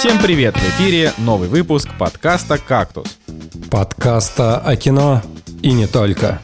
Всем 0.00 0.18
привет! 0.18 0.56
В 0.56 0.62
эфире 0.70 1.12
новый 1.18 1.50
выпуск 1.50 1.90
подкаста 1.98 2.56
«Кактус». 2.56 3.18
Подкаста 3.70 4.56
о 4.56 4.74
кино 4.74 5.20
и 5.60 5.72
не 5.72 5.86
только. 5.86 6.40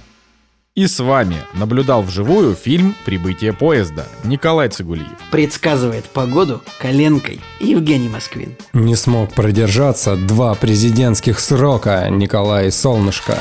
И 0.75 0.87
с 0.87 1.01
вами 1.01 1.37
наблюдал 1.55 2.03
вживую 2.03 2.55
фильм 2.55 2.95
«Прибытие 3.07 3.55
поезда» 3.55 4.05
Николай 4.25 4.69
Цигулиев. 4.69 5.09
Предсказывает 5.31 6.05
погоду 6.05 6.63
коленкой 6.79 7.41
Евгений 7.59 8.11
Москвин. 8.11 8.55
Не 8.75 8.95
смог 8.95 9.33
продержаться 9.33 10.17
два 10.17 10.55
президентских 10.55 11.41
срока 11.41 12.09
Николай 12.11 12.71
Солнышко. 12.71 13.39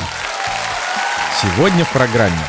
Сегодня 1.42 1.84
в 1.84 1.92
программе 1.92 2.40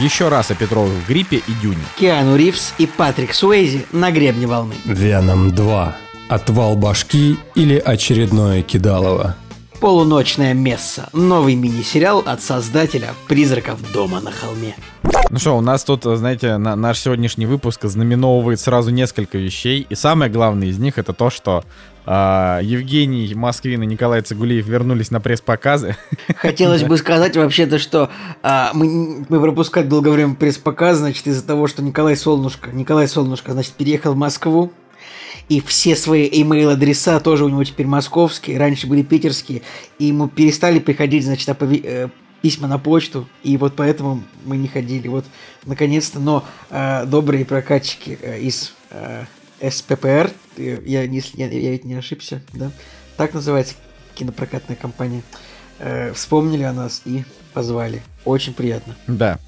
еще 0.00 0.28
раз 0.28 0.52
о 0.52 0.54
Петровых 0.54 1.08
гриппе 1.08 1.38
и 1.38 1.52
Дюне. 1.60 1.82
Киану 1.96 2.36
Ривз 2.36 2.74
и 2.78 2.86
Патрик 2.86 3.34
Суэйзи 3.34 3.86
на 3.90 4.12
гребне 4.12 4.46
волны. 4.46 4.74
Веном 4.84 5.52
2. 5.52 5.96
Отвал 6.28 6.76
башки 6.76 7.38
или 7.54 7.78
очередное 7.78 8.60
кидалово. 8.62 9.34
Полуночная 9.80 10.52
месса. 10.52 11.08
Новый 11.14 11.54
мини-сериал 11.54 12.22
от 12.26 12.42
создателя 12.42 13.14
«Призраков 13.28 13.80
дома 13.94 14.20
на 14.20 14.30
холме». 14.30 14.74
Ну 15.30 15.38
что, 15.38 15.56
у 15.56 15.62
нас 15.62 15.84
тут, 15.84 16.04
знаете, 16.04 16.58
на, 16.58 16.76
наш 16.76 16.98
сегодняшний 16.98 17.46
выпуск 17.46 17.84
знаменовывает 17.84 18.60
сразу 18.60 18.90
несколько 18.90 19.38
вещей. 19.38 19.86
И 19.88 19.94
самое 19.94 20.30
главное 20.30 20.68
из 20.68 20.78
них 20.78 20.98
это 20.98 21.14
то, 21.14 21.30
что 21.30 21.64
э, 22.04 22.10
Евгений 22.62 23.32
Москвин 23.34 23.82
и 23.82 23.86
Николай 23.86 24.20
Цигулиев 24.20 24.66
вернулись 24.66 25.10
на 25.10 25.22
пресс-показы. 25.22 25.96
Хотелось 26.36 26.82
бы 26.82 26.98
сказать 26.98 27.38
вообще-то, 27.38 27.78
что 27.78 28.10
а, 28.42 28.72
мы, 28.74 29.24
мы 29.30 29.40
пропускать 29.40 29.88
долгое 29.88 30.10
время 30.10 30.34
пресс-показ, 30.34 30.98
значит, 30.98 31.26
из-за 31.26 31.46
того, 31.46 31.68
что 31.68 31.82
Николай 31.82 32.16
Солнышко, 32.16 32.70
Николай 32.70 33.08
Солнышко, 33.08 33.52
значит, 33.52 33.72
переехал 33.72 34.12
в 34.12 34.16
Москву, 34.16 34.72
и 35.48 35.60
все 35.60 35.96
свои 35.96 36.28
email 36.28 36.72
адреса 36.72 37.20
тоже 37.20 37.44
у 37.44 37.48
него 37.48 37.64
теперь 37.64 37.86
московские, 37.86 38.58
раньше 38.58 38.86
были 38.86 39.02
питерские, 39.02 39.62
и 39.98 40.06
ему 40.06 40.28
перестали 40.28 40.78
приходить, 40.78 41.24
значит, 41.24 41.48
опове- 41.48 41.82
э, 41.84 42.08
письма 42.42 42.68
на 42.68 42.78
почту, 42.78 43.28
и 43.42 43.56
вот 43.56 43.74
поэтому 43.76 44.22
мы 44.44 44.56
не 44.56 44.68
ходили. 44.68 45.08
Вот, 45.08 45.24
наконец-то, 45.64 46.20
но 46.20 46.44
э, 46.70 47.06
добрые 47.06 47.44
прокатчики 47.44 48.18
э, 48.20 48.40
из 48.40 48.74
э, 48.90 49.24
СППР, 49.60 50.30
э, 50.56 50.78
я, 50.84 51.06
не, 51.06 51.22
я, 51.34 51.48
я 51.48 51.70
ведь 51.70 51.84
не 51.84 51.94
ошибся, 51.94 52.42
да, 52.52 52.70
так 53.16 53.34
называется 53.34 53.74
кинопрокатная 54.14 54.76
компания, 54.76 55.22
э, 55.78 56.12
вспомнили 56.12 56.62
о 56.62 56.72
нас 56.72 57.02
и 57.04 57.24
позвали. 57.54 58.02
Очень 58.24 58.54
приятно. 58.54 58.94
Да. 59.06 59.38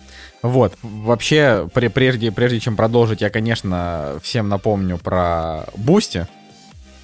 Вот, 0.43 0.75
вообще, 0.83 1.69
прежде, 1.73 2.33
прежде 2.33 2.61
чем 2.61 2.77
продолжить, 2.77 3.21
я, 3.21 3.31
конечно, 3.31 4.19
всем 4.23 4.49
напомню 4.49 4.97
про 4.97 5.67
Бусти. 5.77 6.27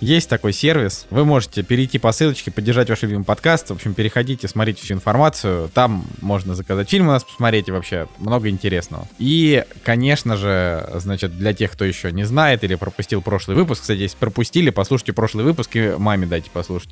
Есть 0.00 0.28
такой 0.28 0.52
сервис, 0.52 1.06
вы 1.08 1.24
можете 1.24 1.62
перейти 1.62 1.98
по 1.98 2.12
ссылочке, 2.12 2.50
поддержать 2.50 2.90
ваш 2.90 3.00
любимый 3.00 3.24
подкаст, 3.24 3.70
в 3.70 3.72
общем, 3.72 3.94
переходите, 3.94 4.46
смотрите 4.46 4.82
всю 4.82 4.92
информацию, 4.92 5.70
там 5.72 6.04
можно 6.20 6.54
заказать 6.54 6.90
фильм 6.90 7.08
у 7.08 7.12
нас 7.12 7.24
посмотреть, 7.24 7.68
и 7.68 7.72
вообще 7.72 8.06
много 8.18 8.50
интересного. 8.50 9.08
И, 9.18 9.64
конечно 9.84 10.36
же, 10.36 10.86
значит, 10.96 11.38
для 11.38 11.54
тех, 11.54 11.72
кто 11.72 11.86
еще 11.86 12.12
не 12.12 12.24
знает 12.24 12.62
или 12.62 12.74
пропустил 12.74 13.22
прошлый 13.22 13.56
выпуск, 13.56 13.80
кстати, 13.80 14.00
если 14.00 14.18
пропустили, 14.18 14.68
послушайте 14.68 15.14
прошлый 15.14 15.46
выпуск 15.46 15.74
и 15.76 15.94
маме 15.96 16.26
дайте 16.26 16.50
послушать. 16.50 16.90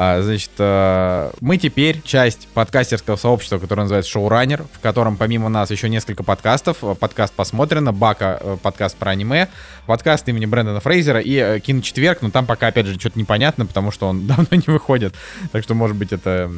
А, 0.00 0.22
значит, 0.22 0.52
э, 0.58 1.32
мы 1.40 1.56
теперь 1.56 2.00
часть 2.04 2.46
подкастерского 2.54 3.16
сообщества, 3.16 3.58
которое 3.58 3.82
называется 3.82 4.12
Шоураннер, 4.12 4.64
в 4.72 4.78
котором 4.78 5.16
помимо 5.16 5.48
нас 5.48 5.72
еще 5.72 5.88
несколько 5.88 6.22
подкастов. 6.22 6.84
Подкаст 7.00 7.34
посмотрено, 7.34 7.92
Бака 7.92 8.38
э, 8.40 8.56
подкаст 8.62 8.96
про 8.96 9.10
аниме, 9.10 9.48
подкаст 9.86 10.28
имени 10.28 10.46
Брэндона 10.46 10.78
Фрейзера 10.78 11.18
и 11.18 11.34
э, 11.34 11.58
Киночетверг, 11.58 12.22
но 12.22 12.30
там 12.30 12.46
пока, 12.46 12.68
опять 12.68 12.86
же, 12.86 12.94
что-то 12.94 13.18
непонятно, 13.18 13.66
потому 13.66 13.90
что 13.90 14.06
он 14.06 14.24
давно 14.28 14.46
не 14.52 14.72
выходит. 14.72 15.16
Так 15.50 15.64
что, 15.64 15.74
может 15.74 15.96
быть, 15.96 16.12
это... 16.12 16.48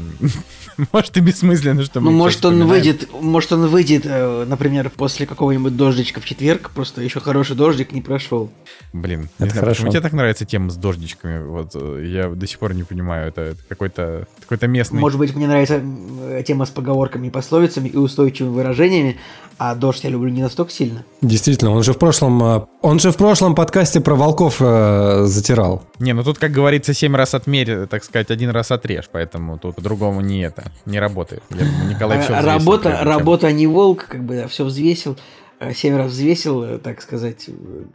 может 0.92 1.16
и 1.16 1.20
бессмысленно, 1.20 1.82
что 1.82 2.03
мы 2.03 2.10
Ну, 2.10 2.19
может, 2.19 2.44
он 2.44 2.66
выйдет, 2.66 3.09
может, 3.22 3.53
он 3.53 3.69
выйдет, 3.69 4.04
например, 4.04 4.91
после 4.91 5.25
какого-нибудь 5.25 5.78
дождичка 5.78 6.20
в 6.20 6.26
четверг, 6.26 6.72
просто 6.75 7.00
еще 7.00 7.20
хороший 7.20 7.56
дождик 7.56 7.92
не 7.92 8.03
прошел. 8.03 8.50
Блин, 8.92 9.31
это 9.38 9.54
хорошо. 9.54 9.84
Почему 9.84 9.92
тебе 9.92 10.03
так 10.03 10.12
нравится 10.12 10.44
тема 10.44 10.69
с 10.69 10.76
дождичками? 10.76 11.42
Вот 11.42 11.75
я 12.04 12.28
до 12.28 12.47
сих 12.47 12.59
пор 12.59 12.75
не 12.75 12.82
понимаю 12.82 13.29
это, 13.30 13.41
это 13.41 13.62
какой-то 13.68 14.26
какой 14.46 14.68
местный. 14.68 15.00
Может 15.00 15.18
быть, 15.18 15.34
мне 15.34 15.46
нравится 15.46 15.80
тема 16.46 16.66
с 16.66 16.70
поговорками 16.70 17.28
и 17.28 17.30
пословицами 17.30 17.88
и 17.88 17.96
устойчивыми 17.96 18.54
выражениями, 18.54 19.16
а 19.58 19.74
дождь 19.74 20.04
я 20.04 20.10
люблю 20.10 20.30
не 20.30 20.42
настолько 20.42 20.72
сильно. 20.72 21.04
Действительно, 21.20 21.72
он 21.72 21.82
же 21.82 21.92
в 21.92 21.98
прошлом, 21.98 22.42
э, 22.42 22.66
он 22.80 22.98
же 22.98 23.12
в 23.12 23.16
прошлом 23.16 23.54
подкасте 23.54 24.00
про 24.00 24.14
волков 24.14 24.56
э, 24.60 25.24
затирал. 25.26 25.82
Не, 25.98 26.14
ну 26.14 26.24
тут, 26.24 26.38
как 26.38 26.50
говорится, 26.50 26.94
семь 26.94 27.14
раз 27.14 27.34
отмерь, 27.34 27.86
так 27.86 28.02
сказать, 28.04 28.30
один 28.30 28.50
раз 28.50 28.70
отрежь, 28.70 29.08
поэтому 29.10 29.58
тут 29.58 29.76
по-другому 29.76 30.20
не 30.20 30.41
это, 30.42 30.72
не 30.86 30.98
работает. 30.98 31.42
Я 31.50 31.58
думаю, 31.58 31.91
Николай 31.91 32.20
все 32.20 32.41
Работа, 32.41 33.00
работа 33.02 33.52
не 33.52 33.66
волк, 33.66 34.06
как 34.08 34.24
бы, 34.24 34.36
да, 34.36 34.48
все 34.48 34.64
взвесил. 34.64 35.16
Э, 35.60 35.75
семь 35.75 35.94
раз 35.94 36.12
взвесил, 36.12 36.62
э, 36.65 36.78
так 36.78 37.03
сказать. 37.03 37.50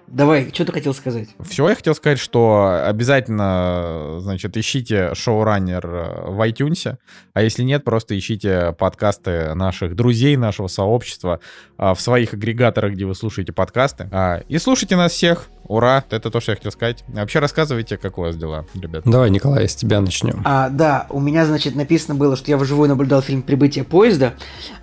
Давай, 0.05 0.51
что 0.53 0.65
ты 0.65 0.71
хотел 0.71 0.93
сказать? 0.93 1.29
Все, 1.49 1.67
я 1.67 1.73
хотел 1.73 1.95
сказать, 1.95 2.19
что 2.19 2.79
обязательно, 2.85 4.17
значит, 4.19 4.55
ищите 4.55 5.15
шоураннер 5.15 5.83
э, 5.83 6.29
в 6.29 6.47
iTunes, 6.47 6.97
а 7.33 7.41
если 7.41 7.63
нет, 7.63 7.83
просто 7.83 8.15
ищите 8.17 8.75
подкасты 8.77 9.55
наших 9.55 9.95
друзей, 9.95 10.37
нашего 10.37 10.67
сообщества 10.67 11.39
в 11.77 11.97
своих 11.97 12.33
агрегаторах, 12.35 12.93
где 12.93 13.05
вы 13.05 13.15
слушаете 13.15 13.51
подкасты. 13.51 14.09
А, 14.11 14.41
и 14.47 14.59
слушайте 14.59 14.95
нас 14.95 15.13
всех. 15.13 15.47
Ура! 15.67 16.03
Это 16.11 16.29
то, 16.29 16.39
что 16.39 16.51
я 16.51 16.57
хотел 16.57 16.71
сказать. 16.71 17.03
Вообще 17.07 17.39
рассказывайте, 17.39 17.97
как 17.97 18.19
у 18.19 18.21
вас 18.21 18.37
дела, 18.37 18.65
ребят. 18.75 19.03
Давай, 19.05 19.31
Николай, 19.31 19.67
с 19.67 19.75
тебя 19.75 19.99
начнем. 19.99 20.41
А, 20.45 20.69
да, 20.69 21.07
у 21.09 21.19
меня, 21.19 21.45
значит, 21.45 21.75
написано 21.75 22.13
было, 22.13 22.35
что 22.35 22.51
я 22.51 22.57
вживую 22.57 22.89
наблюдал 22.89 23.21
фильм 23.21 23.41
«Прибытие 23.41 23.83
поезда». 23.83 24.35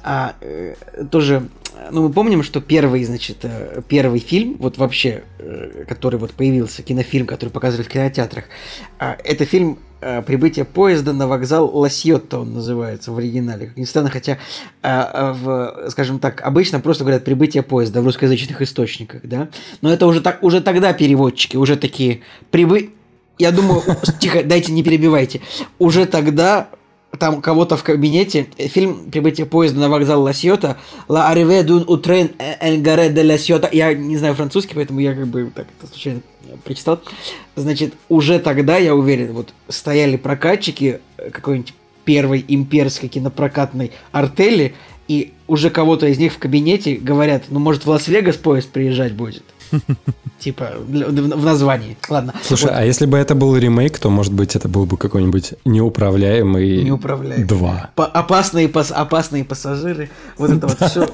А, 0.02 0.34
э, 0.40 0.74
тоже 1.10 1.48
ну, 1.90 2.02
мы 2.02 2.10
помним, 2.10 2.42
что 2.42 2.60
первый, 2.60 3.04
значит, 3.04 3.38
э, 3.42 3.82
первый 3.88 4.20
фильм, 4.20 4.56
вот 4.58 4.78
вообще, 4.78 5.24
э, 5.38 5.84
который 5.88 6.18
вот 6.18 6.32
появился, 6.32 6.82
кинофильм, 6.82 7.26
который 7.26 7.50
показывали 7.50 7.84
в 7.84 7.88
кинотеатрах, 7.88 8.44
а, 8.98 9.16
это 9.24 9.44
фильм 9.44 9.78
э, 10.00 10.22
«Прибытие 10.22 10.64
поезда 10.64 11.12
на 11.12 11.28
вокзал 11.28 11.66
Ласьотто» 11.76 12.40
он 12.40 12.54
называется 12.54 13.12
в 13.12 13.18
оригинале. 13.18 13.66
Как 13.66 13.76
ни 13.76 13.84
странно, 13.84 14.10
хотя, 14.10 14.38
в, 14.82 15.86
скажем 15.90 16.18
так, 16.18 16.40
обычно 16.42 16.80
просто 16.80 17.04
говорят 17.04 17.24
«прибытие 17.24 17.62
поезда» 17.62 18.02
в 18.02 18.04
русскоязычных 18.04 18.60
источниках, 18.62 19.20
да? 19.22 19.48
Но 19.80 19.92
это 19.92 20.06
уже, 20.06 20.20
так, 20.20 20.42
уже 20.42 20.60
тогда 20.60 20.92
переводчики 20.92 21.56
уже 21.56 21.76
такие 21.76 22.20
«прибы...» 22.50 22.90
Я 23.38 23.50
думаю, 23.50 23.82
тихо, 24.20 24.42
дайте, 24.44 24.72
не 24.72 24.82
перебивайте. 24.82 25.40
Уже 25.78 26.06
тогда 26.06 26.68
там 27.18 27.42
кого-то 27.42 27.76
в 27.76 27.82
кабинете. 27.82 28.48
Фильм 28.56 29.10
«Прибытие 29.10 29.46
поезда 29.46 29.80
на 29.80 29.88
вокзал 29.88 30.22
Ласьота». 30.22 30.78
«La 31.08 31.28
arrivée 31.28 31.62
d'un 31.62 31.84
train 32.00 32.30
en 32.60 32.82
gare 32.82 33.12
de 33.12 33.22
Ласьота». 33.22 33.68
Я 33.72 33.94
не 33.94 34.16
знаю 34.16 34.34
французский, 34.34 34.74
поэтому 34.74 35.00
я 35.00 35.14
как 35.14 35.26
бы 35.26 35.50
так 35.54 35.66
это 35.78 35.90
случайно 35.90 36.22
прочитал. 36.64 37.00
Значит, 37.54 37.94
уже 38.08 38.38
тогда, 38.38 38.78
я 38.78 38.94
уверен, 38.94 39.32
вот 39.32 39.52
стояли 39.68 40.16
прокатчики 40.16 41.00
какой-нибудь 41.32 41.74
первой 42.04 42.44
имперской 42.48 43.08
кинопрокатной 43.08 43.92
артели, 44.10 44.74
и 45.08 45.32
уже 45.46 45.70
кого-то 45.70 46.06
из 46.06 46.18
них 46.18 46.32
в 46.32 46.38
кабинете 46.38 46.94
говорят, 46.96 47.44
ну, 47.48 47.58
может, 47.58 47.84
в 47.84 47.90
Лас-Вегас 47.90 48.36
поезд 48.36 48.70
приезжать 48.70 49.12
будет. 49.12 49.44
Типа 50.42 50.72
в 50.76 51.44
названии. 51.44 51.96
Ладно. 52.08 52.34
Слушай, 52.42 52.64
вот. 52.64 52.72
а 52.74 52.84
если 52.84 53.06
бы 53.06 53.16
это 53.16 53.36
был 53.36 53.56
ремейк, 53.56 53.96
то, 54.00 54.10
может 54.10 54.32
быть, 54.32 54.56
это 54.56 54.68
был 54.68 54.86
бы 54.86 54.96
какой-нибудь 54.96 55.54
неуправляемый 55.64 56.82
Неуправляемый. 56.82 57.46
2. 57.46 57.90
По 57.94 58.06
опасные, 58.06 58.68
пас 58.68 58.90
опасные 58.90 59.44
пассажиры. 59.44 60.10
Вот 60.38 60.50
это 60.50 60.66
вот 60.66 60.78
все. 60.90 61.08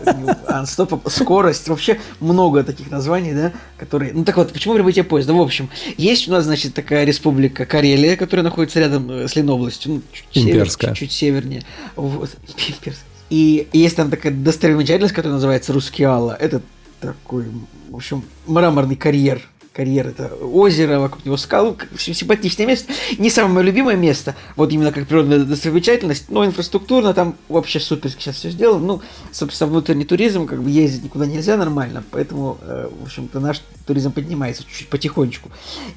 Стоп, 0.64 1.06
скорость. 1.10 1.68
Вообще 1.68 2.00
много 2.20 2.64
таких 2.64 2.90
названий, 2.90 3.34
да, 3.34 3.52
которые... 3.76 4.14
Ну 4.14 4.24
так 4.24 4.38
вот, 4.38 4.50
почему 4.50 4.74
прибытие 4.76 5.04
поезда? 5.04 5.34
В 5.34 5.40
общем, 5.42 5.68
есть 5.98 6.26
у 6.28 6.30
нас, 6.30 6.44
значит, 6.44 6.72
такая 6.72 7.04
республика 7.04 7.66
Карелия, 7.66 8.16
которая 8.16 8.44
находится 8.44 8.80
рядом 8.80 9.10
э, 9.10 9.28
с 9.28 9.36
Ленобластью. 9.36 9.92
Ну, 9.92 10.02
чуть 10.10 10.24
Имперская. 10.32 10.94
Север, 10.94 10.96
чуть, 10.96 11.10
чуть 11.10 11.12
севернее. 11.12 11.62
Вот. 11.96 12.30
Имперская. 12.66 13.04
И 13.30 13.68
есть 13.74 13.96
там 13.96 14.10
такая 14.10 14.32
достопримечательность, 14.32 15.14
которая 15.14 15.34
называется 15.34 15.72
Рускеала. 15.72 16.36
Это 16.40 16.62
такой, 17.00 17.46
в 17.90 17.96
общем, 17.96 18.22
мраморный 18.46 18.96
карьер. 18.96 19.42
Карьер 19.72 20.08
это 20.08 20.34
озеро, 20.34 20.98
вокруг 20.98 21.24
него 21.24 21.36
скалы, 21.36 21.76
симпатичное 21.96 22.66
место. 22.66 22.92
Не 23.16 23.30
самое 23.30 23.54
мое 23.54 23.64
любимое 23.64 23.94
место, 23.94 24.34
вот 24.56 24.72
именно 24.72 24.90
как 24.90 25.06
природная 25.06 25.38
достопримечательность, 25.38 26.30
но 26.30 26.44
инфраструктурно 26.44 27.14
там 27.14 27.36
вообще 27.48 27.78
супер 27.78 28.10
сейчас 28.10 28.34
все 28.34 28.50
сделано. 28.50 28.84
Ну, 28.84 29.02
собственно, 29.30 29.70
внутренний 29.70 30.04
туризм, 30.04 30.46
как 30.46 30.64
бы 30.64 30.70
ездить 30.70 31.04
никуда 31.04 31.26
нельзя 31.26 31.56
нормально, 31.56 32.02
поэтому, 32.10 32.58
э, 32.62 32.88
в 32.90 33.04
общем-то, 33.04 33.38
наш 33.38 33.62
туризм 33.86 34.10
поднимается 34.10 34.64
чуть-чуть 34.64 34.88
потихонечку. 34.88 35.50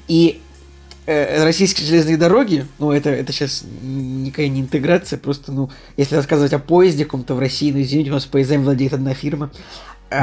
И 0.06 0.40
э, 1.06 1.42
российские 1.42 1.88
железные 1.88 2.16
дороги, 2.16 2.68
ну, 2.78 2.92
это, 2.92 3.10
это 3.10 3.32
сейчас 3.32 3.64
никакая 3.82 4.46
не 4.46 4.60
интеграция, 4.60 5.18
просто, 5.18 5.50
ну, 5.50 5.70
если 5.96 6.14
рассказывать 6.14 6.52
о 6.52 6.60
поезде 6.60 7.04
каком-то 7.04 7.34
в 7.34 7.40
России, 7.40 7.72
ну, 7.72 7.82
извините, 7.82 8.10
у 8.10 8.14
нас 8.14 8.26
поездами 8.26 8.62
владеет 8.62 8.92
одна 8.92 9.12
фирма, 9.12 9.50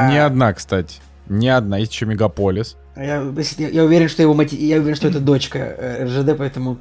не 0.10 0.18
а. 0.18 0.26
одна, 0.26 0.54
кстати. 0.54 1.00
Не 1.28 1.50
одна, 1.50 1.78
есть 1.78 1.94
еще 1.94 2.06
Мегаполис. 2.06 2.76
Я, 2.96 3.24
я, 3.58 3.84
уверен, 3.84 4.10
что 4.10 4.22
его 4.22 4.34
мать, 4.34 4.52
я 4.52 4.78
уверен, 4.78 4.96
что 4.96 5.08
это 5.08 5.20
дочка 5.20 5.60
э, 5.60 6.06
РЖД, 6.06 6.38
поэтому 6.38 6.80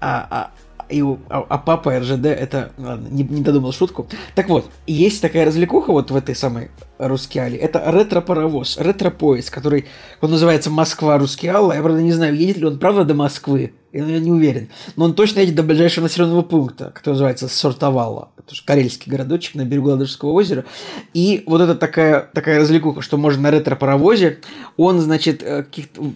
а, 0.00 0.26
а, 0.30 0.50
и 0.88 1.02
а, 1.02 1.44
а 1.48 1.58
папа 1.58 1.98
РЖД 1.98 2.26
это... 2.26 2.70
Ладно, 2.78 3.08
не, 3.10 3.24
не 3.24 3.42
додумал 3.42 3.72
шутку. 3.72 4.06
Так 4.34 4.48
вот, 4.48 4.70
есть 4.86 5.20
такая 5.20 5.44
развлекуха 5.44 5.90
вот 5.90 6.10
в 6.10 6.16
этой 6.16 6.36
самой 6.36 6.70
Рускеале. 6.98 7.56
Это 7.56 7.82
ретро-паровоз, 7.90 8.78
ретро-поезд, 8.78 9.50
который 9.50 9.86
он 10.20 10.30
называется 10.30 10.70
Москва-Рускеала. 10.70 11.72
Я, 11.72 11.82
правда, 11.82 12.02
не 12.02 12.12
знаю, 12.12 12.36
едет 12.36 12.58
ли 12.58 12.66
он 12.66 12.78
правда 12.78 13.04
до 13.04 13.14
Москвы. 13.14 13.74
Я, 13.96 14.04
я 14.04 14.20
не 14.20 14.30
уверен. 14.30 14.68
Но 14.96 15.06
он 15.06 15.14
точно 15.14 15.40
едет 15.40 15.54
до 15.54 15.62
ближайшего 15.62 16.04
населенного 16.04 16.42
пункта, 16.42 16.90
который 16.94 17.14
называется 17.14 17.48
Сортовала. 17.48 18.28
Это 18.36 18.54
же 18.54 18.62
карельский 18.64 19.10
городочек 19.10 19.54
на 19.54 19.64
берегу 19.64 19.88
Ладожского 19.88 20.32
озера. 20.32 20.66
И 21.14 21.42
вот 21.46 21.62
это 21.62 21.74
такая, 21.74 22.28
такая 22.34 22.60
развлекуха, 22.60 23.00
что 23.00 23.16
можно 23.16 23.42
на 23.42 23.50
ретро-паровозе. 23.50 24.40
Он, 24.76 25.00
значит, 25.00 25.42
э, 25.42 25.64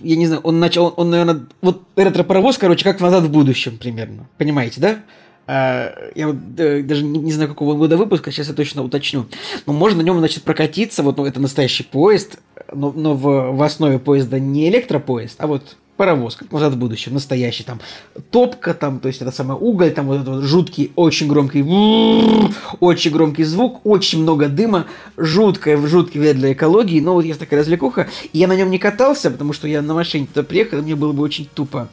я 0.03 0.17
не 0.17 0.27
знаю, 0.27 0.43
он 0.43 0.61
начал, 0.61 0.87
он, 0.87 0.93
он 0.97 1.11
наверное, 1.11 1.47
вот 1.63 1.83
ретро-паровоз, 1.97 2.59
короче, 2.59 2.85
как 2.85 3.01
назад 3.01 3.25
в 3.25 3.31
будущем 3.31 3.79
примерно. 3.79 4.27
Понимаете, 4.37 4.81
да? 4.81 4.99
А, 5.47 5.93
я 6.15 6.29
вот 6.29 6.55
даже 6.55 7.03
не 7.03 7.33
знаю, 7.33 7.49
какого 7.49 7.75
года 7.75 7.97
выпуска, 7.97 8.31
сейчас 8.31 8.49
я 8.49 8.55
точно 8.55 8.85
уточню. 8.85 9.27
Но 9.65 9.73
можно 9.73 10.03
на 10.03 10.07
нем, 10.07 10.19
значит, 10.19 10.45
прокатиться. 10.45 11.03
Вот 11.03 11.17
ну, 11.17 11.25
это 11.25 11.41
настоящий 11.41 11.83
поезд, 11.83 12.39
но, 12.71 12.93
но 12.93 13.15
в, 13.15 13.53
в 13.53 13.63
основе 13.63 13.99
поезда 13.99 14.39
не 14.39 14.69
электропоезд, 14.69 15.37
а 15.39 15.47
вот 15.47 15.77
паровоз, 16.01 16.35
как 16.35 16.51
назад 16.51 16.73
в 16.73 16.79
будущем, 16.79 17.13
настоящий, 17.13 17.63
там, 17.63 17.79
топка, 18.31 18.73
там, 18.73 19.01
то 19.01 19.09
есть 19.09 19.21
это 19.21 19.31
самое 19.33 19.61
уголь, 19.61 19.91
там 19.91 20.07
вот 20.07 20.15
этот 20.15 20.29
вот 20.29 20.45
жуткий, 20.45 20.93
очень 20.97 21.29
громкий, 21.29 21.63
очень 22.81 23.11
громкий 23.11 23.45
звук, 23.45 23.83
очень 23.85 24.23
много 24.23 24.49
дыма, 24.49 24.87
жуткое, 25.19 25.77
жуткий 25.77 26.19
вред 26.19 26.39
для 26.39 26.55
экологии, 26.55 27.01
но 27.01 27.13
вот 27.13 27.27
есть 27.27 27.39
такая 27.39 27.61
развлекуха, 27.61 28.09
и 28.33 28.39
я 28.39 28.49
на 28.49 28.57
нем 28.57 28.71
не 28.71 28.79
катался, 28.79 29.31
потому 29.31 29.53
что 29.53 29.69
я 29.69 29.83
на 29.83 29.93
машине 29.93 30.27
туда 30.27 30.43
приехал, 30.43 30.79
и 30.79 30.81
мне 30.81 30.97
было 30.97 31.13
бы 31.13 31.23
очень 31.23 31.47
тупо. 31.53 31.91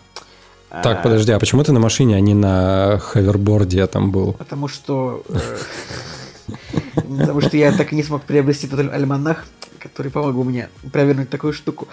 Так, 0.69 1.03
подожди, 1.03 1.33
а 1.33 1.39
почему 1.39 1.65
ты 1.65 1.73
на 1.73 1.81
машине, 1.81 2.15
а 2.15 2.21
не 2.21 2.33
на 2.33 2.99
ховерборде 2.99 3.85
там 3.87 4.11
был? 4.11 4.31
Потому 4.31 4.69
что... 4.69 5.21
Э, 5.27 5.57
потому 6.95 7.41
что 7.41 7.57
я 7.57 7.73
так 7.73 7.91
и 7.91 7.95
не 7.97 8.03
смог 8.03 8.21
приобрести 8.21 8.67
тот 8.67 8.79
альманах, 8.79 9.43
который 9.79 10.11
помог 10.11 10.45
мне 10.45 10.69
провернуть 10.93 11.29
такую 11.29 11.51
штуку. 11.51 11.89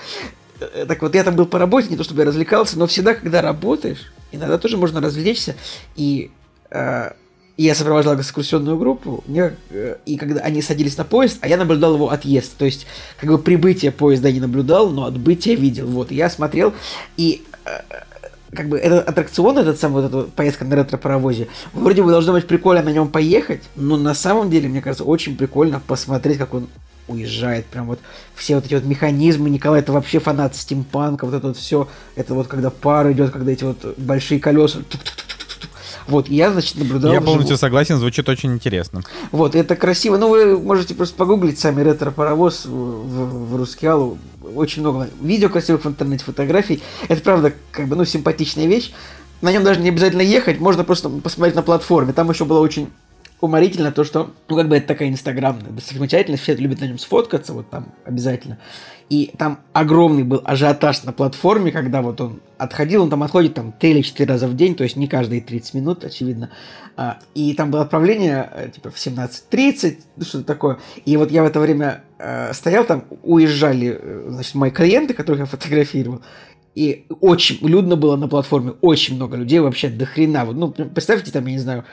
Э, 0.72 0.87
так 0.87 1.02
вот, 1.02 1.14
я 1.14 1.25
там 1.25 1.37
был 1.37 1.46
по 1.46 1.58
работе, 1.58 1.88
не 1.88 1.96
то 1.96 2.05
чтобы 2.05 2.22
я 2.22 2.26
развлекался, 2.26 2.78
но 2.78 2.87
всегда, 2.87 3.14
когда 3.14 3.43
работаешь, 3.43 4.12
иногда 4.32 4.58
тоже 4.58 4.76
можно 4.76 5.00
развлечься. 5.00 5.56
И 5.96 6.31
э, 6.70 7.11
я 7.56 7.75
сопровождал 7.75 8.20
экскурсионную 8.20 8.76
группу, 8.78 9.22
мне, 9.26 9.55
и 10.06 10.16
когда 10.16 10.40
они 10.40 10.62
садились 10.62 10.96
на 10.96 11.05
поезд, 11.05 11.38
а 11.40 11.49
я 11.49 11.56
наблюдал 11.56 11.94
его 11.94 12.11
отъезд. 12.11 12.56
То 12.56 12.64
есть, 12.64 12.87
как 13.20 13.31
бы 13.31 13.38
прибытие 13.38 13.93
поезда 13.93 14.32
не 14.32 14.40
наблюдал, 14.40 14.90
но 14.90 15.05
отбытие 15.05 15.55
видел. 15.55 15.87
Вот, 15.87 16.11
я 16.11 16.31
смотрел, 16.31 16.72
и 17.16 17.44
как 18.55 18.69
бы 18.69 18.78
этот 18.78 19.08
аттракцион, 19.08 19.58
этот 19.58 19.78
самый 19.78 20.02
вот 20.02 20.12
эта 20.12 20.31
поездка 20.31 20.64
на 20.64 20.76
ретро-паровозе, 20.76 21.49
вроде 21.72 22.02
бы 22.02 22.11
должно 22.11 22.32
быть 22.32 22.46
прикольно 22.46 22.82
на 22.82 22.90
нем 22.90 23.08
поехать, 23.08 23.62
но 23.76 23.96
на 23.96 24.14
самом 24.14 24.50
деле, 24.50 24.69
мне 24.69 24.81
кажется, 24.81 25.05
очень 25.05 25.37
прикольно 25.37 25.81
посмотреть, 25.84 26.38
как 26.38 26.55
он 26.55 26.69
уезжает, 27.08 27.66
прям 27.66 27.86
вот 27.86 28.00
все 28.34 28.54
вот 28.56 28.66
эти 28.66 28.74
вот 28.74 28.84
механизмы, 28.84 29.50
Николай 29.50 29.80
это 29.80 29.92
вообще 29.92 30.18
фанат 30.18 30.56
стимпанка, 30.56 31.26
вот 31.26 31.34
это 31.34 31.48
вот 31.48 31.56
все, 31.56 31.88
это 32.16 32.34
вот 32.34 32.46
когда 32.48 32.70
пар 32.70 33.10
идет, 33.12 33.30
когда 33.30 33.52
эти 33.52 33.64
вот 33.64 33.98
большие 33.98 34.40
колеса, 34.40 34.80
вот, 36.06 36.28
я, 36.28 36.52
значит, 36.52 36.76
наблюдал... 36.76 37.12
Я 37.12 37.20
полностью 37.20 37.56
согласен, 37.56 37.96
звучит 37.96 38.28
очень 38.28 38.52
интересно. 38.52 39.02
Вот, 39.32 39.54
это 39.54 39.74
красиво. 39.74 40.18
Ну, 40.18 40.28
вы 40.28 40.58
можете 40.58 40.94
просто 40.94 41.16
погуглить 41.16 41.58
сами 41.58 41.80
ретро-паровоз 41.80 42.66
в, 42.66 42.70
в, 42.70 43.50
в 43.50 43.56
Рускеалу. 43.56 44.18
Очень 44.54 44.82
много 44.82 45.08
видео 45.22 45.48
красивых 45.48 45.84
в 45.84 45.88
интернете, 45.88 46.24
фотографий. 46.24 46.82
Это, 47.08 47.22
правда, 47.22 47.54
как 47.70 47.88
бы, 47.88 47.96
ну, 47.96 48.04
симпатичная 48.04 48.66
вещь. 48.66 48.92
На 49.40 49.50
нем 49.50 49.64
даже 49.64 49.80
не 49.80 49.88
обязательно 49.88 50.22
ехать, 50.22 50.60
можно 50.60 50.84
просто 50.84 51.08
посмотреть 51.08 51.56
на 51.56 51.62
платформе. 51.62 52.12
Там 52.12 52.30
еще 52.30 52.44
было 52.44 52.60
очень 52.60 52.90
уморительно 53.44 53.93
то, 53.93 54.05
что, 54.05 54.31
ну, 54.49 54.56
как 54.56 54.69
бы 54.69 54.76
это 54.76 54.88
такая 54.88 55.08
инстаграмная 55.08 55.70
достопримечательность, 55.70 56.43
все 56.43 56.55
любят 56.55 56.81
на 56.81 56.87
нем 56.87 56.99
сфоткаться, 56.99 57.52
вот 57.52 57.70
там 57.70 57.93
обязательно. 58.05 58.58
И 59.11 59.32
там 59.37 59.61
огромный 59.73 60.23
был 60.23 60.41
ажиотаж 60.44 61.02
на 61.05 61.12
платформе, 61.12 61.70
когда 61.73 62.00
вот 62.00 62.20
он 62.20 62.41
отходил, 62.56 63.02
он 63.02 63.11
там 63.11 63.23
отходит 63.23 63.55
там 63.55 63.73
3 63.73 63.91
или 63.91 64.00
4 64.00 64.32
раза 64.32 64.49
в 64.49 64.56
день, 64.56 64.75
то 64.75 64.85
есть 64.85 64.96
не 64.96 65.08
каждые 65.08 65.43
30 65.43 65.75
минут, 65.75 66.05
очевидно. 66.05 66.50
А, 66.96 67.19
и 67.35 67.52
там 67.55 67.70
было 67.70 67.82
отправление 67.82 68.49
э, 68.52 68.70
типа 68.70 68.91
в 68.91 68.96
17.30, 68.96 69.99
ну, 70.17 70.25
что-то 70.25 70.44
такое. 70.44 70.79
И 71.05 71.17
вот 71.17 71.31
я 71.31 71.43
в 71.43 71.47
это 71.47 71.61
время 71.61 72.02
э, 72.19 72.52
стоял 72.55 72.85
там, 72.85 73.05
уезжали, 73.23 73.99
э, 74.00 74.26
значит, 74.31 74.55
мои 74.55 74.70
клиенты, 74.70 75.12
которых 75.12 75.40
я 75.40 75.47
фотографировал, 75.47 76.23
и 76.75 77.06
очень 77.21 77.59
людно 77.67 77.97
было 77.97 78.17
на 78.17 78.29
платформе, 78.29 78.75
очень 78.81 79.17
много 79.17 79.37
людей, 79.37 79.61
вообще 79.61 79.88
до 79.88 80.06
хрена. 80.06 80.44
Вот, 80.44 80.56
ну, 80.56 80.71
представьте, 80.71 81.31
там, 81.31 81.47
я 81.47 81.53
не 81.53 81.59
знаю, 81.59 81.85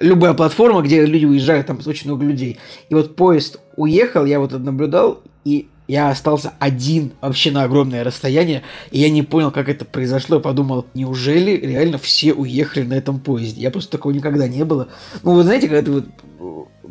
любая 0.00 0.34
платформа, 0.34 0.82
где 0.82 1.04
люди 1.04 1.26
уезжают, 1.26 1.66
там 1.66 1.78
очень 1.84 2.08
много 2.08 2.24
людей. 2.24 2.58
И 2.88 2.94
вот 2.94 3.16
поезд 3.16 3.60
уехал, 3.76 4.24
я 4.24 4.40
вот 4.40 4.52
наблюдал, 4.52 5.22
и 5.44 5.68
я 5.88 6.10
остался 6.10 6.52
один 6.58 7.12
вообще 7.20 7.50
на 7.50 7.64
огромное 7.64 8.04
расстояние, 8.04 8.62
и 8.92 9.00
я 9.00 9.10
не 9.10 9.22
понял, 9.22 9.50
как 9.50 9.68
это 9.68 9.84
произошло. 9.84 10.36
Я 10.36 10.42
подумал, 10.42 10.86
неужели 10.94 11.56
реально 11.56 11.98
все 11.98 12.32
уехали 12.32 12.84
на 12.84 12.94
этом 12.94 13.18
поезде? 13.18 13.60
Я 13.60 13.70
просто 13.70 13.90
такого 13.90 14.12
никогда 14.12 14.46
не 14.46 14.64
было. 14.64 14.88
Ну, 15.22 15.34
вы 15.34 15.42
знаете, 15.42 15.68
когда 15.68 15.82
ты 15.82 15.90
вот 15.90 16.04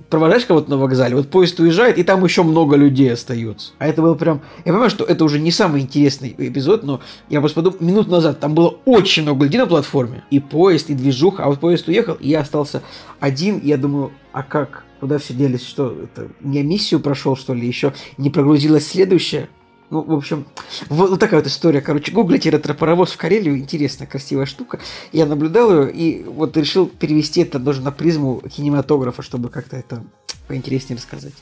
провожаешь 0.10 0.46
кого-то 0.46 0.70
на 0.70 0.78
вокзале, 0.78 1.16
вот 1.16 1.30
поезд 1.30 1.60
уезжает, 1.60 1.98
и 1.98 2.04
там 2.04 2.24
еще 2.24 2.44
много 2.44 2.76
людей 2.76 3.14
остается. 3.14 3.72
А 3.78 3.88
это 3.88 4.02
было 4.02 4.16
прям... 4.16 4.42
Я 4.66 4.72
понимаю, 4.72 4.90
что 4.90 5.04
это 5.04 5.24
уже 5.24 5.40
не 5.40 5.52
самый 5.52 5.82
интересный 5.82 6.36
эпизод, 6.38 6.84
но 6.84 7.02
я 7.30 7.40
просто 7.40 7.62
подумал, 7.62 7.78
минут 7.80 8.08
назад 8.08 8.40
там 8.40 8.56
было 8.56 8.76
очень 8.86 9.24
много 9.24 9.46
людей 9.46 9.60
на 9.60 9.68
платформе, 9.68 10.24
и 10.32 10.40
поезд, 10.40 10.90
и 10.90 10.94
движуха, 10.94 11.44
а 11.44 11.50
вот 11.50 11.60
поезд 11.60 11.88
уехал, 11.88 12.16
и 12.16 12.30
я 12.30 12.42
остался 12.42 12.82
один, 13.20 13.60
и 13.60 13.68
я 13.68 13.78
думаю, 13.78 14.12
а 14.32 14.44
как? 14.44 14.84
Куда 15.00 15.18
все 15.18 15.34
делись? 15.34 15.66
Что, 15.66 15.96
это 16.04 16.28
не 16.42 16.62
миссию 16.62 17.00
прошел, 17.00 17.38
что 17.38 17.54
ли? 17.54 17.66
Еще 17.66 17.94
не 18.18 18.30
прогрузилась 18.30 18.88
следующая? 18.88 19.48
Ну, 19.90 20.04
в 20.04 20.14
общем, 20.14 20.46
вот, 20.90 21.20
такая 21.20 21.40
вот 21.40 21.48
история. 21.48 21.82
Короче, 21.82 22.12
гуглите 22.12 22.50
ретро-паровоз 22.50 23.12
в 23.12 23.18
Карелию. 23.18 23.58
Интересная, 23.58 24.08
красивая 24.08 24.46
штука. 24.46 24.80
Я 25.12 25.26
наблюдал 25.26 25.72
ее 25.72 25.92
и 25.92 26.24
вот 26.24 26.56
решил 26.58 26.88
перевести 26.88 27.42
это 27.42 27.58
даже 27.58 27.82
на 27.82 27.92
призму 27.92 28.42
кинематографа, 28.56 29.24
чтобы 29.24 29.50
как-то 29.50 29.78
это 29.78 30.04
поинтереснее 30.48 30.98
рассказать. 30.98 31.34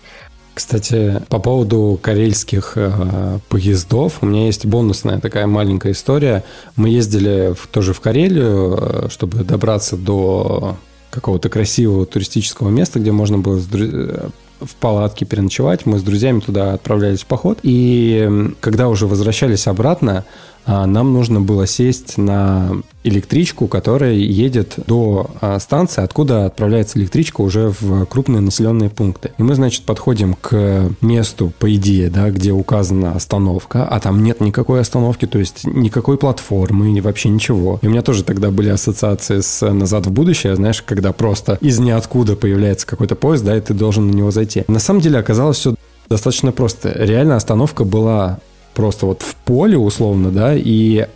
Кстати, 0.57 1.21
по 1.29 1.37
поводу 1.37 1.99
карельских 2.01 2.73
э, 2.77 3.39
поездов, 3.47 4.17
у 4.21 4.25
меня 4.25 4.47
есть 4.47 4.65
бонусная 4.65 5.19
такая 5.19 5.45
маленькая 5.45 5.91
история. 5.91 6.43
Мы 6.75 6.89
ездили 6.89 7.53
в, 7.53 7.67
тоже 7.67 7.93
в 7.93 8.01
Карелию, 8.01 8.75
э, 8.75 9.09
чтобы 9.11 9.43
добраться 9.43 9.97
до 9.97 10.77
какого-то 11.11 11.49
красивого 11.49 12.07
туристического 12.07 12.69
места, 12.69 12.99
где 12.99 13.11
можно 13.11 13.37
было 13.37 13.61
э, 13.71 14.29
в 14.61 14.75
палатке 14.75 15.25
переночевать. 15.25 15.85
Мы 15.85 15.99
с 15.99 16.03
друзьями 16.03 16.39
туда 16.39 16.73
отправлялись 16.73 17.21
в 17.21 17.25
поход. 17.25 17.59
И 17.63 18.51
когда 18.59 18.89
уже 18.89 19.07
возвращались 19.07 19.67
обратно, 19.67 20.25
а, 20.67 20.85
нам 20.85 21.13
нужно 21.13 21.39
было 21.39 21.65
сесть 21.65 22.17
на 22.17 22.71
электричку, 23.05 23.67
которая 23.67 24.13
едет 24.15 24.73
до 24.85 25.31
а, 25.39 25.57
станции, 25.59 26.03
откуда 26.03 26.45
отправляется 26.45 26.99
электричка 26.99 27.39
уже 27.39 27.73
в 27.79 28.05
крупные 28.05 28.41
населенные 28.41 28.89
пункты. 28.89 29.31
И 29.37 29.43
мы, 29.43 29.55
значит, 29.55 29.83
подходим 29.83 30.33
к 30.33 30.91
месту, 30.99 31.53
по 31.57 31.73
идее, 31.73 32.09
да, 32.09 32.29
где 32.31 32.51
указана 32.51 33.13
остановка, 33.13 33.85
а 33.85 33.99
там 34.01 34.23
нет 34.23 34.41
никакой 34.41 34.81
остановки, 34.81 35.25
то 35.25 35.39
есть 35.39 35.65
никакой 35.65 36.17
платформы, 36.17 37.01
вообще 37.01 37.29
ничего. 37.29 37.79
И 37.81 37.87
у 37.87 37.89
меня 37.89 38.01
тоже 38.01 38.25
тогда 38.25 38.51
были 38.51 38.69
ассоциации 38.69 39.39
с 39.39 39.65
«Назад 39.71 40.07
в 40.07 40.11
будущее», 40.11 40.55
знаешь, 40.55 40.81
когда 40.81 41.13
просто 41.13 41.57
из 41.61 41.79
ниоткуда 41.79 42.35
появляется 42.35 42.85
какой-то 42.85 43.15
поезд, 43.15 43.45
да, 43.45 43.55
и 43.55 43.61
ты 43.61 43.73
должен 43.73 44.07
на 44.07 44.11
него 44.11 44.31
зайти. 44.31 44.46
На 44.67 44.79
самом 44.79 45.01
деле 45.01 45.19
оказалось 45.19 45.57
все 45.57 45.75
достаточно 46.09 46.51
просто. 46.51 46.91
Реально 46.91 47.35
остановка 47.35 47.83
была 47.83 48.39
просто 48.73 49.05
вот 49.05 49.21
в 49.21 49.35
поле 49.35 49.77
условно, 49.77 50.31
да, 50.31 50.53
и 50.55 51.07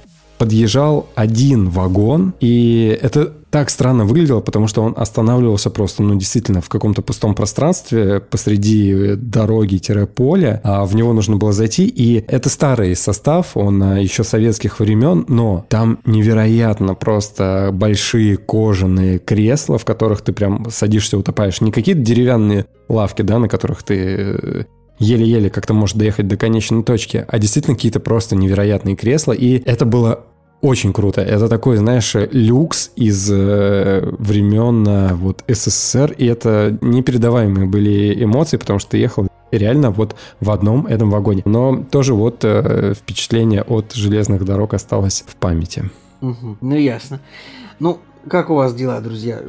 подъезжал 0.41 1.07
один 1.13 1.69
вагон, 1.69 2.33
и 2.39 2.98
это 3.00 3.31
так 3.51 3.69
странно 3.69 4.05
выглядело, 4.05 4.39
потому 4.39 4.65
что 4.65 4.81
он 4.81 4.95
останавливался 4.98 5.69
просто, 5.69 6.01
ну, 6.01 6.15
действительно, 6.15 6.62
в 6.62 6.69
каком-то 6.69 7.03
пустом 7.03 7.36
пространстве 7.36 8.19
посреди 8.21 9.13
дороги-поля, 9.17 10.60
а 10.63 10.86
в 10.86 10.95
него 10.95 11.13
нужно 11.13 11.36
было 11.36 11.53
зайти, 11.53 11.86
и 11.86 12.25
это 12.27 12.50
старый 12.50 12.95
состав, 12.95 13.55
он 13.55 13.83
а, 13.83 14.00
еще 14.00 14.24
советских 14.24 14.79
времен, 14.79 15.25
но 15.27 15.63
там 15.69 16.00
невероятно 16.05 16.95
просто 16.95 17.69
большие 17.71 18.36
кожаные 18.38 19.19
кресла, 19.19 19.77
в 19.77 19.86
которых 19.86 20.21
ты 20.21 20.33
прям 20.33 20.71
садишься, 20.71 21.19
утопаешь. 21.19 21.62
Не 21.62 21.71
какие-то 21.71 22.01
деревянные 22.01 22.65
лавки, 22.89 23.21
да, 23.21 23.38
на 23.38 23.48
которых 23.48 23.83
ты 23.83 23.95
э, 23.95 24.63
еле-еле 25.01 25.50
как-то 25.50 25.74
может 25.74 25.98
доехать 25.98 26.27
до 26.27 26.38
конечной 26.38 26.83
точки, 26.83 27.25
а 27.27 27.39
действительно 27.39 27.75
какие-то 27.75 28.00
просто 28.00 28.36
невероятные 28.36 28.95
кресла, 28.95 29.33
и 29.33 29.62
это 29.65 29.86
было 29.86 30.25
очень 30.61 30.93
круто. 30.93 31.21
Это 31.21 31.47
такой, 31.47 31.77
знаешь, 31.77 32.15
люкс 32.31 32.91
из 32.95 33.29
э, 33.31 34.01
времен 34.19 34.87
э, 34.87 35.13
вот 35.13 35.43
СССР, 35.47 36.13
и 36.17 36.25
это 36.25 36.77
непередаваемые 36.81 37.65
были 37.65 38.23
эмоции, 38.23 38.57
потому 38.57 38.79
что 38.79 38.91
ты 38.91 38.97
ехал 38.97 39.27
реально 39.51 39.91
вот 39.91 40.15
в 40.39 40.51
одном 40.51 40.87
этом 40.87 41.09
вагоне. 41.09 41.41
Но 41.45 41.83
тоже 41.83 42.13
вот 42.13 42.43
э, 42.43 42.93
впечатление 42.95 43.63
от 43.63 43.93
железных 43.93 44.45
дорог 44.45 44.73
осталось 44.73 45.23
в 45.27 45.35
памяти. 45.35 45.89
Угу, 46.21 46.57
ну 46.61 46.75
ясно. 46.75 47.19
Ну, 47.79 47.99
как 48.27 48.51
у 48.51 48.55
вас 48.55 48.75
дела, 48.75 49.01
друзья? 49.01 49.39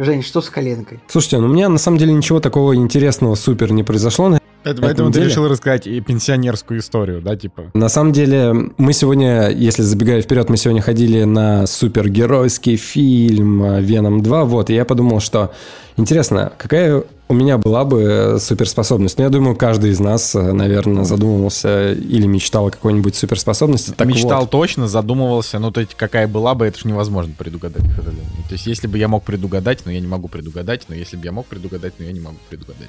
Жень, 0.00 0.22
что 0.22 0.40
с 0.40 0.48
коленкой? 0.48 1.00
Слушайте, 1.08 1.38
ну 1.38 1.46
у 1.46 1.52
меня 1.52 1.68
на 1.68 1.78
самом 1.78 1.98
деле 1.98 2.12
ничего 2.12 2.38
такого 2.38 2.76
интересного 2.76 3.34
супер 3.34 3.72
не 3.72 3.82
произошло. 3.82 4.38
Это, 4.68 4.82
поэтому 4.82 5.10
ты 5.10 5.20
решил 5.20 5.48
рассказать 5.48 5.86
и 5.86 6.00
пенсионерскую 6.00 6.80
историю, 6.80 7.22
да, 7.22 7.36
типа? 7.36 7.70
На 7.74 7.88
самом 7.88 8.12
деле, 8.12 8.52
мы 8.76 8.92
сегодня, 8.92 9.48
если 9.48 9.82
забегая 9.82 10.20
вперед, 10.20 10.50
мы 10.50 10.56
сегодня 10.56 10.82
ходили 10.82 11.24
на 11.24 11.66
супергеройский 11.66 12.76
фильм 12.76 13.78
«Веном 13.80 14.20
2», 14.20 14.44
вот, 14.44 14.70
и 14.70 14.74
я 14.74 14.84
подумал, 14.84 15.20
что 15.20 15.52
интересно, 15.96 16.52
какая 16.58 17.04
у 17.28 17.34
меня 17.34 17.58
была 17.58 17.84
бы 17.84 18.38
суперспособность. 18.40 19.18
Ну, 19.18 19.24
я 19.24 19.30
думаю, 19.30 19.54
каждый 19.54 19.90
из 19.90 20.00
нас, 20.00 20.34
наверное, 20.34 21.04
задумывался 21.04 21.92
или 21.92 22.26
мечтал 22.26 22.68
о 22.68 22.70
какой-нибудь 22.70 23.14
суперспособности. 23.16 23.90
Так 23.90 24.06
мечтал 24.06 24.42
вот. 24.42 24.50
точно, 24.50 24.88
задумывался, 24.88 25.58
но 25.58 25.70
то 25.70 25.80
есть 25.80 25.94
какая 25.94 26.26
была 26.26 26.54
бы, 26.54 26.66
это 26.66 26.78
же 26.78 26.88
невозможно 26.88 27.34
предугадать, 27.36 27.84
к 27.84 27.96
сожалению. 27.96 28.24
То 28.48 28.54
есть 28.54 28.66
если 28.66 28.86
бы 28.86 28.96
я 28.96 29.08
мог 29.08 29.24
предугадать, 29.24 29.84
но 29.84 29.92
я 29.92 30.00
не 30.00 30.06
могу 30.06 30.28
предугадать, 30.28 30.86
но 30.88 30.94
если 30.94 31.16
бы 31.16 31.24
я 31.24 31.32
мог 31.32 31.46
предугадать, 31.46 31.94
но 31.98 32.06
я 32.06 32.12
не 32.12 32.20
могу 32.20 32.38
предугадать. 32.48 32.88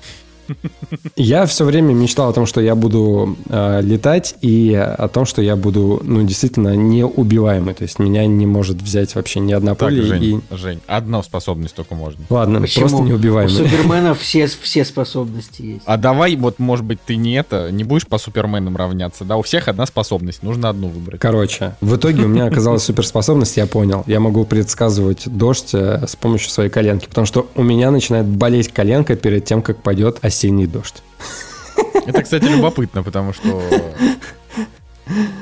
Я 1.15 1.45
все 1.45 1.65
время 1.65 1.93
мечтал 1.93 2.29
о 2.29 2.33
том, 2.33 2.45
что 2.45 2.61
я 2.61 2.75
буду 2.75 3.37
э, 3.49 3.81
летать 3.81 4.35
и 4.41 4.73
о 4.73 5.07
том, 5.07 5.25
что 5.25 5.41
я 5.41 5.55
буду, 5.55 6.01
ну, 6.03 6.23
действительно 6.23 6.75
неубиваемый. 6.75 7.73
То 7.73 7.83
есть 7.83 7.99
меня 7.99 8.25
не 8.25 8.45
может 8.45 8.81
взять 8.81 9.15
вообще 9.15 9.39
ни 9.39 9.53
одна 9.53 9.75
так, 9.75 9.89
пуля. 9.89 10.03
Жень, 10.03 10.23
и... 10.23 10.55
Жень, 10.55 10.79
одна 10.87 11.23
способность 11.23 11.75
только 11.75 11.95
можно. 11.95 12.23
Ладно, 12.29 12.61
Почему? 12.61 12.87
просто 12.87 13.05
неубиваемый. 13.05 13.53
У 13.53 13.57
Супермена 13.57 14.13
все, 14.15 14.47
все 14.47 14.85
способности 14.85 15.61
есть. 15.61 15.81
А 15.85 15.97
давай, 15.97 16.35
вот, 16.35 16.59
может 16.59 16.85
быть, 16.85 16.99
ты 17.05 17.15
не 17.15 17.33
это, 17.33 17.71
не 17.71 17.83
будешь 17.83 18.07
по 18.07 18.17
Суперменам 18.17 18.75
равняться, 18.75 19.23
да? 19.23 19.37
У 19.37 19.41
всех 19.41 19.67
одна 19.67 19.85
способность, 19.85 20.43
нужно 20.43 20.69
одну 20.69 20.87
выбрать. 20.87 21.19
Короче, 21.19 21.75
в 21.81 21.95
итоге 21.95 22.23
у 22.23 22.27
меня 22.27 22.45
оказалась 22.45 22.83
суперспособность, 22.83 23.57
я 23.57 23.67
понял. 23.67 24.03
Я 24.07 24.19
могу 24.19 24.45
предсказывать 24.45 25.23
дождь 25.25 25.69
э, 25.73 26.05
с 26.07 26.15
помощью 26.15 26.49
своей 26.49 26.69
коленки, 26.69 27.07
потому 27.07 27.25
что 27.25 27.47
у 27.55 27.63
меня 27.63 27.91
начинает 27.91 28.25
болеть 28.25 28.71
коленка 28.71 29.15
перед 29.15 29.45
тем, 29.45 29.61
как 29.61 29.81
пойдет 29.81 30.19
осенний 30.21 30.38
осенний 30.39 30.67
дождь. 30.67 31.03
Это, 32.05 32.23
кстати, 32.23 32.45
любопытно, 32.45 33.03
потому 33.03 33.33
что 33.33 33.61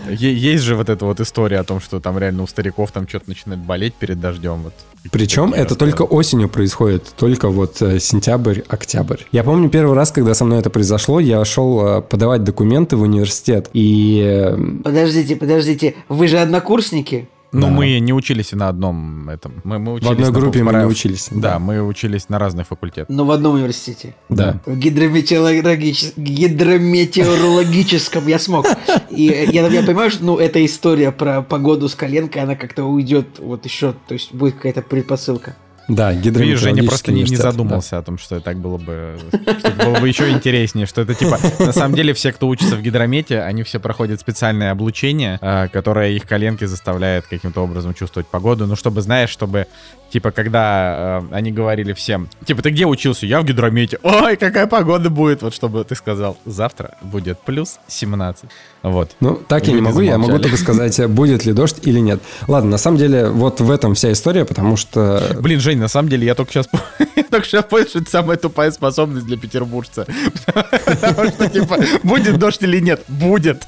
есть 0.10 0.64
же 0.64 0.76
вот 0.76 0.90
эта 0.90 1.06
вот 1.06 1.20
история 1.20 1.60
о 1.60 1.64
том, 1.64 1.80
что 1.80 2.00
там 2.00 2.18
реально 2.18 2.44
у 2.44 2.48
стариков 2.48 2.92
там 2.92 3.08
что-то 3.08 3.30
начинает 3.30 3.62
болеть 3.62 3.94
перед 3.94 4.20
дождем. 4.20 4.64
Вот. 4.64 4.74
Причем 5.12 5.54
это 5.54 5.76
только 5.76 6.02
осенью 6.02 6.50
происходит, 6.50 7.14
только 7.16 7.50
вот 7.50 7.82
э, 7.82 8.00
сентябрь, 8.00 8.62
октябрь. 8.68 9.22
Я 9.32 9.44
помню 9.44 9.70
первый 9.70 9.96
раз, 9.96 10.12
когда 10.12 10.34
со 10.34 10.46
мной 10.46 10.60
это 10.60 10.70
произошло, 10.70 11.20
я 11.20 11.44
шел 11.46 11.86
э, 11.86 12.02
подавать 12.02 12.44
документы 12.44 12.96
в 12.96 13.02
университет 13.02 13.70
и... 13.74 14.22
Э, 14.24 14.58
подождите, 14.84 15.36
подождите, 15.36 15.96
вы 16.10 16.28
же 16.28 16.40
однокурсники? 16.40 17.28
Ну, 17.52 17.68
да. 17.68 17.74
мы 17.74 18.00
не 18.00 18.14
учились 18.14 18.52
на 18.52 18.70
одном 18.70 19.30
этом. 19.30 19.62
Мы, 19.64 19.80
мы 19.80 19.94
учились 19.94 20.10
в 20.10 20.12
одной 20.12 20.32
группе 20.32 20.64
мы 20.64 20.74
не 20.74 20.86
учились. 20.86 21.30
Да, 21.32 21.54
да, 21.54 21.60
мы 21.60 21.82
учились 21.82 22.30
на 22.30 22.38
разных 22.40 22.68
факультетах. 22.68 23.10
Но 23.10 23.26
в 23.26 23.32
одном 23.32 23.56
университете. 23.56 24.16
Да. 24.30 24.60
В 24.66 24.78
гидрометеорологич... 24.78 26.14
гидрометеорологическом 26.18 28.28
я 28.28 28.40
смог. 28.40 28.68
И 29.10 29.24
я, 29.24 29.68
я 29.68 29.84
понимаю, 29.84 30.12
что 30.12 30.26
ну, 30.26 30.38
эта 30.38 30.66
история 30.66 31.12
про 31.12 31.42
погоду 31.42 31.88
с 31.88 31.96
коленкой, 31.96 32.44
она 32.44 32.56
как-то 32.56 32.84
уйдет 32.84 33.40
вот 33.40 33.66
еще, 33.66 33.94
то 34.08 34.14
есть 34.14 34.34
будет 34.34 34.56
какая-то 34.56 34.82
предпосылка. 34.82 35.56
Да, 35.88 36.12
Видишь, 36.12 36.60
Женя 36.60 36.84
просто 36.84 37.12
не, 37.12 37.24
не 37.24 37.36
задумался 37.36 37.92
да. 37.92 37.98
о 38.00 38.02
том, 38.04 38.18
что 38.18 38.40
так 38.42 38.58
было 38.58 38.78
бы, 38.78 39.18
что 39.60 39.68
это 39.70 39.86
было 39.86 40.00
бы 40.00 40.08
еще 40.08 40.30
интереснее, 40.30 40.86
что 40.86 41.02
это 41.02 41.14
типа, 41.14 41.40
на 41.60 41.72
самом 41.72 41.96
деле 41.96 42.14
все, 42.14 42.34
кто 42.34 42.48
учится 42.48 42.76
в 42.76 42.82
гидромете, 42.82 43.42
они 43.42 43.64
все 43.64 43.80
проходят 43.80 44.20
специальное 44.20 44.72
облучение, 44.72 45.40
а, 45.42 45.68
которое 45.70 46.12
их 46.12 46.28
коленки 46.28 46.66
заставляет 46.66 47.28
каким-то 47.28 47.62
образом 47.62 47.94
чувствовать 47.94 48.28
погоду, 48.28 48.68
ну, 48.68 48.76
чтобы, 48.76 49.02
знаешь, 49.02 49.30
чтобы 49.30 49.68
Типа, 50.10 50.32
когда 50.32 51.22
э, 51.30 51.36
они 51.36 51.52
говорили 51.52 51.92
всем, 51.92 52.30
типа, 52.46 52.62
ты 52.62 52.70
где 52.70 52.86
учился? 52.86 53.26
Я 53.26 53.42
в 53.42 53.46
гидромете. 53.46 54.00
Ой, 54.04 54.38
какая 54.38 54.66
погода 54.66 55.10
будет. 55.10 55.42
Вот 55.42 55.54
чтобы 55.54 55.84
ты 55.84 55.96
сказал, 55.96 56.38
завтра 56.46 56.96
будет 57.02 57.40
плюс 57.42 57.80
17. 57.88 58.46
Вот. 58.84 59.16
Ну, 59.20 59.36
так 59.48 59.68
я 59.68 59.74
не 59.74 59.82
могу, 59.82 60.02
я 60.02 60.18
могу 60.18 60.40
только 60.40 60.58
сказать, 60.58 61.06
будет 61.10 61.46
ли 61.46 61.54
дождь 61.54 61.78
или 61.84 62.00
нет. 62.00 62.22
Ладно, 62.48 62.72
на 62.72 62.78
самом 62.78 62.98
деле, 62.98 63.30
вот 63.30 63.60
в 63.60 63.72
этом 63.72 63.96
вся 63.96 64.12
история, 64.12 64.46
потому 64.46 64.78
что... 64.78 65.38
Блин, 65.40 65.60
Жень, 65.60 65.80
на 65.80 65.88
самом 65.88 66.10
деле, 66.10 66.26
я 66.26 66.36
только 66.36 66.52
сейчас, 66.52 66.68
только 67.30 67.46
сейчас 67.46 67.66
понял, 67.66 67.88
что 67.88 68.00
это 68.00 68.10
самая 68.10 68.38
тупая 68.38 68.72
способность 68.72 69.26
для 69.26 69.38
петербуржца. 69.38 70.06
Потому 70.46 71.30
что, 71.30 71.50
типа, 71.50 71.78
будет 72.04 72.38
дождь 72.38 72.62
или 72.64 72.80
нет? 72.80 73.04
Будет. 73.08 73.68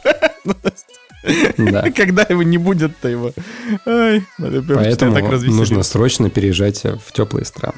Да. 1.58 1.92
Когда 1.92 2.26
его 2.30 2.44
не 2.44 2.58
будет-то 2.58 3.10
его. 3.10 3.34
Ай, 3.86 4.24
Поэтому 4.38 5.20
нужно 5.52 5.84
срочно 5.84 6.30
переезжать 6.30 6.84
в 6.84 7.12
теплые 7.12 7.46
страны. 7.46 7.76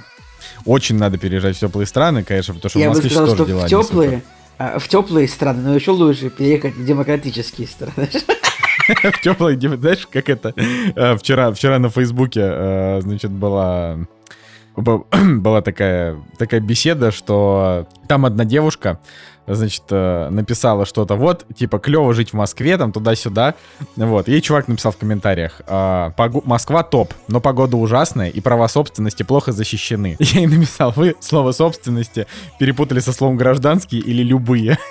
Очень 0.66 0.98
надо 0.98 1.18
переезжать 1.18 1.58
в 1.58 1.60
теплые 1.60 1.88
страны, 1.88 2.24
конечно, 2.24 2.54
потому 2.54 2.70
что 2.70 2.80
Я 2.80 2.90
в 2.90 2.90
Москве 2.90 3.10
сказал, 3.10 3.36
тоже 3.36 3.46
дела 3.46 3.66
в 3.66 3.70
теплые, 3.70 4.22
в 4.58 4.88
теплые 4.88 5.28
страны, 5.28 5.62
но 5.64 5.76
еще 5.76 5.92
лучше 5.92 6.30
переехать 6.30 6.76
в 6.76 6.86
демократические 6.86 7.68
страны. 7.68 8.10
В 8.88 9.22
теплые, 9.22 9.60
знаешь, 9.60 10.08
как 10.08 10.30
это? 10.30 10.54
А, 10.96 11.16
вчера, 11.16 11.52
вчера 11.54 11.80
на 11.80 11.90
Фейсбуке, 11.90 12.42
а, 12.44 13.00
значит, 13.02 13.32
была 13.32 14.00
была 14.76 15.62
такая, 15.62 16.18
такая 16.38 16.60
беседа, 16.60 17.12
что 17.12 17.88
там 18.08 18.26
одна 18.26 18.46
девушка, 18.46 19.00
значит, 19.56 19.84
э, 19.90 20.30
написала 20.30 20.86
что-то, 20.86 21.16
вот, 21.16 21.46
типа, 21.56 21.80
клево 21.80 22.14
жить 22.14 22.32
в 22.32 22.34
Москве, 22.34 22.78
там, 22.78 22.92
туда-сюда, 22.92 23.56
вот, 23.96 24.28
ей 24.28 24.42
чувак 24.42 24.68
написал 24.68 24.92
в 24.92 24.98
комментариях, 24.98 25.62
«А, 25.68 26.14
Москва 26.46 26.84
топ, 26.84 27.14
но 27.28 27.40
погода 27.42 27.78
ужасная, 27.78 28.30
и 28.30 28.42
права 28.42 28.68
собственности 28.68 29.24
плохо 29.24 29.52
защищены. 29.52 30.16
Я 30.20 30.42
ей 30.42 30.48
написал, 30.48 30.94
вы 30.96 31.16
слово 31.20 31.52
собственности 31.52 32.28
перепутали 32.60 33.00
со 33.00 33.14
словом 33.14 33.38
гражданские 33.38 34.02
или 34.02 34.24
любые. 34.24 34.78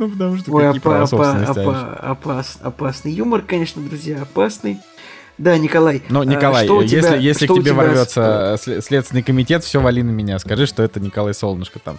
Ну, 0.00 0.10
потому 0.10 0.36
что 0.36 0.50
какие 0.50 0.80
права 0.80 1.06
собственности? 1.06 2.66
Опасный 2.66 3.12
юмор, 3.12 3.42
конечно, 3.42 3.80
друзья, 3.80 4.22
опасный. 4.22 4.80
Да, 5.38 5.58
Николай. 5.58 6.02
Ну, 6.08 6.22
Николай, 6.22 6.64
что 6.64 6.80
если, 6.80 7.00
тебя, 7.00 7.16
если 7.16 7.44
что 7.44 7.56
к 7.56 7.60
тебе 7.60 7.72
ворвется 7.72 8.56
с... 8.58 8.80
Следственный 8.82 9.22
комитет, 9.22 9.64
все 9.64 9.80
вали 9.80 10.02
на 10.02 10.10
меня. 10.10 10.38
Скажи, 10.38 10.66
что 10.66 10.82
это 10.82 10.98
Николай 10.98 11.34
Солнышко 11.34 11.78
там. 11.78 11.98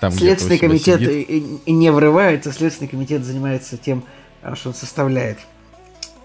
там 0.00 0.12
Следственный 0.12 0.58
комитет 0.58 1.00
сидит. 1.00 1.66
не 1.66 1.90
врывается, 1.90 2.52
Следственный 2.52 2.88
комитет 2.88 3.24
занимается 3.24 3.76
тем, 3.76 4.04
а, 4.42 4.54
что 4.54 4.68
он 4.68 4.74
составляет 4.74 5.38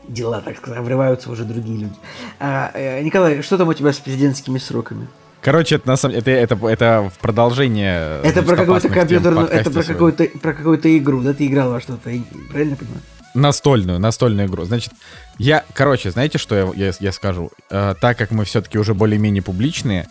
дела, 0.07 0.41
так 0.41 0.57
сказать, 0.57 0.79
врываются 0.81 1.31
уже 1.31 1.43
другие 1.43 1.79
люди. 1.79 1.95
А, 2.39 2.71
э, 2.73 3.01
Николай, 3.01 3.41
что 3.41 3.57
там 3.57 3.69
у 3.69 3.73
тебя 3.73 3.91
с 3.91 3.99
президентскими 3.99 4.59
сроками? 4.59 5.07
Короче, 5.41 5.75
это 5.75 5.87
на 5.87 5.97
самом 5.97 6.15
это, 6.15 6.31
это, 6.31 6.55
это 6.67 7.11
в 7.13 7.19
продолжение. 7.19 8.21
Это 8.23 8.43
про 8.43 8.55
какую-то 8.55 8.89
компьютерную, 8.89 9.47
это 9.47 9.71
про 9.71 9.83
какую-то 9.83 10.25
про 10.41 10.53
какую-то 10.53 10.97
игру, 10.97 11.21
да? 11.21 11.33
Ты 11.33 11.47
играл 11.47 11.71
во 11.71 11.81
что-то, 11.81 12.09
правильно 12.49 12.75
понимаю? 12.75 13.01
Настольную, 13.33 13.99
настольную 13.99 14.47
игру. 14.47 14.63
Значит, 14.65 14.93
я, 15.37 15.63
короче, 15.73 16.11
знаете, 16.11 16.37
что 16.37 16.55
я, 16.55 16.71
я, 16.87 16.93
я 16.99 17.11
скажу? 17.11 17.51
Э, 17.69 17.95
так 17.99 18.17
как 18.17 18.31
мы 18.31 18.45
все-таки 18.45 18.77
уже 18.77 18.93
более-менее 18.93 19.41
публичные, 19.41 20.07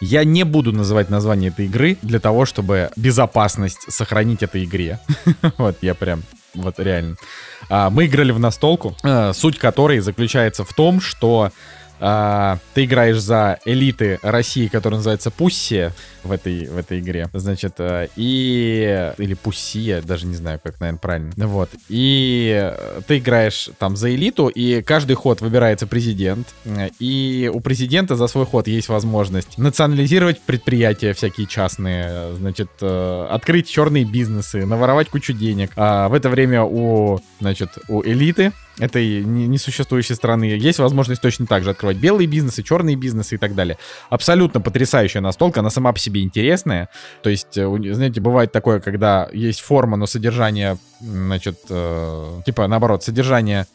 я 0.00 0.24
не 0.24 0.44
буду 0.44 0.72
называть 0.72 1.08
название 1.08 1.50
этой 1.50 1.66
игры 1.66 1.96
для 2.02 2.20
того, 2.20 2.46
чтобы 2.46 2.90
безопасность 2.96 3.92
сохранить 3.92 4.42
этой 4.42 4.64
игре. 4.64 4.98
вот, 5.58 5.78
я 5.82 5.94
прям, 5.94 6.22
вот 6.54 6.78
реально. 6.78 7.16
А, 7.68 7.90
мы 7.90 8.06
играли 8.06 8.32
в 8.32 8.38
настолку, 8.38 8.96
э, 9.02 9.32
суть 9.32 9.58
которой 9.58 10.00
заключается 10.00 10.64
в 10.64 10.72
том, 10.72 11.00
что 11.00 11.52
а, 12.00 12.58
ты 12.74 12.84
играешь 12.84 13.18
за 13.18 13.58
элиты 13.64 14.18
России, 14.22 14.68
которая 14.68 14.98
называется 14.98 15.30
Пусси 15.30 15.90
в 16.22 16.32
этой, 16.32 16.66
в 16.66 16.76
этой 16.76 17.00
игре. 17.00 17.28
Значит, 17.32 17.74
э, 17.78 18.08
и... 18.16 19.12
Или 19.18 19.34
Пуссия, 19.34 20.02
даже 20.02 20.26
не 20.26 20.34
знаю, 20.34 20.60
как, 20.62 20.80
наверное, 20.80 20.98
правильно. 20.98 21.32
Вот. 21.36 21.70
И 21.88 22.72
ты 23.06 23.18
играешь 23.18 23.70
там 23.78 23.96
за 23.96 24.14
элиту, 24.14 24.48
и 24.48 24.82
каждый 24.82 25.14
ход 25.14 25.40
выбирается 25.40 25.86
президент. 25.86 26.48
И 26.98 27.50
у 27.52 27.60
президента 27.60 28.16
за 28.16 28.26
свой 28.26 28.46
ход 28.46 28.66
есть 28.68 28.88
возможность 28.88 29.58
национализировать 29.58 30.40
предприятия 30.40 31.12
всякие 31.12 31.46
частные, 31.46 32.34
значит, 32.36 32.70
э, 32.80 33.26
открыть 33.30 33.68
черные 33.68 34.04
бизнесы, 34.04 34.66
наворовать 34.66 35.08
кучу 35.08 35.32
денег. 35.32 35.72
А 35.76 36.08
в 36.08 36.14
это 36.14 36.28
время 36.28 36.64
у, 36.64 37.20
значит, 37.40 37.70
у 37.88 38.02
элиты 38.02 38.52
этой 38.78 39.22
несуществующей 39.24 40.14
страны 40.14 40.44
есть 40.44 40.78
возможность 40.78 41.22
точно 41.22 41.46
так 41.46 41.64
же 41.64 41.70
открывать 41.70 41.96
белые 41.96 42.26
бизнесы, 42.26 42.62
черные 42.62 42.96
бизнесы 42.96 43.36
и 43.36 43.38
так 43.38 43.54
далее. 43.54 43.78
Абсолютно 44.10 44.60
потрясающая 44.60 45.20
настолка, 45.20 45.60
она 45.60 45.70
сама 45.70 45.92
по 45.92 45.98
себе 45.98 46.22
интересная. 46.22 46.88
То 47.22 47.30
есть, 47.30 47.56
э, 47.56 47.92
знаете, 47.92 48.20
бывает 48.20 48.52
такое, 48.52 48.80
когда 48.80 49.28
есть 49.32 49.60
форма, 49.60 49.96
но 49.96 50.06
содержание, 50.06 50.78
значит, 51.00 51.58
э, 51.68 52.40
типа 52.44 52.66
наоборот, 52.66 53.04
содержание 53.04 53.66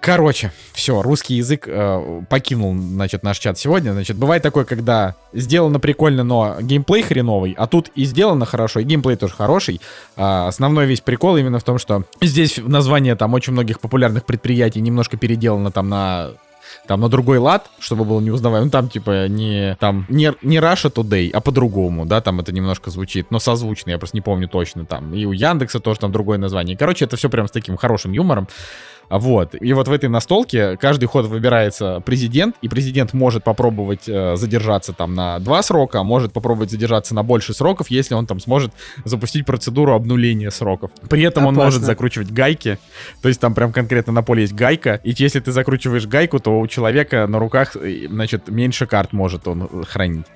Короче, 0.00 0.52
все, 0.72 1.02
русский 1.02 1.34
язык 1.34 1.66
э, 1.66 2.22
покинул, 2.28 2.74
значит, 2.74 3.22
наш 3.22 3.38
чат 3.38 3.58
сегодня. 3.58 3.92
Значит, 3.92 4.16
бывает 4.16 4.42
такое, 4.42 4.64
когда 4.64 5.16
сделано 5.32 5.80
прикольно, 5.80 6.22
но 6.22 6.56
геймплей 6.60 7.02
хреновый, 7.02 7.54
а 7.58 7.66
тут 7.66 7.90
и 7.94 8.04
сделано 8.04 8.46
хорошо, 8.46 8.80
и 8.80 8.84
геймплей 8.84 9.16
тоже 9.16 9.34
хороший. 9.34 9.80
А, 10.16 10.46
основной 10.46 10.86
весь 10.86 11.00
прикол 11.00 11.38
именно 11.38 11.58
в 11.58 11.64
том, 11.64 11.78
что 11.78 12.04
здесь 12.20 12.58
название 12.58 13.16
там 13.16 13.34
очень 13.34 13.52
многих 13.52 13.80
популярных 13.80 14.26
предприятий 14.26 14.80
немножко 14.80 15.16
переделано 15.16 15.72
там 15.72 15.88
на 15.88 16.30
там 16.86 17.00
на 17.00 17.08
другой 17.08 17.38
лад, 17.38 17.68
чтобы 17.78 18.04
было 18.04 18.20
не 18.20 18.30
узнаваемо. 18.30 18.66
Ну, 18.66 18.70
там, 18.70 18.88
типа, 18.88 19.28
не, 19.28 19.76
там, 19.80 20.06
не, 20.08 20.32
не 20.42 20.58
Russia 20.58 20.92
Today, 20.92 21.30
а 21.32 21.40
по-другому, 21.40 22.06
да, 22.06 22.20
там 22.20 22.40
это 22.40 22.52
немножко 22.52 22.90
звучит, 22.90 23.30
но 23.30 23.38
созвучно, 23.38 23.90
я 23.90 23.98
просто 23.98 24.16
не 24.16 24.20
помню 24.20 24.48
точно, 24.48 24.86
там, 24.86 25.14
и 25.14 25.24
у 25.24 25.32
Яндекса 25.32 25.80
тоже 25.80 26.00
там 26.00 26.12
другое 26.12 26.38
название. 26.38 26.76
Короче, 26.76 27.04
это 27.04 27.16
все 27.16 27.28
прям 27.28 27.48
с 27.48 27.50
таким 27.50 27.76
хорошим 27.76 28.12
юмором. 28.12 28.48
Вот. 29.10 29.54
И 29.60 29.72
вот 29.72 29.88
в 29.88 29.92
этой 29.92 30.08
настолке 30.08 30.76
каждый 30.76 31.06
ход 31.06 31.26
выбирается 31.26 32.02
президент, 32.04 32.56
и 32.62 32.68
президент 32.68 33.12
может 33.12 33.44
попробовать 33.44 34.08
э, 34.08 34.36
задержаться 34.36 34.92
там 34.92 35.14
на 35.14 35.38
два 35.38 35.62
срока, 35.62 36.00
а 36.00 36.02
может 36.02 36.32
попробовать 36.32 36.70
задержаться 36.70 37.14
на 37.14 37.22
больше 37.22 37.54
сроков, 37.54 37.90
если 37.90 38.14
он 38.14 38.26
там 38.26 38.40
сможет 38.40 38.72
запустить 39.04 39.46
процедуру 39.46 39.94
обнуления 39.94 40.50
сроков. 40.50 40.90
При 41.08 41.22
этом 41.22 41.44
Опасно. 41.44 41.60
он 41.60 41.64
может 41.66 41.82
закручивать 41.82 42.30
гайки, 42.30 42.78
то 43.22 43.28
есть 43.28 43.40
там 43.40 43.54
прям 43.54 43.72
конкретно 43.72 44.12
на 44.12 44.22
поле 44.22 44.42
есть 44.42 44.54
гайка, 44.54 45.00
и 45.02 45.14
если 45.16 45.40
ты 45.40 45.52
закручиваешь 45.52 46.06
гайку, 46.06 46.38
то 46.38 46.58
у 46.58 46.66
человека 46.66 47.26
на 47.26 47.38
руках, 47.38 47.76
э, 47.76 48.06
значит, 48.08 48.48
меньше 48.48 48.86
карт 48.86 49.12
может 49.12 49.46
он 49.48 49.84
хранить. 49.84 50.26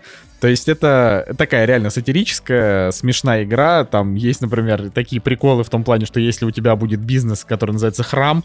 То 0.40 0.48
есть 0.48 0.68
это 0.68 1.34
такая 1.36 1.66
реально 1.66 1.90
сатирическая, 1.90 2.90
смешная 2.92 3.44
игра. 3.44 3.84
Там 3.84 4.14
есть, 4.14 4.40
например, 4.40 4.90
такие 4.90 5.20
приколы 5.20 5.64
в 5.64 5.68
том 5.68 5.84
плане, 5.84 6.06
что 6.06 6.18
если 6.18 6.46
у 6.46 6.50
тебя 6.50 6.76
будет 6.76 7.00
бизнес, 7.00 7.44
который 7.44 7.72
называется 7.72 8.02
храм, 8.02 8.42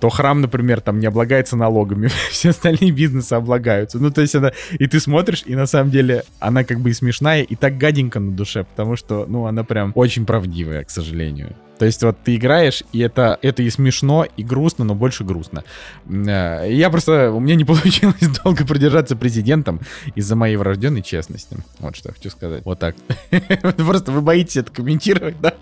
то 0.00 0.08
храм, 0.08 0.40
например, 0.40 0.80
там 0.80 1.00
не 1.00 1.06
облагается 1.06 1.56
налогами, 1.56 2.08
все 2.30 2.50
остальные 2.50 2.90
бизнесы 2.90 3.32
облагаются. 3.34 3.98
Ну, 3.98 4.10
то 4.10 4.20
есть 4.20 4.34
она... 4.34 4.52
И 4.72 4.86
ты 4.86 5.00
смотришь, 5.00 5.42
и 5.46 5.54
на 5.54 5.66
самом 5.66 5.90
деле 5.90 6.24
она 6.40 6.64
как 6.64 6.80
бы 6.80 6.90
и 6.90 6.92
смешная, 6.92 7.42
и 7.42 7.54
так 7.56 7.78
гаденько 7.78 8.20
на 8.20 8.32
душе, 8.32 8.64
потому 8.64 8.96
что, 8.96 9.26
ну, 9.28 9.46
она 9.46 9.64
прям 9.64 9.92
очень 9.94 10.26
правдивая, 10.26 10.84
к 10.84 10.90
сожалению. 10.90 11.54
То 11.78 11.86
есть 11.86 12.02
вот 12.02 12.16
ты 12.22 12.36
играешь, 12.36 12.84
и 12.92 13.00
это, 13.00 13.38
это 13.42 13.62
и 13.62 13.70
смешно, 13.70 14.26
и 14.36 14.44
грустно, 14.44 14.84
но 14.84 14.94
больше 14.94 15.24
грустно. 15.24 15.64
Э, 16.08 16.66
я 16.70 16.88
просто... 16.90 17.32
У 17.32 17.40
меня 17.40 17.56
не 17.56 17.64
получилось 17.64 18.28
долго 18.44 18.64
продержаться 18.64 19.16
президентом 19.16 19.80
из-за 20.14 20.36
моей 20.36 20.56
врожденной 20.56 21.02
честности. 21.02 21.56
Вот 21.80 21.96
что 21.96 22.10
я 22.10 22.14
хочу 22.14 22.30
сказать. 22.30 22.64
Вот 22.64 22.78
так. 22.78 22.94
Просто 23.76 24.12
вы 24.12 24.20
боитесь 24.20 24.56
это 24.56 24.70
комментировать, 24.70 25.40
да? 25.40 25.54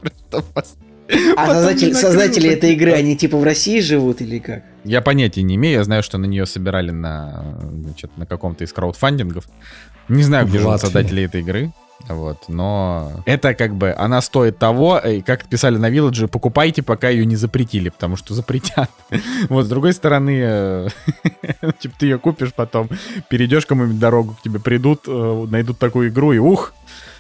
А 1.36 1.46
создатели, 1.46 1.92
создатели 1.92 2.50
этой 2.50 2.72
игры, 2.72 2.92
они 2.92 3.16
типа 3.16 3.36
в 3.36 3.44
России 3.44 3.80
живут 3.80 4.20
или 4.20 4.38
как? 4.38 4.62
Я 4.84 5.00
понятия 5.00 5.42
не 5.42 5.56
имею, 5.56 5.78
я 5.78 5.84
знаю, 5.84 6.02
что 6.02 6.18
на 6.18 6.26
нее 6.26 6.46
собирали 6.46 6.90
на, 6.90 7.58
значит, 7.70 8.10
на 8.16 8.26
каком-то 8.26 8.64
из 8.64 8.72
краудфандингов. 8.72 9.44
Не 10.08 10.22
знаю, 10.22 10.46
где 10.46 10.58
живут 10.58 10.80
создатели 10.80 11.22
этой 11.22 11.40
игры. 11.40 11.72
Вот, 12.08 12.48
но 12.48 13.22
это 13.26 13.54
как 13.54 13.76
бы, 13.76 13.94
она 13.96 14.20
стоит 14.20 14.58
того, 14.58 14.98
и 14.98 15.20
как 15.20 15.44
писали 15.46 15.76
на 15.76 15.88
Village, 15.88 16.26
покупайте, 16.26 16.82
пока 16.82 17.08
ее 17.08 17.24
не 17.24 17.36
запретили, 17.36 17.90
потому 17.90 18.16
что 18.16 18.34
запретят. 18.34 18.90
Вот, 19.48 19.66
с 19.66 19.68
другой 19.68 19.92
стороны, 19.92 20.40
э, 20.42 20.88
типа 21.78 21.94
ты 21.98 22.06
ее 22.06 22.18
купишь 22.18 22.52
потом, 22.54 22.88
перейдешь 23.28 23.66
кому-нибудь 23.66 24.00
дорогу, 24.00 24.34
к 24.34 24.42
тебе 24.42 24.58
придут, 24.58 25.02
э, 25.06 25.46
найдут 25.48 25.78
такую 25.78 26.08
игру 26.08 26.32
и 26.32 26.38
ух. 26.38 26.74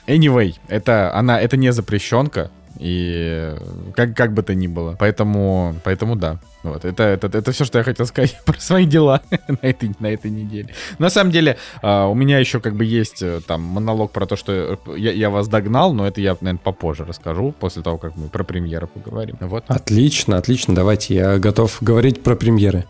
Anyway, 0.06 0.56
это, 0.66 1.14
она, 1.14 1.40
это 1.40 1.56
не 1.56 1.72
запрещенка, 1.72 2.50
и 2.82 3.54
как, 3.94 4.16
как 4.16 4.34
бы 4.34 4.42
то 4.42 4.54
ни 4.54 4.66
было. 4.66 4.96
Поэтому, 4.98 5.74
поэтому 5.84 6.16
да. 6.16 6.40
Вот, 6.64 6.84
это, 6.84 7.04
это, 7.04 7.26
это 7.26 7.52
все, 7.52 7.64
что 7.64 7.78
я 7.78 7.84
хотел 7.84 8.06
сказать 8.06 8.40
про 8.44 8.58
свои 8.58 8.86
дела 8.86 9.22
на, 9.48 9.58
этой, 9.62 9.92
на 10.00 10.08
этой 10.08 10.30
неделе. 10.30 10.74
На 10.98 11.08
самом 11.08 11.30
деле, 11.30 11.58
uh, 11.82 12.10
у 12.10 12.14
меня 12.14 12.38
еще 12.38 12.60
как 12.60 12.74
бы 12.74 12.84
есть 12.84 13.22
э, 13.22 13.40
там 13.46 13.62
монолог 13.62 14.10
про 14.10 14.26
то, 14.26 14.36
что 14.36 14.78
я, 14.96 15.12
я 15.12 15.30
вас 15.30 15.48
догнал, 15.48 15.92
но 15.92 16.06
это 16.06 16.20
я, 16.20 16.36
наверное, 16.40 16.60
попозже 16.62 17.04
расскажу, 17.04 17.54
после 17.58 17.82
того, 17.82 17.98
как 17.98 18.16
мы 18.16 18.28
про 18.28 18.42
премьеры 18.42 18.88
поговорим. 18.88 19.36
Вот. 19.40 19.64
Отлично, 19.68 20.36
отлично. 20.36 20.74
Давайте, 20.74 21.14
я 21.14 21.38
готов 21.38 21.78
говорить 21.80 22.22
про 22.22 22.34
премьеры. 22.34 22.84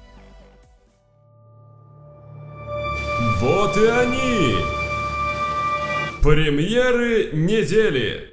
Вот 3.40 3.76
и 3.76 3.86
они! 3.86 4.56
Премьеры 6.22 7.30
недели! 7.32 8.31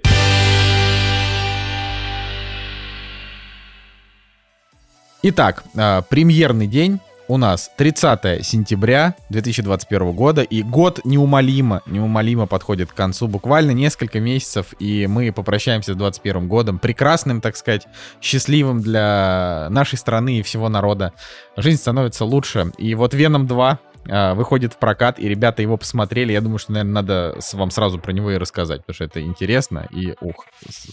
Итак, 5.21 5.65
э, 5.75 6.01
премьерный 6.07 6.65
день 6.65 7.01
у 7.27 7.35
нас 7.35 7.69
30 7.75 8.41
сентября 8.41 9.15
2021 9.29 10.13
года, 10.13 10.43
и 10.43 10.63
год 10.63 11.01
неумолимо, 11.03 11.81
неумолимо 11.85 12.45
подходит 12.47 12.93
к 12.93 12.95
концу. 12.95 13.27
Буквально 13.27 13.71
несколько 13.71 14.21
месяцев, 14.21 14.73
и 14.79 15.07
мы 15.07 15.33
попрощаемся 15.33 15.93
с 15.93 15.97
2021 15.97 16.47
годом, 16.47 16.79
прекрасным, 16.79 17.41
так 17.41 17.57
сказать, 17.57 17.85
счастливым 18.21 18.81
для 18.81 19.67
нашей 19.71 19.97
страны 19.97 20.39
и 20.39 20.41
всего 20.41 20.69
народа. 20.69 21.11
Жизнь 21.57 21.79
становится 21.79 22.23
лучше. 22.23 22.71
И 22.77 22.95
вот 22.95 23.13
Веном 23.13 23.45
2 23.45 23.79
э, 24.05 24.33
выходит 24.35 24.73
в 24.73 24.77
прокат, 24.77 25.19
и 25.19 25.27
ребята 25.27 25.61
его 25.61 25.75
посмотрели. 25.75 26.31
Я 26.31 26.39
думаю, 26.39 26.59
что, 26.59 26.71
наверное, 26.71 26.93
надо 26.93 27.37
вам 27.51 27.71
сразу 27.71 27.99
про 27.99 28.13
него 28.13 28.31
и 28.31 28.37
рассказать, 28.37 28.85
потому 28.85 28.95
что 28.95 29.03
это 29.03 29.21
интересно, 29.21 29.85
и 29.91 30.15
ух, 30.21 30.45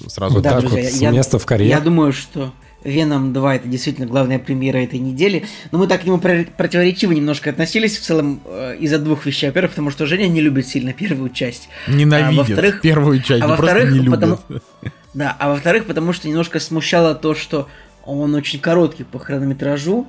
сразу... 0.09 0.35
Вот 0.35 0.43
да, 0.43 0.61
так 0.61 0.63
друзья, 0.63 0.83
вот, 0.83 1.01
я, 1.01 1.11
место 1.13 1.39
в 1.39 1.47
карьере. 1.47 1.71
Я 1.71 1.81
думаю, 1.81 2.13
что 2.13 2.53
Веном 2.87 3.33
2 3.33 3.57
это 3.57 3.69
действительно 3.69 4.07
главная 4.07 4.39
премьера 4.39 4.79
этой 4.79 4.99
недели. 4.99 5.45
Но 5.73 5.79
мы 5.79 5.87
так 5.87 6.03
к 6.03 6.05
нему 6.05 6.19
противоречиво 6.19 7.13
немножко 7.13 7.51
относились 7.51 7.99
в 7.99 8.03
целом 8.03 8.41
э, 8.45 8.77
из-за 8.79 8.99
двух 8.99 9.27
вещей. 9.27 9.47
Во-первых, 9.47 9.73
потому 9.73 9.91
что 9.91 10.07
Женя 10.07 10.29
не 10.29 10.41
любит 10.41 10.67
сильно 10.69 10.93
первую 10.93 11.31
часть. 11.31 11.69
Ненавидит 11.89 12.39
а, 12.39 12.43
во-вторых, 12.43 12.81
первую 12.81 13.23
часть, 13.23 13.43
а 13.43 13.49
во-вторых, 13.49 13.91
не 13.91 13.99
любит. 13.99 14.11
Потому, 14.13 14.39
да, 15.15 15.37
а 15.39 15.49
во-вторых, 15.49 15.87
потому 15.87 16.13
что 16.13 16.29
немножко 16.29 16.61
смущало 16.61 17.15
то, 17.15 17.35
что 17.35 17.69
он 18.05 18.35
очень 18.35 18.61
короткий 18.61 19.05
по 19.05 19.19
хронометражу. 19.19 20.07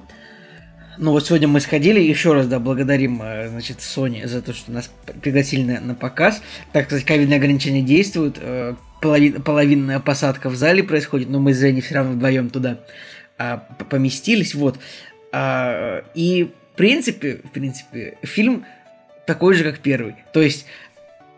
Ну 0.99 1.11
вот 1.11 1.27
сегодня 1.27 1.47
мы 1.47 1.59
сходили, 1.59 1.99
еще 1.99 2.33
раз, 2.33 2.47
да, 2.47 2.59
благодарим, 2.59 3.21
э, 3.21 3.49
значит, 3.49 3.79
Sony 3.79 4.27
за 4.27 4.41
то, 4.41 4.53
что 4.53 4.71
нас 4.71 4.89
пригласили 5.21 5.63
на, 5.63 5.79
на 5.79 5.95
показ. 5.95 6.41
Так 6.73 6.85
сказать, 6.85 7.05
ковидные 7.05 7.37
ограничения 7.37 7.83
действуют, 7.83 8.37
э, 8.39 8.75
половин, 9.01 9.41
половинная 9.41 9.99
посадка 9.99 10.49
в 10.49 10.55
зале 10.55 10.83
происходит, 10.83 11.29
но 11.29 11.39
мы 11.39 11.53
с 11.53 11.59
Женей 11.59 11.81
все 11.81 11.95
равно 11.95 12.13
вдвоем 12.13 12.49
туда 12.49 12.79
а, 13.37 13.57
поместились, 13.89 14.55
вот. 14.55 14.79
А, 15.31 16.03
и 16.13 16.51
в 16.73 16.77
принципе, 16.77 17.41
в 17.43 17.51
принципе, 17.51 18.17
фильм 18.23 18.65
такой 19.25 19.55
же, 19.55 19.63
как 19.63 19.79
первый. 19.79 20.15
То 20.33 20.41
есть 20.41 20.65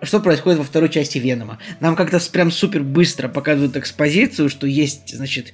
что 0.01 0.19
происходит 0.19 0.59
во 0.59 0.63
второй 0.63 0.89
части 0.89 1.17
Венома. 1.17 1.59
Нам 1.79 1.95
как-то 1.95 2.19
прям 2.31 2.51
супер 2.51 2.83
быстро 2.83 3.27
показывают 3.27 3.75
экспозицию, 3.75 4.49
что 4.49 4.65
есть, 4.65 5.15
значит, 5.15 5.53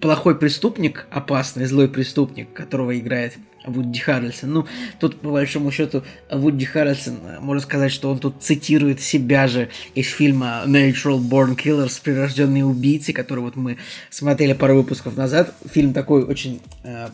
плохой 0.00 0.38
преступник, 0.38 1.06
опасный, 1.10 1.66
злой 1.66 1.88
преступник, 1.88 2.52
которого 2.52 2.98
играет 2.98 3.38
Вудди 3.66 4.00
Харрельсон. 4.00 4.52
Ну, 4.52 4.66
тут, 5.00 5.20
по 5.20 5.30
большому 5.30 5.70
счету, 5.70 6.02
Вудди 6.30 6.64
Харрельсон, 6.64 7.18
э, 7.24 7.40
можно 7.40 7.60
сказать, 7.60 7.92
что 7.92 8.10
он 8.10 8.18
тут 8.18 8.42
цитирует 8.42 9.00
себя 9.00 9.46
же 9.48 9.68
из 9.94 10.08
фильма 10.08 10.62
Natural 10.66 11.18
Born 11.18 11.56
Killers, 11.56 12.00
прирожденные 12.02 12.64
убийцы, 12.64 13.12
который 13.12 13.40
вот 13.40 13.56
мы 13.56 13.78
смотрели 14.10 14.52
пару 14.52 14.76
выпусков 14.76 15.16
назад. 15.16 15.54
Фильм 15.70 15.92
такой 15.92 16.24
очень 16.24 16.60
э, 16.84 17.08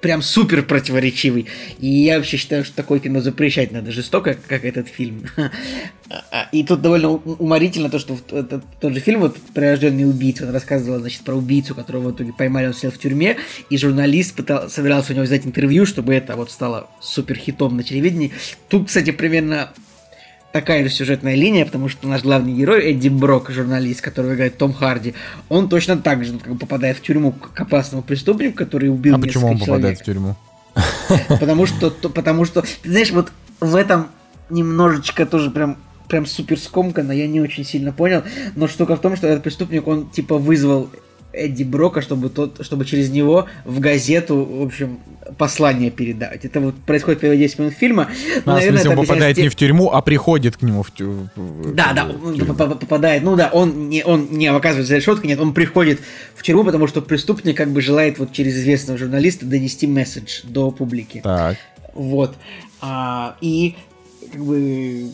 прям 0.00 0.22
супер 0.22 0.62
противоречивый. 0.62 1.46
И 1.78 1.88
я 1.88 2.16
вообще 2.16 2.36
считаю, 2.36 2.64
что 2.64 2.74
такое 2.74 3.00
кино 3.00 3.20
запрещать 3.20 3.72
надо 3.72 3.92
жестоко, 3.92 4.36
как 4.46 4.64
этот 4.64 4.88
фильм. 4.88 5.26
И 6.52 6.64
тут 6.64 6.82
довольно 6.82 7.10
уморительно 7.10 7.88
то, 7.88 7.98
что 7.98 8.16
тот 8.80 8.92
же 8.92 9.00
фильм, 9.00 9.20
вот 9.20 9.36
«Прирожденный 9.54 10.08
убийца», 10.08 10.44
он 10.44 10.52
рассказывал, 10.52 10.98
значит, 10.98 11.22
про 11.22 11.34
убийцу, 11.34 11.74
которого 11.74 12.08
в 12.08 12.14
итоге 12.16 12.32
поймали, 12.32 12.66
он 12.66 12.74
сидел 12.74 12.90
в 12.90 12.98
тюрьме, 12.98 13.36
и 13.68 13.76
журналист 13.76 14.34
пытал, 14.34 14.68
собирался 14.68 15.12
у 15.12 15.14
него 15.14 15.24
взять 15.24 15.46
интервью, 15.46 15.86
чтобы 15.86 16.14
это 16.14 16.34
вот 16.34 16.50
стало 16.50 16.90
супер 17.00 17.36
хитом 17.36 17.76
на 17.76 17.84
телевидении. 17.84 18.32
Тут, 18.68 18.88
кстати, 18.88 19.12
примерно 19.12 19.72
такая 20.52 20.82
же 20.84 20.90
сюжетная 20.90 21.34
линия, 21.34 21.64
потому 21.64 21.88
что 21.88 22.08
наш 22.08 22.22
главный 22.22 22.52
герой 22.52 22.90
Эдди 22.90 23.08
Брок, 23.08 23.50
журналист, 23.50 24.00
который 24.00 24.34
играет 24.34 24.58
Том 24.58 24.72
Харди, 24.72 25.14
он 25.48 25.68
точно 25.68 25.96
так 25.96 26.24
же 26.24 26.38
как 26.38 26.52
бы, 26.54 26.58
попадает 26.58 26.98
в 26.98 27.02
тюрьму 27.02 27.32
к 27.32 27.60
опасному 27.60 28.02
преступнику, 28.02 28.56
который 28.56 28.90
убил 28.90 29.14
а 29.14 29.18
почему 29.18 29.48
он 29.48 29.58
попадает 29.58 29.98
человек. 29.98 30.00
в 30.00 30.04
тюрьму? 30.04 30.36
Потому 31.40 31.66
что, 31.66 31.90
потому 31.90 32.44
что, 32.44 32.62
ты 32.62 32.90
знаешь, 32.90 33.10
вот 33.10 33.32
в 33.60 33.74
этом 33.74 34.08
немножечко 34.48 35.26
тоже 35.26 35.50
прям 35.50 35.76
прям 36.08 36.26
супер 36.26 36.58
скомканно, 36.58 37.12
я 37.12 37.28
не 37.28 37.40
очень 37.40 37.64
сильно 37.64 37.92
понял, 37.92 38.24
но 38.56 38.66
штука 38.66 38.96
в 38.96 39.00
том, 39.00 39.16
что 39.16 39.28
этот 39.28 39.44
преступник, 39.44 39.86
он 39.86 40.10
типа 40.10 40.38
вызвал 40.38 40.90
Эдди 41.32 41.62
Брока, 41.62 42.02
чтобы 42.02 42.28
тот, 42.28 42.64
чтобы 42.64 42.84
через 42.84 43.10
него 43.10 43.46
в 43.64 43.80
газету, 43.80 44.44
в 44.44 44.62
общем, 44.62 44.98
послание 45.38 45.90
передать. 45.90 46.44
Это 46.44 46.60
вот 46.60 46.74
происходит 46.76 47.20
первые 47.20 47.38
10 47.38 47.58
минут 47.58 47.74
фильма. 47.74 48.08
Ну, 48.44 48.56
а, 48.56 48.60
смысле, 48.60 48.90
он 48.90 48.96
попадает 48.96 49.36
не 49.36 49.48
в 49.48 49.54
тюрьму, 49.54 49.90
а 49.92 50.02
приходит 50.02 50.56
к 50.56 50.62
нему 50.62 50.82
в 50.82 50.90
тюрьму. 50.92 51.28
Да, 51.74 51.92
да, 51.92 52.06
он 52.06 52.36
попадает. 52.46 53.22
Ну 53.22 53.36
да, 53.36 53.50
он 53.52 53.88
не, 53.88 54.02
он 54.04 54.28
не 54.30 54.48
оказывается 54.48 54.90
за 54.90 54.96
решеткой, 54.96 55.28
нет, 55.28 55.40
он 55.40 55.54
приходит 55.54 56.00
в 56.34 56.42
тюрьму, 56.42 56.64
потому 56.64 56.86
что 56.86 57.00
преступник 57.02 57.56
как 57.56 57.70
бы 57.70 57.80
желает 57.80 58.18
вот 58.18 58.32
через 58.32 58.56
известного 58.56 58.98
журналиста 58.98 59.46
донести 59.46 59.86
месседж 59.86 60.40
до 60.44 60.70
публики. 60.70 61.20
Так. 61.22 61.56
Вот. 61.94 62.34
А, 62.80 63.36
и 63.40 63.76
как 64.32 64.44
бы 64.44 65.10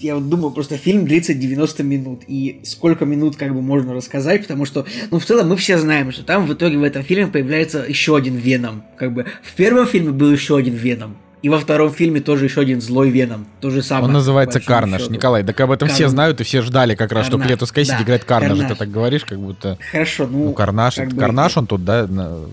я 0.00 0.14
вот 0.14 0.28
думаю, 0.28 0.50
просто 0.50 0.76
фильм 0.76 1.06
длится 1.06 1.34
90 1.34 1.82
минут, 1.82 2.22
и 2.26 2.60
сколько 2.64 3.04
минут 3.04 3.36
как 3.36 3.54
бы 3.54 3.62
можно 3.62 3.94
рассказать, 3.94 4.42
потому 4.42 4.64
что, 4.64 4.84
ну, 5.10 5.18
в 5.18 5.24
целом 5.24 5.48
мы 5.48 5.56
все 5.56 5.78
знаем, 5.78 6.12
что 6.12 6.22
там 6.22 6.46
в 6.46 6.52
итоге 6.52 6.76
в 6.78 6.82
этом 6.82 7.02
фильме 7.02 7.26
появляется 7.28 7.84
еще 7.86 8.16
один 8.16 8.36
Веном. 8.36 8.82
Как 8.96 9.12
бы 9.12 9.26
в 9.42 9.54
первом 9.54 9.86
фильме 9.86 10.10
был 10.10 10.30
еще 10.30 10.56
один 10.56 10.74
Веном, 10.74 11.16
и 11.42 11.48
во 11.48 11.58
втором 11.58 11.92
фильме 11.92 12.20
тоже 12.20 12.46
еще 12.46 12.60
один 12.60 12.80
злой 12.80 13.10
Веном. 13.10 13.46
То 13.60 13.70
же 13.70 13.82
самое. 13.82 14.06
Он 14.06 14.12
называется 14.12 14.60
Карнаж. 14.60 15.02
Счету. 15.02 15.14
Николай, 15.14 15.44
так 15.44 15.58
об 15.60 15.70
этом 15.70 15.88
Кар... 15.88 15.94
все 15.94 16.08
знают 16.08 16.40
и 16.40 16.44
все 16.44 16.60
ждали 16.60 16.94
как 16.94 17.12
раз, 17.12 17.26
Карнаж. 17.26 17.42
что 17.42 17.48
Клетус 17.48 17.72
Кэссиди 17.72 17.98
да. 17.98 18.02
играет 18.02 18.24
Карнаж. 18.24 18.50
Карнаж. 18.50 18.72
Ты 18.72 18.78
так 18.78 18.90
говоришь, 18.90 19.24
как 19.24 19.38
будто... 19.38 19.78
Хорошо, 19.92 20.26
ну... 20.26 20.44
Ну, 20.46 20.52
Карнаж, 20.52 20.96
как 20.96 21.16
Карнаж 21.16 21.54
бы... 21.54 21.60
он 21.60 21.66
тут, 21.66 21.84
да? 21.84 22.08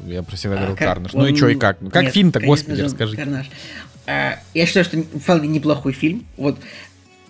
Я 0.06 0.23
про 0.23 0.38
себя 0.38 0.56
говорил 0.56 0.75
а, 0.75 0.77
Карнаж. 0.77 1.13
Он... 1.13 1.21
Ну 1.21 1.27
и 1.27 1.36
что, 1.36 1.47
и 1.47 1.56
как? 1.56 1.77
Ну, 1.82 1.89
как 1.89 2.10
фильм-то, 2.10 2.39
господи, 2.39 2.82
расскажи. 2.82 3.17
Карнаж. 3.17 3.49
А, 4.06 4.39
я 4.53 4.65
считаю, 4.65 4.86
что 4.86 5.01
вполне 5.01 5.47
неплохой 5.47 5.93
фильм. 5.93 6.25
Вот 6.38 6.58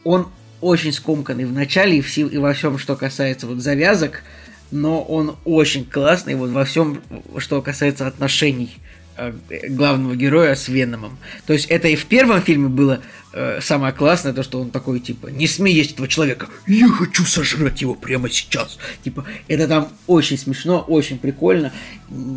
он 0.04 0.28
очень 0.62 0.94
скомканный 0.94 1.46
в 1.46 1.54
начале 1.54 1.98
и, 1.98 2.02
в, 2.02 2.18
и 2.18 2.38
во 2.38 2.54
всем, 2.54 2.78
что 2.78 2.96
касается 2.96 3.48
вот 3.48 3.60
завязок, 3.60 4.24
но 4.72 5.02
он 5.04 5.36
очень 5.46 5.86
классный 5.86 6.36
вот 6.36 6.50
во 6.50 6.66
всем, 6.66 7.02
что 7.38 7.62
касается 7.62 8.08
отношений 8.08 8.78
э, 9.18 9.34
главного 9.70 10.16
героя 10.16 10.56
с 10.56 10.68
Веномом. 10.68 11.18
То 11.46 11.54
есть 11.54 11.66
это 11.68 11.90
и 11.90 11.96
в 11.96 12.06
первом 12.06 12.42
фильме 12.42 12.70
было 12.70 13.02
э, 13.34 13.60
самое 13.62 13.94
классное, 13.94 14.34
то, 14.34 14.42
что 14.42 14.60
он 14.60 14.72
такой, 14.72 15.00
типа, 15.00 15.28
не 15.28 15.48
смей 15.48 15.76
есть 15.76 15.94
этого 15.94 16.08
человека, 16.08 16.48
я 16.66 16.88
хочу 16.88 17.24
сожрать 17.26 17.82
его 17.82 17.94
прямо 17.94 18.30
сейчас. 18.30 18.80
Типа, 19.04 19.26
это 19.48 19.68
там 19.68 19.90
очень 20.08 20.38
смешно, 20.38 20.80
очень 20.88 21.20
прикольно, 21.20 21.72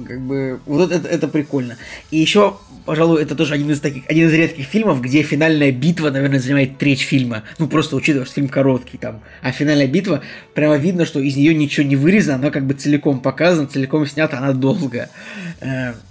как 0.07 0.21
бы, 0.21 0.61
вот 0.67 0.91
это, 0.91 1.09
это 1.09 1.29
прикольно. 1.29 1.77
И 2.11 2.19
еще 2.19 2.59
пожалуй, 2.87 3.23
это 3.23 3.35
тоже 3.35 3.55
один 3.55 3.71
из 3.71 3.81
таких, 3.81 4.05
один 4.09 4.29
из 4.29 4.33
редких 4.33 4.65
фильмов, 4.65 5.03
где 5.03 5.23
финальная 5.23 5.73
битва, 5.73 6.11
наверное, 6.11 6.39
занимает 6.39 6.79
треть 6.79 7.01
фильма. 7.01 7.43
Ну, 7.59 7.67
просто 7.69 7.97
учитывая, 7.97 8.25
что 8.25 8.37
фильм 8.37 8.49
короткий 8.49 8.97
там. 8.97 9.21
А 9.43 9.53
финальная 9.53 9.89
битва, 9.89 10.23
прямо 10.55 10.77
видно, 10.77 11.05
что 11.05 11.21
из 11.21 11.37
нее 11.37 11.55
ничего 11.55 11.87
не 11.87 11.97
вырезано, 11.97 12.37
она 12.37 12.51
как 12.51 12.67
бы 12.67 12.75
целиком 12.75 13.21
показана, 13.21 13.67
целиком 13.67 14.07
снята, 14.07 14.39
она 14.39 14.53
долгая. 14.53 15.11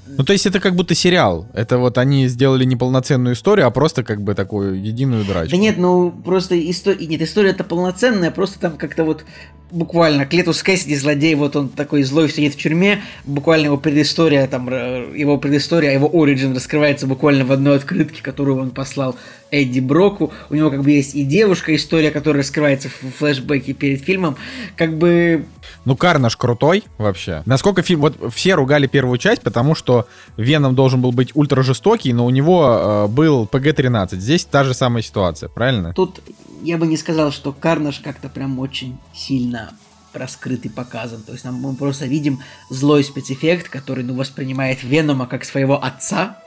Э, 0.06 0.16
ну, 0.18 0.24
то 0.24 0.34
есть 0.34 0.46
это 0.46 0.60
как 0.60 0.76
будто 0.76 0.96
сериал. 0.96 1.48
Это 1.54 1.78
вот 1.78 1.98
они 1.98 2.28
сделали 2.28 2.64
не 2.64 2.76
полноценную 2.76 3.36
историю, 3.36 3.68
а 3.68 3.72
просто 3.72 4.04
как 4.04 4.22
бы 4.22 4.36
такую 4.36 4.82
единую 4.82 5.26
драчку. 5.26 5.52
Да 5.52 5.58
нет, 5.58 5.78
ну 5.78 6.12
просто 6.12 6.60
история... 6.70 7.06
Нет, 7.06 7.22
история 7.22 7.50
это 7.52 7.64
полноценная, 7.64 8.32
просто 8.32 8.60
там 8.60 8.78
как-то 8.78 9.04
вот 9.04 9.26
буквально 9.72 10.26
Клетус 10.26 10.62
Кэссиди, 10.64 10.96
злодей, 10.96 11.36
вот 11.36 11.56
он 11.56 11.70
такой 11.70 12.04
злой 12.04 12.30
сидит 12.30 12.54
в 12.54 12.58
тюрьме, 12.58 13.02
буквально 13.26 13.66
его 13.66 13.78
предыстория, 13.78 14.48
там, 14.48 14.70
его 15.14 15.38
предыстория, 15.38 15.92
его 15.92 16.10
оригин 16.14 16.56
раскрывается 16.56 17.08
буквально 17.08 17.46
в 17.46 17.52
одной 17.52 17.78
открытке, 17.78 18.22
которую 18.22 18.60
он 18.60 18.72
послал 18.72 19.16
Эдди 19.52 19.80
Броку. 19.80 20.32
У 20.50 20.56
него 20.56 20.70
как 20.70 20.84
бы 20.84 20.92
есть 20.92 21.16
и 21.16 21.24
девушка, 21.24 21.76
история, 21.76 22.12
которая 22.12 22.44
раскрывается 22.44 22.90
в 22.90 23.12
флешбеке 23.18 23.74
перед 23.74 24.02
фильмом. 24.02 24.38
Как 24.76 24.98
бы... 24.98 25.46
Ну, 25.86 25.96
Карнаж 25.96 26.36
крутой 26.36 26.84
вообще. 26.98 27.44
Насколько 27.46 27.82
фильм... 27.82 28.02
Вот 28.02 28.34
все 28.34 28.56
ругали 28.56 28.88
первую 28.88 29.18
часть, 29.18 29.42
потому 29.42 29.76
что 29.76 30.08
Веном 30.38 30.76
должен 30.76 31.02
был 31.02 31.12
быть 31.12 31.32
ультра 31.36 31.62
жестокий, 31.62 32.14
но 32.14 32.26
у 32.26 32.30
него 32.30 33.06
э, 33.06 33.08
был 33.08 33.46
ПГ-13. 33.46 34.16
Здесь 34.16 34.46
та 34.46 34.64
же 34.64 34.74
самая 34.74 35.04
ситуация, 35.04 35.50
правильно? 35.50 35.94
Тут 35.94 36.22
я 36.64 36.78
бы 36.78 36.88
не 36.88 36.98
сказал, 36.98 37.32
что 37.32 37.52
Карнаж 37.52 38.00
как-то 38.00 38.30
прям 38.30 38.60
очень 38.60 38.98
сильно 39.14 39.72
раскрыт 40.16 40.66
и 40.66 40.70
показан. 40.70 41.22
То 41.22 41.34
есть 41.34 41.46
нам, 41.46 41.56
мы 41.56 41.76
просто 41.76 42.06
видим 42.06 42.42
злой 42.70 43.04
спецэффект, 43.04 43.70
который 43.70 44.04
ну, 44.04 44.16
воспринимает 44.16 44.84
Венома 44.84 45.28
как 45.28 45.46
своего 45.46 45.84
отца, 45.84 46.40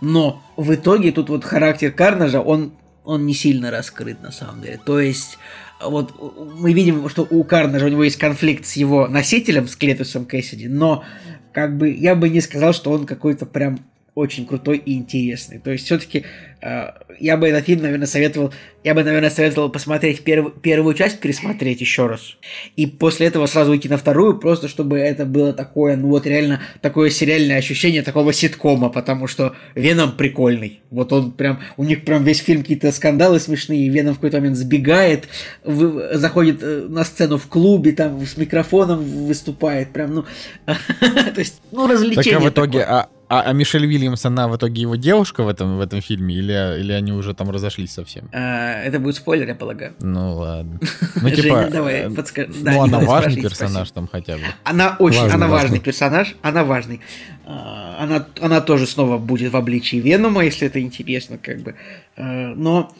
но 0.00 0.42
в 0.56 0.74
итоге 0.74 1.12
тут 1.12 1.28
вот 1.28 1.44
характер 1.44 1.92
Карнажа, 1.92 2.40
он, 2.40 2.72
он 3.04 3.26
не 3.26 3.34
сильно 3.34 3.70
раскрыт 3.70 4.22
на 4.22 4.32
самом 4.32 4.62
деле. 4.62 4.80
То 4.84 5.00
есть 5.00 5.38
вот 5.80 6.14
мы 6.58 6.72
видим, 6.72 7.08
что 7.08 7.26
у 7.28 7.44
Карнажа 7.44 7.86
у 7.86 7.88
него 7.88 8.04
есть 8.04 8.18
конфликт 8.18 8.66
с 8.66 8.74
его 8.74 9.08
носителем, 9.08 9.68
с 9.68 9.76
Клетусом 9.76 10.24
Кэссиди, 10.24 10.68
но 10.68 11.04
как 11.52 11.76
бы 11.76 11.90
я 11.90 12.14
бы 12.14 12.28
не 12.28 12.40
сказал, 12.40 12.72
что 12.72 12.90
он 12.92 13.06
какой-то 13.06 13.46
прям 13.46 13.80
очень 14.14 14.46
крутой 14.46 14.76
и 14.76 14.94
интересный. 14.94 15.58
То 15.58 15.70
есть 15.70 15.86
все-таки 15.86 16.24
э, 16.60 16.90
я 17.18 17.36
бы 17.38 17.48
этот 17.48 17.64
фильм, 17.64 17.82
наверное, 17.82 18.06
советовал, 18.06 18.52
я 18.84 18.94
бы, 18.94 19.02
наверное, 19.04 19.30
советовал 19.30 19.70
посмотреть 19.70 20.22
перв, 20.22 20.52
первую 20.60 20.94
часть, 20.94 21.18
пересмотреть 21.18 21.80
еще 21.80 22.06
раз. 22.06 22.36
И 22.76 22.86
после 22.86 23.28
этого 23.28 23.46
сразу 23.46 23.70
уйти 23.70 23.88
на 23.88 23.96
вторую, 23.96 24.38
просто 24.38 24.68
чтобы 24.68 24.98
это 24.98 25.24
было 25.24 25.54
такое, 25.54 25.96
ну 25.96 26.08
вот 26.08 26.26
реально, 26.26 26.60
такое 26.82 27.08
сериальное 27.08 27.56
ощущение 27.56 28.02
такого 28.02 28.34
ситкома, 28.34 28.90
потому 28.90 29.26
что 29.28 29.54
Веном 29.74 30.12
прикольный. 30.12 30.80
Вот 30.90 31.10
он 31.14 31.32
прям, 31.32 31.60
у 31.78 31.84
них 31.84 32.04
прям 32.04 32.22
весь 32.22 32.40
фильм 32.40 32.60
какие-то 32.60 32.92
скандалы 32.92 33.40
смешные, 33.40 33.88
Веном 33.88 34.12
в 34.12 34.16
какой-то 34.16 34.38
момент 34.38 34.56
сбегает, 34.56 35.28
вы, 35.64 36.18
заходит 36.18 36.62
э, 36.62 36.86
на 36.86 37.04
сцену 37.04 37.38
в 37.38 37.46
клубе, 37.46 37.92
там 37.92 38.20
с 38.26 38.36
микрофоном 38.36 39.02
выступает, 39.02 39.94
прям, 39.94 40.14
ну, 40.14 40.24
то 40.66 41.38
есть, 41.38 41.62
ну, 41.70 41.86
развлечение 41.86 42.32
Так 42.32 42.42
а 42.42 42.44
в 42.44 42.50
итоге, 42.50 42.82
а 42.82 43.08
а, 43.32 43.40
а 43.46 43.52
Мишель 43.54 43.86
Вильямс, 43.86 44.26
она 44.26 44.46
в 44.46 44.56
итоге 44.56 44.82
его 44.82 44.96
девушка 44.96 45.42
в 45.42 45.48
этом, 45.48 45.78
в 45.78 45.80
этом 45.80 46.02
фильме, 46.02 46.34
или, 46.34 46.80
или 46.80 46.92
они 46.92 47.12
уже 47.12 47.32
там 47.32 47.48
разошлись 47.50 47.90
совсем? 47.90 48.28
А, 48.30 48.82
это 48.82 48.98
будет 48.98 49.14
спойлер, 49.14 49.48
я 49.48 49.54
полагаю. 49.54 49.94
Ну 50.00 50.34
ладно. 50.36 50.78
Ну 51.22 51.30
типа, 51.30 51.68
давай, 51.72 51.94
э, 51.94 52.10
подскажи. 52.10 52.50
Ну 52.62 52.82
она 52.82 52.98
важный 53.00 53.40
персонаж 53.40 53.90
там 53.90 54.06
хотя 54.06 54.36
бы. 54.36 54.42
Она 54.64 54.96
очень, 54.98 55.30
она 55.30 55.46
важный 55.46 55.80
персонаж, 55.80 56.34
она 56.42 56.62
важный. 56.62 57.00
А, 57.46 57.96
она, 58.00 58.26
она 58.40 58.60
тоже 58.60 58.86
снова 58.86 59.16
будет 59.16 59.52
в 59.52 59.56
обличии 59.56 59.96
Венома, 59.96 60.44
если 60.44 60.66
это 60.66 60.80
интересно, 60.82 61.38
как 61.38 61.60
бы. 61.60 61.74
Но 62.16 62.90
Э, 62.90 62.94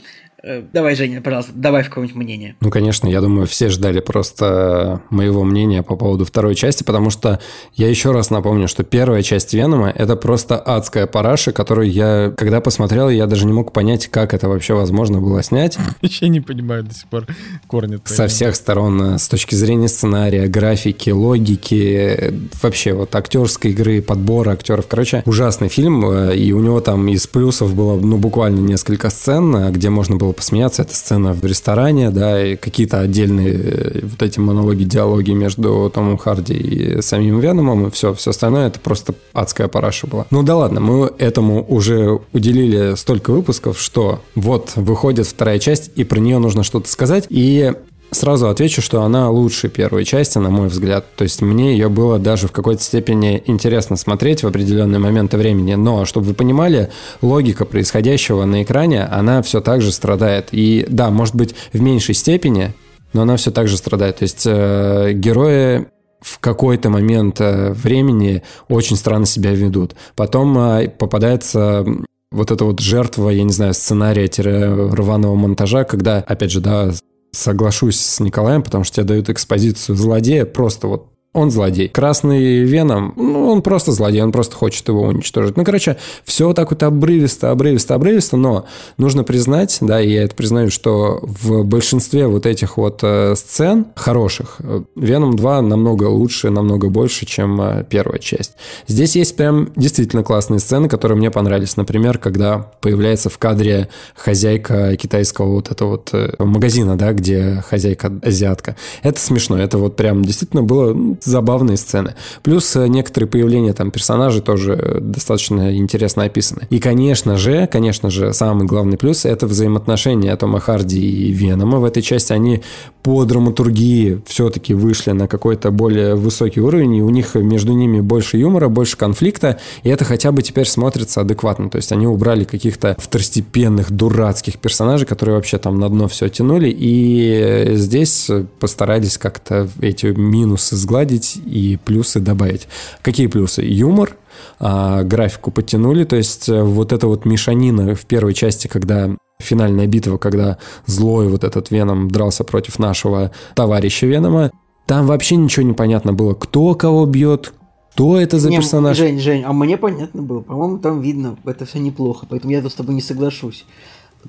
давай, 0.73 0.97
Женя, 0.97 1.21
пожалуйста, 1.21 1.53
давай 1.55 1.85
в 1.85 1.89
какое-нибудь 1.89 2.17
мнение. 2.17 2.57
Ну, 2.61 2.71
конечно, 2.71 3.07
я 3.07 3.21
думаю, 3.21 3.47
все 3.47 3.69
ждали 3.69 4.01
просто 4.01 5.03
моего 5.11 5.45
мнения 5.45 5.83
по 5.83 5.97
поводу 5.97 6.25
второй 6.25 6.55
части, 6.55 6.83
потому 6.83 7.11
что 7.11 7.39
я 7.75 7.89
еще 7.89 8.11
раз 8.11 8.31
напомню, 8.31 8.67
что 8.67 8.83
первая 8.83 9.23
часть 9.23 9.55
Венома– 9.55 9.91
это 9.95 10.17
просто 10.17 10.59
адская 10.59 11.07
параша, 11.07 11.53
которую 11.53 11.91
я, 11.91 12.33
когда 12.37 12.61
посмотрел, 12.61 13.09
я 13.09 13.27
даже 13.27 13.47
не 13.47 13.53
мог 13.53 13.73
понять, 13.73 14.09
как 14.09 14.35
это 14.35 14.49
вообще 14.49 14.75
возможно 14.75 15.21
было 15.21 15.43
снять. 15.43 15.79
Еще 16.03 16.29
не 16.29 16.41
понимаю 16.41 16.83
до 16.85 16.95
сих 16.95 17.07
пор 17.07 17.27
корни. 17.69 17.99
Со 18.05 18.27
всех 18.27 18.57
сторон, 18.57 19.15
э, 19.15 19.19
с 19.19 19.29
точки 19.29 19.55
зрения 19.55 19.89
сценария, 19.89 20.49
графики, 20.49 21.11
логики, 21.11 22.35
вообще 22.61 22.93
вот 22.95 23.15
актерской 23.15 23.71
игры, 23.71 24.03
подбора 24.03 24.53
актеров. 24.53 24.87
Короче, 24.89 25.23
ужасный 25.27 25.69
фильм, 25.69 26.05
э, 26.05 26.37
и 26.37 26.53
у 26.53 26.61
него 26.61 26.81
там 26.81 27.07
из 27.09 27.27
плюсов 27.27 27.75
было, 27.75 27.99
ну, 27.99 28.17
буквально 28.19 28.61
несколько 28.61 29.11
сцен, 29.11 29.73
где 29.73 29.89
можно 29.91 30.17
было 30.17 30.32
посмеяться. 30.33 30.83
Это 30.83 30.95
сцена 30.95 31.33
в 31.33 31.45
ресторане, 31.45 32.11
да, 32.11 32.45
и 32.45 32.57
какие-то 32.57 33.01
отдельные 33.01 33.55
э, 33.55 34.01
вот 34.03 34.23
эти 34.23 34.39
монологи, 34.39 34.85
диалоги 34.85 35.33
между 35.33 35.91
Томом 35.95 36.19
Харди 36.19 36.55
и 36.55 37.03
самим 37.03 37.41
Веномом, 37.41 37.87
и 37.87 37.91
все, 37.91 38.15
все 38.15 38.31
остальное 38.31 38.69
это 38.69 38.81
просто 38.81 39.15
адская 39.33 39.69
параша 39.69 40.07
была. 40.07 40.27
Ну 40.31 40.43
да 40.43 40.57
ладно, 40.57 40.81
мы 40.81 41.13
этому 41.19 41.65
уже 41.69 42.21
уделили 42.33 42.95
столько 42.97 43.33
выпусков, 43.33 43.81
что 43.81 44.21
вот 44.35 44.73
выходит 44.77 45.27
вторая 45.27 45.59
часть, 45.59 45.91
и 45.97 46.05
про 46.05 46.19
нее 46.19 46.39
нужно 46.39 46.63
что-то 46.63 46.89
сказать. 46.89 47.27
И 47.29 47.73
Сразу 48.13 48.49
отвечу, 48.49 48.83
что 48.83 49.03
она 49.03 49.31
лучше 49.31 49.71
первой 49.71 50.05
части, 50.05 50.37
на 50.37 50.51
мой 50.51 50.69
взгляд. 50.69 51.07
То 51.17 51.25
есть 51.25 51.41
мне 51.41 51.73
ее 51.73 51.89
было 51.89 52.19
даже 52.19 52.47
в 52.47 52.53
какой-то 52.53 52.83
степени 52.83 53.43
интересно 53.47 53.97
смотреть 53.97 54.43
в 54.43 54.47
определенные 54.47 54.99
моменты 54.99 55.39
времени. 55.39 55.75
Но, 55.75 56.05
чтобы 56.05 56.27
вы 56.27 56.35
понимали, 56.35 56.91
логика 57.23 57.65
происходящего 57.65 58.45
на 58.45 58.63
экране, 58.63 59.05
она 59.05 59.41
все 59.41 59.63
так 59.63 59.81
же 59.81 59.91
страдает. 59.93 60.49
И 60.53 60.85
да, 60.91 61.09
может 61.09 61.35
быть, 61.35 61.55
в 61.73 61.81
меньшей 61.81 62.15
степени, 62.15 62.75
но 63.15 63.23
она 63.23 63.37
все 63.37 63.51
так 63.51 63.67
же 63.67 63.79
страдает. 63.79 64.19
То 64.19 64.25
есть 64.25 64.43
э, 64.45 65.13
герои 65.15 65.87
в 66.21 66.39
какой-то 66.39 66.91
момент 66.91 67.41
э, 67.41 67.73
времени 67.73 68.43
очень 68.69 68.97
странно 68.97 69.25
себя 69.25 69.53
ведут. 69.53 69.95
Потом 70.17 70.59
э, 70.59 70.89
попадается 70.89 71.87
вот 72.31 72.51
эта 72.51 72.65
вот 72.67 72.81
жертва, 72.81 73.31
я 73.31 73.43
не 73.43 73.53
знаю, 73.53 73.73
сценария-рваного 73.73 75.35
монтажа, 75.35 75.85
когда, 75.85 76.19
опять 76.19 76.51
же, 76.51 76.61
да, 76.61 76.93
соглашусь 77.33 77.99
с 77.99 78.21
Николаем, 78.21 78.63
потому 78.63 78.85
что 78.85 78.97
тебе 78.97 79.05
дают 79.05 79.31
экспозицию 79.31 79.97
злодея 79.97 80.45
просто 80.45 80.87
вот 80.87 81.12
он 81.35 81.51
злодей. 81.51 81.89
Красный 81.89 82.59
Веном, 82.65 83.15
ну, 83.17 83.49
он 83.49 83.63
просто 83.63 83.93
злодей, 83.93 84.23
он 84.23 84.33
просто 84.33 84.55
хочет 84.55 84.87
его 84.89 85.03
уничтожить. 85.03 85.57
Ну, 85.57 85.65
короче, 85.65 85.97
все 86.25 86.53
так 86.53 86.71
вот 86.71 86.83
обрывисто, 86.83 87.51
обрывисто, 87.51 87.95
обрывисто, 87.95 88.37
но 88.37 88.67
нужно 88.99 89.25
признать, 89.25 89.79
да, 89.81 90.01
и 90.01 90.11
я 90.11 90.25
это 90.25 90.35
признаю, 90.35 90.71
что 90.71 91.21
в 91.23 91.65
большинстве 91.65 92.27
вот 92.27 92.45
этих 92.45 92.77
вот 92.77 93.01
э, 93.03 93.35
сцен 93.35 93.87
хороших 93.95 94.61
Веном 94.95 95.37
2 95.37 95.63
намного 95.63 96.05
лучше, 96.05 96.51
намного 96.51 96.91
больше, 96.91 97.25
чем 97.25 97.59
э, 97.63 97.85
первая 97.89 98.19
часть. 98.19 98.53
Здесь 98.87 99.17
есть 99.17 99.35
прям 99.35 99.71
действительно 99.75 100.23
классные 100.23 100.61
сцены, 100.61 100.91
которые 100.91 101.17
мне 101.17 101.31
понравились. 101.31 101.79
Например, 101.79 102.19
когда 102.19 102.59
появляется 102.59 103.31
в 103.31 103.39
кадре 103.39 103.89
хозяйка 104.15 104.99
китайского 104.99 105.55
вот 105.55 105.71
этого 105.71 105.93
вот 105.93 106.11
э, 106.13 106.35
магазина, 106.39 106.99
да, 106.99 107.15
где 107.15 107.65
хозяйка 107.67 108.13
азиатка. 108.23 108.77
Это 109.03 109.19
смешно, 109.19 109.59
это 109.59 109.79
вот 109.79 109.97
прям 109.97 110.23
действительно 110.23 110.63
было 110.63 110.93
ну, 110.93 111.17
забавные 111.25 111.77
сцены. 111.77 112.15
Плюс 112.43 112.75
э, 112.77 112.87
некоторые 112.89 113.29
появления 113.29 113.73
там 113.73 113.91
персонажей 113.91 114.43
тоже 114.43 114.99
достаточно 115.01 115.77
интересно 115.77 116.25
описаны. 116.25 116.67
И, 116.71 116.79
конечно 116.79 117.37
же, 117.37 117.67
конечно 117.67 118.11
же, 118.11 118.33
самый 118.33 118.67
главный 118.67 118.99
плюс– 118.99 119.25
это 119.27 119.47
взаимоотношения 119.47 120.35
Тома 120.37 120.61
Харди 120.61 121.01
и 121.01 121.33
Венома. 121.33 121.79
В 121.79 121.85
этой 121.85 122.03
части 122.03 122.33
они 122.33 122.63
по 123.03 123.25
драматургии 123.25 124.23
все-таки 124.27 124.75
вышли 124.75 125.11
на 125.11 125.27
какой-то 125.27 125.71
более 125.71 126.15
высокий 126.15 126.61
уровень, 126.61 126.95
и 126.95 127.03
у 127.03 127.11
них 127.11 127.35
между 127.35 127.73
ними 127.73 128.01
больше 128.01 128.39
юмора, 128.39 128.69
больше 128.69 128.97
конфликта, 128.97 129.59
и 129.83 129.89
это 129.89 130.05
хотя 130.05 130.33
бы 130.33 130.43
теперь 130.43 130.67
смотрится 130.67 131.21
адекватно. 131.21 131.69
То 131.69 131.77
есть 131.77 131.93
они 131.93 132.07
убрали 132.07 132.45
каких-то 132.45 132.97
второстепенных, 132.99 133.91
дурацких 133.91 134.59
персонажей, 134.59 135.07
которые 135.07 135.37
вообще 135.37 135.59
там 135.59 135.79
на 135.79 135.89
дно 135.89 136.09
все 136.09 136.29
тянули, 136.29 136.75
и 136.75 137.71
здесь 137.73 138.31
постарались 138.61 139.19
как-то 139.19 139.69
эти 139.81 140.07
минусы 140.07 140.77
сгладить 140.77 141.12
и 141.45 141.79
плюсы 141.85 142.21
добавить. 142.21 142.69
Какие 143.03 143.27
плюсы? 143.27 143.63
Юмор, 143.63 144.17
а, 144.59 145.03
графику 145.03 145.51
подтянули, 145.51 146.05
то 146.05 146.17
есть 146.17 146.49
вот 146.49 146.93
эта 146.93 147.07
вот 147.07 147.25
мешанина 147.25 147.95
в 147.95 148.05
первой 148.07 148.35
части, 148.35 148.69
когда 148.69 149.11
финальная 149.41 149.87
битва, 149.87 150.19
когда 150.19 150.59
злой 150.87 151.29
вот 151.29 151.45
этот 151.45 151.71
Веном 151.71 152.11
дрался 152.11 152.45
против 152.45 152.79
нашего 152.79 153.33
товарища 153.55 154.07
Венома, 154.07 154.51
там 154.87 155.07
вообще 155.07 155.37
ничего 155.37 155.67
не 155.67 155.75
понятно 155.75 156.13
было, 156.13 156.35
кто 156.35 156.75
кого 156.75 157.07
бьет, 157.07 157.53
кто 157.95 158.19
это 158.19 158.39
за 158.39 158.49
не, 158.49 158.57
персонаж? 158.57 158.97
Жень, 158.97 159.21
Жень, 159.21 159.43
а 159.45 159.53
мне 159.53 159.77
понятно 159.77 160.23
было. 160.23 160.41
По-моему, 160.41 160.79
там 160.79 161.01
видно, 161.01 161.37
это 161.45 161.67
все 161.67 161.79
неплохо, 161.79 162.27
поэтому 162.29 162.53
я 162.53 162.67
с 162.67 162.75
тобой 162.75 162.95
не 162.95 163.03
соглашусь. 163.03 163.67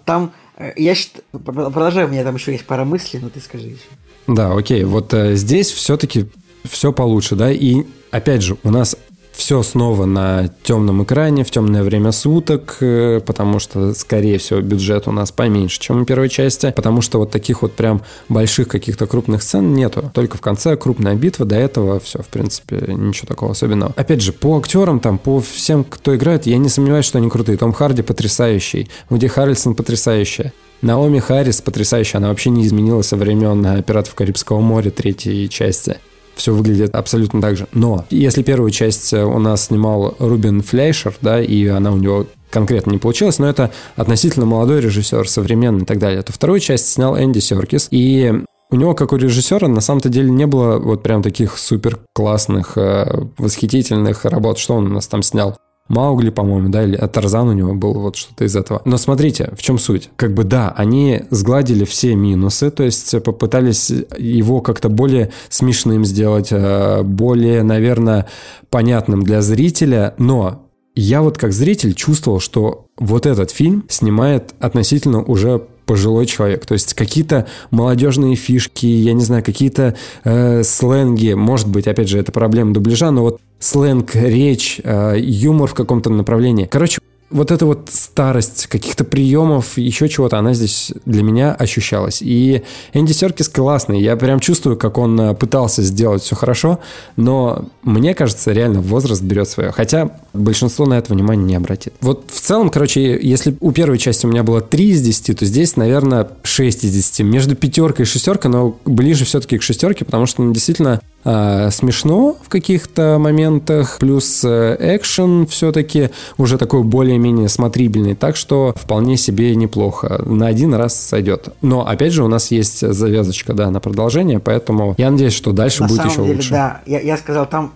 Там, 0.06 0.32
э, 0.58 0.74
я 0.76 0.96
считаю, 0.96 1.24
продолжай, 1.32 2.06
у 2.06 2.10
меня 2.10 2.24
там 2.24 2.36
еще 2.36 2.52
есть 2.52 2.66
пара 2.66 2.84
мыслей, 2.84 3.20
но 3.22 3.30
ты 3.30 3.40
скажи 3.40 3.68
еще. 3.68 3.88
Да, 4.28 4.54
окей, 4.54 4.84
вот 4.84 5.14
э, 5.14 5.36
здесь 5.36 5.72
все-таки 5.72 6.26
все 6.64 6.92
получше, 6.92 7.36
да, 7.36 7.52
и 7.52 7.84
опять 8.12 8.42
же, 8.42 8.58
у 8.64 8.70
нас 8.70 8.96
все 9.34 9.64
снова 9.64 10.06
на 10.06 10.50
темном 10.64 11.04
экране 11.04 11.44
в 11.44 11.52
темное 11.52 11.84
время 11.84 12.12
суток, 12.12 12.78
э, 12.80 13.20
потому 13.26 13.60
что, 13.60 13.94
скорее 13.94 14.38
всего, 14.38 14.62
бюджет 14.62 15.08
у 15.08 15.12
нас 15.12 15.32
поменьше, 15.32 15.80
чем 15.80 16.02
у 16.02 16.06
первой 16.06 16.30
части, 16.30 16.72
потому 16.76 17.02
что 17.02 17.18
вот 17.18 17.32
таких 17.32 17.62
вот 17.62 17.74
прям 17.74 18.04
больших 18.30 18.68
каких-то 18.68 19.08
крупных 19.08 19.44
сцен 19.44 19.74
нету. 19.74 20.12
Только 20.14 20.38
в 20.38 20.42
конце 20.42 20.78
крупная 20.78 21.16
битва, 21.16 21.46
до 21.46 21.56
этого 21.56 22.00
все, 22.00 22.22
в 22.22 22.28
принципе, 22.28 22.86
ничего 22.88 23.28
такого 23.28 23.52
особенного. 23.52 23.94
Опять 23.96 24.22
же, 24.22 24.32
по 24.34 24.58
актерам, 24.58 25.00
там, 25.00 25.18
по 25.18 25.42
всем, 25.42 25.84
кто 25.84 26.16
играет, 26.16 26.46
я 26.46 26.58
не 26.58 26.70
сомневаюсь, 26.70 27.06
что 27.06 27.18
они 27.18 27.30
крутые. 27.30 27.58
Том 27.58 27.74
Харди 27.74 28.02
потрясающий, 28.02 28.90
Вуди 29.10 29.28
Харрельсон 29.28 29.76
потрясающая. 29.76 30.54
Наоми 30.82 31.20
Харрис 31.20 31.62
потрясающая, 31.62 32.20
она 32.20 32.28
вообще 32.28 32.50
не 32.50 32.66
изменилась 32.66 33.08
со 33.08 33.16
времен 33.16 33.84
«Пиратов 33.84 34.16
Карибского 34.16 34.60
моря» 34.60 34.92
третьей 34.92 35.50
части 35.50 35.98
все 36.36 36.54
выглядит 36.54 36.94
абсолютно 36.96 37.42
так 37.42 37.58
же. 37.58 37.68
Но 37.74 38.06
если 38.10 38.44
первую 38.44 38.72
часть 38.72 39.14
у 39.14 39.40
нас 39.40 39.66
снимал 39.66 40.16
Рубин 40.20 40.62
Флейшер, 40.62 41.16
да, 41.22 41.42
и 41.42 41.68
она 41.68 41.92
у 41.92 41.98
него 41.98 42.26
конкретно 42.50 42.92
не 42.92 43.00
получилась, 43.00 43.40
но 43.40 43.50
это 43.50 43.72
относительно 43.96 44.46
молодой 44.46 44.80
режиссер, 44.80 45.28
современный 45.28 45.84
и 45.84 45.86
так 45.86 46.00
далее, 46.00 46.22
то 46.22 46.32
вторую 46.32 46.60
часть 46.60 46.92
снял 46.92 47.18
Энди 47.18 47.40
Серкис, 47.40 47.88
и 47.90 48.44
у 48.74 48.76
него, 48.76 48.96
как 48.96 49.14
у 49.14 49.18
режиссера, 49.18 49.68
на 49.68 49.82
самом-то 49.82 50.10
деле 50.10 50.32
не 50.32 50.48
было 50.48 50.80
вот 50.80 51.04
прям 51.04 51.22
таких 51.22 51.58
супер 51.60 52.00
классных, 52.14 52.76
э, 52.76 53.26
восхитительных 53.38 54.26
работ. 54.26 54.58
Что 54.58 54.74
он 54.76 54.88
у 54.88 54.96
нас 54.96 55.08
там 55.08 55.22
снял? 55.22 55.58
Маугли, 55.90 56.30
по-моему, 56.30 56.70
да, 56.70 56.84
или 56.84 56.96
Тарзан 56.96 57.50
у 57.50 57.54
него 57.54 57.74
был 57.74 57.94
вот 57.94 58.16
что-то 58.16 58.46
из 58.46 58.56
этого. 58.56 58.82
Но 58.86 58.98
смотрите, 58.98 59.54
в 59.58 59.62
чем 59.62 59.78
суть? 59.78 60.10
Как 60.16 60.34
бы 60.34 60.44
да, 60.44 60.74
они 60.76 61.24
сгладили 61.30 61.84
все 61.84 62.16
минусы, 62.16 62.72
то 62.72 62.84
есть 62.84 63.22
попытались 63.24 63.92
его 64.18 64.62
как-то 64.62 64.90
более 64.90 65.32
смешным 65.50 66.06
сделать, 66.06 66.50
э, 66.52 67.04
более, 67.04 67.64
наверное, 67.64 68.28
понятным 68.70 69.24
для 69.24 69.42
зрителя, 69.42 70.14
но 70.18 70.64
я 70.96 71.22
вот 71.22 71.38
как 71.38 71.52
зритель 71.52 71.94
чувствовал, 71.94 72.40
что 72.40 72.88
вот 72.98 73.26
этот 73.26 73.52
фильм 73.52 73.84
снимает 73.90 74.54
относительно 74.60 75.24
уже 75.24 75.68
пожилой 75.86 76.26
человек. 76.26 76.66
То 76.66 76.74
есть 76.74 76.94
какие-то 76.94 77.48
молодежные 77.72 78.36
фишки, 78.36 78.86
я 78.86 79.14
не 79.14 79.24
знаю, 79.24 79.44
какие-то 79.44 79.96
э, 80.24 80.64
сленги, 80.64 81.34
может 81.34 81.68
быть, 81.68 81.88
опять 81.88 82.10
же, 82.10 82.20
это 82.20 82.32
проблема 82.32 82.74
дубляжа, 82.74 83.12
но 83.12 83.24
вот 83.24 83.42
сленг, 83.60 84.16
речь, 84.16 84.80
э, 84.84 85.16
юмор 85.18 85.70
в 85.70 85.74
каком-то 85.74 86.10
направлении. 86.10 86.66
Короче, 86.66 87.00
вот 87.34 87.52
эта 87.52 87.66
вот 87.66 87.90
старость 87.92 88.68
каких-то 88.68 89.04
приемов, 89.04 89.78
еще 89.78 90.08
чего-то, 90.08 90.38
она 90.38 90.54
здесь 90.54 90.92
для 91.06 91.24
меня 91.24 91.54
ощущалась. 91.54 92.22
И 92.22 92.62
Энди 92.94 93.12
Серкис 93.12 93.50
классный. 93.50 94.00
Я 94.00 94.16
прям 94.16 94.40
чувствую, 94.40 94.78
как 94.78 94.98
он 94.98 95.20
э, 95.20 95.34
пытался 95.34 95.82
сделать 95.82 96.22
все 96.22 96.36
хорошо, 96.36 96.80
но 97.16 97.66
мне 97.82 98.14
кажется, 98.14 98.52
реально 98.52 98.82
возраст 98.82 99.22
берет 99.22 99.50
свое. 99.50 99.72
Хотя 99.72 100.12
большинство 100.34 100.86
на 100.86 100.94
это 101.00 101.12
внимание 101.12 101.46
не 101.46 101.56
обратит. 101.56 101.94
Вот 102.02 102.26
в 102.32 102.40
целом, 102.40 102.70
короче, 102.70 103.20
если 103.20 103.58
у 103.60 103.72
первой 103.72 103.98
части 103.98 104.26
у 104.28 104.30
меня 104.30 104.44
было 104.44 104.62
3 104.62 104.90
из 104.90 105.02
10, 105.02 105.40
то 105.40 105.46
здесь, 105.46 105.76
наверное, 105.76 106.28
6 106.44 106.84
из 106.84 106.94
10. 106.94 107.22
Между 107.22 107.56
пятеркой 107.56 108.06
и 108.06 108.08
шестеркой, 108.08 108.52
но 108.52 108.78
ближе 108.86 109.26
все-таки 109.26 109.58
к 109.58 109.64
шестерке, 109.64 110.06
потому 110.06 110.28
что 110.28 110.44
ну, 110.44 110.54
действительно 110.54 111.02
э, 111.24 111.70
смешно 111.72 112.38
в 112.42 112.50
каких-то 112.50 113.18
моментах, 113.20 113.98
плюс 114.00 114.44
э, 114.44 114.78
экшен 114.80 115.48
все-таки 115.48 116.10
уже 116.38 116.58
такой 116.58 116.84
более-менее 116.84 117.50
смотрибельный, 117.50 118.16
так 118.16 118.36
что 118.36 118.74
вполне 118.76 119.18
себе 119.18 119.56
неплохо. 119.56 120.22
На 120.26 120.48
один 120.48 120.74
раз 120.74 121.00
сойдет. 121.00 121.50
Но, 121.62 121.88
опять 121.88 122.14
же, 122.14 122.24
у 122.24 122.28
нас 122.28 122.52
есть 122.52 122.88
завязочка, 122.88 123.54
да, 123.54 123.70
на 123.70 123.80
продолжение, 123.80 124.40
поэтому 124.40 124.96
я 124.98 125.12
надеюсь, 125.12 125.34
что 125.34 125.52
дальше 125.52 125.82
на 125.82 125.88
будет 125.88 126.06
еще 126.06 126.24
деле, 126.24 126.36
лучше. 126.36 126.50
Да, 126.52 126.82
я, 126.86 127.00
я 127.00 127.18
сказал, 127.18 127.46
там 127.46 127.74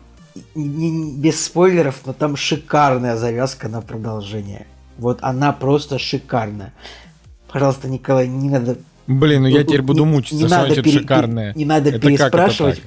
не, 0.55 0.91
не, 0.91 1.11
без 1.13 1.43
спойлеров, 1.43 2.01
но 2.05 2.13
там 2.13 2.35
шикарная 2.35 3.17
завязка 3.17 3.69
на 3.69 3.81
продолжение. 3.81 4.67
Вот 4.97 5.19
она 5.21 5.51
просто 5.53 5.99
шикарная. 5.99 6.73
Пожалуйста, 7.51 7.87
Николай, 7.87 8.27
не 8.27 8.49
надо 8.49 8.77
Блин, 9.07 9.43
ну 9.43 9.47
я 9.47 9.63
теперь 9.63 9.81
буду 9.81 10.05
не- 10.05 10.11
мучиться, 10.11 10.35
не 10.35 10.41
что 10.47 10.49
надо 10.49 10.67
значит 10.67 10.83
пере- 10.83 10.99
шикарное. 10.99 11.53
Не 11.55 11.65
надо 11.65 11.89
Это 11.89 11.99
как 11.99 12.09
это 12.11 12.17
переспрашивать. 12.19 12.81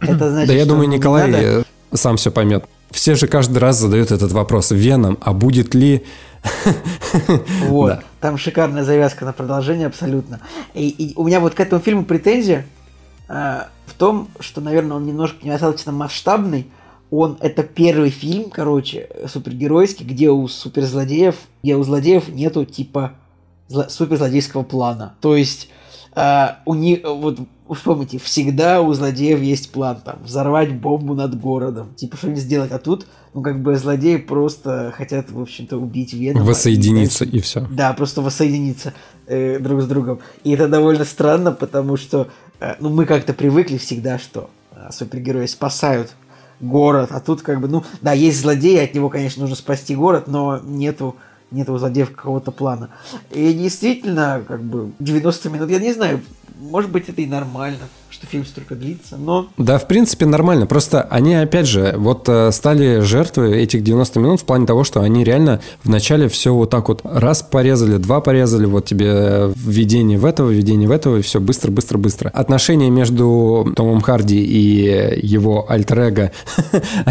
Это 0.00 0.30
значит, 0.30 0.48
Да 0.48 0.54
я 0.54 0.66
думаю, 0.66 0.88
Николай 0.88 1.30
надо- 1.30 1.42
э, 1.42 1.96
сам 1.96 2.16
все 2.18 2.30
поймет. 2.30 2.64
Все 2.90 3.14
же 3.14 3.26
каждый 3.26 3.58
раз 3.58 3.78
задают 3.78 4.10
этот 4.10 4.32
вопрос. 4.32 4.70
Веном, 4.70 5.18
а 5.22 5.32
будет 5.32 5.74
ли... 5.74 6.04
Вот. 7.66 7.88
Да. 7.88 8.02
Там 8.20 8.36
шикарная 8.38 8.84
завязка 8.84 9.24
на 9.24 9.32
продолжение 9.32 9.86
абсолютно. 9.86 10.40
И, 10.74 10.88
и 10.88 11.12
у 11.16 11.24
меня 11.24 11.40
вот 11.40 11.54
к 11.54 11.60
этому 11.60 11.80
фильму 11.80 12.04
претензия 12.04 12.66
э, 13.28 13.62
в 13.86 13.94
том, 13.94 14.28
что, 14.40 14.60
наверное, 14.60 14.96
он 14.96 15.06
немножко 15.06 15.38
недостаточно 15.44 15.92
масштабный. 15.92 16.66
Он 17.10 17.36
это 17.40 17.62
первый 17.62 18.10
фильм, 18.10 18.50
короче, 18.50 19.08
супергеройский, 19.26 20.04
где 20.06 20.30
у 20.30 20.46
суперзлодеев, 20.48 21.34
где 21.62 21.76
у 21.76 21.82
злодеев 21.82 22.28
нету 22.28 22.64
типа 22.64 23.12
зло- 23.72 23.88
суперзлодейского 23.88 24.62
плана. 24.62 25.14
То 25.20 25.36
есть 25.36 25.68
э, 26.14 26.46
у 26.66 26.74
них 26.74 27.00
вот 27.04 27.38
вспомните, 27.74 28.18
всегда 28.18 28.82
у 28.82 28.92
злодеев 28.92 29.40
есть 29.40 29.72
план 29.72 30.00
там 30.04 30.18
взорвать 30.24 30.74
бомбу 30.74 31.14
над 31.14 31.40
городом, 31.40 31.94
типа 31.96 32.16
что-нибудь 32.16 32.42
сделать, 32.42 32.70
а 32.72 32.78
тут 32.78 33.06
ну 33.34 33.40
как 33.42 33.62
бы 33.62 33.76
злодеи 33.76 34.16
просто 34.16 34.92
хотят 34.94 35.30
в 35.30 35.40
общем-то 35.40 35.78
убить 35.78 36.12
Венома. 36.12 36.44
и 36.44 36.48
Воссоединиться 36.48 37.24
дальше- 37.24 37.36
и 37.36 37.40
все. 37.40 37.66
да, 37.70 37.92
просто 37.94 38.20
воссоединиться 38.20 38.92
э, 39.26 39.58
друг 39.58 39.80
с 39.80 39.86
другом. 39.86 40.18
И 40.44 40.50
это 40.50 40.68
довольно 40.68 41.04
странно, 41.06 41.52
потому 41.52 41.96
что 41.96 42.28
э, 42.60 42.74
ну, 42.78 42.90
мы 42.90 43.06
как-то 43.06 43.32
привыкли 43.32 43.78
всегда, 43.78 44.18
что 44.18 44.50
э, 44.72 44.90
супергерои 44.92 45.46
спасают 45.46 46.12
город, 46.60 47.08
а 47.12 47.20
тут 47.20 47.40
как 47.42 47.60
бы, 47.60 47.68
ну, 47.68 47.82
да, 48.02 48.12
есть 48.12 48.40
злодеи, 48.40 48.84
от 48.84 48.94
него, 48.94 49.08
конечно, 49.08 49.40
нужно 49.40 49.56
спасти 49.56 49.96
город, 49.96 50.28
но 50.28 50.60
нету 50.62 51.16
нету 51.52 51.72
у 51.72 51.78
злодеев 51.78 52.14
какого-то 52.14 52.50
плана. 52.50 52.90
И 53.30 53.52
действительно, 53.52 54.42
как 54.46 54.62
бы, 54.62 54.92
90 54.98 55.50
минут, 55.50 55.70
я 55.70 55.78
не 55.78 55.92
знаю, 55.92 56.20
может 56.58 56.90
быть, 56.90 57.08
это 57.08 57.20
и 57.22 57.26
нормально. 57.26 57.88
Что 58.22 58.30
фильм 58.30 58.46
столько 58.46 58.74
длится, 58.74 59.16
но... 59.16 59.48
Да, 59.58 59.78
в 59.78 59.88
принципе, 59.88 60.26
нормально. 60.26 60.66
Просто 60.66 61.02
они, 61.02 61.34
опять 61.34 61.66
же, 61.66 61.94
вот 61.96 62.28
э, 62.28 62.52
стали 62.52 63.00
жертвой 63.00 63.60
этих 63.62 63.82
90 63.82 64.20
минут 64.20 64.40
в 64.40 64.44
плане 64.44 64.66
того, 64.66 64.84
что 64.84 65.00
они 65.00 65.24
реально 65.24 65.60
вначале 65.82 66.28
все 66.28 66.54
вот 66.54 66.70
так 66.70 66.88
вот 66.88 67.00
раз 67.04 67.42
порезали, 67.42 67.96
два 67.96 68.20
порезали, 68.20 68.66
вот 68.66 68.86
тебе 68.86 69.52
введение 69.56 70.18
в 70.18 70.24
этого, 70.24 70.50
введение 70.50 70.88
в 70.88 70.92
этого, 70.92 71.18
и 71.18 71.22
все 71.22 71.40
быстро, 71.40 71.70
быстро, 71.70 71.98
быстро. 71.98 72.28
Отношения 72.28 72.90
между 72.90 73.72
Томом 73.74 74.00
Харди 74.00 74.40
и 74.42 75.26
его 75.26 75.66
альтер 75.68 75.92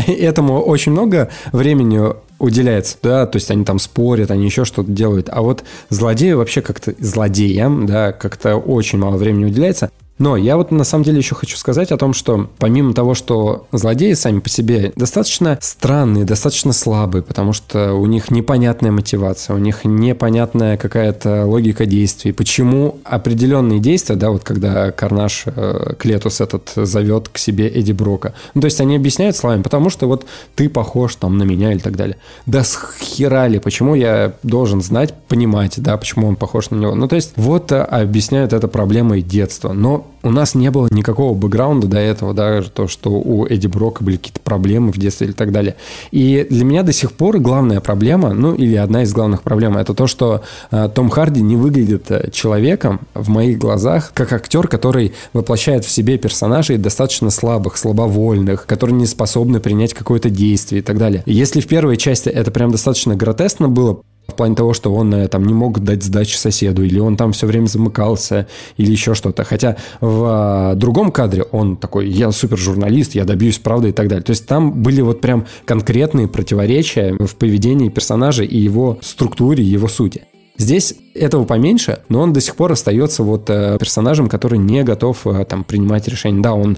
этому 0.08 0.62
очень 0.62 0.92
много 0.92 1.30
времени 1.52 2.00
уделяется, 2.40 2.98
да, 3.04 3.28
то 3.28 3.36
есть 3.38 3.52
они 3.52 3.64
там 3.64 3.78
спорят, 3.78 4.32
они 4.32 4.46
еще 4.46 4.66
что-то 4.66 4.92
делают, 4.92 5.30
а 5.32 5.42
вот 5.42 5.64
злодею 5.90 6.38
вообще 6.38 6.62
как-то, 6.62 6.96
злодеям, 6.98 7.86
да, 7.86 8.12
как-то 8.12 8.56
очень 8.56 8.98
мало 8.98 9.18
времени 9.18 9.46
уделяется, 9.46 9.92
но 10.22 10.38
я 10.38 10.56
вот 10.56 10.70
на 10.70 10.84
самом 10.84 11.04
деле 11.04 11.18
еще 11.18 11.34
хочу 11.34 11.58
сказать 11.58 11.92
о 11.92 11.98
том, 11.98 12.14
что 12.14 12.48
помимо 12.60 12.94
того, 12.94 13.16
что 13.16 13.68
злодеи 13.72 14.14
сами 14.14 14.40
по 14.40 14.50
себе 14.50 14.94
достаточно 14.96 15.58
странные, 15.62 16.26
достаточно 16.26 16.74
слабые, 16.74 17.24
потому 17.24 17.54
что 17.54 17.94
у 17.94 18.06
них 18.06 18.30
непонятная 18.30 18.92
мотивация, 18.92 19.56
у 19.56 19.60
них 19.60 19.84
непонятная 19.84 20.78
какая-то 20.78 21.46
логика 21.46 21.88
действий. 21.88 22.34
Почему 22.34 23.00
определенные 23.04 23.80
действия, 23.80 24.16
да, 24.16 24.30
вот 24.30 24.44
когда 24.44 24.92
Карнаж 24.92 25.44
э, 25.48 25.96
Клетус 25.98 26.40
этот 26.40 26.72
зовет 26.76 27.30
к 27.30 27.40
себе 27.40 27.68
Эдди 27.68 27.92
Брока, 27.92 28.36
ну, 28.54 28.62
то 28.62 28.66
есть 28.66 28.80
они 28.80 28.96
объясняют 28.96 29.36
словами, 29.36 29.64
потому 29.64 29.90
что 29.90 30.08
вот 30.08 30.26
ты 30.56 30.70
похож 30.70 31.16
там 31.16 31.40
на 31.40 31.44
меня 31.44 31.72
или 31.72 31.80
так 31.80 31.96
далее. 31.96 32.18
Да 32.46 32.64
схерали, 32.64 33.58
почему 33.58 33.96
я 33.96 34.34
должен 34.44 34.82
знать, 34.82 35.16
понимать, 35.28 35.82
да, 35.82 35.98
почему 35.98 36.28
он 36.28 36.36
похож 36.36 36.70
на 36.70 36.76
него. 36.76 36.94
Ну, 36.94 37.08
то 37.08 37.16
есть 37.16 37.34
вот 37.38 37.72
объясняют 37.72 38.54
это 38.54 38.68
проблемой 38.68 39.22
детства. 39.22 39.74
Но 39.74 40.01
у 40.24 40.30
нас 40.30 40.56
не 40.56 40.70
было 40.70 40.88
никакого 40.92 41.34
бэкграунда 41.34 41.88
до 41.88 41.98
этого, 41.98 42.34
да, 42.34 42.62
то, 42.62 42.88
что 42.88 43.10
у 43.12 43.46
Эдди 43.46 43.68
Брока 43.68 44.04
были 44.04 44.18
какие-то 44.18 44.40
проблемы 44.40 44.92
в 44.92 44.98
детстве 44.98 45.28
и 45.28 45.32
так 45.32 45.52
далее. 45.52 45.76
И 46.12 46.46
для 46.50 46.64
меня 46.64 46.84
до 46.84 46.94
сих 46.94 47.12
пор 47.14 47.40
главная 47.40 47.80
проблема, 47.80 48.34
ну 48.34 48.54
или 48.54 48.76
одна 48.76 49.04
из 49.04 49.14
главных 49.14 49.42
проблем, 49.42 49.78
это 49.78 49.94
то, 49.94 50.08
что 50.08 50.42
э, 50.70 50.90
Том 50.94 51.10
Харди 51.10 51.42
не 51.42 51.56
выглядит 51.56 52.12
э, 52.12 52.30
человеком 52.32 53.02
в 53.14 53.30
моих 53.30 53.58
глазах, 53.58 54.12
как 54.14 54.34
актер, 54.34 54.68
который 54.68 55.14
воплощает 55.34 55.86
в 55.86 55.90
себе 55.90 56.18
персонажей 56.18 56.78
достаточно 56.78 57.30
слабых, 57.30 57.78
слабовольных, 57.78 58.66
которые 58.66 58.96
не 58.96 59.06
способны 59.06 59.60
принять 59.60 59.94
какое-то 59.94 60.30
действие 60.30 60.82
и 60.82 60.84
так 60.84 60.98
далее. 60.98 61.24
Если 61.26 61.62
в 61.62 61.68
первой 61.68 61.98
части 61.98 62.30
это 62.30 62.52
прям 62.52 62.72
достаточно 62.72 63.16
гротескно 63.16 63.70
было, 63.70 64.02
в 64.32 64.36
плане 64.36 64.56
того, 64.56 64.74
что 64.74 64.94
он 64.94 65.14
э, 65.14 65.28
там 65.28 65.46
не 65.46 65.54
мог 65.54 65.80
дать 65.80 66.04
сдачи 66.04 66.36
соседу, 66.36 66.84
или 66.84 67.00
он 67.00 67.18
там 67.18 67.34
все 67.34 67.48
время 67.48 67.68
замыкался, 67.68 68.48
или 68.78 68.92
еще 68.92 69.14
что-то. 69.14 69.44
Хотя 69.44 69.78
в 70.00 70.24
а, 70.26 70.76
другом 70.76 71.12
кадре 71.12 71.44
он 71.52 71.78
такой, 71.78 72.10
я 72.10 72.32
супер 72.32 72.58
журналист, 72.58 73.16
я 73.16 73.26
добьюсь 73.26 73.60
правды 73.60 73.90
и 73.90 73.92
так 73.92 74.08
далее. 74.08 74.24
То 74.24 74.32
есть 74.32 74.48
там 74.48 74.72
были 74.82 75.02
вот 75.02 75.22
прям 75.22 75.46
конкретные 75.66 76.28
противоречия 76.28 77.16
в 77.20 77.36
поведении 77.36 77.90
персонажа 77.90 78.44
и 78.44 78.58
его 78.58 78.98
структуре, 79.02 79.64
его 79.64 79.88
сути. 79.88 80.24
Здесь 80.58 80.96
этого 81.16 81.46
поменьше, 81.46 82.00
но 82.10 82.22
он 82.22 82.34
до 82.34 82.42
сих 82.42 82.56
пор 82.56 82.74
остается 82.74 83.24
вот 83.24 83.50
э, 83.50 83.78
персонажем, 83.80 84.28
который 84.30 84.60
не 84.60 84.84
готов 84.84 85.26
э, 85.26 85.46
там 85.46 85.64
принимать 85.64 86.08
решения. 86.08 86.42
Да, 86.42 86.54
он 86.54 86.78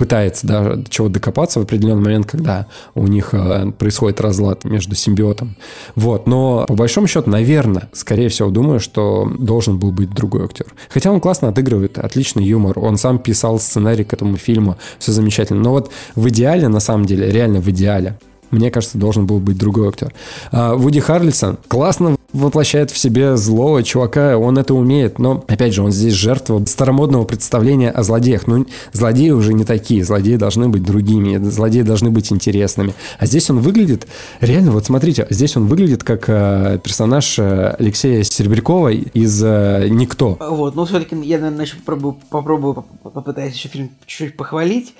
пытается 0.00 0.46
да, 0.46 0.78
чего 0.88 1.10
докопаться 1.10 1.60
в 1.60 1.64
определенный 1.64 2.02
момент, 2.02 2.26
когда 2.26 2.66
у 2.94 3.06
них 3.06 3.34
э, 3.34 3.70
происходит 3.72 4.18
разлад 4.22 4.64
между 4.64 4.94
симбиотом. 4.94 5.56
Вот. 5.94 6.26
Но 6.26 6.64
по 6.66 6.74
большому 6.74 7.06
счету, 7.06 7.28
наверное, 7.28 7.90
скорее 7.92 8.30
всего, 8.30 8.48
думаю, 8.48 8.80
что 8.80 9.30
должен 9.38 9.78
был 9.78 9.92
быть 9.92 10.08
другой 10.08 10.44
актер. 10.44 10.64
Хотя 10.88 11.12
он 11.12 11.20
классно 11.20 11.48
отыгрывает, 11.48 11.98
отличный 11.98 12.44
юмор. 12.44 12.78
Он 12.78 12.96
сам 12.96 13.18
писал 13.18 13.60
сценарий 13.60 14.04
к 14.04 14.14
этому 14.14 14.38
фильму, 14.38 14.78
все 14.98 15.12
замечательно. 15.12 15.60
Но 15.60 15.72
вот 15.72 15.90
в 16.14 16.26
идеале, 16.30 16.68
на 16.68 16.80
самом 16.80 17.04
деле, 17.04 17.30
реально 17.30 17.60
в 17.60 17.68
идеале, 17.68 18.18
мне 18.50 18.70
кажется, 18.70 18.96
должен 18.96 19.26
был 19.26 19.38
быть 19.38 19.58
другой 19.58 19.88
актер. 19.88 20.14
А 20.50 20.76
Вуди 20.76 21.00
Харрельсон 21.00 21.58
классно 21.68 22.16
воплощает 22.32 22.90
в 22.90 22.98
себе 22.98 23.36
злого 23.36 23.82
чувака, 23.82 24.38
он 24.38 24.58
это 24.58 24.74
умеет, 24.74 25.18
но, 25.18 25.44
опять 25.48 25.74
же, 25.74 25.82
он 25.82 25.90
здесь 25.90 26.14
жертва 26.14 26.64
старомодного 26.66 27.24
представления 27.24 27.90
о 27.90 28.02
злодеях. 28.02 28.46
Ну, 28.46 28.66
злодеи 28.92 29.30
уже 29.30 29.52
не 29.54 29.64
такие, 29.64 30.04
злодеи 30.04 30.36
должны 30.36 30.68
быть 30.68 30.82
другими, 30.82 31.36
злодеи 31.36 31.82
должны 31.82 32.10
быть 32.10 32.32
интересными. 32.32 32.94
А 33.18 33.26
здесь 33.26 33.50
он 33.50 33.60
выглядит, 33.60 34.06
реально, 34.40 34.72
вот 34.72 34.86
смотрите, 34.86 35.26
здесь 35.30 35.56
он 35.56 35.66
выглядит 35.66 36.04
как 36.04 36.24
э, 36.28 36.78
персонаж 36.82 37.38
э, 37.38 37.76
Алексея 37.78 38.22
Серебрякова 38.22 38.90
из 38.90 39.42
э, 39.42 39.88
«Никто». 39.88 40.36
Вот, 40.40 40.74
ну, 40.74 40.84
все-таки 40.84 41.16
я, 41.22 41.38
наверное, 41.38 41.64
еще 41.64 41.76
попробую, 41.76 42.16
попробую 42.30 42.84
попытаюсь 43.02 43.54
еще 43.54 43.68
фильм 43.68 43.90
чуть-чуть 44.06 44.36
похвалить. 44.36 44.94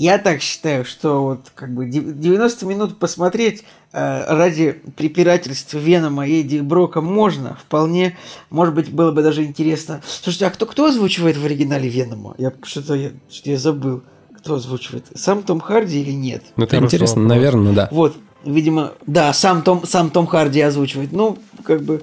Я 0.00 0.16
так 0.16 0.40
считаю, 0.40 0.86
что 0.86 1.22
вот 1.22 1.52
как 1.54 1.74
бы 1.74 1.84
90 1.84 2.64
минут 2.64 2.98
посмотреть 2.98 3.64
э, 3.92 4.34
ради 4.34 4.80
препирательства 4.96 5.76
Венома 5.76 6.26
и 6.26 6.40
Эдди 6.40 6.60
Брока 6.60 7.02
можно. 7.02 7.58
Вполне, 7.66 8.16
может 8.48 8.74
быть, 8.74 8.90
было 8.90 9.12
бы 9.12 9.22
даже 9.22 9.44
интересно. 9.44 10.00
Слушайте, 10.06 10.46
а 10.46 10.50
кто, 10.52 10.64
кто 10.64 10.86
озвучивает 10.86 11.36
в 11.36 11.44
оригинале 11.44 11.90
Венома? 11.90 12.34
Я 12.38 12.50
что-то 12.62 12.94
я, 12.94 13.10
что 13.30 13.50
я 13.50 13.58
забыл. 13.58 14.02
Кто 14.38 14.54
озвучивает? 14.54 15.04
Сам 15.14 15.42
Том 15.42 15.60
Харди 15.60 16.00
или 16.00 16.12
нет? 16.12 16.44
Ну, 16.56 16.64
это 16.64 16.76
Хорошо, 16.76 16.86
интересно, 16.86 17.20
вопрос. 17.20 17.36
наверное, 17.36 17.72
да. 17.74 17.88
Вот, 17.90 18.16
видимо, 18.42 18.94
да, 19.06 19.34
сам 19.34 19.60
Том, 19.60 19.86
сам 19.86 20.08
Том 20.08 20.26
Харди 20.26 20.62
озвучивает. 20.62 21.12
Ну, 21.12 21.36
как 21.62 21.82
бы, 21.82 22.00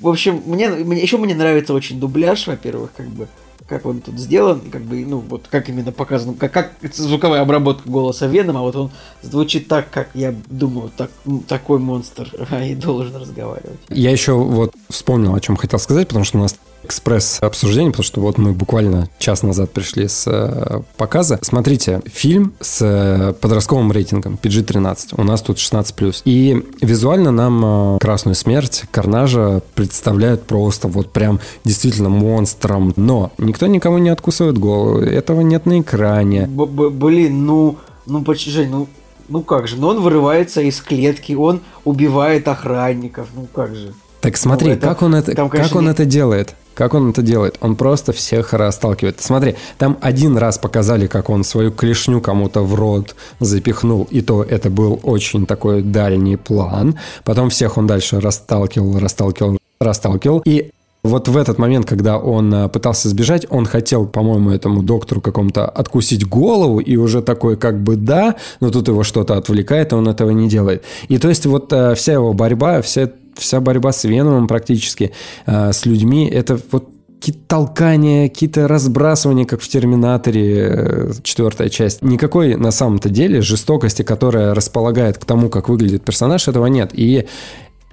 в 0.00 0.08
общем, 0.08 0.42
мне, 0.46 0.68
мне 0.68 1.00
еще 1.00 1.16
мне 1.16 1.36
нравится 1.36 1.74
очень 1.74 2.00
дубляж, 2.00 2.48
во-первых, 2.48 2.90
как 2.96 3.06
бы 3.06 3.28
как 3.70 3.86
он 3.86 4.00
тут 4.00 4.18
сделан, 4.18 4.60
как 4.70 4.82
бы, 4.82 5.06
ну, 5.06 5.18
вот 5.20 5.46
как 5.48 5.68
именно 5.68 5.92
показано, 5.92 6.34
как, 6.34 6.52
как 6.52 6.72
звуковая 6.92 7.40
обработка 7.40 7.88
голоса 7.88 8.26
Венома, 8.26 8.62
вот 8.62 8.74
он 8.74 8.90
звучит 9.22 9.68
так, 9.68 9.88
как 9.90 10.08
я 10.14 10.34
думаю, 10.48 10.90
так, 10.94 11.10
такой 11.46 11.78
монстр 11.78 12.28
и 12.64 12.74
должен 12.74 13.14
разговаривать. 13.14 13.78
Я 13.88 14.10
еще 14.10 14.32
вот 14.32 14.74
вспомнил, 14.88 15.36
о 15.36 15.40
чем 15.40 15.56
хотел 15.56 15.78
сказать, 15.78 16.08
потому 16.08 16.24
что 16.24 16.38
у 16.38 16.40
нас 16.40 16.56
экспресс-обсуждение, 16.84 17.90
потому 17.90 18.04
что 18.04 18.20
вот 18.20 18.38
мы 18.38 18.52
буквально 18.52 19.08
час 19.18 19.42
назад 19.42 19.70
пришли 19.70 20.08
с 20.08 20.24
э, 20.26 20.80
показа. 20.96 21.38
Смотрите, 21.42 22.02
фильм 22.06 22.54
с 22.60 22.80
э, 22.82 23.32
подростковым 23.40 23.92
рейтингом 23.92 24.38
PG-13. 24.40 25.14
У 25.16 25.24
нас 25.24 25.42
тут 25.42 25.58
16+. 25.58 26.22
И 26.24 26.64
визуально 26.80 27.30
нам 27.30 27.96
э, 27.96 27.98
«Красную 28.00 28.34
смерть» 28.34 28.84
Карнажа 28.90 29.62
представляют 29.74 30.44
просто 30.44 30.88
вот 30.88 31.12
прям 31.12 31.40
действительно 31.64 32.08
монстром. 32.08 32.92
Но 32.96 33.32
никто 33.38 33.66
никому 33.66 33.98
не 33.98 34.10
откусывает 34.10 34.58
голову. 34.58 35.00
Этого 35.00 35.40
нет 35.40 35.66
на 35.66 35.80
экране. 35.80 36.46
Б 36.46 36.64
-б 36.64 36.90
Блин, 36.90 37.46
ну... 37.46 37.76
Ну, 38.06 38.22
почти, 38.22 38.66
ну, 38.66 38.88
ну 39.28 39.42
как 39.42 39.68
же, 39.68 39.76
ну 39.76 39.88
он 39.88 40.00
вырывается 40.00 40.60
из 40.60 40.80
клетки, 40.80 41.32
он 41.32 41.60
убивает 41.84 42.48
охранников, 42.48 43.28
ну 43.34 43.46
как 43.54 43.74
же. 43.74 43.94
Так 44.20 44.36
смотри, 44.36 44.68
ну, 44.68 44.74
это, 44.74 44.86
как 44.86 45.02
он 45.02 45.14
это, 45.14 45.34
там, 45.34 45.48
конечно, 45.48 45.70
как 45.70 45.78
он 45.78 45.84
не... 45.84 45.90
это 45.92 46.04
делает? 46.04 46.54
Как 46.74 46.94
он 46.94 47.10
это 47.10 47.22
делает? 47.22 47.56
Он 47.60 47.76
просто 47.76 48.12
всех 48.12 48.52
расталкивает. 48.52 49.20
Смотри, 49.20 49.56
там 49.78 49.98
один 50.00 50.36
раз 50.36 50.58
показали, 50.58 51.06
как 51.06 51.30
он 51.30 51.44
свою 51.44 51.72
клешню 51.72 52.20
кому-то 52.20 52.62
в 52.62 52.74
рот 52.74 53.14
запихнул, 53.40 54.06
и 54.10 54.20
то 54.20 54.42
это 54.42 54.70
был 54.70 55.00
очень 55.02 55.46
такой 55.46 55.82
дальний 55.82 56.36
план. 56.36 56.98
Потом 57.24 57.50
всех 57.50 57.76
он 57.76 57.86
дальше 57.86 58.20
расталкивал, 58.20 58.98
расталкивал, 58.98 59.58
расталкивал. 59.80 60.42
И 60.44 60.70
вот 61.02 61.28
в 61.28 61.36
этот 61.36 61.58
момент, 61.58 61.86
когда 61.86 62.18
он 62.18 62.52
э, 62.52 62.68
пытался 62.68 63.08
сбежать, 63.08 63.46
он 63.48 63.64
хотел, 63.64 64.06
по-моему, 64.06 64.50
этому 64.50 64.82
доктору 64.82 65.22
какому-то 65.22 65.66
откусить 65.66 66.28
голову, 66.28 66.78
и 66.78 66.96
уже 66.96 67.22
такой 67.22 67.56
как 67.56 67.82
бы 67.82 67.96
да, 67.96 68.36
но 68.60 68.70
тут 68.70 68.88
его 68.88 69.02
что-то 69.02 69.36
отвлекает, 69.36 69.92
и 69.92 69.94
он 69.94 70.08
этого 70.08 70.30
не 70.30 70.48
делает. 70.48 70.84
И 71.08 71.16
то 71.16 71.28
есть 71.28 71.46
вот 71.46 71.72
э, 71.72 71.94
вся 71.94 72.12
его 72.12 72.34
борьба, 72.34 72.82
вся 72.82 73.10
вся 73.36 73.60
борьба 73.60 73.92
с 73.92 74.04
Веномом 74.04 74.48
практически, 74.48 75.12
э, 75.46 75.72
с 75.72 75.86
людьми, 75.86 76.28
это 76.28 76.58
вот 76.70 76.88
какие-то 77.20 77.40
толкания, 77.48 78.28
какие-то 78.30 78.66
разбрасывания, 78.66 79.44
как 79.44 79.60
в 79.60 79.68
«Терминаторе», 79.68 80.68
э, 80.70 81.12
четвертая 81.22 81.68
часть. 81.68 82.02
Никакой 82.02 82.56
на 82.56 82.70
самом-то 82.70 83.10
деле 83.10 83.42
жестокости, 83.42 84.02
которая 84.02 84.54
располагает 84.54 85.18
к 85.18 85.24
тому, 85.26 85.50
как 85.50 85.68
выглядит 85.68 86.02
персонаж, 86.02 86.48
этого 86.48 86.66
нет. 86.66 86.90
И 86.94 87.26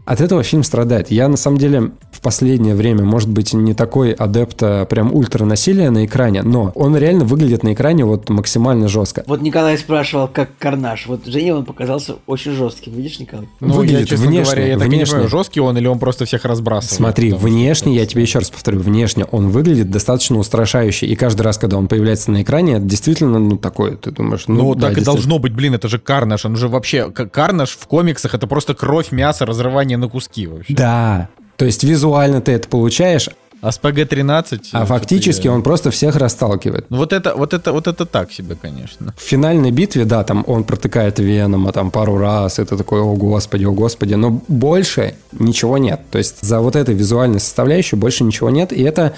от 0.07 0.21
этого 0.21 0.41
фильм 0.41 0.63
страдает. 0.63 1.11
Я, 1.11 1.27
на 1.27 1.35
самом 1.35 1.57
деле, 1.57 1.91
в 2.11 2.21
последнее 2.21 2.75
время, 2.75 3.03
может 3.03 3.29
быть, 3.29 3.53
не 3.53 3.73
такой 3.73 4.13
адепт 4.13 4.63
а 4.63 4.85
прям 4.85 5.13
ультранасилия 5.13 5.91
на 5.91 6.05
экране, 6.05 6.43
но 6.43 6.71
он 6.75 6.95
реально 6.95 7.25
выглядит 7.25 7.63
на 7.63 7.73
экране 7.73 8.05
вот 8.05 8.29
максимально 8.29 8.87
жестко. 8.87 9.25
Вот 9.27 9.41
Николай 9.41 9.77
спрашивал, 9.77 10.29
как 10.29 10.57
Карнаж. 10.57 11.07
Вот 11.07 11.25
Жене 11.25 11.53
он 11.53 11.65
показался 11.65 12.15
очень 12.25 12.53
жестким. 12.53 12.93
Видишь, 12.93 13.19
Николай? 13.19 13.49
Ну, 13.59 13.73
выглядит 13.73 13.99
я, 13.99 14.05
честно 14.05 14.27
внешне, 14.27 14.43
говоря, 14.43 14.67
я 14.67 14.77
внешне. 14.77 14.91
так 14.91 14.99
не 14.99 15.05
понимаю, 15.05 15.29
жесткий 15.29 15.59
он 15.59 15.77
или 15.77 15.87
он 15.87 15.99
просто 15.99 16.23
всех 16.23 16.45
разбрасывает. 16.45 16.95
Смотри, 16.95 17.33
внешне, 17.33 17.93
я 17.93 18.05
тебе 18.05 18.21
еще 18.21 18.39
раз 18.39 18.49
повторю, 18.49 18.79
внешне 18.79 19.25
он 19.25 19.49
выглядит 19.49 19.91
достаточно 19.91 20.37
устрашающе. 20.37 21.05
И 21.05 21.15
каждый 21.17 21.41
раз, 21.41 21.57
когда 21.57 21.77
он 21.77 21.89
появляется 21.89 22.31
на 22.31 22.41
экране, 22.43 22.75
это 22.75 22.85
действительно, 22.85 23.39
ну, 23.39 23.57
такое, 23.57 23.97
ты 23.97 24.11
думаешь, 24.11 24.45
ну, 24.47 24.55
ну 24.55 24.75
да, 24.75 24.87
так 24.87 24.99
и 24.99 25.01
должно 25.03 25.37
быть, 25.37 25.53
блин, 25.53 25.73
это 25.73 25.89
же 25.89 25.99
Карнаж. 25.99 26.45
Он 26.45 26.55
же 26.55 26.69
вообще, 26.69 27.11
Карнаж 27.11 27.71
в 27.71 27.87
комиксах, 27.87 28.33
это 28.33 28.47
просто 28.47 28.73
кровь, 28.73 29.11
мясо, 29.11 29.45
разрывание 29.45 29.96
на 29.97 30.07
куски 30.07 30.47
вообще. 30.47 30.73
Да, 30.73 31.29
то 31.57 31.65
есть 31.65 31.83
визуально 31.83 32.41
ты 32.41 32.51
это 32.53 32.67
получаешь, 32.69 33.29
СПГ-13. 33.61 34.59
А 34.73 34.83
э, 34.83 34.85
фактически 34.85 35.47
я- 35.47 35.53
он 35.53 35.63
просто 35.63 35.89
всех 35.91 36.15
расталкивает. 36.15 36.85
Ну 36.89 36.97
вот 36.97 37.13
это, 37.13 37.35
вот 37.35 37.53
это, 37.53 37.71
вот 37.73 37.87
это 37.87 38.05
так 38.05 38.31
себе, 38.31 38.55
конечно. 38.55 39.13
В 39.17 39.21
финальной 39.21 39.71
битве, 39.71 40.05
да, 40.05 40.23
там 40.23 40.43
он 40.47 40.63
протыкает 40.63 41.19
Венома 41.19 41.71
там 41.71 41.91
пару 41.91 42.17
раз, 42.17 42.59
это 42.59 42.77
такой, 42.77 43.01
о 43.01 43.13
господи, 43.15 43.65
о 43.65 43.71
господи, 43.71 44.13
но 44.13 44.41
больше 44.47 45.15
ничего 45.31 45.77
нет. 45.77 46.01
То 46.11 46.17
есть 46.17 46.41
за 46.41 46.59
вот 46.59 46.75
этой 46.75 46.93
визуальной 46.95 47.39
составляющей 47.39 47.95
больше 47.95 48.23
ничего 48.23 48.49
нет, 48.49 48.71
и 48.71 48.83
это 48.83 49.13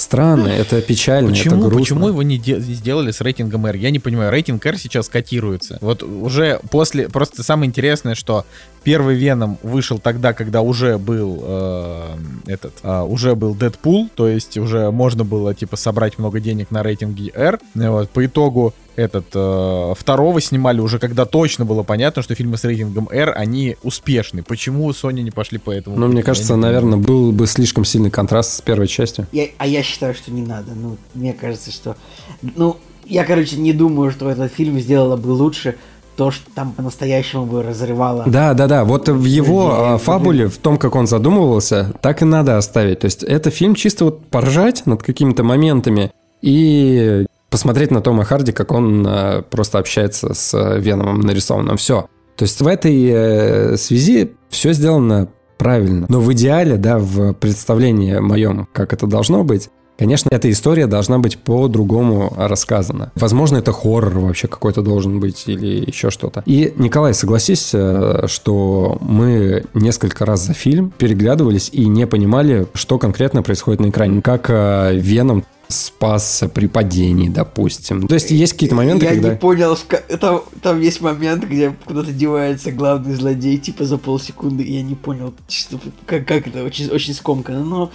странно, 0.00 0.48
это 0.48 0.80
печально, 0.82 1.28
это 1.28 1.36
Почему, 1.38 1.60
грустно. 1.62 1.78
почему 1.78 2.08
его 2.08 2.22
не 2.22 2.38
де- 2.38 2.60
сделали 2.60 3.10
с 3.10 3.20
рейтингом 3.20 3.66
R? 3.66 3.76
Я 3.76 3.90
не 3.90 3.98
понимаю. 3.98 4.30
Рейтинг 4.30 4.64
R 4.64 4.78
сейчас 4.78 5.08
котируется. 5.08 5.78
Вот 5.80 6.02
уже 6.02 6.60
после... 6.70 7.08
Просто 7.08 7.42
самое 7.42 7.68
интересное, 7.68 8.14
что 8.14 8.44
первый 8.82 9.16
Веном 9.16 9.58
вышел 9.62 9.98
тогда, 9.98 10.32
когда 10.32 10.62
уже 10.62 10.98
был 10.98 11.38
э, 11.42 12.16
этот... 12.46 12.72
э, 12.82 13.00
уже 13.02 13.34
был 13.34 13.54
Дэдпул, 13.54 14.08
то 14.14 14.28
есть 14.28 14.56
уже 14.58 14.90
можно 14.90 15.24
было, 15.24 15.54
типа, 15.54 15.76
собрать 15.76 16.18
много 16.18 16.40
денег 16.40 16.70
на 16.70 16.82
рейтинге 16.82 17.30
R. 17.34 17.58
И 17.74 17.78
Вот, 17.78 18.10
по 18.10 18.24
итогу 18.24 18.74
этот 19.00 19.26
э, 19.34 19.94
второго 19.96 20.40
снимали 20.40 20.80
уже, 20.80 20.98
когда 20.98 21.24
точно 21.24 21.64
было 21.64 21.82
понятно, 21.82 22.22
что 22.22 22.34
фильмы 22.34 22.56
с 22.58 22.64
рейтингом 22.64 23.08
R, 23.10 23.32
они 23.36 23.76
успешны. 23.82 24.42
Почему 24.42 24.90
Sony 24.90 25.22
не 25.22 25.30
пошли 25.30 25.58
по 25.58 25.70
этому? 25.70 25.96
Ну, 25.96 26.08
мне 26.08 26.22
кажется, 26.22 26.54
не 26.54 26.60
наверное, 26.60 26.98
был 26.98 27.32
бы 27.32 27.46
слишком 27.46 27.84
сильный 27.84 28.10
контраст 28.10 28.52
с 28.52 28.60
первой 28.60 28.88
частью. 28.88 29.26
Я, 29.32 29.48
а 29.58 29.66
я 29.66 29.82
считаю, 29.82 30.14
что 30.14 30.30
не 30.30 30.42
надо. 30.42 30.72
Ну, 30.74 30.96
мне 31.14 31.32
кажется, 31.32 31.70
что... 31.72 31.96
Ну, 32.42 32.76
я, 33.06 33.24
короче, 33.24 33.56
не 33.56 33.72
думаю, 33.72 34.10
что 34.10 34.30
этот 34.30 34.52
фильм 34.52 34.78
сделало 34.78 35.16
бы 35.16 35.28
лучше 35.28 35.76
то, 36.16 36.30
что 36.30 36.50
там 36.54 36.72
по-настоящему 36.72 37.46
бы 37.46 37.62
разрывало. 37.62 38.24
Да, 38.26 38.52
да, 38.52 38.66
да. 38.66 38.84
Вот 38.84 39.08
в 39.08 39.24
его 39.24 39.70
Людей, 39.70 39.78
а, 39.78 39.92
людей. 39.92 40.04
фабуле, 40.04 40.48
в 40.48 40.58
том, 40.58 40.76
как 40.76 40.94
он 40.94 41.06
задумывался, 41.06 41.94
так 42.02 42.20
и 42.20 42.26
надо 42.26 42.58
оставить. 42.58 43.00
То 43.00 43.06
есть 43.06 43.22
это 43.22 43.50
фильм 43.50 43.74
чисто 43.74 44.04
вот 44.04 44.26
поржать 44.26 44.84
над 44.84 45.02
какими-то 45.02 45.44
моментами 45.44 46.12
и 46.42 47.26
посмотреть 47.50 47.90
на 47.90 48.00
Тома 48.00 48.24
Харди, 48.24 48.52
как 48.52 48.72
он 48.72 49.04
а, 49.06 49.42
просто 49.42 49.78
общается 49.78 50.34
с 50.34 50.54
а, 50.54 50.78
Веномом 50.78 51.20
нарисованным. 51.20 51.76
Все. 51.76 52.06
То 52.36 52.44
есть 52.44 52.60
в 52.60 52.66
этой 52.66 53.06
э, 53.06 53.76
связи 53.76 54.32
все 54.48 54.72
сделано 54.72 55.28
правильно. 55.58 56.06
Но 56.08 56.20
в 56.20 56.32
идеале, 56.32 56.76
да, 56.76 56.98
в 56.98 57.34
представлении 57.34 58.18
моем, 58.18 58.66
как 58.72 58.94
это 58.94 59.06
должно 59.06 59.44
быть, 59.44 59.68
Конечно, 60.00 60.30
эта 60.32 60.50
история 60.50 60.86
должна 60.86 61.18
быть 61.18 61.36
по-другому 61.36 62.32
рассказана. 62.34 63.12
Возможно, 63.16 63.58
это 63.58 63.70
хоррор 63.70 64.18
вообще 64.20 64.48
какой-то 64.48 64.80
должен 64.80 65.20
быть 65.20 65.46
или 65.46 65.84
еще 65.86 66.08
что-то. 66.08 66.42
И, 66.46 66.72
Николай, 66.78 67.12
согласись, 67.12 67.72
э, 67.74 68.22
что 68.26 68.96
мы 69.02 69.64
несколько 69.74 70.24
раз 70.24 70.46
за 70.46 70.54
фильм 70.54 70.90
переглядывались 70.96 71.68
и 71.70 71.86
не 71.86 72.06
понимали, 72.06 72.66
что 72.72 72.98
конкретно 72.98 73.42
происходит 73.42 73.80
на 73.80 73.90
экране. 73.90 74.22
Как 74.22 74.46
э, 74.48 74.94
Веном 74.94 75.44
спасся 75.70 76.48
при 76.48 76.66
падении, 76.66 77.28
допустим. 77.28 78.06
То 78.06 78.14
есть 78.14 78.30
есть 78.30 78.52
какие-то 78.52 78.74
моменты, 78.74 79.04
я 79.04 79.12
когда... 79.12 79.30
не 79.30 79.36
понял, 79.36 79.76
там, 80.20 80.42
там 80.62 80.80
есть 80.80 81.00
момент, 81.00 81.44
где 81.44 81.74
куда-то 81.84 82.12
девается 82.12 82.72
главный 82.72 83.14
злодей, 83.14 83.58
типа 83.58 83.84
за 83.84 83.98
полсекунды, 83.98 84.62
и 84.62 84.74
я 84.74 84.82
не 84.82 84.94
понял, 84.94 85.34
что, 85.48 85.80
как, 86.06 86.26
как 86.26 86.46
это, 86.46 86.64
очень, 86.64 86.88
очень 86.88 87.14
скомканно, 87.14 87.64
но 87.64 87.92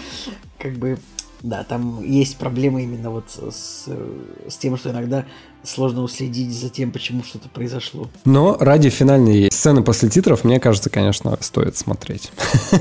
как 0.57 0.73
бы, 0.73 0.97
да, 1.45 1.63
там 1.63 2.03
есть 2.03 2.37
проблемы 2.37 2.83
именно 2.83 3.11
вот 3.11 3.25
с, 3.29 3.87
с 4.49 4.57
тем, 4.57 4.77
что 4.77 4.89
иногда 4.89 5.25
сложно 5.63 6.01
уследить 6.01 6.51
за 6.51 6.69
тем, 6.69 6.91
почему 6.91 7.23
что-то 7.23 7.49
произошло. 7.49 8.07
Но 8.25 8.57
ради 8.59 8.89
финальной 8.89 9.51
сцены 9.51 9.83
после 9.83 10.09
титров, 10.09 10.43
мне 10.43 10.59
кажется, 10.59 10.89
конечно, 10.89 11.37
стоит 11.41 11.77
смотреть. 11.77 12.31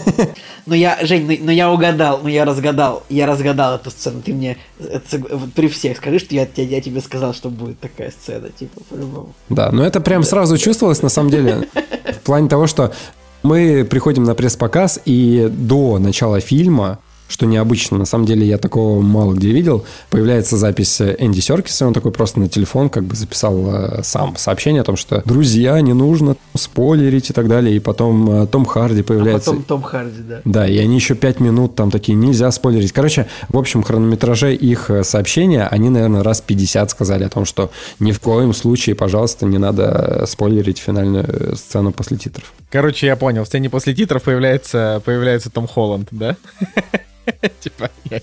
Но 0.67 0.75
я, 0.75 0.99
Жень, 1.03 1.27
но, 1.27 1.47
но 1.47 1.53
я 1.53 1.71
угадал, 1.71 2.21
но 2.23 2.31
я 2.31 2.47
разгадал, 2.47 3.03
я 3.11 3.27
разгадал 3.27 3.75
эту 3.75 3.91
сцену. 3.91 4.23
Ты 4.23 4.33
мне 4.33 4.57
это 4.79 5.19
вот 5.19 5.53
при 5.53 5.69
всех 5.69 5.99
скажи, 5.99 6.19
что 6.19 6.35
я, 6.35 6.49
я, 6.57 6.65
я 6.65 6.81
тебе 6.81 7.03
сказал, 7.03 7.35
что 7.35 7.51
будет 7.51 7.81
такая 7.81 8.11
сцена, 8.11 8.49
типа, 8.49 8.81
по-любому. 8.89 9.35
Да, 9.51 9.71
но 9.73 9.85
это 9.85 10.01
прям 10.01 10.23
сразу 10.23 10.57
чувствовалось, 10.57 11.03
на 11.03 11.11
самом 11.11 11.29
деле, 11.29 11.69
в 12.07 12.21
плане 12.21 12.49
того, 12.49 12.67
что 12.67 12.95
мы 13.43 13.85
приходим 13.85 14.25
на 14.25 14.35
пресс-показ, 14.35 15.01
и 15.05 15.49
до 15.51 15.99
начала 15.99 16.41
фильма, 16.41 16.99
что 17.29 17.47
необычно, 17.47 17.99
на 17.99 18.05
самом 18.05 18.27
деле 18.27 18.47
я 18.47 18.59
такого 18.59 19.01
мало 19.01 19.35
где 19.35 19.51
видел, 19.51 19.85
появляется 20.11 20.57
запись 20.57 21.01
Энди 21.01 21.41
Серкиса, 21.41 21.87
он 21.87 21.95
такой 21.95 22.13
просто 22.13 22.41
на 22.41 22.49
телефон 22.49 22.91
как 22.91 23.05
бы 23.05 23.15
записал 23.17 23.75
э, 23.75 24.03
сам 24.03 24.37
сообщение 24.37 24.83
о 24.83 24.85
том, 24.85 24.97
что 24.97 25.23
«Друзья, 25.25 25.81
не 25.81 25.93
нужно 25.93 26.37
спойлерить» 26.55 27.31
и 27.31 27.33
так 27.33 27.49
далее, 27.49 27.77
и 27.77 27.81
потом 27.81 28.43
э, 28.43 28.47
Том 28.47 28.65
Харди 28.67 29.01
А 29.01 29.05
появляется. 29.05 29.51
потом 29.51 29.65
Том 29.65 29.83
Харди, 29.83 30.23
да. 30.23 30.41
Да, 30.45 30.67
и 30.67 30.79
они 30.79 30.97
еще 30.97 31.15
пять 31.15 31.41
минут 31.41 31.75
там 31.75 31.91
такие, 31.91 32.15
нельзя 32.15 32.51
спойлерить. 32.51 32.93
Короче, 32.93 33.27
в 33.49 33.59
общем 33.59 33.83
хронометраже 33.83 34.55
их 34.55 34.91
э, 34.91 35.03
сообщения, 35.05 35.67
они, 35.67 35.89
наверное, 35.89 36.23
раз 36.23 36.41
50 36.41 36.91
сказали 36.91 37.25
о 37.25 37.29
том, 37.29 37.45
что 37.45 37.71
ни 38.01 38.13
в 38.13 38.21
коем 38.21 38.53
случае, 38.53 38.95
пожалуйста, 38.95 39.47
не 39.47 39.59
надо 39.59 40.21
э, 40.23 40.27
спойлерить 40.27 40.79
финальную 40.79 41.25
э, 41.29 41.57
сцену 41.57 41.93
после 41.93 42.17
титров. 42.17 42.53
Короче, 42.71 43.07
я 43.07 43.17
понял. 43.17 43.45
В 43.45 43.47
сцене 43.47 43.71
после 43.71 43.95
титров 43.95 44.23
появляется, 44.23 45.01
появляется 45.05 45.51
Том 45.51 45.67
Холланд, 45.67 46.09
да? 46.11 46.37
Типа, 47.61 47.91
я, 48.11 48.21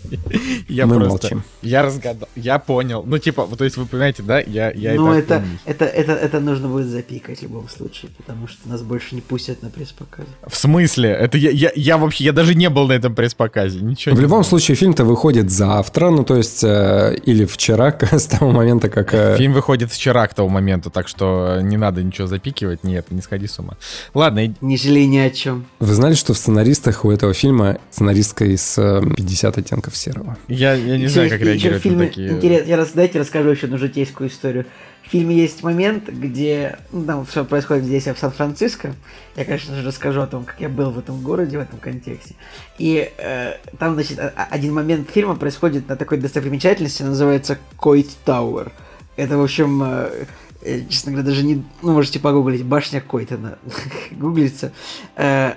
я 0.67 0.85
Мы 0.85 0.95
просто... 0.95 1.09
молчим. 1.09 1.43
Я 1.61 1.81
разгадал. 1.81 2.29
Я 2.35 2.59
понял. 2.59 3.03
Ну, 3.05 3.17
типа, 3.17 3.47
то 3.57 3.63
есть 3.63 3.77
вы 3.77 3.85
понимаете, 3.85 4.23
да? 4.23 4.39
Я, 4.39 4.71
я 4.71 4.93
Ну, 4.93 5.11
это, 5.11 5.43
это, 5.65 5.85
это, 5.85 6.13
это 6.13 6.39
нужно 6.39 6.67
будет 6.67 6.87
запикать 6.87 7.39
в 7.39 7.43
любом 7.43 7.69
случае, 7.69 8.11
потому 8.17 8.47
что 8.47 8.69
нас 8.69 8.81
больше 8.81 9.15
не 9.15 9.21
пустят 9.21 9.61
на 9.63 9.69
пресс-показ. 9.69 10.25
В 10.47 10.55
смысле? 10.55 11.09
Это 11.09 11.37
я, 11.37 11.49
я, 11.49 11.71
я 11.75 11.97
вообще, 11.97 12.25
я 12.25 12.33
даже 12.33 12.55
не 12.55 12.69
был 12.69 12.87
на 12.87 12.93
этом 12.93 13.15
пресс-показе. 13.15 13.79
Ничего 13.79 14.15
В 14.15 14.17
не 14.17 14.23
любом 14.23 14.43
случае, 14.43 14.75
фильм-то 14.75 15.03
выходит 15.05 15.49
завтра, 15.51 16.09
ну, 16.09 16.23
то 16.23 16.35
есть, 16.35 16.63
э, 16.63 17.15
или 17.25 17.45
вчера, 17.45 17.97
с 18.11 18.25
того 18.25 18.51
момента, 18.51 18.89
как... 18.89 19.13
э, 19.13 19.37
Фильм 19.37 19.53
выходит 19.53 19.91
вчера 19.91 20.27
к 20.27 20.33
тому 20.33 20.49
моменту, 20.49 20.89
так 20.89 21.07
что 21.07 21.59
не 21.61 21.77
надо 21.77 22.03
ничего 22.03 22.27
запикивать. 22.27 22.83
Нет, 22.83 23.07
не 23.11 23.21
сходи 23.21 23.47
с 23.47 23.57
ума. 23.59 23.77
Ладно, 24.13 24.53
Не 24.61 24.77
жалей 24.77 25.07
ни 25.07 25.17
о 25.17 25.29
чем. 25.29 25.65
Вы 25.79 25.93
знали, 25.93 26.13
что 26.13 26.33
в 26.33 26.37
сценаристах 26.37 27.05
у 27.05 27.11
этого 27.11 27.33
фильма 27.33 27.77
сценаристка 27.89 28.45
из 28.45 28.77
э, 28.99 29.13
50 29.15 29.57
оттенков 29.57 29.95
серого? 29.95 30.37
я, 30.47 30.73
я 30.73 30.97
не 30.97 31.07
знаю, 31.07 31.29
как 31.29 31.41
реагировать 31.41 31.83
на 31.83 31.89
фильме 31.89 32.07
такие... 32.07 32.29
интерес- 32.29 32.67
Я 32.67 32.77
раз, 32.77 32.91
дайте 32.91 33.19
расскажу 33.19 33.49
еще 33.49 33.65
одну 33.67 33.77
житейскую 33.77 34.29
историю. 34.29 34.65
В 35.03 35.09
фильме 35.11 35.35
есть 35.35 35.63
момент, 35.63 36.07
где 36.09 36.77
ну, 36.91 37.03
там 37.05 37.25
все 37.25 37.43
происходит 37.43 37.83
здесь, 37.85 38.07
а 38.07 38.13
в 38.13 38.19
Сан-Франциско. 38.19 38.93
Я, 39.35 39.45
конечно 39.45 39.75
же, 39.75 39.85
расскажу 39.85 40.21
о 40.21 40.27
том, 40.27 40.45
как 40.45 40.61
я 40.61 40.69
был 40.69 40.91
в 40.91 40.99
этом 40.99 41.21
городе, 41.21 41.57
в 41.57 41.61
этом 41.61 41.79
контексте. 41.79 42.35
И 42.77 43.11
э, 43.17 43.53
там, 43.79 43.95
значит, 43.95 44.19
о- 44.19 44.27
о- 44.29 44.45
один 44.51 44.73
момент 44.73 45.09
фильма 45.09 45.35
происходит 45.35 45.89
на 45.89 45.95
такой 45.95 46.17
достопримечательности, 46.17 47.03
называется 47.03 47.57
Койт 47.77 48.07
Тауэр. 48.25 48.71
Это, 49.17 49.37
в 49.37 49.43
общем, 49.43 49.81
э, 49.83 50.25
э, 50.61 50.81
честно 50.87 51.11
говоря, 51.11 51.27
даже 51.27 51.43
не... 51.43 51.63
Ну, 51.81 51.91
можете 51.93 52.19
погуглить, 52.19 52.63
башня 52.63 53.01
Койтона 53.01 53.57
гуглится. 54.11 54.71
Э, 55.17 55.53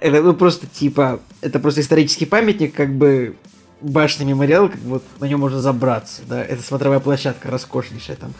это 0.00 0.22
ну, 0.22 0.34
просто 0.34 0.66
типа... 0.66 1.20
Это 1.40 1.58
просто 1.58 1.80
исторический 1.80 2.26
памятник, 2.26 2.74
как 2.74 2.94
бы 2.94 3.36
башня 3.80 4.24
мемориал, 4.24 4.68
как 4.68 4.78
бы 4.80 4.88
вот 4.90 5.04
на 5.20 5.26
нем 5.26 5.40
можно 5.40 5.60
забраться, 5.60 6.22
да, 6.26 6.42
это 6.42 6.62
смотровая 6.62 6.98
площадка 6.98 7.50
роскошнейшая, 7.50 8.16
там, 8.16 8.32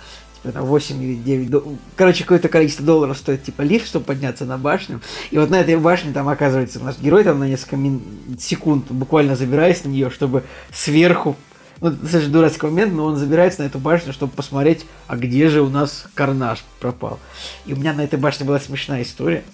типа, 0.42 0.52
там 0.52 0.64
8 0.64 1.02
или 1.02 1.14
9, 1.14 1.50
до- 1.50 1.76
короче, 1.94 2.24
какое-то 2.24 2.48
количество 2.48 2.84
долларов 2.84 3.18
стоит, 3.18 3.44
типа, 3.44 3.62
лифт, 3.62 3.86
чтобы 3.86 4.06
подняться 4.06 4.46
на 4.46 4.56
башню, 4.56 5.00
и 5.30 5.38
вот 5.38 5.50
на 5.50 5.60
этой 5.60 5.76
башне 5.76 6.12
там 6.12 6.28
оказывается 6.28 6.80
наш 6.80 6.98
герой, 6.98 7.22
там, 7.22 7.38
на 7.38 7.44
несколько 7.48 7.76
мин- 7.76 8.02
секунд, 8.40 8.86
буквально 8.90 9.36
забираясь 9.36 9.84
на 9.84 9.90
нее, 9.90 10.08
чтобы 10.10 10.42
сверху, 10.72 11.36
ну, 11.82 11.88
это 11.88 11.98
достаточно 11.98 12.32
дурацкий 12.32 12.66
момент, 12.66 12.94
но 12.94 13.04
он 13.04 13.16
забирается 13.16 13.60
на 13.60 13.66
эту 13.66 13.78
башню, 13.78 14.14
чтобы 14.14 14.32
посмотреть, 14.32 14.86
а 15.06 15.16
где 15.16 15.50
же 15.50 15.60
у 15.60 15.68
нас 15.68 16.06
карнаж 16.14 16.64
пропал. 16.80 17.18
И 17.66 17.74
у 17.74 17.76
меня 17.76 17.92
на 17.92 18.02
этой 18.02 18.18
башне 18.18 18.46
была 18.46 18.58
смешная 18.58 19.02
история. 19.02 19.44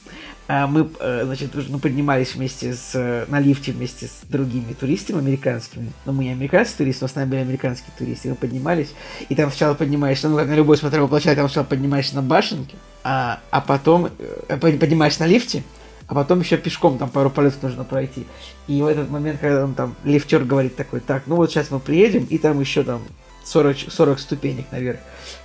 А 0.55 0.67
Мы, 0.67 0.87
э, 1.01 1.23
значит, 1.25 1.53
ну, 1.55 1.79
поднимались 1.79 2.35
вместе 2.35 2.75
с, 2.75 3.25
на 3.27 3.41
лифте 3.41 3.73
вместе 3.73 4.07
с 4.07 4.21
другими 4.29 4.75
туристами 4.75 5.21
американскими. 5.21 5.91
Но 6.05 6.13
мы 6.13 6.25
не 6.25 6.33
американские 6.33 6.77
туристы, 6.77 7.05
но 7.05 7.09
с 7.09 7.15
нами 7.15 7.31
были 7.31 7.41
американские 7.41 7.89
туристы. 7.97 8.29
Мы 8.29 8.35
поднимались, 8.35 8.93
и 9.31 9.35
там 9.35 9.49
сначала 9.49 9.73
поднимаешься, 9.73 10.29
ну, 10.29 10.37
как 10.37 10.49
на 10.49 10.55
любой 10.55 10.77
смотровой 10.77 11.09
площадке, 11.09 11.37
там 11.37 11.49
сначала 11.49 11.65
поднимаешься 11.65 12.17
на 12.17 12.23
башенке, 12.23 12.77
а, 13.03 13.41
а 13.51 13.63
потом 13.63 14.11
э, 14.19 14.59
под- 14.59 14.79
поднимаешься 14.79 15.21
на 15.21 15.27
лифте, 15.27 15.63
а 16.07 16.15
потом 16.15 16.41
еще 16.41 16.59
пешком 16.59 16.99
там 16.99 17.09
пару 17.09 17.31
полетов 17.31 17.63
нужно 17.63 17.85
пройти. 17.85 18.27
И 18.69 18.83
в 18.83 18.87
этот 18.87 19.09
момент, 19.09 19.41
когда 19.41 19.65
он 19.65 19.73
там, 19.73 19.95
лифтер 20.05 20.45
говорит 20.45 20.77
такой, 20.77 21.01
так, 21.01 21.23
ну 21.25 21.37
вот 21.37 21.51
сейчас 21.51 21.71
мы 21.71 21.81
приедем, 21.81 22.27
и 22.29 22.37
там 22.37 22.61
еще 22.61 22.83
там 22.83 23.01
40, 23.47 23.91
40 23.91 24.21
ступенек 24.21 24.67
наверх. 24.71 24.99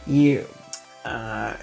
И 0.05 0.43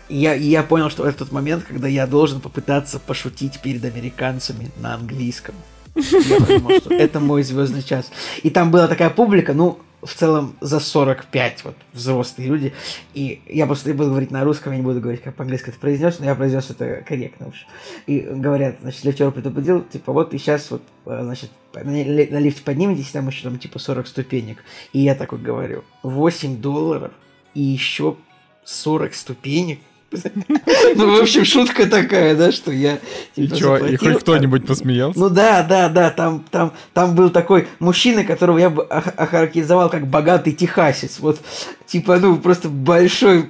я, 0.09 0.35
я 0.35 0.63
понял, 0.63 0.91
что 0.91 1.07
это 1.07 1.19
тот 1.19 1.33
момент, 1.33 1.65
когда 1.65 1.89
я 1.89 2.07
должен 2.07 2.41
попытаться 2.41 2.99
пошутить 2.99 3.61
перед 3.61 3.85
американцами 3.85 4.71
на 4.79 4.95
английском. 4.95 5.55
Я 5.95 6.41
подумал, 6.41 6.73
что 6.81 6.95
это 6.95 7.21
мой 7.21 7.43
звездный 7.43 7.83
час. 7.83 8.11
И 8.43 8.51
там 8.51 8.71
была 8.71 8.89
такая 8.89 9.11
публика, 9.11 9.53
ну, 9.53 9.79
в 10.05 10.15
целом 10.15 10.55
за 10.61 10.81
45, 10.81 11.65
вот, 11.65 11.77
взрослые 11.93 12.49
люди. 12.49 12.73
И 13.15 13.41
я 13.47 13.67
просто 13.67 13.93
буду 13.95 14.11
говорить 14.11 14.31
на 14.31 14.45
русском, 14.45 14.73
я 14.73 14.79
не 14.79 14.85
буду 14.85 15.01
говорить, 15.01 15.23
как 15.23 15.35
по-английски 15.35 15.71
это 15.71 15.79
произнес, 15.79 16.19
но 16.19 16.27
я 16.27 16.35
произнес 16.35 16.69
это 16.71 17.03
корректно 17.07 17.49
уж. 17.49 17.67
И 18.07 18.21
говорят, 18.21 18.77
значит, 18.83 19.05
лифтер 19.05 19.31
предупредил, 19.31 19.83
типа, 19.83 20.13
вот 20.13 20.35
и 20.35 20.39
сейчас 20.39 20.71
вот, 20.71 20.83
э, 21.07 21.21
значит, 21.23 21.51
на, 21.73 21.83
на 21.83 22.39
лифте 22.39 22.63
подниметесь, 22.63 23.11
там 23.11 23.29
еще 23.29 23.45
там 23.45 23.59
типа 23.59 23.79
40 23.79 24.07
ступенек. 24.07 24.59
И 24.93 25.01
я 25.01 25.15
такой 25.15 25.39
говорю, 25.39 25.85
8 26.03 26.59
долларов 26.61 27.13
и 27.55 27.63
еще 27.63 28.17
40 28.65 29.15
ступенек– 29.15 29.79
ну, 30.95 31.17
в 31.17 31.21
общем, 31.21 31.45
шутка 31.45 31.87
такая, 31.87 32.35
да, 32.37 32.53
что 32.53 32.73
я... 32.73 32.99
И 33.37 33.47
типа, 33.47 33.57
что, 33.57 33.77
и 33.79 33.97
хоть 33.97 34.21
кто-нибудь 34.21 34.67
посмеялся? 34.67 35.19
Ну 35.19 35.29
да, 35.29 35.63
да, 35.63 35.89
да, 35.89 36.11
там, 36.11 36.45
там, 36.51 36.73
там 36.93 37.15
был 37.15 37.31
такой 37.31 37.69
мужчина, 37.79 38.25
которого 38.25 38.59
я 38.59 38.71
бы 38.71 38.85
охарактеризовал 38.85 39.91
как 39.91 40.07
богатый 40.07 40.53
техасец. 40.53 41.19
Вот, 41.19 41.41
типа, 41.87 42.19
ну, 42.19 42.37
просто 42.37 42.69
большой 42.69 43.47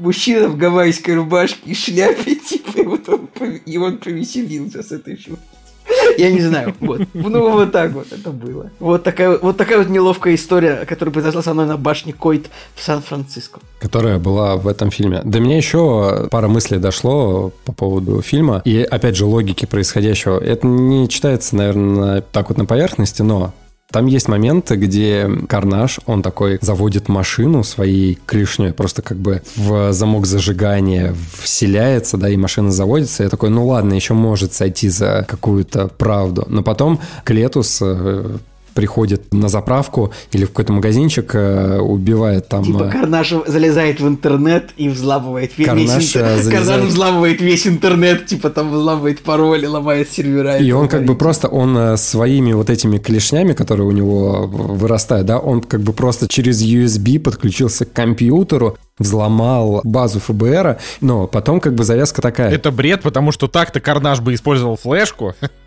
мужчина 0.00 0.48
в 0.48 0.56
гавайской 0.56 1.14
рубашке 1.14 1.70
и 1.70 1.74
шляпе, 1.74 2.34
типа, 2.48 2.80
и 2.80 2.82
вот 2.82 3.08
он, 3.08 3.28
и 3.64 3.78
он 3.78 3.98
повеселился 3.98 4.82
с 4.82 4.92
этой 4.92 5.16
шуткой. 5.16 5.38
Я 6.18 6.30
не 6.30 6.40
знаю. 6.40 6.74
Вот. 6.80 7.00
Ну, 7.14 7.50
вот 7.50 7.72
так 7.72 7.92
вот 7.92 8.12
это 8.12 8.30
было. 8.30 8.70
Вот 8.78 9.02
такая, 9.02 9.38
вот 9.38 9.56
такая 9.56 9.78
вот 9.78 9.88
неловкая 9.88 10.34
история, 10.34 10.84
которая 10.86 11.12
произошла 11.12 11.42
со 11.42 11.54
мной 11.54 11.66
на 11.66 11.76
башне 11.76 12.12
Койт 12.12 12.50
в 12.74 12.82
Сан-Франциско. 12.82 13.60
Которая 13.80 14.18
была 14.18 14.56
в 14.56 14.68
этом 14.68 14.90
фильме. 14.90 15.20
До 15.24 15.40
меня 15.40 15.56
еще 15.56 16.28
пара 16.30 16.48
мыслей 16.48 16.78
дошло 16.78 17.52
по 17.64 17.72
поводу 17.72 18.22
фильма. 18.22 18.62
И, 18.64 18.82
опять 18.82 19.16
же, 19.16 19.24
логики 19.24 19.66
происходящего. 19.66 20.38
Это 20.38 20.66
не 20.66 21.08
читается, 21.08 21.56
наверное, 21.56 22.20
так 22.20 22.48
вот 22.48 22.58
на 22.58 22.64
поверхности, 22.64 23.22
но 23.22 23.52
там 23.92 24.06
есть 24.06 24.28
моменты, 24.28 24.76
где 24.76 25.28
Карнаж, 25.48 26.00
он 26.06 26.22
такой 26.22 26.58
заводит 26.60 27.08
машину 27.08 27.62
своей 27.62 28.18
клешней, 28.26 28.72
просто 28.72 29.02
как 29.02 29.18
бы 29.18 29.42
в 29.56 29.92
замок 29.92 30.26
зажигания 30.26 31.14
вселяется, 31.40 32.16
да, 32.16 32.28
и 32.28 32.36
машина 32.36 32.72
заводится. 32.72 33.22
Я 33.22 33.28
такой, 33.28 33.50
ну 33.50 33.66
ладно, 33.66 33.94
еще 33.94 34.14
может 34.14 34.52
сойти 34.52 34.88
за 34.88 35.24
какую-то 35.28 35.88
правду. 35.88 36.44
Но 36.48 36.62
потом 36.62 37.00
Клетус 37.24 37.78
э, 37.82 38.38
приходит 38.74 39.32
на 39.32 39.48
заправку 39.48 40.12
или 40.32 40.44
в 40.44 40.48
какой-то 40.48 40.72
магазинчик, 40.72 41.34
э, 41.34 41.78
убивает 41.78 42.48
там... 42.48 42.64
Типа 42.64 42.84
э, 42.84 42.90
Карнаш 42.90 43.34
залезает 43.46 44.00
в 44.00 44.08
интернет 44.08 44.70
и 44.76 44.88
взламывает 44.88 45.56
весь, 45.56 45.66
Карнаш, 45.66 45.96
весь 45.96 46.16
интернет. 46.16 46.42
залезает... 46.42 46.66
Карнаш 46.66 46.88
взламывает 46.88 47.40
весь 47.40 47.66
интернет, 47.66 48.26
типа 48.26 48.50
там 48.50 48.72
взламывает 48.72 49.20
пароли, 49.20 49.66
ломает 49.66 50.10
сервера. 50.10 50.58
И, 50.58 50.66
и 50.66 50.72
он 50.72 50.88
как 50.88 51.04
бы 51.04 51.14
просто, 51.14 51.48
он 51.48 51.96
своими 51.96 52.52
вот 52.52 52.70
этими 52.70 52.98
клешнями, 52.98 53.52
которые 53.52 53.86
у 53.86 53.92
него 53.92 54.46
вырастают, 54.46 55.26
да, 55.26 55.38
он 55.38 55.60
как 55.60 55.80
бы 55.82 55.92
просто 55.92 56.28
через 56.28 56.62
USB 56.62 57.18
подключился 57.18 57.84
к 57.84 57.92
компьютеру, 57.92 58.76
взломал 58.98 59.80
базу 59.84 60.20
ФБР, 60.20 60.78
но 61.00 61.26
потом 61.26 61.60
как 61.60 61.74
бы 61.74 61.84
завязка 61.84 62.22
такая. 62.22 62.50
Это 62.52 62.70
бред, 62.70 63.02
потому 63.02 63.32
что 63.32 63.48
так-то 63.48 63.80
Карнаж 63.80 64.20
бы 64.20 64.34
использовал 64.34 64.76
флешку. 64.76 65.34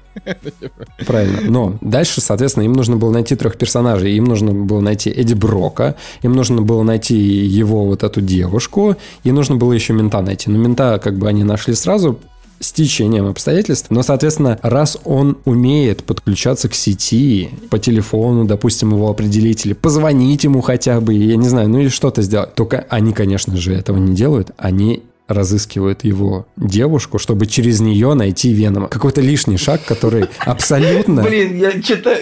Правильно. 1.05 1.41
Но 1.49 1.77
дальше, 1.81 2.21
соответственно, 2.21 2.63
им 2.63 2.73
нужно 2.73 2.97
было 2.97 3.11
найти 3.11 3.35
трех 3.35 3.57
персонажей. 3.57 4.15
Им 4.15 4.25
нужно 4.25 4.51
было 4.51 4.81
найти 4.81 5.09
Эдди 5.09 5.33
Брока, 5.33 5.95
им 6.21 6.33
нужно 6.33 6.61
было 6.61 6.83
найти 6.83 7.15
его 7.15 7.85
вот 7.85 8.03
эту 8.03 8.21
девушку, 8.21 8.95
и 9.23 9.31
нужно 9.31 9.55
было 9.55 9.73
еще 9.73 9.93
мента 9.93 10.21
найти. 10.21 10.49
Но 10.49 10.57
мента 10.57 10.99
как 10.99 11.17
бы 11.17 11.27
они 11.27 11.43
нашли 11.43 11.73
сразу, 11.75 12.19
с 12.59 12.71
течением 12.71 13.27
обстоятельств. 13.27 13.87
Но, 13.89 14.01
соответственно, 14.03 14.59
раз 14.61 14.97
он 15.03 15.37
умеет 15.45 16.03
подключаться 16.03 16.69
к 16.69 16.73
сети 16.73 17.49
по 17.69 17.79
телефону, 17.79 18.45
допустим, 18.45 18.93
его 18.93 19.09
определить 19.09 19.65
или 19.65 19.73
позвонить 19.73 20.43
ему 20.43 20.61
хотя 20.61 20.99
бы, 21.01 21.13
я 21.13 21.35
не 21.35 21.49
знаю, 21.49 21.69
ну 21.69 21.79
или 21.79 21.89
что-то 21.89 22.21
сделать. 22.21 22.55
Только 22.55 22.85
они, 22.89 23.13
конечно 23.13 23.55
же, 23.57 23.73
этого 23.73 23.97
не 23.97 24.15
делают. 24.15 24.51
Они 24.57 25.03
разыскивают 25.27 26.03
его 26.03 26.47
девушку, 26.57 27.19
чтобы 27.19 27.45
через 27.45 27.79
нее 27.79 28.13
найти 28.13 28.53
Венома. 28.53 28.87
Какой-то 28.87 29.21
лишний 29.21 29.57
шаг, 29.57 29.81
который 29.85 30.25
абсолютно... 30.39 31.23
Блин, 31.23 31.57
я 31.57 31.71
что-то... 31.81 32.15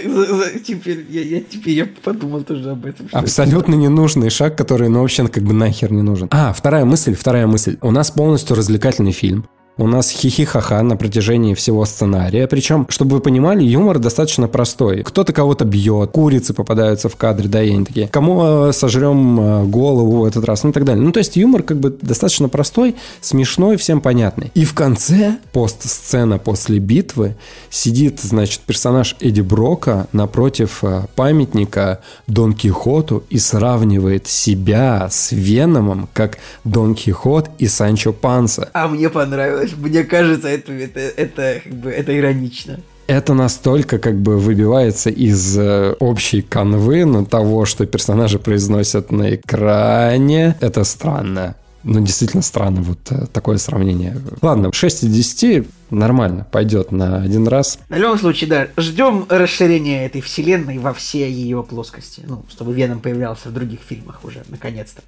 Теперь 0.66 1.06
я, 1.10 1.22
я, 1.22 1.42
теперь 1.42 1.74
я 1.76 1.88
подумал 2.04 2.44
тоже 2.44 2.72
об 2.72 2.86
этом. 2.86 3.08
Абсолютно 3.12 3.76
ненужный 3.76 4.30
шаг, 4.30 4.58
который, 4.58 4.90
ну, 4.90 5.02
вообще 5.02 5.28
как 5.28 5.44
бы 5.44 5.54
нахер 5.54 5.92
не 5.92 6.02
нужен. 6.02 6.28
А, 6.32 6.54
вторая 6.54 6.86
мысль, 6.86 7.16
вторая 7.16 7.48
мысль. 7.48 7.78
У 7.82 7.92
нас 7.92 8.12
полностью 8.12 8.56
развлекательный 8.56 9.12
фильм. 9.12 9.46
У 9.76 9.88
нас 9.88 10.12
хихи-ха-ха 10.12 10.84
на 10.84 10.96
протяжении 10.96 11.56
всего 11.56 11.84
сценария. 11.86 12.46
Причем, 12.46 12.86
чтобы 12.90 13.16
вы 13.16 13.22
понимали, 13.22 13.64
юмор 13.64 13.98
достаточно 13.98 14.48
простой. 14.48 15.02
Кто-то 15.02 15.34
кого-то 15.34 15.66
бьет, 15.66 16.12
курицы 16.12 16.54
попадаются 16.54 17.10
в 17.10 17.16
кадре, 17.16 17.50
да, 17.50 17.64
и 17.64 17.72
они 17.72 17.84
такие, 17.84 18.08
кому 18.08 18.68
э, 18.68 18.72
сожрем 18.72 19.40
э, 19.40 19.64
голову 19.66 20.22
в 20.22 20.26
этот 20.26 20.46
раз, 20.46 20.64
ну 20.64 20.70
и 20.70 20.74
так 20.74 20.86
далее. 20.86 21.04
Ну, 21.04 21.12
то 21.12 21.18
есть 21.18 21.38
юмор 21.38 21.64
как 21.64 21.80
бы 21.80 21.90
достаточно 21.90 22.50
простой, 22.50 22.96
смешной, 23.20 23.78
всем 23.78 24.00
понятный. 24.00 24.52
И 24.54 24.64
в 24.64 24.76
конце, 24.76 25.38
пост-сцена 25.54 26.38
после 26.38 26.78
битвы, 26.78 27.36
сидит, 27.72 28.20
значит, 28.20 28.62
персонаж 28.62 29.16
Эдди 29.20 29.42
Брока 29.42 30.06
напротив 30.12 30.84
э, 30.84 31.06
памятника 31.16 32.00
Дон 32.28 32.54
Кихоту 32.54 33.24
и 33.32 33.40
сравнивает 33.40 34.28
себя 34.28 35.08
с 35.10 35.32
Веномом, 35.32 36.10
как 36.14 36.38
Дон 36.64 36.94
Кихот 36.94 37.50
и 37.58 37.68
Санчо 37.68 38.14
Панса. 38.14 38.70
А 38.74 38.88
мне 38.88 39.10
понравилось 39.10 39.63
мне 39.78 40.04
кажется, 40.04 40.48
это, 40.48 40.72
это, 40.74 41.00
это, 41.00 41.62
как 41.64 41.74
бы, 41.74 41.90
это 41.92 42.18
иронично. 42.18 42.80
Это 43.08 43.34
настолько 43.34 44.00
как 44.00 44.16
бы 44.16 44.38
выбивается 44.38 45.10
из 45.10 45.58
э, 45.58 45.94
общей 46.00 46.42
канвы, 46.42 47.04
но 47.04 47.26
того, 47.26 47.66
что 47.66 47.86
персонажи 47.86 48.40
произносят 48.40 49.12
на 49.12 49.36
экране, 49.36 50.56
это 50.62 50.84
странно. 50.86 51.56
Ну, 51.84 52.00
действительно 52.00 52.42
странно 52.42 52.82
вот 52.82 53.00
э, 53.12 53.26
такое 53.34 53.58
сравнение. 53.58 54.18
Ладно, 54.42 54.72
6 54.72 55.04
из 55.04 55.14
10 55.14 55.68
нормально, 55.90 56.48
пойдет 56.50 56.94
на 56.94 57.22
один 57.22 57.46
раз. 57.46 57.78
В 57.90 57.96
любом 57.96 58.18
случае, 58.18 58.50
да, 58.50 58.68
ждем 58.78 59.26
расширения 59.28 60.06
этой 60.06 60.22
вселенной 60.22 60.78
во 60.78 60.94
все 60.94 61.30
ее 61.30 61.62
плоскости. 61.62 62.24
Ну, 62.26 62.46
чтобы 62.50 62.74
Веном 62.74 63.02
появлялся 63.02 63.50
в 63.50 63.54
других 63.54 63.82
фильмах 63.82 64.24
уже, 64.24 64.44
наконец-то. 64.48 65.02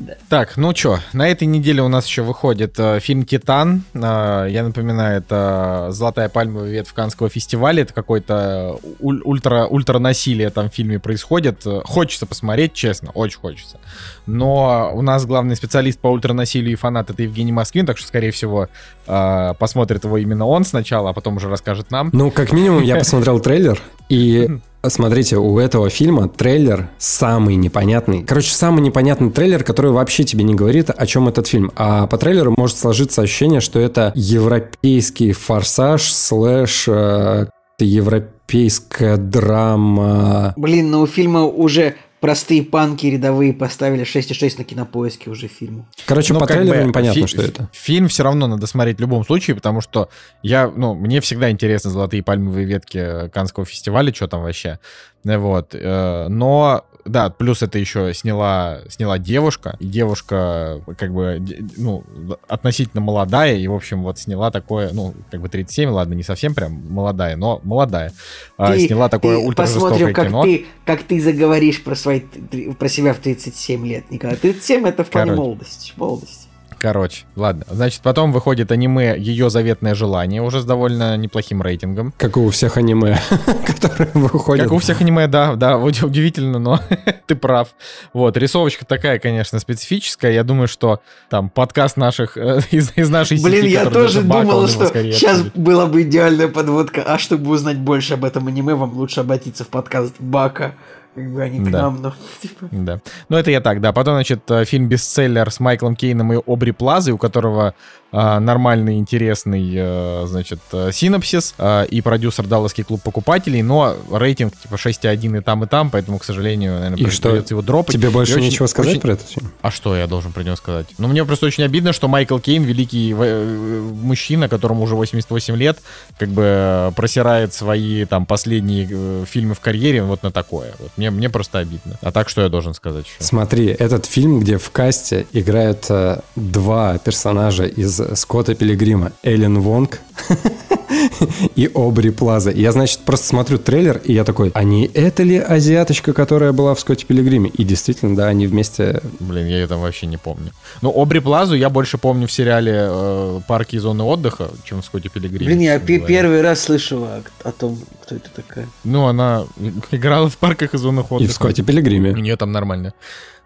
Да. 0.00 0.14
Так, 0.30 0.56
ну 0.56 0.74
что, 0.74 0.98
на 1.12 1.28
этой 1.28 1.44
неделе 1.44 1.82
у 1.82 1.88
нас 1.88 2.06
еще 2.06 2.22
выходит 2.22 2.78
э, 2.78 3.00
фильм 3.00 3.24
«Титан». 3.24 3.84
Э, 3.92 4.46
я 4.48 4.64
напоминаю, 4.64 5.18
это 5.18 5.88
«Золотая 5.90 6.30
пальмовая 6.30 6.70
ветвь 6.70 6.94
Канского 6.94 7.28
фестиваля». 7.28 7.82
Это 7.82 7.92
какое-то 7.92 8.78
ультра, 8.98 9.66
ультра 9.66 9.98
насилие 9.98 10.48
там 10.48 10.70
в 10.70 10.74
фильме 10.74 10.98
происходит. 10.98 11.66
Хочется 11.84 12.24
посмотреть, 12.24 12.72
честно, 12.72 13.10
очень 13.10 13.40
хочется. 13.40 13.78
Но 14.24 14.90
у 14.94 15.02
нас 15.02 15.26
главный 15.26 15.54
специалист 15.54 16.00
по 16.00 16.08
ультранасилию 16.08 16.72
и 16.72 16.76
фанат— 16.76 17.10
это 17.10 17.22
Евгений 17.22 17.52
Москвин, 17.52 17.84
так 17.84 17.98
что, 17.98 18.08
скорее 18.08 18.30
всего, 18.30 18.68
э, 19.06 19.54
посмотрит 19.58 20.04
его 20.04 20.16
именно 20.16 20.46
он 20.46 20.64
сначала, 20.64 21.10
а 21.10 21.12
потом 21.12 21.36
уже 21.36 21.50
расскажет 21.50 21.90
нам. 21.90 22.08
Ну, 22.14 22.30
как 22.30 22.52
минимум, 22.52 22.82
я 22.82 22.96
посмотрел 22.98 23.38
трейлер, 23.38 23.78
и 24.08 24.48
Смотрите, 24.86 25.36
у 25.36 25.58
этого 25.58 25.90
фильма 25.90 26.28
трейлер 26.28 26.88
самый 26.98 27.56
непонятный. 27.56 28.24
Короче, 28.24 28.54
самый 28.54 28.80
непонятный 28.80 29.30
трейлер, 29.30 29.62
который 29.62 29.90
вообще 29.90 30.24
тебе 30.24 30.42
не 30.42 30.54
говорит, 30.54 30.90
о 30.90 31.06
чем 31.06 31.28
этот 31.28 31.46
фильм. 31.46 31.70
А 31.76 32.06
по 32.06 32.16
трейлеру 32.16 32.54
может 32.56 32.78
сложиться 32.78 33.20
ощущение, 33.20 33.60
что 33.60 33.78
это 33.78 34.12
европейский 34.14 35.32
форсаж 35.32 36.10
слэш 36.10 36.86
э, 36.88 37.46
европейская 37.78 39.16
драма. 39.16 40.54
Блин, 40.56 40.90
ну 40.90 41.02
у 41.02 41.06
фильма 41.06 41.44
уже 41.44 41.94
простые 42.20 42.62
панки 42.62 43.06
рядовые 43.06 43.52
поставили 43.52 44.04
6,6 44.04 44.58
на 44.58 44.64
кинопоиске 44.64 45.30
уже 45.30 45.48
фильму. 45.48 45.86
Короче, 46.06 46.34
ну, 46.34 46.40
по 46.40 46.46
трейлеру 46.46 46.82
бы, 46.82 46.88
непонятно, 46.88 47.22
фи- 47.22 47.26
что 47.26 47.42
это. 47.42 47.68
Фильм 47.72 48.08
все 48.08 48.22
равно 48.22 48.46
надо 48.46 48.66
смотреть 48.66 48.98
в 48.98 49.00
любом 49.00 49.24
случае, 49.24 49.56
потому 49.56 49.80
что 49.80 50.10
я, 50.42 50.68
ну, 50.68 50.94
мне 50.94 51.20
всегда 51.20 51.50
интересны 51.50 51.90
золотые 51.90 52.22
пальмовые 52.22 52.66
ветки 52.66 53.28
Канского 53.30 53.64
фестиваля, 53.64 54.12
что 54.14 54.28
там 54.28 54.42
вообще. 54.42 54.78
Вот. 55.24 55.74
Э, 55.74 56.28
но 56.28 56.84
да, 57.04 57.30
плюс 57.30 57.62
это 57.62 57.78
еще 57.78 58.12
сняла, 58.14 58.80
сняла 58.88 59.18
девушка, 59.18 59.76
и 59.78 59.86
девушка 59.86 60.82
как 60.98 61.12
бы, 61.12 61.42
ну, 61.76 62.04
относительно 62.48 63.00
молодая, 63.00 63.56
и, 63.56 63.66
в 63.66 63.74
общем, 63.74 64.02
вот 64.02 64.18
сняла 64.18 64.50
такое, 64.50 64.90
ну, 64.92 65.14
как 65.30 65.40
бы 65.40 65.48
37, 65.48 65.88
ладно, 65.90 66.14
не 66.14 66.22
совсем 66.22 66.54
прям 66.54 66.72
молодая, 66.90 67.36
но 67.36 67.60
молодая. 67.64 68.12
А, 68.56 68.72
ты, 68.72 68.86
сняла 68.86 69.08
такое 69.08 69.38
ты 69.38 69.46
ультражестокое 69.46 70.12
как 70.12 70.28
кино. 70.28 70.42
Ты, 70.42 70.66
как 70.84 71.02
ты 71.02 71.20
заговоришь 71.20 71.82
про, 71.82 71.94
свои, 71.94 72.20
про 72.20 72.88
себя 72.88 73.14
в 73.14 73.18
37 73.18 73.86
лет, 73.86 74.10
Николай. 74.10 74.36
37 74.36 74.86
это 74.86 75.04
вполне 75.04 75.30
Короче. 75.32 75.42
молодость, 75.42 75.94
молодость. 75.96 76.49
Короче, 76.80 77.24
ладно. 77.36 77.66
Значит, 77.68 78.00
потом 78.00 78.32
выходит 78.32 78.72
аниме 78.72 79.14
«Ее 79.18 79.50
заветное 79.50 79.94
желание», 79.94 80.40
уже 80.40 80.62
с 80.62 80.64
довольно 80.64 81.14
неплохим 81.18 81.60
рейтингом. 81.60 82.14
Как 82.16 82.38
у 82.38 82.48
всех 82.48 82.78
аниме, 82.78 83.18
которые 83.66 84.08
выходят. 84.14 84.64
Как 84.64 84.72
у 84.72 84.78
всех 84.78 85.02
аниме, 85.02 85.26
да, 85.26 85.56
да, 85.56 85.76
удивительно, 85.76 86.58
но 86.58 86.80
ты 87.26 87.36
прав. 87.36 87.68
Вот, 88.14 88.38
рисовочка 88.38 88.86
такая, 88.86 89.18
конечно, 89.18 89.58
специфическая. 89.58 90.32
Я 90.32 90.42
думаю, 90.42 90.68
что 90.68 91.02
там 91.28 91.50
подкаст 91.50 91.98
наших, 91.98 92.38
э, 92.38 92.60
из, 92.70 92.96
из 92.96 93.10
нашей 93.10 93.36
сети, 93.36 93.46
Блин, 93.46 93.66
я 93.66 93.84
тоже 93.90 94.22
думал, 94.22 94.66
что 94.66 94.86
сейчас 94.86 95.42
была 95.54 95.84
бы 95.84 96.00
идеальная 96.00 96.48
подводка. 96.48 97.02
А 97.02 97.18
чтобы 97.18 97.50
узнать 97.50 97.76
больше 97.76 98.14
об 98.14 98.24
этом 98.24 98.48
аниме, 98.48 98.74
вам 98.74 98.94
лучше 98.94 99.20
обратиться 99.20 99.64
в 99.64 99.68
подкаст 99.68 100.14
Бака 100.18 100.74
как 101.14 101.32
бы 101.32 101.42
они 101.42 101.58
к 101.60 101.70
Да. 101.70 101.82
нам, 101.82 102.02
но 102.02 102.14
типа... 102.42 102.68
Да. 102.70 103.00
Ну, 103.28 103.36
это 103.36 103.50
я 103.50 103.60
так, 103.60 103.80
да. 103.80 103.92
Потом, 103.92 104.14
значит, 104.14 104.40
э, 104.50 104.64
фильм 104.64 104.88
«Бестселлер» 104.88 105.50
с 105.50 105.60
Майклом 105.60 105.96
Кейном 105.96 106.32
и 106.32 106.40
Обри 106.46 106.72
Плазой, 106.72 107.12
у 107.14 107.18
которого 107.18 107.74
а, 108.12 108.40
нормальный, 108.40 108.98
интересный, 108.98 109.72
э, 109.72 110.24
значит, 110.26 110.58
э, 110.72 110.90
синопсис, 110.92 111.54
а, 111.58 111.84
и 111.84 112.00
продюсер 112.00 112.44
«Далласский 112.44 112.82
клуб 112.82 113.00
покупателей», 113.04 113.62
но 113.62 113.94
рейтинг 114.10 114.56
типа 114.56 114.74
6,1 114.74 115.38
и 115.38 115.40
там, 115.42 115.62
и 115.62 115.68
там, 115.68 115.90
поэтому, 115.90 116.18
к 116.18 116.24
сожалению, 116.24 116.72
наверное, 116.80 116.98
И 116.98 117.08
что, 117.10 117.30
придется 117.30 117.54
его 117.54 117.62
дропать. 117.62 117.94
Тебе 117.94 118.08
И 118.08 118.10
больше 118.10 118.32
очень- 118.34 118.46
нечего 118.46 118.66
сказать 118.66 118.92
очень- 118.94 119.00
про 119.00 119.12
этот 119.12 119.28
фильм? 119.28 119.52
А 119.62 119.70
что 119.70 119.94
я 119.96 120.08
должен 120.08 120.32
про 120.32 120.42
него 120.42 120.56
сказать? 120.56 120.86
Ну, 120.98 121.06
мне 121.06 121.24
просто 121.24 121.46
очень 121.46 121.62
обидно, 121.62 121.92
что 121.92 122.08
Майкл 122.08 122.38
Кейн, 122.40 122.64
великий 122.64 123.14
э, 123.16 123.80
мужчина, 124.02 124.48
которому 124.48 124.82
уже 124.82 124.96
88 124.96 125.54
лет, 125.54 125.78
как 126.18 126.30
бы 126.30 126.42
э, 126.44 126.92
просирает 126.96 127.54
свои 127.54 128.06
там 128.06 128.26
последние 128.26 128.88
э, 128.90 129.24
фильмы 129.28 129.54
в 129.54 129.60
карьере 129.60 130.02
вот 130.02 130.24
на 130.24 130.32
такое. 130.32 130.72
Вот 130.80 130.90
мне, 131.00 131.10
мне 131.10 131.30
просто 131.30 131.58
обидно. 131.58 131.98
А 132.02 132.12
так 132.12 132.28
что 132.28 132.42
я 132.42 132.50
должен 132.50 132.74
сказать 132.74 133.06
еще? 133.06 133.16
Смотри, 133.20 133.68
этот 133.68 134.04
фильм, 134.04 134.40
где 134.40 134.58
в 134.58 134.70
касте 134.70 135.26
играют 135.32 135.86
э, 135.88 136.20
два 136.36 136.98
персонажа 136.98 137.64
из 137.64 138.00
Скотта 138.16 138.54
Пилигрима. 138.54 139.12
Эллен 139.22 139.60
Вонг 139.60 140.00
и 141.56 141.70
Обри 141.74 142.10
Плаза. 142.10 142.50
И 142.50 142.60
Я, 142.60 142.72
значит, 142.72 143.00
просто 143.00 143.26
смотрю 143.28 143.56
трейлер, 143.56 143.98
и 144.04 144.12
я 144.12 144.24
такой, 144.24 144.50
а 144.54 144.62
не 144.62 144.86
это 144.86 145.22
ли 145.22 145.38
азиаточка, 145.38 146.12
которая 146.12 146.52
была 146.52 146.74
в 146.74 146.80
Скотте 146.80 147.06
Пилигриме? 147.06 147.48
И 147.48 147.64
действительно, 147.64 148.14
да, 148.14 148.26
они 148.26 148.46
вместе... 148.46 149.00
Блин, 149.20 149.46
я 149.46 149.60
ее 149.60 149.66
там 149.66 149.80
вообще 149.80 150.06
не 150.06 150.18
помню. 150.18 150.52
Ну, 150.82 150.92
Обри 150.94 151.20
Плазу 151.20 151.54
я 151.54 151.70
больше 151.70 151.96
помню 151.96 152.26
в 152.26 152.32
сериале 152.32 152.74
э, 152.76 153.40
«Парки 153.48 153.76
и 153.76 153.78
зоны 153.78 154.02
отдыха», 154.02 154.50
чем 154.64 154.82
в 154.82 154.84
«Скотте 154.84 155.08
Пилигриме». 155.08 155.46
Блин, 155.46 155.60
я 155.60 155.78
первый 155.78 156.42
раз 156.42 156.60
слышу 156.60 157.04
о, 157.04 157.22
о 157.42 157.52
том, 157.52 157.78
кто 158.10 158.16
это 158.16 158.30
такая. 158.30 158.68
Ну, 158.84 159.06
она 159.06 159.46
играла 159.90 160.28
в 160.28 160.36
«Парках 160.38 160.74
и 160.74 160.78
зонах 160.78 161.10
И 161.10 161.14
отдыха». 161.14 161.30
в 161.30 161.34
Скотте 161.34 161.62
Пилигриме. 161.62 162.10
У 162.10 162.16
нее 162.16 162.36
там 162.36 162.50
нормально. 162.52 162.92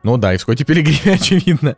Ну 0.04 0.18
да, 0.18 0.34
и 0.34 0.36
в 0.36 0.40
«Скотте 0.42 0.64
Пилигриме», 0.64 1.14
очевидно. 1.14 1.76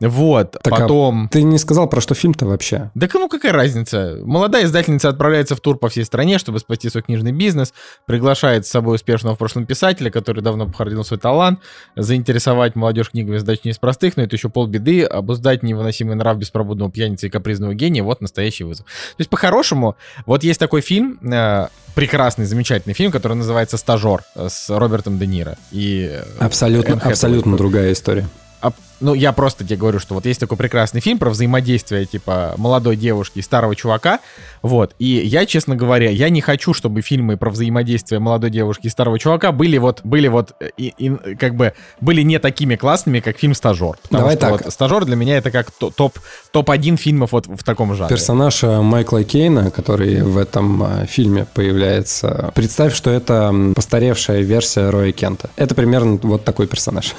Вот, 0.00 0.52
Так, 0.52 0.72
а 0.72 0.76
потом... 0.80 1.28
Ты 1.30 1.44
не 1.44 1.58
сказал, 1.58 1.88
про 1.88 2.00
что 2.00 2.14
фильм-то 2.14 2.44
вообще? 2.44 2.90
Да 2.96 3.08
ну 3.14 3.28
какая 3.28 3.52
разница? 3.52 4.18
Молодая 4.24 4.64
издательница 4.64 5.08
отправляется 5.08 5.54
в 5.54 5.60
тур 5.60 5.78
по 5.78 5.88
всей 5.88 6.04
стране, 6.04 6.38
чтобы 6.38 6.58
спасти 6.58 6.88
свой 6.88 7.04
книжный 7.04 7.30
бизнес, 7.30 7.72
приглашает 8.04 8.66
с 8.66 8.70
собой 8.70 8.96
успешного 8.96 9.36
в 9.36 9.38
прошлом 9.38 9.64
писателя, 9.64 10.10
который 10.10 10.42
давно 10.42 10.66
похоронил 10.66 11.04
свой 11.04 11.20
талант, 11.20 11.60
заинтересовать 11.94 12.74
молодежь 12.74 13.10
книгами 13.10 13.38
задач 13.38 13.60
не 13.64 13.70
из 13.70 13.78
простых, 13.78 14.16
но 14.16 14.24
это 14.24 14.34
еще 14.34 14.48
полбеды, 14.48 15.04
обуздать 15.04 15.62
невыносимый 15.62 16.16
нрав 16.16 16.36
беспробудного 16.36 16.90
пьяницы 16.90 17.28
и 17.28 17.30
капризного 17.30 17.74
гения, 17.74 18.02
вот 18.02 18.20
настоящий 18.20 18.64
вызов. 18.64 18.86
То 18.86 19.20
есть 19.20 19.30
по-хорошему, 19.30 19.96
вот 20.26 20.42
есть 20.42 20.58
такой 20.58 20.80
фильм, 20.80 21.18
э, 21.22 21.68
прекрасный, 21.98 22.44
замечательный 22.44 22.94
фильм, 22.94 23.10
который 23.10 23.34
называется 23.34 23.76
«Стажер» 23.76 24.22
э, 24.36 24.48
с 24.48 24.70
Робертом 24.70 25.18
Де 25.18 25.26
Ниро. 25.26 25.56
И 25.72 26.08
э, 26.08 26.22
Абсолютно, 26.38 26.92
Энн 26.92 27.00
абсолютно 27.02 27.56
другая 27.56 27.92
история. 27.92 28.28
а, 28.60 28.72
ну, 29.00 29.14
я 29.14 29.32
просто 29.32 29.64
тебе 29.64 29.76
говорю, 29.76 29.98
что 29.98 30.14
вот 30.14 30.24
есть 30.24 30.38
такой 30.38 30.56
прекрасный 30.56 31.00
фильм 31.00 31.18
про 31.18 31.30
взаимодействие, 31.30 32.06
типа, 32.06 32.54
молодой 32.56 32.94
девушки 32.94 33.40
и 33.40 33.42
старого 33.42 33.74
чувака, 33.74 34.20
вот, 34.62 34.94
и 34.98 35.06
я, 35.06 35.46
честно 35.46 35.76
говоря, 35.76 36.10
я 36.10 36.28
не 36.30 36.40
хочу, 36.40 36.74
чтобы 36.74 37.02
фильмы 37.02 37.36
про 37.36 37.50
взаимодействие 37.50 38.18
молодой 38.18 38.50
девушки 38.50 38.86
и 38.86 38.90
старого 38.90 39.18
чувака 39.18 39.52
были 39.52 39.78
вот, 39.78 40.00
были 40.04 40.28
вот, 40.28 40.52
э, 40.60 40.70
и, 40.76 40.94
и, 40.98 41.34
как 41.36 41.54
бы, 41.54 41.74
были 42.00 42.22
не 42.22 42.38
такими 42.38 42.76
классными, 42.76 43.20
как 43.20 43.38
фильм 43.38 43.54
«Стажер». 43.54 43.96
Потому 44.02 44.22
Давай 44.22 44.36
что 44.36 44.40
так. 44.40 44.50
вот 44.64 44.72
«Стажер» 44.72 45.04
для 45.04 45.16
меня 45.16 45.38
это 45.38 45.50
как 45.50 45.70
то- 45.70 45.90
топ, 45.90 46.18
топ-1 46.52 46.96
фильмов 46.96 47.32
вот 47.32 47.46
в 47.46 47.62
таком 47.64 47.94
жанре. 47.94 48.14
Персонаж 48.14 48.62
э, 48.64 48.80
Майкла 48.80 49.24
Кейна, 49.24 49.70
который 49.70 50.22
в 50.22 50.38
этом 50.38 50.82
э, 50.82 51.06
фильме 51.06 51.46
появляется, 51.54 52.52
представь, 52.54 52.94
что 52.94 53.10
это 53.10 53.54
постаревшая 53.74 54.42
версия 54.42 54.90
Роя 54.90 55.12
Кента. 55.12 55.50
Это 55.56 55.74
примерно 55.74 56.18
вот 56.22 56.44
такой 56.44 56.66
персонаж, 56.66 57.14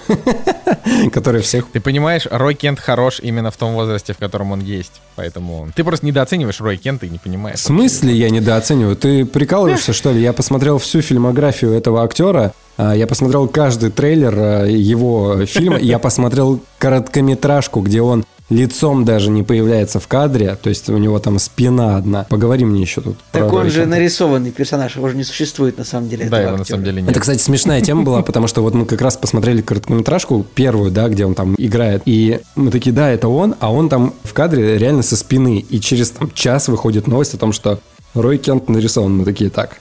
который 1.14 1.42
всех... 1.42 1.68
Ты 1.72 1.80
понимаешь, 1.80 2.28
Рой 2.30 2.56
Кент 2.56 2.80
хорош 2.80 3.20
именно 3.22 3.52
в 3.52 3.58
том 3.58 3.74
возрасте, 3.74 4.14
в 4.14 4.18
котором 4.18 4.52
он 4.52 4.62
есть. 4.62 5.02
Поэтому 5.16 5.70
ты 5.76 5.84
просто 5.84 6.06
недооцениваешь 6.06 6.60
Рой 6.62 6.78
Кента 6.78 7.06
и 7.06 7.10
не 7.10 7.18
понимаешь. 7.18 7.29
В 7.56 7.60
смысле 7.60 8.14
я 8.14 8.30
недооцениваю? 8.30 8.96
Ты 8.96 9.26
прикалываешься, 9.26 9.94
что 10.00 10.12
ли? 10.12 10.22
Я 10.22 10.34
посмотрел 10.34 10.78
всю 10.78 11.02
фильмографию 11.02 11.72
этого 11.74 12.04
актера, 12.04 12.54
я 12.80 13.08
посмотрел 13.08 13.48
каждый 13.48 13.92
трейлер 13.92 14.34
а, 14.38 14.66
его 14.66 15.46
фильма, 15.46 15.78
я 15.80 16.00
посмотрел 16.00 16.62
короткометражку, 16.80 17.82
где 17.82 18.02
он 18.02 18.26
лицом 18.50 19.06
даже 19.06 19.30
не 19.30 19.44
появляется 19.44 20.00
в 20.00 20.08
кадре, 20.08 20.58
то 20.62 20.70
есть 20.70 20.90
у 20.90 20.98
него 20.98 21.20
там 21.20 21.40
спина 21.40 21.98
одна. 21.98 22.26
Поговори 22.30 22.66
мне 22.66 22.82
еще 22.82 23.02
тут. 23.02 23.18
про 23.32 23.42
Так 23.42 23.54
он 23.54 23.70
же 23.70 23.86
нарисованный 23.86 24.52
персонаж, 24.52 24.96
его 24.96 25.08
же 25.08 25.16
не 25.16 25.24
существует 25.24 25.78
на 25.78 25.84
самом 25.84 26.10
деле. 26.10 26.30
Да, 26.30 26.38
этого 26.38 26.42
его 26.42 26.58
на 26.58 26.62
актера. 26.62 26.76
самом 26.76 26.86
деле 26.86 27.02
нет. 27.02 27.12
Это, 27.12 27.20
кстати, 27.20 27.40
смешная 27.40 27.82
тема 27.82 28.04
была, 28.04 28.22
потому 28.22 28.48
что 28.48 28.62
вот 28.62 28.74
мы 28.74 28.86
как 28.86 29.02
раз 29.02 29.18
посмотрели 29.18 29.62
короткометражку 29.62 30.46
первую, 30.56 30.92
да, 30.92 31.08
где 31.10 31.26
он 31.26 31.36
там 31.36 31.56
играет, 31.58 32.04
и 32.06 32.42
мы 32.56 32.72
такие, 32.72 32.94
да, 32.94 33.10
это 33.10 33.28
он, 33.28 33.56
а 33.60 33.72
он 33.72 33.90
там 33.90 34.14
в 34.24 34.34
кадре 34.34 34.78
реально 34.78 35.04
со 35.04 35.16
спины, 35.16 35.66
и 35.70 35.80
через 35.80 36.12
там, 36.12 36.32
час 36.32 36.68
выходит 36.68 37.08
новость 37.08 37.34
о 37.34 37.38
том, 37.38 37.54
что 37.54 37.80
Рой 38.14 38.38
Кент 38.38 38.70
нарисован. 38.70 39.18
Мы 39.18 39.26
такие, 39.26 39.50
так, 39.50 39.80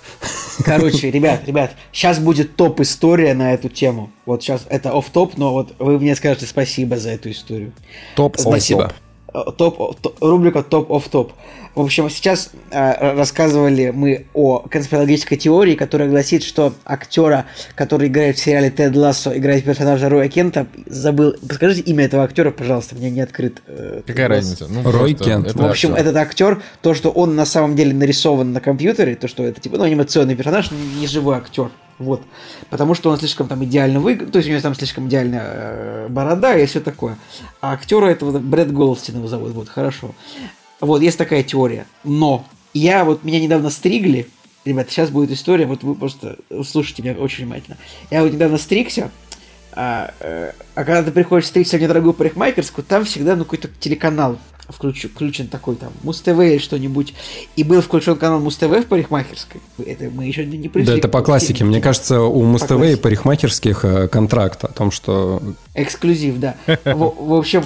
Короче, 0.64 1.10
ребят, 1.10 1.42
ребят, 1.46 1.72
сейчас 1.92 2.18
будет 2.18 2.56
топ-история 2.56 3.34
на 3.34 3.54
эту 3.54 3.68
тему. 3.68 4.10
Вот 4.26 4.42
сейчас 4.42 4.66
это 4.68 4.96
оф-топ, 4.96 5.36
но 5.36 5.52
вот 5.52 5.74
вы 5.78 5.98
мне 5.98 6.14
скажете 6.14 6.46
спасибо 6.46 6.96
за 6.96 7.10
эту 7.10 7.30
историю. 7.30 7.72
Топ 8.16 8.36
спасибо. 8.38 8.92
Э, 9.32 9.40
Топ, 9.56 10.00
то- 10.00 10.14
рубрика 10.20 10.62
топ 10.62 10.90
оф 10.90 11.08
топ. 11.08 11.32
В 11.78 11.82
общем, 11.82 12.10
сейчас 12.10 12.50
э, 12.72 13.14
рассказывали 13.14 13.90
мы 13.94 14.26
о 14.34 14.58
конспирологической 14.68 15.38
теории, 15.38 15.76
которая 15.76 16.08
гласит, 16.08 16.42
что 16.42 16.74
актера, 16.84 17.46
который 17.76 18.08
играет 18.08 18.36
в 18.36 18.40
сериале 18.40 18.68
Тед 18.68 18.96
Лассо, 18.96 19.36
играет 19.38 19.62
персонажа 19.62 20.08
Роя 20.08 20.28
Кента, 20.28 20.66
забыл. 20.86 21.36
Подскажите 21.40 21.82
имя 21.82 22.06
этого 22.06 22.24
актера, 22.24 22.50
пожалуйста, 22.50 22.96
мне 22.96 23.10
не 23.10 23.20
открыт. 23.20 23.62
э, 23.68 24.02
Какая 24.04 24.26
разница? 24.26 24.66
Ну, 24.68 24.90
Рой 24.90 25.14
Кент. 25.14 25.46
это 25.46 25.56
В 25.56 25.64
общем, 25.66 25.90
актер. 25.90 26.02
этот 26.02 26.16
актер, 26.16 26.62
то, 26.82 26.94
что 26.94 27.10
он 27.10 27.36
на 27.36 27.46
самом 27.46 27.76
деле 27.76 27.94
нарисован 27.94 28.52
на 28.52 28.60
компьютере, 28.60 29.14
то, 29.14 29.28
что 29.28 29.44
это 29.44 29.60
типа, 29.60 29.76
ну, 29.78 29.84
анимационный 29.84 30.34
персонаж, 30.34 30.72
не 30.72 31.06
живой 31.06 31.36
актер. 31.36 31.70
Вот. 32.00 32.22
Потому 32.70 32.94
что 32.94 33.10
он 33.10 33.18
слишком 33.18 33.46
там 33.46 33.62
идеально 33.62 34.00
выглядит, 34.00 34.32
то 34.32 34.38
есть 34.38 34.48
у 34.48 34.50
него 34.50 34.60
там 34.60 34.74
слишком 34.74 35.06
идеальная 35.06 35.42
э, 35.44 36.06
борода 36.08 36.58
и 36.58 36.66
все 36.66 36.80
такое. 36.80 37.16
А 37.60 37.72
актера 37.72 38.06
этого 38.06 38.36
Брэд 38.36 38.72
Голстин 38.72 39.18
его 39.18 39.28
зовут, 39.28 39.52
вот, 39.52 39.68
хорошо. 39.68 40.12
Вот, 40.80 41.02
есть 41.02 41.18
такая 41.18 41.42
теория. 41.42 41.86
Но 42.04 42.46
я 42.74 43.04
вот, 43.04 43.24
меня 43.24 43.40
недавно 43.40 43.70
стригли, 43.70 44.28
ребята, 44.64 44.90
сейчас 44.90 45.10
будет 45.10 45.30
история, 45.30 45.66
вот 45.66 45.82
вы 45.82 45.94
просто 45.94 46.36
слушайте 46.64 47.02
меня 47.02 47.14
очень 47.14 47.44
внимательно. 47.44 47.76
Я 48.10 48.22
вот 48.22 48.32
недавно 48.32 48.58
стригся, 48.58 49.10
а, 49.72 50.12
э, 50.20 50.52
а 50.74 50.84
когда 50.84 51.02
ты 51.02 51.10
приходишь 51.10 51.46
стричься 51.46 51.78
в 51.78 51.80
недорогую 51.80 52.12
парикмахерскую, 52.14 52.84
там 52.84 53.04
всегда 53.04 53.36
ну, 53.36 53.44
какой-то 53.44 53.68
телеканал 53.80 54.38
включен, 54.68 55.08
включен 55.10 55.48
такой 55.48 55.76
там 55.76 55.92
Муз-ТВ 56.02 56.38
или 56.40 56.58
что-нибудь. 56.58 57.14
И 57.56 57.64
был 57.64 57.80
включен 57.80 58.16
канал 58.16 58.40
Муз-ТВ 58.40 58.64
в 58.64 58.86
парикмахерской. 58.86 59.60
Это 59.84 60.10
мы 60.10 60.26
еще 60.26 60.44
не 60.44 60.68
пришли. 60.68 60.92
Да, 60.92 60.98
это 60.98 61.08
по 61.08 61.22
классике. 61.22 61.64
Мне 61.64 61.80
кажется, 61.80 62.20
у 62.20 62.42
Муз-ТВ 62.42 62.82
и 62.82 62.96
парикмахерских 62.96 63.84
э, 63.84 64.08
контракт 64.08 64.64
о 64.64 64.68
том, 64.68 64.90
что... 64.90 65.42
Эксклюзив, 65.74 66.38
да. 66.38 66.56
В, 66.84 67.28
в 67.28 67.34
общем, 67.34 67.64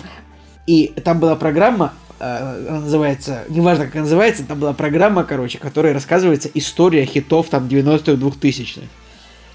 и 0.66 0.92
там 1.04 1.18
была 1.18 1.34
программа, 1.34 1.92
она 2.22 2.80
называется, 2.80 3.44
неважно 3.48 3.86
как 3.86 3.96
она 3.96 4.04
называется, 4.04 4.44
там 4.44 4.60
была 4.60 4.72
программа, 4.72 5.24
короче, 5.24 5.58
которая 5.58 5.92
рассказывается 5.92 6.48
история 6.54 7.04
хитов 7.04 7.48
там 7.48 7.66
90-х, 7.66 8.12
2000-х. 8.12 8.86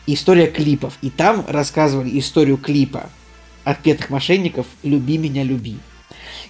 История 0.06 0.48
клипов. 0.48 0.98
И 1.02 1.10
там 1.10 1.46
рассказывали 1.48 2.20
историю 2.20 2.58
клипа 2.58 3.10
отпетых 3.64 4.10
мошенников 4.10 4.66
«Люби 4.84 5.18
меня, 5.18 5.44
люби». 5.44 5.78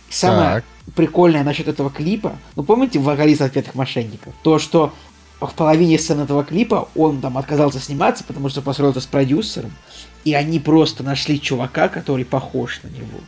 И 0.10 0.14
самое 0.14 0.50
Так. 0.50 0.64
прикольное 0.96 1.44
насчет 1.44 1.68
этого 1.68 1.90
клипа, 1.92 2.38
ну 2.56 2.64
помните 2.64 2.98
вокалист 3.00 3.42
отпетых 3.42 3.76
мошенников? 3.76 4.34
То, 4.44 4.58
что 4.58 4.94
в 5.40 5.54
половине 5.54 6.00
сцен 6.00 6.20
этого 6.20 6.44
клипа 6.44 6.90
он 6.96 7.22
там 7.22 7.38
отказался 7.38 7.80
сниматься, 7.80 8.24
потому 8.24 8.50
что 8.50 8.62
это 8.62 9.00
с 9.00 9.06
продюсером, 9.06 9.72
и 10.24 10.34
они 10.34 10.60
просто 10.60 11.04
нашли 11.04 11.40
чувака, 11.40 11.90
который 11.90 12.26
похож 12.26 12.80
на 12.84 12.88
него. 12.88 13.20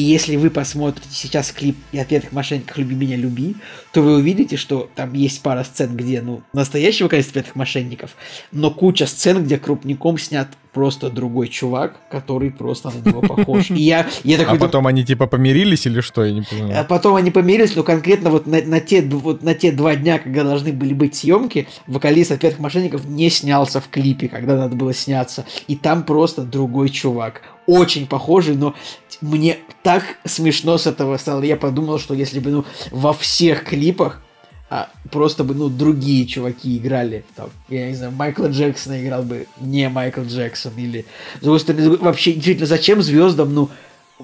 И 0.00 0.02
если 0.02 0.36
вы 0.36 0.48
посмотрите 0.48 1.10
сейчас 1.10 1.52
клип 1.52 1.76
«Отпетых 1.92 2.32
мошенников. 2.32 2.78
Люби 2.78 2.94
меня, 2.94 3.16
люби», 3.16 3.56
то 3.92 4.00
вы 4.00 4.14
увидите, 4.14 4.56
что 4.56 4.88
там 4.94 5.12
есть 5.12 5.42
пара 5.42 5.62
сцен, 5.62 5.94
где, 5.94 6.22
ну, 6.22 6.40
настоящий 6.54 7.04
вокалист 7.04 7.28
«Отпетых 7.28 7.54
мошенников», 7.54 8.16
но 8.50 8.70
куча 8.70 9.04
сцен, 9.04 9.44
где 9.44 9.58
крупником 9.58 10.16
снят 10.16 10.48
просто 10.72 11.10
другой 11.10 11.48
чувак, 11.48 11.96
который 12.10 12.50
просто 12.50 12.90
на 12.90 13.10
него 13.10 13.20
похож. 13.20 13.70
И 13.70 13.82
я, 13.82 14.06
я 14.24 14.38
такой... 14.38 14.56
А 14.56 14.60
потом 14.60 14.86
они 14.86 15.04
типа 15.04 15.26
помирились 15.26 15.84
или 15.84 16.00
что? 16.00 16.24
Я 16.24 16.32
не 16.32 16.42
понимаю. 16.42 16.80
А 16.80 16.84
потом 16.84 17.16
они 17.16 17.30
помирились, 17.30 17.76
но 17.76 17.82
конкретно 17.82 18.30
вот 18.30 18.46
на, 18.46 18.62
на 18.62 18.80
те, 18.80 19.02
вот 19.02 19.42
на 19.42 19.54
те 19.54 19.70
два 19.70 19.96
дня, 19.96 20.18
когда 20.18 20.44
должны 20.44 20.72
были 20.72 20.94
быть 20.94 21.14
съемки, 21.14 21.68
вокалист 21.86 22.32
«Отпетых 22.32 22.58
мошенников» 22.58 23.04
не 23.04 23.28
снялся 23.28 23.82
в 23.82 23.88
клипе, 23.88 24.28
когда 24.28 24.56
надо 24.56 24.76
было 24.76 24.94
сняться. 24.94 25.44
И 25.68 25.76
там 25.76 26.04
просто 26.04 26.42
другой 26.42 26.88
чувак. 26.88 27.42
Очень 27.70 28.08
похожий, 28.08 28.56
но 28.56 28.74
мне 29.20 29.58
так 29.84 30.02
смешно 30.24 30.76
с 30.76 30.88
этого 30.88 31.16
стало. 31.18 31.42
Я 31.42 31.56
подумал, 31.56 32.00
что 32.00 32.14
если 32.14 32.40
бы 32.40 32.50
ну, 32.50 32.64
во 32.90 33.12
всех 33.12 33.64
клипах 33.64 34.20
а 34.68 34.88
просто 35.10 35.42
бы, 35.42 35.52
ну, 35.52 35.68
другие 35.68 36.26
чуваки 36.26 36.76
играли, 36.76 37.24
там, 37.34 37.50
я 37.68 37.88
не 37.88 37.94
знаю, 37.94 38.12
Майкла 38.12 38.46
Джексона 38.46 39.02
играл 39.02 39.24
бы 39.24 39.46
не 39.60 39.88
Майкл 39.88 40.22
Джексон, 40.22 40.72
или, 40.76 41.06
с 41.38 41.42
другой 41.42 41.58
стороны, 41.58 41.96
вообще, 41.96 42.32
действительно, 42.32 42.66
зачем 42.66 43.02
звездам, 43.02 43.52
ну, 43.52 43.68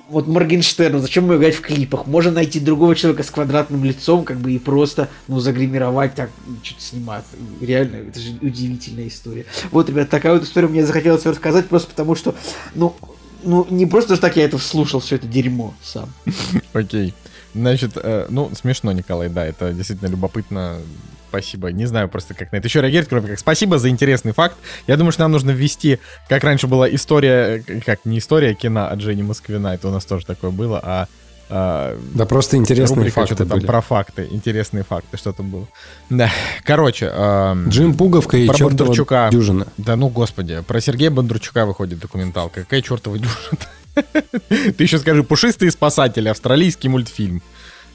вот 0.08 0.28
Моргенштерну, 0.28 1.00
зачем 1.00 1.24
ему 1.24 1.36
играть 1.36 1.56
в 1.56 1.62
клипах? 1.62 2.06
Можно 2.06 2.30
найти 2.30 2.60
другого 2.60 2.94
человека 2.94 3.24
с 3.24 3.30
квадратным 3.30 3.82
лицом, 3.84 4.24
как 4.24 4.38
бы, 4.38 4.52
и 4.52 4.58
просто, 4.60 5.08
ну, 5.26 5.40
загримировать 5.40 6.14
так, 6.14 6.30
что-то 6.62 6.80
снимать. 6.80 7.24
Реально, 7.60 7.96
это 7.96 8.20
же 8.20 8.38
удивительная 8.40 9.08
история. 9.08 9.46
Вот, 9.72 9.88
ребят, 9.88 10.10
такая 10.10 10.34
вот 10.34 10.44
история 10.44 10.68
мне 10.68 10.86
захотелось 10.86 11.26
рассказать, 11.26 11.66
просто 11.66 11.90
потому 11.90 12.14
что, 12.14 12.36
ну, 12.76 12.94
ну, 13.42 13.66
не 13.70 13.86
просто 13.86 14.14
что 14.14 14.22
так 14.22 14.36
я 14.36 14.44
это 14.44 14.58
слушал, 14.58 15.00
все 15.00 15.16
это 15.16 15.26
дерьмо 15.26 15.74
сам. 15.82 16.12
Окей. 16.72 17.14
Значит, 17.54 17.92
э, 17.96 18.26
ну, 18.28 18.50
смешно, 18.54 18.92
Николай, 18.92 19.28
да, 19.28 19.46
это 19.46 19.72
действительно 19.72 20.08
любопытно. 20.08 20.78
Спасибо. 21.28 21.72
Не 21.72 21.86
знаю 21.86 22.08
просто, 22.08 22.34
как 22.34 22.52
на 22.52 22.56
это 22.56 22.68
еще 22.68 22.80
реагировать, 22.80 23.08
кроме 23.08 23.28
как 23.28 23.38
спасибо 23.38 23.78
за 23.78 23.88
интересный 23.88 24.32
факт. 24.32 24.56
Я 24.86 24.96
думаю, 24.96 25.12
что 25.12 25.22
нам 25.22 25.32
нужно 25.32 25.50
ввести, 25.50 25.98
как 26.28 26.44
раньше 26.44 26.66
была 26.66 26.88
история, 26.88 27.64
э, 27.66 27.80
как 27.80 28.04
не 28.04 28.18
история 28.18 28.54
кино 28.54 28.88
от 28.88 29.00
Жени 29.00 29.22
Москвина, 29.22 29.68
это 29.68 29.88
у 29.88 29.90
нас 29.90 30.04
тоже 30.04 30.26
такое 30.26 30.50
было, 30.50 30.80
а 30.82 31.08
а, 31.48 31.98
да 32.14 32.26
просто 32.26 32.56
интересные 32.56 32.96
рубрика, 32.96 33.14
факты 33.20 33.34
что-то 33.34 33.48
там 33.48 33.58
были. 33.58 33.66
про 33.66 33.80
факты, 33.80 34.28
интересные 34.30 34.82
факты, 34.84 35.16
что-то 35.16 35.42
было. 35.42 35.68
Да, 36.10 36.30
короче. 36.64 37.06
эм, 37.12 37.68
Джим 37.68 37.94
Пуговка 37.94 38.36
и 38.36 38.46
чертова 38.46 38.68
Бондарчука. 38.70 39.28
дюжина. 39.30 39.66
Да 39.76 39.96
ну, 39.96 40.08
господи, 40.08 40.60
про 40.66 40.80
Сергея 40.80 41.10
Бондарчука 41.10 41.66
выходит 41.66 41.98
документалка. 42.00 42.60
Какая 42.62 42.82
чертова 42.82 43.16
дюжина? 43.18 43.58
Ты 44.48 44.82
еще 44.82 44.98
скажи, 44.98 45.22
«Пушистые 45.22 45.70
спасатели», 45.70 46.28
австралийский 46.28 46.88
мультфильм. 46.88 47.42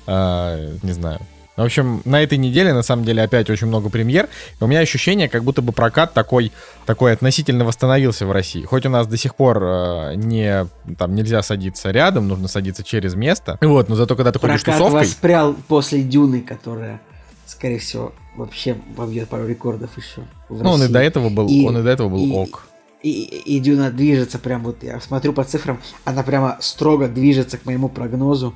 А, 0.07 0.57
Не 0.81 0.93
знаю. 0.93 1.19
В 1.57 1.61
общем, 1.63 2.01
на 2.05 2.23
этой 2.23 2.37
неделе, 2.37 2.73
на 2.73 2.81
самом 2.81 3.03
деле, 3.03 3.21
опять 3.21 3.49
очень 3.49 3.67
много 3.67 3.89
премьер. 3.89 4.29
И 4.59 4.63
у 4.63 4.67
меня 4.67 4.79
ощущение, 4.79 5.27
как 5.27 5.43
будто 5.43 5.61
бы 5.61 5.73
прокат 5.73 6.13
такой, 6.13 6.51
такой 6.85 7.11
относительно 7.11 7.65
восстановился 7.65 8.25
в 8.25 8.31
России. 8.31 8.63
Хоть 8.63 8.85
у 8.85 8.89
нас 8.89 9.05
до 9.05 9.17
сих 9.17 9.35
пор 9.35 9.61
э, 9.61 10.13
не, 10.15 10.65
там, 10.97 11.13
нельзя 11.13 11.43
садиться 11.43 11.91
рядом, 11.91 12.27
нужно 12.27 12.47
садиться 12.47 12.83
через 12.83 13.15
место. 13.15 13.57
Вот, 13.61 13.89
но 13.89 13.95
зато 13.95 14.15
когда 14.15 14.31
ты 14.31 14.39
ходишь 14.39 14.63
Прокат 14.63 14.79
тусовкой... 14.79 15.07
воспрял 15.07 15.53
после 15.67 16.01
Дюны, 16.01 16.41
которая, 16.41 17.01
скорее 17.45 17.79
всего, 17.79 18.13
вообще 18.37 18.75
побьет 18.95 19.27
пару 19.27 19.45
рекордов 19.45 19.89
еще. 19.97 20.21
Ну, 20.49 20.69
он 20.71 20.83
и 20.83 20.87
до 20.87 20.99
этого 20.99 21.29
был, 21.29 21.47
И- 21.47 21.65
он 21.67 21.77
и 21.77 21.83
до 21.83 21.89
этого 21.89 22.07
был 22.09 22.25
и- 22.25 22.31
ок. 22.31 22.63
И, 23.03 23.23
и 23.23 23.59
Дюна 23.59 23.89
движется 23.89 24.37
прям 24.37 24.63
вот, 24.63 24.83
я 24.83 25.01
смотрю 25.01 25.33
по 25.33 25.43
цифрам, 25.43 25.81
она 26.05 26.21
прямо 26.21 26.57
строго 26.61 27.07
движется 27.07 27.57
к 27.57 27.65
моему 27.65 27.89
прогнозу. 27.89 28.53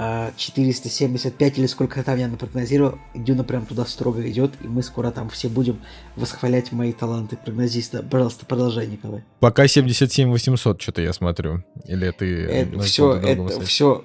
А, 0.00 0.30
475 0.36 1.58
или 1.58 1.66
сколько 1.66 2.00
там 2.04 2.16
я 2.18 2.28
напрогнозировал, 2.28 3.00
Дюна 3.16 3.42
прям 3.42 3.66
туда 3.66 3.84
строго 3.84 4.30
идет, 4.30 4.52
и 4.60 4.68
мы 4.68 4.84
скоро 4.84 5.10
там 5.10 5.28
все 5.28 5.48
будем 5.48 5.80
восхвалять 6.14 6.70
мои 6.70 6.92
таланты 6.92 7.36
прогнозиста. 7.36 8.04
Пожалуйста, 8.04 8.46
продолжай, 8.46 8.86
Николай. 8.86 9.24
Пока 9.40 9.66
77 9.66 10.30
800 10.30 10.80
что-то 10.80 11.02
я 11.02 11.12
смотрю. 11.12 11.64
Или 11.84 12.12
ты... 12.12 12.44
Это 12.44 12.76
на 12.76 12.82
все, 12.84 13.12
это 13.12 13.60
все. 13.62 14.04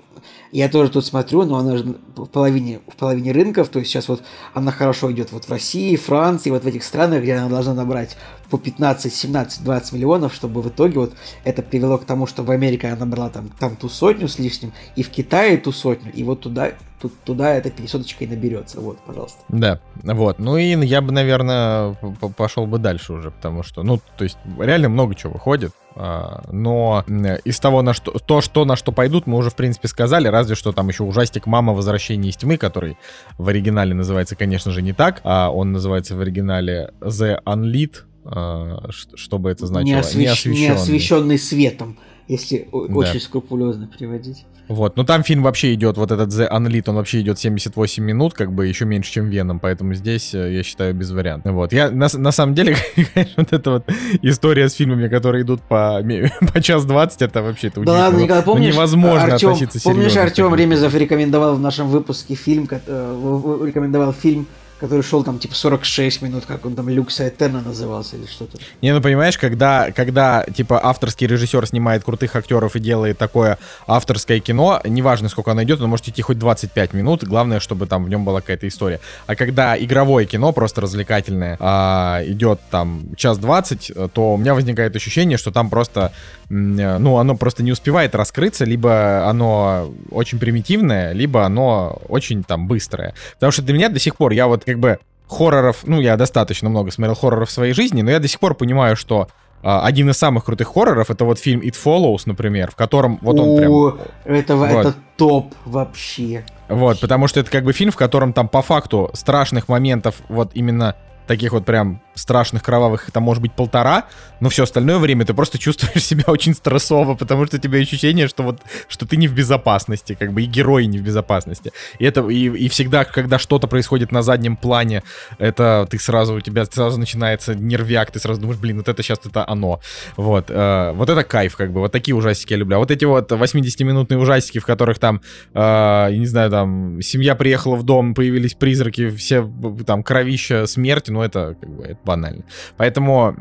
Я 0.54 0.70
тоже 0.70 0.92
тут 0.92 1.04
смотрю, 1.04 1.46
но 1.46 1.58
она 1.58 1.78
же 1.78 1.96
в 2.16 2.28
половине, 2.28 2.80
в 2.88 2.96
половине 2.96 3.32
рынков, 3.32 3.70
то 3.70 3.80
есть 3.80 3.90
сейчас 3.90 4.08
вот 4.08 4.22
она 4.54 4.72
хорошо 4.72 5.12
идет 5.12 5.32
вот 5.32 5.46
в 5.46 5.50
России, 5.50 5.96
Франции, 5.96 6.52
вот 6.52 6.64
в 6.64 6.68
этих 6.68 6.84
странах, 6.84 7.24
где 7.24 7.34
она 7.34 7.50
должна 7.50 7.74
набрать 7.74 8.18
по 8.52 8.60
15, 8.60 9.12
17, 9.12 9.64
20 9.64 9.94
миллионов, 9.94 10.32
чтобы 10.32 10.62
в 10.62 10.70
итоге 10.70 11.00
вот 11.00 11.14
это 11.44 11.64
привело 11.64 11.98
к 11.98 12.06
тому, 12.06 12.28
что 12.28 12.44
в 12.44 12.52
Америке 12.52 12.86
она 12.86 12.98
набрала 12.98 13.32
там, 13.32 13.50
там 13.60 13.76
ту 13.76 13.90
сотню 13.90 14.28
с 14.28 14.38
лишним, 14.38 14.74
и 14.96 15.02
в 15.02 15.10
Китае 15.10 15.58
ту 15.58 15.72
сотню, 15.72 16.14
и 16.14 16.24
вот 16.24 16.42
туда, 16.42 16.74
тут, 17.04 17.14
туда 17.26 17.54
эта 17.54 17.70
500 17.70 18.06
и 18.22 18.28
наберется. 18.28 18.80
Вот, 18.80 18.98
пожалуйста. 19.06 19.40
Да, 19.50 19.80
вот. 20.02 20.40
Ну 20.40 20.58
и 20.58 20.64
я 20.86 21.02
бы, 21.02 21.12
наверное, 21.12 21.96
пошел 22.38 22.66
бы 22.66 22.80
дальше 22.80 23.14
уже, 23.14 23.30
потому 23.30 23.62
что, 23.62 23.84
ну, 23.84 24.00
то 24.18 24.24
есть 24.24 24.38
реально 24.58 24.88
много 24.90 25.14
чего 25.16 25.34
выходит. 25.34 25.74
а, 25.96 26.44
Но 26.52 27.04
из 27.44 27.60
того, 27.60 27.82
на 27.82 27.94
что, 27.94 28.12
то, 28.20 28.40
что 28.42 28.66
на 28.66 28.76
что 28.78 28.92
пойдут, 28.92 29.28
мы 29.28 29.38
уже, 29.38 29.50
в 29.50 29.56
принципе, 29.56 29.88
сказали, 29.90 30.28
разве 30.30 30.56
что 30.56 30.72
там 30.72 30.88
еще 30.88 31.04
ужастик 31.04 31.46
«Мама. 31.46 31.74
Возвращение 31.74 32.30
из 32.32 32.38
тьмы», 32.38 32.58
который 32.58 32.98
в 33.38 33.48
оригинале 33.50 33.94
называется, 33.94 34.36
конечно 34.36 34.72
же, 34.72 34.82
не 34.82 34.94
так, 34.94 35.20
а 35.24 35.50
он 35.52 35.72
называется 35.74 36.16
в 36.16 36.22
оригинале 36.22 36.94
«The 37.02 37.44
Unlit», 37.44 37.96
а, 38.26 38.88
что 38.92 39.38
бы 39.38 39.52
это 39.52 39.68
значило? 39.68 39.96
не, 39.96 40.02
освещ- 40.02 40.50
не 40.50 40.68
освещенный 40.70 41.38
светом, 41.38 41.98
если 42.30 42.68
Да. 42.72 42.78
очень 42.96 43.20
скрупулезно 43.20 43.88
переводить. 43.88 44.46
Вот, 44.74 44.98
но 44.98 45.04
там 45.04 45.24
фильм 45.24 45.44
вообще 45.44 45.74
идет, 45.76 45.98
вот 45.98 46.12
этот 46.12 46.30
The 46.30 46.50
Unlit, 46.52 46.84
он 46.88 46.96
вообще 46.96 47.22
идет 47.22 47.38
78 47.38 48.04
минут, 48.04 48.34
как 48.34 48.52
бы 48.52 48.66
еще 48.66 48.86
меньше, 48.86 49.12
чем 49.12 49.30
Веном, 49.30 49.60
поэтому 49.60 49.94
здесь, 49.94 50.34
э, 50.34 50.52
я 50.54 50.64
считаю, 50.64 50.96
без 50.96 51.12
вариантов. 51.12 51.54
Вот, 51.54 51.74
я, 51.74 51.92
на, 51.92 52.08
на 52.12 52.32
самом 52.32 52.56
деле, 52.56 52.76
конечно, 53.14 53.34
вот 53.38 53.54
эта 53.54 53.72
вот 53.72 53.86
история 54.24 54.68
с 54.70 54.74
фильмами, 54.74 55.08
которые 55.08 55.44
идут 55.44 55.62
по, 55.62 56.02
по 56.54 56.62
час 56.62 56.86
20, 56.86 57.22
это 57.22 57.44
вообще 57.44 57.68
это 57.68 57.82
Да 57.82 57.92
ладно. 57.92 58.18
Николай, 58.18 58.42
Ну, 58.42 58.46
помнишь, 58.46 58.74
невозможно 58.74 59.34
Артём, 59.34 59.52
относиться 59.52 59.82
помнишь, 59.84 60.12
серьезно 60.12 60.24
Артем 60.24 60.56
Ремезов 60.56 60.96
рекомендовал 60.96 61.56
в 61.56 61.60
нашем 61.60 61.88
выпуске 61.90 62.34
фильм, 62.34 62.68
э, 62.70 63.58
рекомендовал 63.66 64.12
фильм, 64.14 64.48
который 64.80 65.02
шел 65.02 65.24
там 65.24 65.40
типа 65.40 65.56
46 65.56 66.22
минут, 66.22 66.46
как 66.46 66.66
он 66.66 66.76
там 66.76 66.90
Люкса 66.90 67.28
Этерна 67.28 67.62
назывался 67.62 68.18
или 68.18 68.26
что-то. 68.26 68.58
Не, 68.82 68.94
ну 68.94 69.02
понимаешь, 69.02 69.38
когда, 69.38 69.92
когда 69.92 70.46
типа 70.46 70.80
авторский 70.84 71.28
режиссер 71.28 71.66
снимает 71.68 72.04
крутых 72.04 72.36
актеров 72.36 72.76
и 72.76 72.80
делает 72.80 73.18
такое 73.18 73.58
авторское 73.88 74.40
кино, 74.40 74.82
неважно, 74.84 75.30
сколько 75.30 75.52
оно 75.52 75.64
идет, 75.64 75.80
оно 75.80 75.88
может 75.88 76.08
идти 76.08 76.22
хоть 76.22 76.38
25 76.38 76.94
минут, 76.94 77.24
главное, 77.24 77.60
чтобы 77.60 77.88
там 77.88 78.06
в 78.06 78.10
нем 78.10 78.26
была 78.26 78.42
какая-то 78.42 78.68
история. 78.68 79.00
А 79.28 79.36
когда 79.36 79.78
игровое 79.78 80.26
кино, 80.26 80.52
просто 80.52 80.82
развлекательное, 80.82 81.58
а, 81.60 82.22
идет 82.26 82.60
там 82.70 83.04
час 83.16 83.38
20, 83.38 83.92
то 84.14 84.34
у 84.34 84.38
меня 84.38 84.54
возникает 84.54 84.96
ощущение, 84.96 85.38
что 85.38 85.52
там 85.52 85.70
просто, 85.70 86.12
ну, 86.50 87.18
оно 87.18 87.36
просто 87.36 87.64
не 87.64 87.72
успевает 87.72 88.16
раскрыться, 88.16 88.66
либо 88.66 89.28
оно 89.28 89.92
очень 90.12 90.40
примитивное, 90.40 91.14
либо 91.14 91.46
оно 91.46 92.02
очень 92.08 92.44
там 92.44 92.68
быстрое. 92.68 93.14
Потому 93.36 93.52
что 93.52 93.62
для 93.62 93.74
меня 93.74 93.90
до 93.90 94.00
сих 94.00 94.16
пор, 94.16 94.32
я 94.32 94.48
вот 94.48 94.64
как 94.64 94.80
бы 94.80 95.00
хорроров, 95.28 95.80
ну, 95.84 96.02
я 96.02 96.18
достаточно 96.18 96.70
много 96.70 96.92
смотрел 96.92 97.16
хорроров 97.16 97.50
в 97.50 97.52
своей 97.52 97.74
жизни, 97.74 98.02
но 98.02 98.12
я 98.12 98.20
до 98.20 98.28
сих 98.28 98.40
пор 98.40 98.56
понимаю, 98.56 98.96
что 98.96 99.30
а, 99.64 99.86
один 99.86 100.10
из 100.10 100.18
самых 100.18 100.46
крутых 100.46 100.68
хорроров 100.68 101.10
это 101.10 101.24
вот 101.26 101.40
фильм 101.40 101.62
It 101.62 101.76
Follows, 101.82 102.24
например, 102.26 102.72
в 102.72 102.76
котором 102.76 103.18
вот 103.22 103.40
он 103.40 103.58
прям... 103.58 103.72
О, 103.72 103.98
это, 104.26 104.56
Вот. 104.58 104.68
это 104.70 104.94
топ 105.16 105.54
вообще. 105.66 106.44
Вот, 106.68 107.00
потому 107.00 107.28
что 107.28 107.40
это 107.40 107.50
как 107.50 107.64
бы 107.64 107.72
фильм, 107.72 107.92
в 107.92 107.96
котором 107.96 108.34
там 108.34 108.50
по 108.50 108.62
факту 108.62 109.10
страшных 109.14 109.70
моментов, 109.70 110.16
вот 110.28 110.52
именно 110.54 110.96
таких 111.28 111.54
вот 111.54 111.66
прям 111.66 112.02
страшных, 112.16 112.64
кровавых, 112.64 113.12
там 113.12 113.24
может 113.24 113.42
быть 113.42 113.54
полтора, 113.54 114.06
но 114.40 114.50
все 114.50 114.64
остальное 114.64 114.98
время 114.98 115.26
ты 115.26 115.34
просто 115.34 115.58
чувствуешь 115.58 116.04
себя 116.06 116.26
очень 116.28 116.54
стрессово, 116.54 117.16
потому 117.16 117.46
что 117.46 117.58
у 117.58 117.60
тебя 117.60 117.80
ощущение, 117.80 118.28
что 118.28 118.44
вот, 118.44 118.62
что 118.88 119.06
ты 119.06 119.18
не 119.18 119.28
в 119.28 119.34
безопасности, 119.34 120.16
как 120.20 120.34
бы 120.34 120.44
и 120.44 120.46
герои 120.46 120.86
не 120.86 120.98
в 120.98 121.02
безопасности. 121.02 121.72
И 122.00 122.06
это, 122.06 122.28
и, 122.28 122.50
и 122.50 122.70
всегда, 122.70 123.06
когда 123.06 123.40
что-то 123.40 123.68
происходит 123.68 124.12
на 124.12 124.22
заднем 124.22 124.56
плане, 124.56 125.04
это 125.38 125.88
ты 125.90 126.00
сразу, 126.00 126.36
у 126.36 126.42
тебя 126.42 126.66
сразу 126.66 127.00
начинается 127.00 127.56
нервяк, 127.56 128.12
ты 128.12 128.20
сразу 128.20 128.42
думаешь, 128.42 128.60
блин, 128.60 128.78
вот 128.78 128.90
это 128.90 129.02
сейчас 129.02 129.20
это 129.24 129.48
оно. 129.48 129.80
Вот, 130.18 130.46
э, 130.50 130.92
вот 130.94 131.10
это 131.10 131.24
кайф, 131.24 131.56
как 131.56 131.72
бы, 131.72 131.80
вот 131.80 131.92
такие 131.92 132.16
ужастики 132.16 132.54
я 132.54 132.58
люблю. 132.58 132.76
А 132.78 132.80
вот 132.80 132.92
эти 132.92 133.06
вот 133.06 133.32
80-минутные 133.32 134.18
ужастики, 134.18 134.60
в 134.60 134.66
которых 134.66 135.00
там, 135.00 135.22
э, 135.54 136.12
не 136.12 136.26
знаю, 136.26 136.50
там, 136.52 137.02
семья 137.02 137.36
приехала 137.36 137.76
в 137.76 137.84
дом, 137.84 138.14
появились 138.14 138.54
призраки, 138.54 139.10
все 139.10 139.50
там 139.86 140.04
кровища, 140.04 140.66
смерть, 140.68 141.10
ну 141.10 141.22
это, 141.22 141.56
как 141.60 141.70
бы, 141.70 141.84
это 141.84 141.98
банально. 142.06 142.44
Поэтому... 142.78 143.36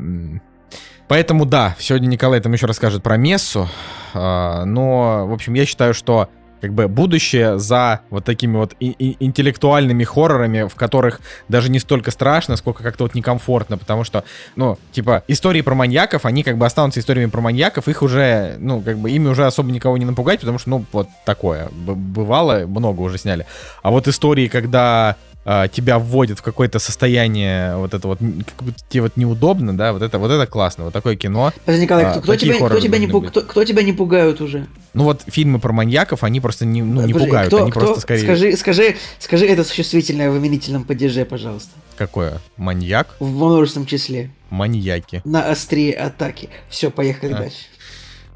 Поэтому 1.09 1.45
да, 1.45 1.75
сегодня 1.79 2.07
Николай 2.07 2.39
там 2.39 2.53
еще 2.53 2.65
расскажет 2.65 3.03
про 3.03 3.17
Мессу, 3.17 3.67
а, 4.13 4.63
но, 4.65 5.27
в 5.27 5.33
общем, 5.33 5.53
я 5.53 5.65
считаю, 5.65 5.93
что 5.93 6.29
как 6.61 6.73
бы 6.73 6.87
будущее 6.87 7.59
за 7.59 7.99
вот 8.09 8.23
такими 8.23 8.55
вот 8.55 8.73
и- 8.79 8.95
и- 8.97 9.17
интеллектуальными 9.19 10.05
хоррорами, 10.05 10.65
в 10.69 10.75
которых 10.75 11.19
даже 11.49 11.69
не 11.69 11.79
столько 11.79 12.09
страшно, 12.09 12.55
сколько 12.55 12.83
как-то 12.83 13.03
вот 13.03 13.15
некомфортно, 13.15 13.77
потому 13.77 14.05
что, 14.05 14.23
ну, 14.55 14.79
типа, 14.93 15.23
истории 15.27 15.59
про 15.59 15.75
маньяков, 15.75 16.25
они 16.25 16.41
как 16.41 16.57
бы 16.57 16.65
останутся 16.65 17.01
историями 17.01 17.29
про 17.29 17.41
маньяков, 17.41 17.89
их 17.89 18.01
уже, 18.01 18.55
ну, 18.59 18.79
как 18.79 18.97
бы 18.97 19.11
ими 19.11 19.27
уже 19.27 19.45
особо 19.45 19.71
никого 19.71 19.97
не 19.97 20.05
напугать, 20.05 20.39
потому 20.39 20.57
что, 20.57 20.69
ну, 20.69 20.85
вот 20.93 21.09
такое 21.25 21.67
бывало, 21.69 22.65
много 22.65 23.01
уже 23.01 23.17
сняли. 23.17 23.45
А 23.81 23.91
вот 23.91 24.07
истории, 24.07 24.47
когда 24.47 25.17
а, 25.45 25.67
тебя 25.67 25.99
вводят 25.99 26.39
в 26.39 26.41
какое-то 26.41 26.79
состояние 26.79 27.75
вот 27.77 27.93
это 27.93 28.07
вот, 28.07 28.19
как 28.19 28.63
будто 28.63 28.79
тебе 28.89 29.03
вот 29.03 29.17
неудобно, 29.17 29.75
да, 29.77 29.93
вот 29.93 30.01
это, 30.01 30.17
вот 30.19 30.31
это 30.31 30.47
классно, 30.47 30.85
вот 30.85 30.93
такое 30.93 31.15
кино. 31.15 31.51
Подожди, 31.65 31.83
Николай, 31.83 32.05
А, 32.05 32.11
кто, 32.11 32.21
кто 32.21 32.31
такие 32.33 32.53
тебя, 32.55 32.65
кто, 32.67 32.79
тебя 32.79 32.97
не, 32.97 33.07
пуг- 33.07 33.27
кто, 33.27 33.41
кто 33.41 33.63
тебя 33.65 33.83
не 33.83 33.93
пугают 33.93 34.41
уже? 34.41 34.67
Ну 34.93 35.03
вот 35.05 35.23
фильмы 35.27 35.59
про 35.59 35.73
маньяков, 35.73 36.23
они 36.23 36.39
просто 36.39 36.65
не, 36.65 36.81
ну, 36.81 37.01
не 37.01 37.13
Подожди, 37.13 37.25
пугают, 37.27 37.47
кто- 37.47 37.61
они 37.63 37.71
кто- 37.71 37.79
просто 37.79 38.01
скорее... 38.01 38.23
Скажи, 38.23 38.55
скажи, 38.57 38.95
скажи 39.19 39.45
это 39.47 39.63
существительное 39.63 40.29
в 40.31 40.37
именительном 40.37 40.83
падеже, 40.85 41.25
пожалуйста. 41.25 41.71
Какое? 41.97 42.39
Маньяк? 42.57 43.15
В 43.19 43.27
множественном 43.29 43.85
числе. 43.87 44.31
Маньяки. 44.49 45.21
На 45.25 45.49
острие 45.49 45.93
атаки. 45.93 46.49
Все, 46.69 46.89
поехали 46.89 47.33
А. 47.33 47.37
дальше. 47.37 47.57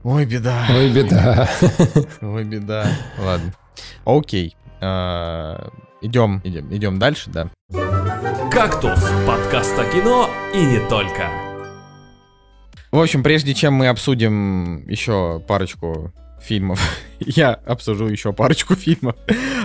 Ой, 0.03 0.25
беда. 0.25 0.65
Ой, 0.69 0.89
беда. 0.89 1.49
Ой, 2.21 2.43
беда. 2.43 2.87
Ладно. 3.19 3.53
Окей. 4.05 4.55
А, 4.79 5.69
идем, 6.01 6.41
идем, 6.43 6.73
идем 6.73 6.99
дальше, 6.99 7.29
да. 7.29 7.49
«Кактус»— 8.51 8.99
подкаст 9.27 9.77
о 9.77 9.85
кино 9.85 10.29
и 10.53 10.65
не 10.65 10.79
только. 10.89 11.29
В 12.91 12.99
общем, 12.99 13.21
прежде 13.21 13.53
чем 13.53 13.73
мы 13.73 13.87
обсудим 13.87 14.87
еще 14.87 15.43
парочку 15.47 16.13
фильмов, 16.41 16.79
я 17.19 17.53
обсужу 17.53 18.07
еще 18.07 18.33
парочку 18.33 18.75
фильмов. 18.75 19.15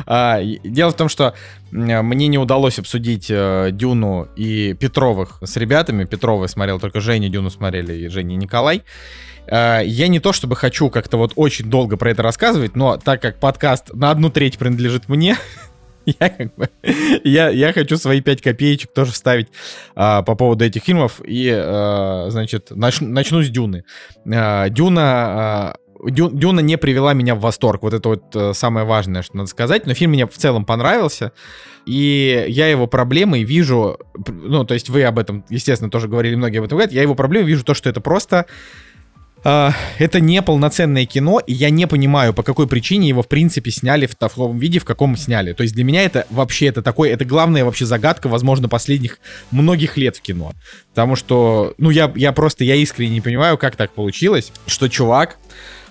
А, 0.06 0.42
дело 0.42 0.90
в 0.90 0.96
том, 0.96 1.08
что 1.08 1.34
мне 1.70 2.26
не 2.26 2.38
удалось 2.38 2.78
обсудить 2.78 3.30
э, 3.30 3.70
Дюну 3.72 4.28
и 4.36 4.74
Петровых 4.74 5.38
с 5.42 5.56
ребятами. 5.56 6.04
Петровы 6.04 6.48
смотрел 6.48 6.80
только 6.80 7.00
Женя, 7.00 7.28
Дюну 7.28 7.50
смотрели 7.50 7.94
и 7.94 8.08
Женя 8.08 8.34
и 8.34 8.38
Николай. 8.38 8.82
А, 9.46 9.80
я 9.80 10.08
не 10.08 10.18
то 10.18 10.32
чтобы 10.32 10.56
хочу 10.56 10.90
как-то 10.90 11.16
вот 11.16 11.32
очень 11.36 11.66
долго 11.66 11.96
про 11.96 12.10
это 12.10 12.22
рассказывать, 12.22 12.76
но 12.76 12.96
так 12.96 13.22
как 13.22 13.38
подкаст 13.38 13.92
на 13.94 14.10
одну 14.10 14.30
треть 14.30 14.58
принадлежит 14.58 15.08
мне, 15.08 15.36
я 16.20 16.28
как 16.28 16.54
бы 16.54 16.68
я, 17.24 17.48
я 17.50 17.72
хочу 17.72 17.96
свои 17.96 18.20
пять 18.20 18.42
копеечек 18.42 18.92
тоже 18.92 19.12
вставить 19.12 19.48
а, 19.94 20.22
по 20.22 20.34
поводу 20.34 20.64
этих 20.64 20.82
фильмов 20.82 21.20
и 21.24 21.50
а, 21.52 22.26
значит 22.30 22.70
нач- 22.72 23.04
начну 23.04 23.42
с 23.42 23.48
Дюны. 23.48 23.84
А, 24.26 24.68
Дюна 24.68 25.02
а, 25.02 25.76
Дю- 26.04 26.32
Дюна 26.32 26.60
не 26.60 26.76
привела 26.76 27.14
меня 27.14 27.34
в 27.34 27.40
восторг. 27.40 27.82
Вот 27.82 27.94
это 27.94 28.08
вот 28.08 28.34
э, 28.34 28.52
самое 28.54 28.84
важное, 28.84 29.22
что 29.22 29.36
надо 29.36 29.48
сказать. 29.48 29.86
Но 29.86 29.94
фильм 29.94 30.10
мне 30.10 30.26
в 30.26 30.36
целом 30.36 30.64
понравился. 30.64 31.30
И 31.86 32.44
я 32.48 32.66
его 32.66 32.88
проблемы 32.88 33.44
вижу... 33.44 33.98
Ну, 34.26 34.64
то 34.64 34.74
есть 34.74 34.88
вы 34.88 35.04
об 35.04 35.18
этом, 35.18 35.44
естественно, 35.48 35.90
тоже 35.90 36.08
говорили, 36.08 36.34
многие 36.34 36.58
об 36.58 36.64
этом 36.64 36.76
говорят. 36.76 36.92
Я 36.92 37.02
его 37.02 37.14
проблемы 37.14 37.46
вижу 37.46 37.64
то, 37.64 37.74
что 37.74 37.88
это 37.88 38.00
просто... 38.00 38.46
а, 39.44 39.74
это 39.98 40.20
не 40.20 40.40
полноценное 40.42 41.04
кино, 41.04 41.40
и 41.40 41.52
я 41.52 41.70
не 41.70 41.86
понимаю, 41.86 42.32
по 42.32 42.42
какой 42.42 42.68
причине 42.68 43.08
его, 43.08 43.22
в 43.22 43.28
принципе, 43.28 43.70
сняли 43.70 44.06
в 44.06 44.14
таком 44.14 44.58
виде, 44.58 44.78
в 44.78 44.84
каком 44.84 45.16
сняли. 45.16 45.52
То 45.52 45.62
есть 45.62 45.74
для 45.74 45.84
меня 45.84 46.02
это 46.02 46.26
вообще, 46.30 46.66
это 46.66 46.82
такой, 46.82 47.10
это 47.10 47.24
главная 47.24 47.64
вообще 47.64 47.84
загадка, 47.84 48.28
возможно, 48.28 48.68
последних 48.68 49.18
многих 49.50 49.96
лет 49.96 50.16
в 50.16 50.22
кино. 50.22 50.52
Потому 50.90 51.16
что, 51.16 51.74
ну, 51.78 51.90
я, 51.90 52.12
я 52.14 52.32
просто, 52.32 52.64
я 52.64 52.76
искренне 52.76 53.14
не 53.14 53.20
понимаю, 53.20 53.58
как 53.58 53.76
так 53.76 53.92
получилось, 53.92 54.52
что 54.66 54.88
чувак, 54.88 55.38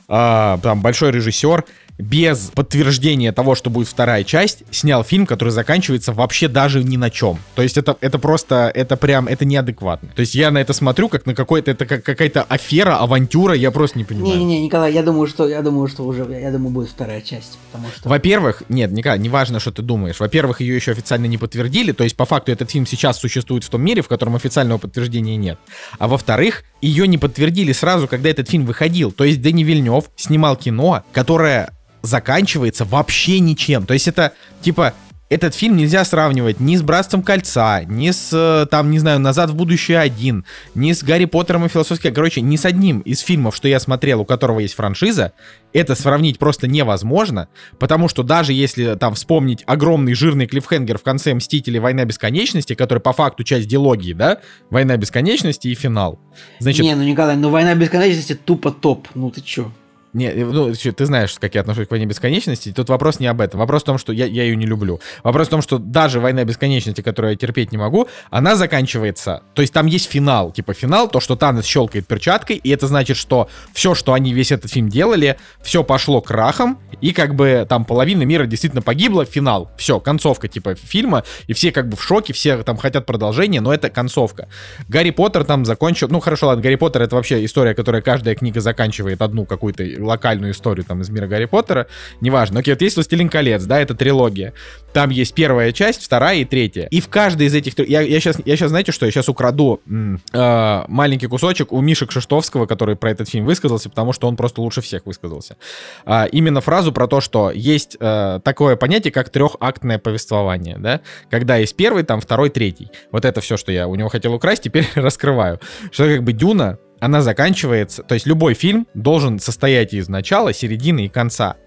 а, 0.08 0.60
там, 0.64 0.82
большой 0.82 1.12
режиссер, 1.12 1.66
без 2.02 2.52
подтверждения 2.54 3.32
того, 3.32 3.56
что 3.56 3.70
будет 3.70 3.88
вторая 3.88 4.24
часть, 4.24 4.64
снял 4.72 5.04
фильм, 5.04 5.26
который 5.26 5.50
заканчивается 5.50 6.14
вообще 6.14 6.48
даже 6.48 6.84
ни 6.84 6.98
на 6.98 7.10
чем. 7.10 7.40
То 7.56 7.62
есть 7.62 7.78
это, 7.78 7.96
это 8.02 8.20
просто, 8.20 8.72
это 8.74 8.98
прям, 8.98 9.28
это 9.28 9.46
неадекватно. 9.46 10.10
То 10.16 10.22
есть 10.22 10.36
я 10.36 10.52
на 10.52 10.58
это 10.58 10.74
смотрю, 10.74 11.10
как 11.10 11.26
на 11.26 11.36
какой-то, 11.36 11.72
это 11.72 11.86
как 11.86 12.04
какая-то 12.04 12.44
афера, 12.44 12.98
авантюра, 12.98 13.54
я 13.54 13.72
просто 13.72 13.98
не 13.98 14.04
понимаю. 14.04 14.38
Не-не-не, 14.38 14.66
Николай, 14.66 14.94
я 14.94 15.04
думаю, 15.04 15.28
что 15.28 15.48
я 15.48 15.62
думаю, 15.62 15.88
что 15.88 16.04
уже, 16.04 16.24
я 16.24 16.52
думаю, 16.52 16.72
будет 16.72 16.90
вторая 16.90 17.22
часть, 17.22 17.58
потому 17.72 17.88
что. 17.96 18.10
Во-первых, 18.10 18.64
нет, 18.70 18.92
Николай, 18.92 19.20
не 19.20 19.30
важно, 19.30 19.60
что 19.60 19.72
ты 19.72 19.82
думаешь. 19.82 20.20
Во-первых, 20.20 20.62
ее 20.62 20.76
еще 20.76 20.92
официально 20.92 21.26
не 21.26 21.38
подтвердили, 21.38 21.92
то 21.92 22.04
есть 22.04 22.16
по 22.16 22.26
факту 22.26 22.52
этот 22.52 22.72
фильм 22.72 22.86
сейчас 22.86 23.20
существует 23.20 23.64
в 23.64 23.70
том 23.70 23.82
мире, 23.82 24.02
в 24.02 24.08
котором 24.08 24.36
официального 24.36 24.78
подтверждения 24.78 25.38
нет. 25.38 25.60
А 26.00 26.08
во-вторых, 26.08 26.64
ее 26.82 27.08
не 27.08 27.18
подтвердили 27.18 27.72
сразу, 27.72 28.08
когда 28.08 28.30
этот 28.30 28.50
фильм 28.50 28.66
выходил. 28.66 29.12
То 29.12 29.24
есть 29.24 29.42
Дэнни 29.42 29.64
Вильнев 29.64 30.06
снимал 30.16 30.56
кино, 30.56 31.04
которое 31.12 31.72
заканчивается 32.02 32.86
вообще 32.86 33.40
ничем. 33.40 33.86
То 33.86 33.94
есть 33.94 34.08
это 34.08 34.34
типа 34.62 34.94
этот 35.32 35.56
фильм 35.56 35.78
нельзя 35.78 36.04
сравнивать 36.04 36.60
ни 36.60 36.76
с 36.76 36.82
«Братством 36.82 37.24
кольца», 37.24 37.86
ни 37.86 38.12
с, 38.12 38.32
э, 38.34 38.66
там, 38.70 38.92
не 38.92 39.00
знаю, 39.00 39.22
«Назад 39.22 39.50
в 39.50 39.56
будущее 39.56 39.98
один», 39.98 40.44
ни 40.76 40.92
с 40.92 41.04
«Гарри 41.04 41.24
Поттером 41.24 41.66
и 41.66 41.70
философским...» 41.70 42.14
Короче, 42.14 42.42
ни 42.42 42.58
с 42.58 42.66
одним 42.66 43.00
из 43.00 43.22
фильмов, 43.22 43.56
что 43.56 43.70
я 43.70 43.80
смотрел, 43.80 44.20
у 44.20 44.26
которого 44.26 44.60
есть 44.60 44.74
франшиза, 44.74 45.32
это 45.72 45.96
сравнить 45.96 46.38
просто 46.38 46.68
невозможно, 46.68 47.48
потому 47.80 48.10
что 48.10 48.24
даже 48.24 48.52
если 48.52 48.96
там 48.96 49.14
вспомнить 49.14 49.64
огромный 49.68 50.16
жирный 50.16 50.48
клиффхенгер 50.48 50.98
в 50.98 51.04
конце 51.04 51.34
«Мстители. 51.34 51.78
Война 51.78 52.04
бесконечности», 52.04 52.76
который 52.76 53.00
по 53.00 53.14
факту 53.14 53.46
часть 53.46 53.70
дилогии, 53.70 54.12
да, 54.12 54.40
«Война 54.70 54.98
бесконечности» 54.98 55.70
и 55.70 55.76
финал. 55.76 56.20
Значит, 56.60 56.84
Не, 56.84 56.94
ну 56.94 57.04
Николай, 57.04 57.38
ну 57.38 57.52
война 57.52 57.74
бесконечности 57.74 58.36
тупо 58.36 58.70
топ. 58.72 59.08
Ну 59.16 59.32
ты 59.32 59.40
чё? 59.40 59.72
Не, 60.14 60.28
э, 60.28 60.46
ну, 60.46 60.74
ты 60.74 61.06
знаешь, 61.06 61.38
как 61.40 61.56
я 61.56 61.62
отношусь 61.62 61.88
к 61.88 61.92
«Войне 61.92 62.06
бесконечности». 62.06 62.74
Тут 62.74 62.90
вопрос 62.90 63.20
не 63.20 63.28
об 63.28 63.40
этом. 63.40 63.60
Вопрос 63.60 63.84
в 63.84 63.86
том, 63.86 63.98
что 63.98 64.12
я, 64.12 64.26
я 64.26 64.44
ее 64.44 64.56
не 64.56 64.66
люблю. 64.66 65.00
Вопрос 65.24 65.48
в 65.48 65.50
том, 65.52 65.62
что 65.62 65.78
даже 65.78 66.20
«Война 66.20 66.44
бесконечности», 66.44 67.02
которую 67.02 67.32
я 67.32 67.38
терпеть 67.38 67.72
не 67.72 67.78
могу, 67.78 68.08
она 68.30 68.56
заканчивается. 68.56 69.44
То 69.54 69.62
есть 69.62 69.74
там 69.74 69.86
есть 69.86 70.10
финал. 70.10 70.52
Типа 70.52 70.74
финал, 70.74 71.10
то, 71.10 71.20
что 71.20 71.36
Танос 71.36 71.66
щелкает 71.66 72.08
перчаткой, 72.08 72.58
и 72.58 72.70
это 72.70 72.88
значит, 72.88 73.18
что 73.18 73.50
все, 73.74 73.96
что 73.96 74.14
они 74.14 74.34
весь 74.34 74.52
этот 74.52 74.72
фильм 74.72 74.90
делали, 74.90 75.38
все 75.62 75.84
пошло 75.84 76.22
крахом, 76.22 76.80
и 77.00 77.14
как 77.14 77.36
бы 77.36 77.66
там 77.68 77.86
половина 77.86 78.24
мира 78.24 78.46
действительно 78.46 78.82
погибла, 78.82 79.26
финал. 79.26 79.72
Все, 79.78 80.00
концовка 80.00 80.48
типа 80.48 80.76
фильма, 80.76 81.24
и 81.48 81.54
все 81.54 81.72
как 81.72 81.88
бы 81.88 81.96
в 81.96 82.04
шоке, 82.04 82.34
все 82.34 82.64
там 82.64 82.78
хотят 82.78 83.06
продолжения, 83.06 83.62
но 83.62 83.74
это 83.74 83.90
концовка. 83.90 84.50
Гарри 84.90 85.12
Поттер 85.12 85.46
там 85.46 85.66
закончил... 85.66 86.08
Ну, 86.10 86.20
хорошо, 86.20 86.48
ладно, 86.48 86.62
Гарри 86.62 86.76
Поттер— 86.76 87.02
это 87.04 87.16
вообще 87.16 87.44
история, 87.46 87.74
которая 87.74 88.02
каждая 88.02 88.36
книга 88.36 88.60
заканчивает 88.60 89.22
одну 89.22 89.46
какую-то 89.46 89.84
локальную 90.02 90.52
историю 90.52 90.86
там 90.86 91.02
из 91.02 91.10
мира 91.10 91.28
Гарри 91.28 91.46
Поттера. 91.46 91.88
Неважно. 92.22 92.60
Окей, 92.60 92.74
вот 92.74 92.82
есть 92.82 92.96
«Властелин 92.96 93.30
колец», 93.30 93.64
да, 93.64 93.80
это 93.80 93.96
трилогия. 93.96 94.54
Там 94.94 95.10
есть 95.10 95.34
первая 95.34 95.72
часть, 95.72 96.04
вторая 96.04 96.38
и 96.38 96.46
третья. 96.46 96.88
И 96.92 97.02
в 97.02 97.08
каждой 97.08 97.48
из 97.48 97.56
этих... 97.56 97.78
Я, 97.88 98.02
я, 98.02 98.20
сейчас, 98.20 98.38
я 98.46 98.56
сейчас, 98.56 98.70
знаете 98.70 98.92
что, 98.92 99.06
я 99.06 99.12
сейчас 99.12 99.30
украду 99.30 99.82
э, 99.88 100.84
маленький 100.88 101.28
кусочек 101.28 101.72
у 101.72 101.82
Миши 101.82 102.06
Кшиштовского, 102.06 102.66
который 102.66 102.96
про 102.96 103.12
этот 103.12 103.30
фильм 103.30 103.46
высказался, 103.46 103.90
потому 103.90 104.14
что 104.14 104.28
он 104.28 104.36
просто 104.36 104.62
лучше 104.62 104.82
всех 104.82 105.06
высказался. 105.06 105.58
А, 106.06 106.26
именно 106.26 106.62
фразу 106.62 106.92
про 106.92 107.08
то, 107.08 107.22
что 107.22 107.52
есть 107.52 107.98
э, 108.00 108.40
такое 108.44 108.76
понятие, 108.76 109.12
как 109.12 109.30
трехактное 109.30 109.98
повествование, 109.98 110.78
да, 110.78 111.02
когда 111.30 111.58
есть 111.58 111.76
первый, 111.76 112.04
там 112.04 112.20
второй, 112.22 112.50
третий. 112.50 112.90
Вот 113.12 113.26
это 113.26 113.42
все, 113.42 113.58
что 113.58 113.72
я 113.72 113.88
у 113.88 113.96
него 113.96 114.10
хотел 114.10 114.34
украсть, 114.34 114.64
теперь 114.64 114.88
раскрываю. 114.96 115.60
Что 115.92 116.08
как 116.08 116.24
бы 116.24 116.34
Дюна, 116.34 116.78
она 117.02 117.24
заканчивается, 117.24 118.04
то 118.04 118.14
есть 118.14 118.28
любой 118.28 118.54
фильм 118.54 118.88
должен 118.94 119.40
состоять 119.40 119.92
из 119.94 120.08
начала, 120.08 120.54
середины 120.54 121.06
и 121.08 121.10
конца. 121.10 121.58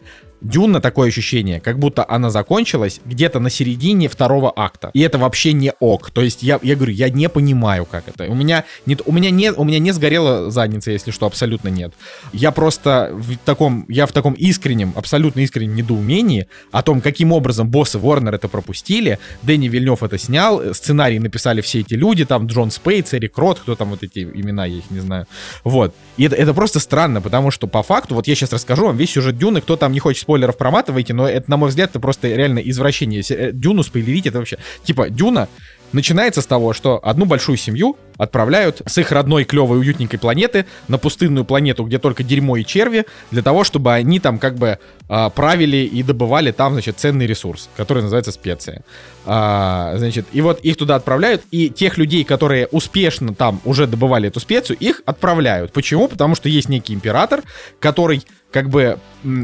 Дюна 0.45 0.82
такое 0.82 1.09
ощущение, 1.09 1.59
как 1.59 1.78
будто 1.78 2.05
она 2.07 2.28
закончилась 2.28 3.01
где-то 3.07 3.40
на 3.40 3.49
середине 3.49 4.09
второго 4.09 4.53
акта. 4.55 4.90
И 4.92 5.01
это 5.01 5.16
вообще 5.16 5.55
не 5.55 5.72
ок. 5.80 6.11
То 6.11 6.20
есть 6.20 6.42
я, 6.42 6.61
я 6.62 6.76
говорю, 6.76 6.92
я 6.92 7.09
не 7.09 7.30
понимаю, 7.30 7.86
как 7.86 8.09
это. 8.09 8.24
У 8.24 8.34
меня, 8.34 8.64
нет, 8.84 9.01
у, 9.07 9.12
меня 9.12 9.30
не, 9.30 9.53
у 9.53 9.64
меня 9.64 9.78
не 9.78 9.92
сгорела 9.92 10.51
задница, 10.51 10.90
если 10.90 11.12
что, 11.12 11.24
абсолютно 11.24 11.68
нет. 11.68 11.95
Я 12.34 12.51
просто 12.51 13.11
в 13.14 13.38
таком, 13.38 13.86
я 13.88 14.07
в 14.07 14.12
таком 14.12 14.34
искреннем, 14.34 14.92
абсолютно 14.97 15.40
искреннем 15.40 15.76
недоумении 15.76 16.47
о 16.72 16.82
том, 16.82 17.01
каким 17.01 17.32
образом 17.32 17.70
боссы 17.70 17.97
Warner 17.97 18.34
это 18.34 18.49
пропустили. 18.49 19.18
Дэнни 19.42 19.68
Вильнев 19.68 20.03
это 20.03 20.18
снял, 20.18 20.61
э, 20.61 20.74
сценарий 20.74 21.18
написали 21.18 21.62
все 21.62 21.80
эти 21.80 21.95
люди, 21.95 22.26
там 22.26 22.49
Джон 22.49 22.70
Спейтс, 22.70 23.14
Эрик 23.14 23.38
Рот, 23.38 23.61
кто 23.61 23.76
там 23.76 23.88
вот 23.90 24.03
эти 24.03 24.18
имена, 24.18 24.66
я 24.66 24.76
их 24.76 24.90
не 24.90 25.01
знаю. 25.01 25.26
Вот. 25.64 25.95
И 26.18 26.24
это, 26.24 26.36
это 26.36 26.53
просто 26.53 26.80
странно, 26.80 27.22
потому 27.22 27.51
что 27.51 27.66
по 27.66 27.82
факту, 27.82 28.14
вот 28.14 28.26
я 28.26 28.34
сейчас 28.34 28.53
расскажу 28.53 28.84
вам 28.84 28.99
весь 28.99 29.12
сюжет 29.12 29.38
Дюны, 29.38 29.62
кто 29.62 29.76
там 29.76 29.92
не 29.92 30.01
хочет 30.01 30.20
спойлеров 30.35 30.57
проматывайте, 30.57 31.14
но 31.14 31.28
это, 31.28 31.49
на 31.49 31.57
мой 31.57 31.68
взгляд, 31.68 31.91
это 31.91 32.01
просто 32.01 32.26
реально 32.26 32.59
извращение. 32.59 33.22
Э, 33.30 33.53
Дюну 33.53 33.85
спойлерить, 33.85 34.26
это 34.26 34.39
вообще... 34.39 34.59
Типа, 34.82 35.09
Дюна 35.09 35.49
начинается 35.93 36.43
с 36.43 36.47
того, 36.47 36.72
что 36.72 36.99
одну 37.05 37.24
большую 37.24 37.57
семью 37.57 37.97
отправляют 38.16 38.82
с 38.86 38.98
их 38.98 39.12
родной 39.12 39.44
клевой 39.44 39.78
уютненькой 39.78 40.18
планеты 40.18 40.66
на 40.88 40.98
пустынную 40.98 41.44
планету, 41.44 41.84
где 41.84 41.98
только 41.98 42.22
дерьмо 42.22 42.56
и 42.56 42.64
черви, 42.64 43.06
для 43.30 43.42
того, 43.42 43.64
чтобы 43.64 43.92
они 43.92 44.20
там 44.20 44.38
как 44.38 44.56
бы 44.56 44.78
а, 45.08 45.30
правили 45.30 45.78
и 45.78 46.02
добывали 46.02 46.50
там, 46.50 46.72
значит, 46.72 46.98
ценный 46.98 47.26
ресурс, 47.26 47.68
который 47.76 48.02
называется 48.02 48.32
специя. 48.32 48.82
А, 49.26 49.94
значит, 49.96 50.26
и 50.32 50.40
вот 50.40 50.60
их 50.60 50.76
туда 50.76 50.96
отправляют, 50.96 51.42
и 51.50 51.70
тех 51.70 51.98
людей, 51.98 52.24
которые 52.24 52.66
успешно 52.68 53.34
там 53.34 53.60
уже 53.64 53.86
добывали 53.86 54.28
эту 54.28 54.40
специю, 54.40 54.78
их 54.78 55.02
отправляют. 55.06 55.72
Почему? 55.72 56.08
Потому 56.08 56.34
что 56.34 56.48
есть 56.48 56.68
некий 56.68 56.94
император, 56.94 57.42
который 57.80 58.22
как 58.54 58.70
бы 58.70 59.00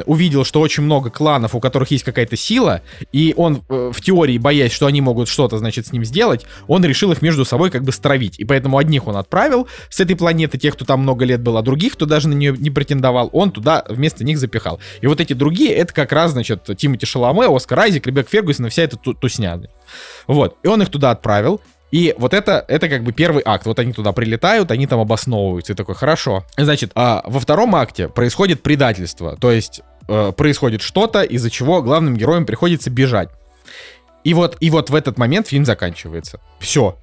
увидел, 0.07 0.45
что 0.45 0.61
очень 0.61 0.85
много 0.85 1.11
кланов, 1.11 1.57
у 1.57 1.61
которых 1.61 1.91
есть 1.91 2.05
какая-то 2.05 2.37
сила, 2.37 2.83
и 3.11 3.35
он 3.37 3.63
э, 3.69 3.91
в 3.93 4.01
теории, 4.01 4.39
боясь, 4.39 4.71
что 4.71 4.87
они 4.87 5.01
могут 5.01 5.27
что-то, 5.27 5.59
значит, 5.59 5.89
с 5.89 5.93
ним 5.93 6.05
сделать, 6.05 6.47
он 6.69 6.85
решил 6.85 7.11
их 7.11 7.21
между 7.21 7.45
собой 7.45 7.71
как 7.71 7.83
бы 7.83 7.91
стравить. 7.91 8.39
И 8.39 8.45
поэтому 8.45 8.60
одних 8.77 9.07
он 9.07 9.17
отправил 9.17 9.69
с 9.89 10.01
этой 10.01 10.17
планеты, 10.17 10.59
тех, 10.59 10.75
кто 10.75 10.85
там 10.85 11.01
много 11.01 11.25
лет 11.25 11.41
был, 11.41 11.57
а 11.57 11.63
других, 11.63 11.95
кто 11.95 12.07
даже 12.07 12.29
на 12.29 12.35
нее 12.35 12.55
не 12.57 12.71
претендовал, 12.71 13.31
он 13.33 13.51
туда 13.51 13.85
вместо 13.89 14.25
них 14.25 14.39
запихал. 14.39 14.81
И 15.01 15.07
вот 15.07 15.21
эти 15.21 15.33
другие, 15.33 15.75
это 15.75 15.93
как 15.93 16.13
раз, 16.13 16.33
значит, 16.33 16.65
Тимоти 16.77 17.07
Шаломе, 17.07 17.55
Оскар 17.55 17.81
Айзек, 17.81 18.07
Ребек 18.07 18.29
Фергюсон 18.29 18.67
и 18.67 18.71
вся 18.71 18.83
эта 18.83 18.97
ту- 18.97 19.15
тусня. 19.15 19.61
Вот. 20.27 20.57
И 20.63 20.69
он 20.69 20.83
их 20.83 20.89
туда 20.91 21.11
отправил. 21.11 21.61
И 21.91 22.15
вот 22.19 22.35
это, 22.35 22.65
это 22.69 22.89
как 22.89 23.03
бы 23.03 23.13
первый 23.13 23.43
акт. 23.45 23.67
Вот 23.67 23.79
они 23.79 23.93
туда 23.93 24.13
прилетают, 24.13 24.71
они 24.71 24.87
там 24.87 25.01
обосновываются. 25.01 25.73
И 25.73 25.77
такой, 25.77 25.95
хорошо. 25.95 26.45
Значит, 26.57 26.93
а 26.95 27.23
во 27.27 27.41
втором 27.41 27.75
акте 27.75 28.09
происходит 28.09 28.63
предательство. 28.63 29.37
То 29.37 29.51
есть 29.51 29.81
э, 30.09 30.33
происходит 30.37 30.83
что-то, 30.83 31.23
из-за 31.23 31.51
чего 31.51 31.83
главным 31.83 32.17
героям 32.17 32.47
приходится 32.47 32.91
бежать. 32.91 33.31
И 34.23 34.35
вот, 34.35 34.57
и 34.61 34.71
вот 34.71 34.91
в 34.91 34.95
этот 34.95 35.19
момент 35.19 35.49
фильм 35.49 35.65
заканчивается. 35.65 36.41
Все. 36.59 36.97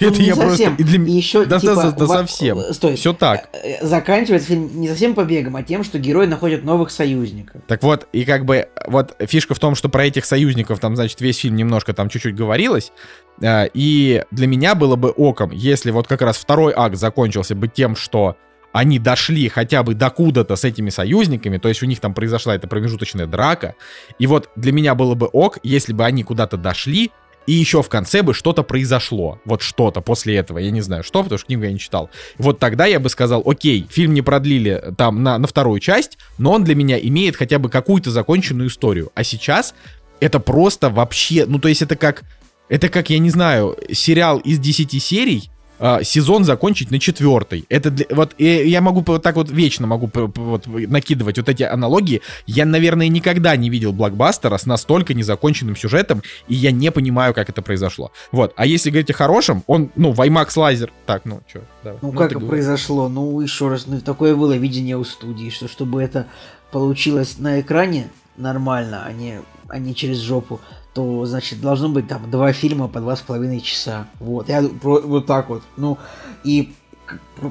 Это 0.06 0.20
не 0.20 0.26
я 0.28 0.36
просто... 0.36 0.74
и 0.78 0.82
для 0.82 1.04
И 1.04 1.10
еще, 1.10 1.44
Да, 1.44 1.58
типа, 1.58 1.74
да, 1.74 1.90
да, 1.92 2.06
во- 2.06 2.14
совсем. 2.14 2.58
э, 2.58 2.72
Стой. 2.72 2.96
Все 2.96 3.12
так. 3.12 3.48
Э, 3.52 3.84
Заканчивается 3.86 4.48
фильм 4.48 4.80
не 4.80 4.88
совсем 4.88 5.14
побегом, 5.14 5.56
а 5.56 5.62
тем, 5.62 5.84
что 5.84 5.98
герои 5.98 6.26
находят 6.26 6.64
новых 6.64 6.90
союзников. 6.90 7.60
Так 7.66 7.82
вот, 7.82 8.06
и 8.12 8.24
как 8.24 8.44
бы, 8.44 8.68
вот 8.86 9.14
фишка 9.26 9.54
в 9.54 9.58
том, 9.58 9.74
что 9.74 9.88
про 9.88 10.06
этих 10.06 10.24
союзников 10.24 10.80
там, 10.80 10.96
значит, 10.96 11.20
весь 11.20 11.38
фильм 11.38 11.56
немножко 11.56 11.92
там 11.92 12.08
чуть-чуть 12.08 12.34
говорилось, 12.34 12.92
э, 13.40 13.68
и 13.74 14.24
для 14.30 14.46
меня 14.46 14.74
было 14.74 14.96
бы 14.96 15.10
оком, 15.10 15.50
если 15.50 15.90
вот 15.90 16.06
как 16.06 16.22
раз 16.22 16.36
второй 16.36 16.72
акт 16.76 16.96
закончился 16.96 17.54
бы 17.54 17.68
тем, 17.68 17.96
что 17.96 18.36
они 18.70 18.98
дошли 18.98 19.48
хотя 19.48 19.82
бы 19.82 19.94
до 19.94 20.10
куда-то 20.10 20.54
с 20.54 20.62
этими 20.64 20.90
союзниками, 20.90 21.56
то 21.56 21.68
есть 21.68 21.82
у 21.82 21.86
них 21.86 22.00
там 22.00 22.12
произошла 22.14 22.54
эта 22.54 22.68
промежуточная 22.68 23.26
драка, 23.26 23.74
и 24.18 24.26
вот 24.26 24.50
для 24.56 24.72
меня 24.72 24.94
было 24.94 25.14
бы 25.14 25.26
ок, 25.26 25.58
если 25.62 25.92
бы 25.94 26.04
они 26.04 26.22
куда-то 26.22 26.56
дошли, 26.58 27.10
и 27.48 27.52
еще 27.52 27.82
в 27.82 27.88
конце 27.88 28.20
бы 28.22 28.34
что-то 28.34 28.62
произошло. 28.62 29.40
Вот 29.46 29.62
что-то 29.62 30.02
после 30.02 30.36
этого. 30.36 30.58
Я 30.58 30.70
не 30.70 30.82
знаю 30.82 31.02
что, 31.02 31.22
потому 31.22 31.38
что 31.38 31.46
книгу 31.46 31.62
я 31.64 31.72
не 31.72 31.78
читал. 31.78 32.10
Вот 32.36 32.58
тогда 32.58 32.84
я 32.84 33.00
бы 33.00 33.08
сказал, 33.08 33.42
окей, 33.46 33.86
фильм 33.88 34.12
не 34.12 34.20
продлили 34.20 34.72
э, 34.72 34.92
там 34.92 35.22
на, 35.22 35.38
на 35.38 35.46
вторую 35.46 35.80
часть, 35.80 36.18
но 36.36 36.52
он 36.52 36.62
для 36.62 36.74
меня 36.74 36.98
имеет 36.98 37.36
хотя 37.36 37.58
бы 37.58 37.70
какую-то 37.70 38.10
законченную 38.10 38.68
историю. 38.68 39.10
А 39.14 39.24
сейчас 39.24 39.74
это 40.20 40.40
просто 40.40 40.90
вообще... 40.90 41.46
Ну, 41.46 41.58
то 41.58 41.68
есть 41.68 41.80
это 41.80 41.96
как... 41.96 42.22
Это 42.68 42.90
как, 42.90 43.08
я 43.08 43.18
не 43.18 43.30
знаю, 43.30 43.78
сериал 43.90 44.40
из 44.40 44.58
10 44.58 45.02
серий, 45.02 45.50
а, 45.78 46.02
сезон 46.02 46.44
закончить 46.44 46.90
на 46.90 46.98
четвертый. 46.98 47.64
Это 47.68 47.90
для- 47.90 48.06
вот 48.10 48.34
э, 48.38 48.66
я 48.66 48.80
могу 48.80 49.02
вот 49.06 49.22
так 49.22 49.36
вот 49.36 49.50
вечно 49.50 49.86
могу 49.86 50.10
вот 50.12 50.66
накидывать 50.66 51.38
вот 51.38 51.48
эти 51.48 51.62
аналогии. 51.62 52.20
Я, 52.46 52.64
наверное, 52.64 53.08
никогда 53.08 53.56
не 53.56 53.70
видел 53.70 53.92
блокбастера 53.92 54.56
с 54.56 54.66
настолько 54.66 55.14
незаконченным 55.14 55.76
сюжетом, 55.76 56.22
и 56.48 56.54
я 56.54 56.70
не 56.70 56.90
понимаю, 56.90 57.34
как 57.34 57.48
это 57.48 57.62
произошло. 57.62 58.10
Вот. 58.32 58.52
А 58.56 58.66
если 58.66 58.90
говорить 58.90 59.10
о 59.10 59.14
хорошем, 59.14 59.62
он, 59.66 59.90
ну, 59.96 60.12
Ваймакс 60.12 60.56
лазер. 60.56 60.92
Так, 61.06 61.24
ну, 61.24 61.40
что? 61.48 61.60
Ну, 62.02 62.12
как 62.12 62.32
это 62.32 62.40
произошло? 62.40 63.08
Ну, 63.08 63.40
еще 63.40 63.68
раз, 63.68 63.86
ну, 63.86 64.00
такое 64.00 64.34
было 64.34 64.56
видение 64.56 64.96
у 64.96 65.04
студии, 65.04 65.50
что 65.50 65.68
чтобы 65.68 66.02
это 66.02 66.26
получилось 66.70 67.38
на 67.38 67.60
экране 67.60 68.08
нормально, 68.36 69.04
а 69.06 69.12
не, 69.12 69.40
а 69.68 69.78
не 69.78 69.94
через 69.94 70.18
жопу, 70.18 70.60
то, 70.94 71.24
значит, 71.26 71.60
должно 71.60 71.88
быть 71.88 72.08
там 72.08 72.30
два 72.30 72.52
фильма 72.52 72.88
по 72.88 73.00
два 73.00 73.14
с 73.16 73.20
половиной 73.20 73.60
часа. 73.60 74.06
Вот, 74.20 74.48
я 74.48 74.62
про- 74.62 75.00
вот 75.00 75.26
так 75.26 75.48
вот. 75.48 75.62
Ну, 75.76 75.98
и 76.44 76.72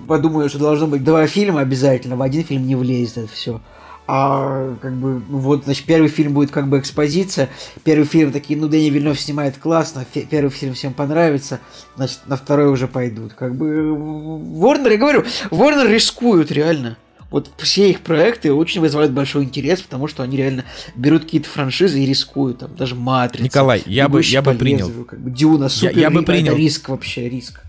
подумаю, 0.07 0.49
что 0.49 0.59
должно 0.59 0.87
быть 0.87 1.03
два 1.03 1.27
фильма 1.27 1.61
обязательно, 1.61 2.15
в 2.15 2.21
один 2.21 2.43
фильм 2.43 2.67
не 2.67 2.75
влезет 2.75 3.17
это 3.17 3.27
все. 3.33 3.61
А 4.09 4.73
как 4.81 4.93
бы, 4.93 5.21
ну 5.27 5.37
вот, 5.39 5.65
значит, 5.65 5.85
первый 5.85 6.07
фильм 6.07 6.33
будет 6.33 6.49
как 6.49 6.69
бы 6.69 6.79
экспозиция. 6.79 7.49
Первый 7.83 8.05
фильм 8.05 8.31
такие, 8.31 8.57
ну, 8.57 8.69
Дэнни 8.69 8.89
Вильнев 8.89 9.19
снимает 9.19 9.57
классно, 9.57 10.05
фе- 10.15 10.25
первый 10.25 10.49
фильм 10.49 10.73
всем 10.75 10.93
понравится, 10.93 11.59
значит, 11.97 12.19
на 12.25 12.37
второй 12.37 12.69
уже 12.71 12.87
пойдут. 12.87 13.33
Как 13.33 13.53
бы, 13.55 13.67
Warner, 13.67 14.91
я 14.91 14.97
говорю, 14.97 15.25
Warner 15.51 15.87
рискуют 15.87 16.51
реально. 16.51 16.95
Вот 17.29 17.51
все 17.57 17.89
их 17.89 18.01
проекты 18.01 18.53
очень 18.53 18.79
вызывают 18.81 19.11
большой 19.11 19.43
интерес, 19.43 19.81
потому 19.81 20.07
что 20.07 20.23
они 20.23 20.37
реально 20.37 20.63
берут 20.95 21.23
какие-то 21.23 21.49
франшизы 21.49 22.01
и 22.01 22.05
рискуют, 22.05 22.59
там, 22.59 22.75
даже 22.75 22.95
Матрица. 22.95 23.43
Николай, 23.43 23.83
я 23.85 24.07
бы, 24.07 24.13
«Бегущий 24.19 24.33
я 24.33 24.41
бы 24.41 24.53
принял. 24.53 24.87
лезвию», 24.87 25.05
Как 25.05 25.19
бы, 25.19 25.31
Дюна, 25.31 25.69
супер, 25.69 25.97
я 25.97 26.09
бы 26.09 26.21
ри- 26.21 26.25
принял. 26.25 26.53
Это 26.53 26.61
риск 26.61 26.89
вообще, 26.89 27.27
риск. 27.29 27.61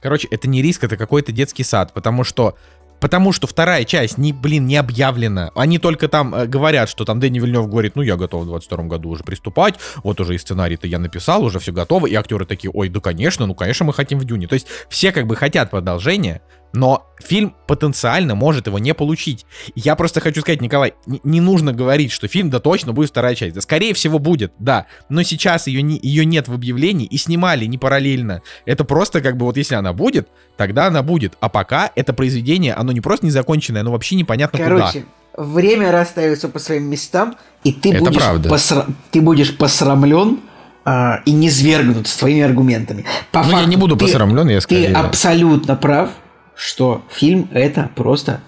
Короче, 0.00 0.28
это 0.30 0.48
не 0.48 0.60
риск, 0.60 0.84
это 0.84 0.96
какой-то 0.96 1.32
детский 1.32 1.64
сад, 1.64 1.92
потому 1.92 2.24
что 2.24 2.56
Потому 3.00 3.32
что 3.32 3.46
вторая 3.46 3.84
часть, 3.84 4.16
не, 4.16 4.32
блин, 4.32 4.66
не 4.66 4.76
объявлена. 4.76 5.50
Они 5.54 5.78
только 5.78 6.08
там 6.08 6.34
э, 6.34 6.46
говорят, 6.46 6.88
что 6.88 7.04
там 7.04 7.20
Дэнни 7.20 7.38
Вильнев 7.38 7.68
говорит, 7.68 7.96
ну, 7.96 8.02
я 8.02 8.16
готов 8.16 8.44
в 8.44 8.46
22 8.46 8.84
году 8.84 9.10
уже 9.10 9.24
приступать, 9.24 9.74
вот 10.02 10.20
уже 10.20 10.36
и 10.36 10.38
сценарий-то 10.38 10.86
я 10.86 10.98
написал, 10.98 11.44
уже 11.44 11.58
все 11.58 11.70
готово, 11.72 12.06
и 12.06 12.14
актеры 12.14 12.46
такие, 12.46 12.70
ой, 12.72 12.88
да, 12.88 13.00
конечно, 13.00 13.44
ну, 13.44 13.54
конечно, 13.54 13.84
мы 13.84 13.92
хотим 13.92 14.18
в 14.18 14.24
Дюне. 14.24 14.46
То 14.46 14.54
есть 14.54 14.68
все 14.88 15.12
как 15.12 15.26
бы 15.26 15.36
хотят 15.36 15.70
продолжения, 15.70 16.40
но 16.74 17.06
фильм 17.22 17.54
потенциально 17.66 18.34
может 18.34 18.66
его 18.66 18.78
не 18.78 18.92
получить. 18.94 19.46
Я 19.76 19.94
просто 19.94 20.20
хочу 20.20 20.40
сказать, 20.40 20.60
Николай, 20.60 20.94
не, 21.06 21.20
не 21.22 21.40
нужно 21.40 21.72
говорить, 21.72 22.10
что 22.10 22.26
фильм, 22.28 22.50
да 22.50 22.58
точно 22.58 22.92
будет 22.92 23.10
вторая 23.10 23.34
часть. 23.36 23.54
Да, 23.54 23.60
скорее 23.60 23.94
всего, 23.94 24.18
будет, 24.18 24.52
да. 24.58 24.86
Но 25.08 25.22
сейчас 25.22 25.68
ее, 25.68 25.82
не, 25.82 25.98
ее 26.02 26.24
нет 26.26 26.48
в 26.48 26.52
объявлении 26.52 27.06
и 27.06 27.16
снимали 27.16 27.64
не 27.66 27.78
параллельно. 27.78 28.42
Это 28.66 28.84
просто 28.84 29.20
как 29.20 29.36
бы 29.36 29.46
вот 29.46 29.56
если 29.56 29.76
она 29.76 29.92
будет, 29.92 30.28
тогда 30.56 30.86
она 30.88 31.02
будет. 31.02 31.34
А 31.40 31.48
пока 31.48 31.90
это 31.94 32.12
произведение, 32.12 32.74
оно 32.74 32.92
не 32.92 33.00
просто 33.00 33.24
незаконченное, 33.26 33.82
оно 33.82 33.92
вообще 33.92 34.16
непонятно 34.16 34.58
Короче, 34.58 35.04
время 35.36 35.92
расставится 35.92 36.48
по 36.48 36.58
своим 36.58 36.84
местам, 36.90 37.36
и 37.62 37.72
ты 37.72 37.90
Это 37.92 38.00
будешь, 38.00 38.16
правда. 38.20 38.48
посра- 38.48 38.86
ты 39.12 39.20
будешь 39.20 39.56
посрамлен 39.56 40.40
а, 40.84 41.20
и 41.24 41.30
не 41.30 41.50
свергнут 41.50 42.08
своими 42.08 42.42
аргументами. 42.42 43.04
По 43.30 43.42
куда. 43.42 43.44
Ну, 43.44 43.50
я 43.52 43.56
факту 43.58 43.70
не 43.70 43.76
буду 43.76 43.96
ты- 43.96 44.04
посрамлен, 44.06 44.48
я 44.48 44.56
Ты 44.56 44.60
скорее... 44.60 44.88
да. 44.90 45.00
абсолютно 45.02 45.76
прав, 45.76 46.10
что 46.56 47.02
фильм 47.10 47.48
это 47.52 47.90
просто 47.94 48.40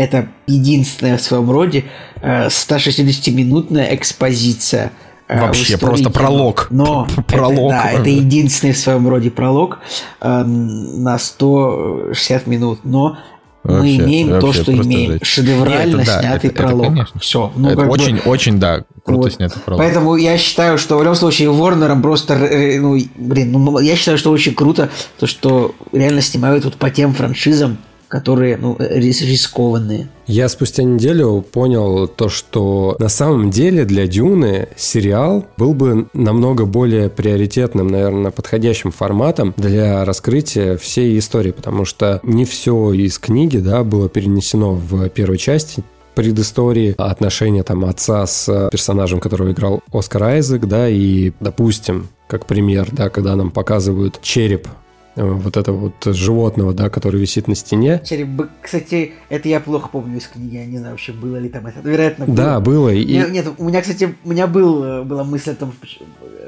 это 0.00 0.28
единственная 0.46 1.18
в 1.18 1.20
своем 1.20 1.50
роде 1.50 1.84
э, 2.22 2.46
160-минутная 2.46 3.94
экспозиция. 3.94 4.92
э, 5.28 5.40
Вообще, 5.40 5.76
просто 5.76 6.04
кино. 6.04 6.12
пролог. 6.14 6.68
Но 6.70 7.06
Пролог. 7.26 7.72
Это, 7.72 7.82
да, 7.82 7.90
это 8.00 8.08
единственный 8.08 8.72
в 8.72 8.78
своем 8.78 9.06
роде 9.06 9.30
пролог 9.30 9.80
э, 10.22 10.42
на 10.42 11.18
160 11.18 12.46
минут. 12.46 12.80
Но 12.84 13.18
мы 13.62 13.74
Вообще, 13.76 13.96
имеем 13.96 14.40
то, 14.40 14.52
что 14.52 14.72
имеем. 14.74 15.12
жесть. 15.12 15.26
Шедеврально 15.26 15.96
Не, 15.96 16.02
это 16.02 16.12
снятый 16.20 16.28
это- 16.36 16.46
это 16.46 16.62
пролог. 16.62 16.86
конечно. 16.86 17.20
Все. 17.20 17.52
Ну, 17.56 17.68
это 17.68 17.76
как 17.76 17.86
бы- 17.88 17.92
очень, 17.92 18.18
очень, 18.20 18.58
да, 18.58 18.84
круто 19.04 19.20
вот. 19.22 19.32
снято 19.34 19.58
пролог. 19.60 19.84
Поэтому 19.84 20.16
я 20.16 20.38
считаю, 20.38 20.78
что 20.78 20.96
в 20.96 21.02
любом 21.02 21.14
случае 21.14 21.50
Ворнером 21.50 22.00
просто, 22.00 22.34
э, 22.34 22.80
ну, 22.80 22.98
блин, 23.16 23.52
ну, 23.52 23.78
я 23.80 23.96
считаю, 23.96 24.16
что 24.18 24.30
очень 24.30 24.54
круто, 24.54 24.88
то, 25.18 25.26
что 25.26 25.74
реально 25.92 26.22
снимают 26.22 26.64
вот 26.64 26.76
по 26.76 26.90
тем 26.90 27.12
франшизам, 27.14 27.76
которые, 28.10 28.56
ну, 28.56 28.76
рис- 28.78 29.24
рискованные. 29.24 30.08
Я 30.26 30.48
спустя 30.48 30.82
неделю 30.82 31.42
понял 31.42 32.08
то, 32.08 32.28
что 32.28 32.96
на 32.98 33.08
самом 33.08 33.50
деле 33.50 33.84
для 33.84 34.06
Дюны 34.06 34.68
сериал 34.76 35.46
был 35.56 35.74
бы 35.74 36.08
намного 36.12 36.66
более 36.66 37.08
приоритетным, 37.08 37.86
наверное, 37.86 38.32
подходящим 38.32 38.90
форматом 38.90 39.54
для 39.56 40.04
раскрытия 40.04 40.76
всей 40.76 41.18
истории, 41.18 41.52
потому 41.52 41.84
что 41.84 42.20
не 42.24 42.44
все 42.44 42.92
из 42.92 43.18
книги, 43.18 43.58
да, 43.58 43.84
было 43.84 44.08
перенесено 44.08 44.72
в 44.72 45.08
первой 45.08 45.38
части 45.38 45.84
предыстории 46.14 46.94
отношения 46.98 47.62
там 47.62 47.84
отца 47.84 48.26
с 48.26 48.68
персонажем, 48.70 49.20
которого 49.20 49.52
играл 49.52 49.80
Оскар 49.92 50.24
Айзек, 50.24 50.66
да, 50.66 50.88
и, 50.88 51.32
допустим, 51.40 52.08
как 52.26 52.46
пример, 52.46 52.88
да, 52.90 53.08
когда 53.08 53.36
нам 53.36 53.50
показывают 53.50 54.20
череп 54.20 54.66
э, 54.66 54.89
вот 55.16 55.56
этого 55.56 55.76
вот 55.76 56.14
животного, 56.14 56.72
да, 56.72 56.88
который 56.88 57.20
висит 57.20 57.48
на 57.48 57.54
стене, 57.54 58.00
Череп 58.04 58.28
Кстати, 58.62 59.12
это 59.28 59.48
я 59.48 59.60
плохо 59.60 59.88
помню 59.90 60.18
из 60.18 60.26
книги, 60.26 60.56
я 60.56 60.66
не 60.66 60.78
знаю 60.78 60.94
вообще, 60.94 61.12
было 61.12 61.36
ли 61.36 61.48
там 61.48 61.66
это. 61.66 61.80
Вероятно, 61.80 62.26
было. 62.26 62.36
да, 62.36 62.60
было, 62.60 62.88
и, 62.90 63.04
Не- 63.04 63.30
Нет, 63.30 63.46
у 63.58 63.64
меня, 63.64 63.80
кстати, 63.82 64.14
у 64.24 64.30
меня 64.30 64.46
был, 64.46 64.84
э, 64.84 65.02
была 65.02 65.24
мысль 65.24 65.50
о 65.52 65.54
том, 65.54 65.72
что- 65.82 66.04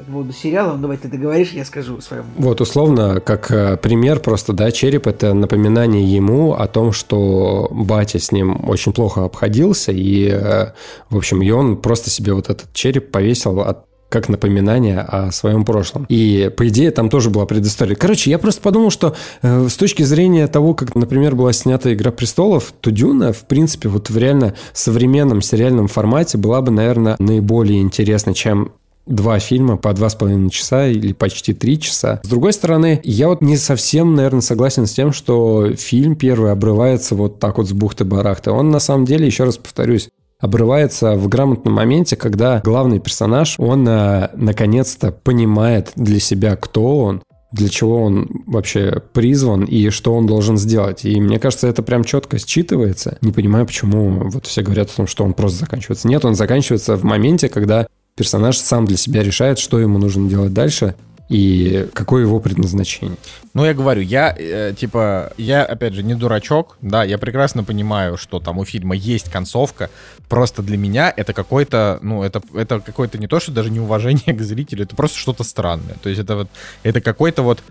по 0.07 0.13
поводу 0.13 0.33
сериала, 0.33 0.75
ну, 0.75 0.83
давай 0.83 0.97
ты 0.97 1.09
договоришь, 1.09 1.53
я 1.53 1.65
скажу 1.65 2.01
своему. 2.01 2.27
Вот, 2.37 2.61
условно, 2.61 3.21
как 3.21 3.51
э, 3.51 3.77
пример 3.77 4.21
просто, 4.21 4.53
да, 4.53 4.71
череп– 4.71 5.07
это 5.09 5.33
напоминание 5.33 6.05
ему 6.05 6.55
о 6.55 6.67
том, 6.67 6.93
что 6.93 7.69
батя 7.71 8.19
с 8.19 8.33
ним 8.33 8.69
очень 8.69 8.93
плохо 8.93 9.25
обходился, 9.25 9.93
и, 9.93 10.29
э, 10.29 10.73
в 11.09 11.17
общем, 11.17 11.41
и 11.43 11.51
он 11.51 11.77
просто 11.77 12.11
себе 12.11 12.33
вот 12.35 12.51
этот 12.51 12.73
череп 12.73 13.11
повесил 13.13 13.61
от 13.61 13.87
как 14.13 14.29
напоминание 14.29 15.01
о 15.01 15.33
своем 15.33 15.65
прошлом. 15.65 16.05
И, 16.09 16.51
по 16.57 16.69
идее, 16.69 16.91
там 16.91 17.09
тоже 17.09 17.31
была 17.31 17.47
предыстория. 17.47 17.97
Короче, 17.97 18.31
я 18.31 18.39
просто 18.39 18.61
подумал, 18.61 18.91
что 18.91 19.17
э, 19.41 19.69
с 19.69 19.75
точки 19.75 20.03
зрения 20.03 20.47
того, 20.47 20.75
как, 20.75 20.95
например, 20.95 21.35
была 21.35 21.53
снята 21.53 21.93
«Игра 21.93 22.13
престолов», 22.13 22.75
то 22.81 22.91
«Дюна», 22.91 23.33
в 23.33 23.47
принципе, 23.47 23.89
вот 23.89 24.11
в 24.11 24.19
реально 24.19 24.55
современном 24.75 25.41
сериальном 25.41 25.89
формате 25.89 26.37
была 26.37 26.61
бы, 26.61 26.71
наверное, 26.71 27.17
наиболее 27.19 27.81
интересна, 27.81 28.35
чем 28.35 28.73
два 29.07 29.39
фильма 29.39 29.77
по 29.77 29.93
два 29.95 30.11
с 30.11 30.15
половиной 30.15 30.51
часа 30.51 30.87
или 30.87 31.13
почти 31.13 31.55
три 31.55 31.81
часа. 31.81 32.21
С 32.23 32.29
другой 32.29 32.53
стороны, 32.53 33.01
я 33.03 33.29
вот 33.29 33.41
не 33.41 33.57
совсем, 33.57 34.15
наверное, 34.15 34.43
согласен 34.43 34.87
с 34.87 34.93
тем, 34.93 35.13
что 35.13 35.73
фильм 35.75 36.17
первый 36.17 36.53
обрывается 36.53 37.15
вот 37.15 37.41
так 37.41 37.59
вот 37.59 37.69
с 37.69 37.73
бухты-барахты. 37.73 38.51
Он 38.51 38.71
на 38.71 38.79
самом 38.79 39.07
деле, 39.07 39.27
еще 39.27 39.45
раз 39.45 39.57
повторюсь, 39.57 40.09
обрывается 40.43 41.15
в 41.15 41.29
грамотном 41.29 41.75
моменте, 41.75 42.17
когда 42.17 42.61
главный 42.63 42.99
персонаж, 42.99 43.55
он 43.59 43.89
э, 43.89 44.29
наконец-то 44.35 45.13
понимает 45.13 45.93
для 45.95 46.19
себя, 46.19 46.57
кто 46.57 46.99
он, 46.99 47.23
для 47.53 47.69
чего 47.69 48.03
он 48.03 48.29
вообще 48.47 49.01
призван 49.13 49.65
и 49.65 49.91
что 49.91 50.15
он 50.15 50.27
должен 50.27 50.59
сделать. 50.59 51.05
И 51.05 51.21
мне 51.21 51.39
кажется, 51.39 51.69
это 51.69 51.85
прям 51.85 52.03
четко 52.03 52.39
считывается. 52.39 53.19
Не 53.21 53.31
понимаю, 53.31 53.67
почему 53.67 54.29
вот 54.31 54.47
все 54.47 54.63
говорят 54.63 54.91
о 54.91 54.97
том, 54.97 55.07
что 55.07 55.25
он 55.25 55.33
просто 55.33 55.61
заканчивается. 55.61 56.09
Нет, 56.09 56.25
он 56.25 56.35
заканчивается 56.35 56.97
в 56.97 57.05
моменте, 57.05 57.49
когда 57.49 57.87
персонаж 58.17 58.59
сам 58.59 58.85
для 58.85 58.97
себя 58.97 59.23
решает, 59.23 59.61
что 59.61 59.79
ему 59.79 59.99
нужно 59.99 60.29
делать 60.29 60.53
дальше 60.53 60.97
и 61.33 61.89
какое 61.95 62.25
его 62.25 62.41
предназначение. 62.41 63.17
Ну, 63.55 63.65
я 63.65 63.73
говорю, 63.73 64.03
я, 64.03 64.35
э, 64.39 64.75
типа, 64.77 65.33
я, 65.39 65.65
опять 65.65 65.95
же, 65.95 66.03
не 66.03 66.15
дурачок, 66.15 66.77
да, 66.83 67.05
я 67.05 67.17
прекрасно 67.17 67.65
понимаю, 67.65 68.19
что 68.19 68.39
там 68.39 68.59
у 68.59 68.67
фильма 68.67 68.95
есть 68.95 69.33
концовка, 69.33 69.89
просто 70.29 70.61
для 70.61 70.77
меня 70.77 71.11
это 71.17 71.33
какой-то, 71.33 71.99
ну, 72.03 72.23
это, 72.23 72.43
это 72.53 72.81
какое-то 72.81 73.17
не 73.17 73.29
то, 73.29 73.41
что 73.41 73.51
даже 73.51 73.71
неуважение 73.71 74.35
к 74.35 74.43
зрителю, 74.43 74.85
это 74.85 74.95
просто 74.95 75.17
что-то 75.17 75.43
странное. 75.43 75.97
То 76.03 76.11
есть 76.11 76.21
это 76.21 76.37
вот, 76.37 76.49
это 76.83 77.01
какой-то 77.01 77.43
вот, 77.43 77.63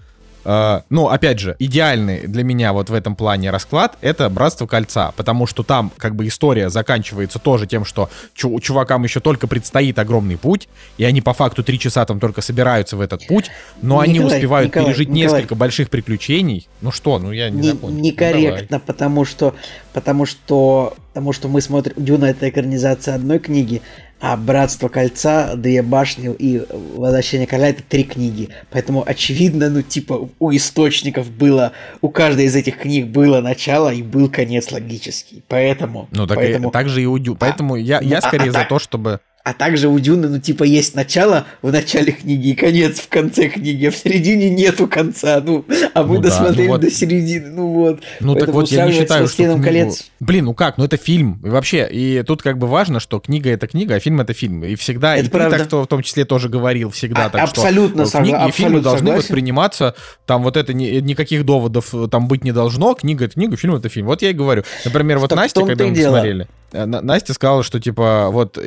э, 0.46 0.82
ну, 0.89 1.08
опять 1.10 1.39
же, 1.39 1.56
идеальный 1.60 2.28
для 2.28 2.44
меня 2.44 2.74
вот 2.74 2.89
в 2.89 2.94
этом 2.94 3.16
плане 3.16 3.52
расклад— 3.52 3.98
это 4.02 4.30
«Братство 4.30 4.68
кольца», 4.68 5.14
потому 5.16 5.48
что 5.48 5.64
там 5.64 5.92
как 5.98 6.16
бы 6.16 6.28
история 6.28 6.70
заканчивается 6.70 7.39
тоже 7.39 7.68
тем, 7.68 7.86
что 7.86 8.10
чу- 8.34 8.60
чувакам 8.60 9.04
еще 9.04 9.20
только 9.20 9.48
предстоит 9.48 10.00
огромный 10.00 10.38
путь, 10.38 10.68
и 10.98 11.04
они 11.04 11.22
по 11.22 11.34
факту 11.34 11.64
три 11.64 11.80
часа 11.80 12.06
там 12.06 12.20
только 12.20 12.42
собираются 12.42 12.98
в 12.98 13.02
этот 13.02 13.26
путь, 13.28 13.52
но 13.82 14.00
они 14.00 14.14
Николай, 14.16 14.36
успевают 14.38 14.68
Николай, 14.70 14.86
пережить 14.88 15.10
Николай. 15.10 15.39
несколько 15.39 15.56
больших 15.56 15.89
приключений. 15.89 16.68
Ну 16.82 16.92
что, 16.92 17.20
ну 17.20 17.32
я 17.32 17.50
не, 17.50 17.62
Не- 17.62 17.68
закончил. 17.70 17.96
Ну, 17.98 18.00
некорректно, 18.04 18.80
потому 18.80 19.26
что, 19.26 19.56
потому 19.94 20.26
что, 20.26 20.96
потому 21.10 21.34
что 21.34 21.48
мы 21.48 21.62
смотрим 21.62 21.94
Дюна 21.98 22.26
это 22.26 22.50
экранизация 22.50 23.16
одной 23.16 23.39
книги, 23.39 23.82
а 24.22 24.38
Братство 24.38 24.88
кольца, 24.88 25.56
Две 25.56 25.82
башни 25.82 26.34
и 26.38 26.62
Возвращение 26.96 27.48
короля 27.48 27.70
это 27.70 27.84
три 27.84 28.04
книги. 28.04 28.50
Поэтому 28.70 29.04
очевидно, 29.06 29.70
ну 29.70 29.82
типа 29.82 30.30
у 30.40 30.52
источников 30.56 31.30
было, 31.32 31.72
у 32.02 32.10
каждой 32.10 32.46
из 32.46 32.56
этих 32.56 32.78
книг 32.78 33.08
было 33.08 33.42
начало 33.42 33.90
и 33.92 34.04
был 34.04 34.30
конец 34.30 34.72
логический. 34.72 35.44
Поэтому, 35.48 36.08
Ну 36.12 36.28
так, 36.28 36.38
и- 36.38 36.42
поэтому 36.42 36.72
так 36.72 36.88
же 36.88 37.02
и 37.02 37.06
у 37.06 37.18
Дю. 37.18 37.36
Поэтому 37.36 37.76
я, 37.76 38.00
я 38.02 38.20
а- 38.20 38.22
скорее 38.22 38.50
а 38.50 38.54
за 38.54 38.60
так- 38.60 38.70
то, 38.70 38.80
чтобы... 38.80 39.20
А 39.44 39.54
также 39.54 39.88
у 39.88 39.98
Дюны, 40.00 40.28
ну, 40.30 40.39
типа, 40.39 40.64
есть 40.64 40.94
начало 40.94 41.46
в 41.64 41.72
начале 41.72 42.12
книги 42.12 42.50
и 42.50 42.54
конец 42.56 43.00
в 43.00 43.08
конце 43.10 43.50
книги, 43.50 43.88
а 43.88 43.92
в 43.92 43.96
середине 43.96 44.52
нету 44.52 44.88
конца, 44.88 45.42
ну, 45.44 45.66
а 45.96 46.04
мы 46.04 46.18
Ну 46.18 46.22
да, 46.22 46.30
досмотрели 46.30 46.68
ну 46.68 46.74
вот. 46.74 46.82
до 46.82 46.92
середины, 46.92 47.50
ну 47.50 47.68
вот. 47.74 48.02
Ну 48.20 48.34
так 48.36 48.42
Поэтому 48.46 48.60
вот, 48.60 48.72
я 48.72 48.86
не 48.86 48.92
считаю, 48.92 49.08
что 49.08 49.44
«Властелином 49.44 49.62
книгу- 49.64 49.68
колец». 49.89 50.12
Блин, 50.20 50.46
ну 50.46 50.54
как, 50.54 50.78
ну 50.78 50.84
это 50.86 50.98
фильм. 50.98 51.42
И 51.44 51.50
вообще, 51.50 51.89
и 51.92 52.22
тут 52.22 52.44
как 52.44 52.60
бы 52.60 52.68
важно, 52.68 53.00
что 53.00 53.20
книга 53.20 53.50
это 53.50 53.66
книга, 53.68 53.96
а 53.96 54.00
фильм 54.00 54.22
это 54.22 54.34
фильм. 54.34 54.64
И 54.64 54.76
всегда, 54.76 55.16
Это 55.16 55.26
и 55.26 55.30
правда. 55.30 55.56
ты 55.58 55.64
так 55.64 55.70
то 55.70 55.84
в 55.84 55.88
том 55.88 56.04
числе 56.04 56.26
тоже 56.26 56.48
говорил 56.48 56.92
всегда. 56.92 57.26
А- 57.26 57.30
так 57.32 57.48
что, 57.48 57.62
абсолютно 57.62 58.02
э, 58.04 58.06
согла- 58.06 58.22
книги 58.22 58.28
и 58.28 58.32
фильмы 58.32 58.48
абсолютно 58.50 58.82
должны 58.82 59.00
согласен. 59.08 59.22
восприниматься, 59.24 59.96
там 60.28 60.44
вот 60.44 60.56
это, 60.56 60.74
ни- 60.74 61.00
никаких 61.00 61.46
доводов 61.46 61.96
э, 61.96 62.08
там 62.12 62.28
быть 62.28 62.44
не 62.44 62.52
должно. 62.52 62.94
Книга 62.94 63.26
это 63.26 63.34
книга, 63.34 63.58
фильм 63.58 63.74
это 63.76 63.89
фильм. 63.89 64.06
Вот 64.06 64.22
я 64.22 64.30
и 64.30 64.34
говорю. 64.34 64.64
Например, 64.86 65.18
вот 65.18 65.32
Настя, 65.36 65.66
когда 65.66 65.86
мы 65.86 65.96
дело. 65.96 66.12
посмотрели, 66.18 66.39
На- 66.44 66.48
Настя 66.74 67.34
сказала, 67.34 67.64
что 67.64 67.80
типа 67.80 68.30
вот 68.32 68.58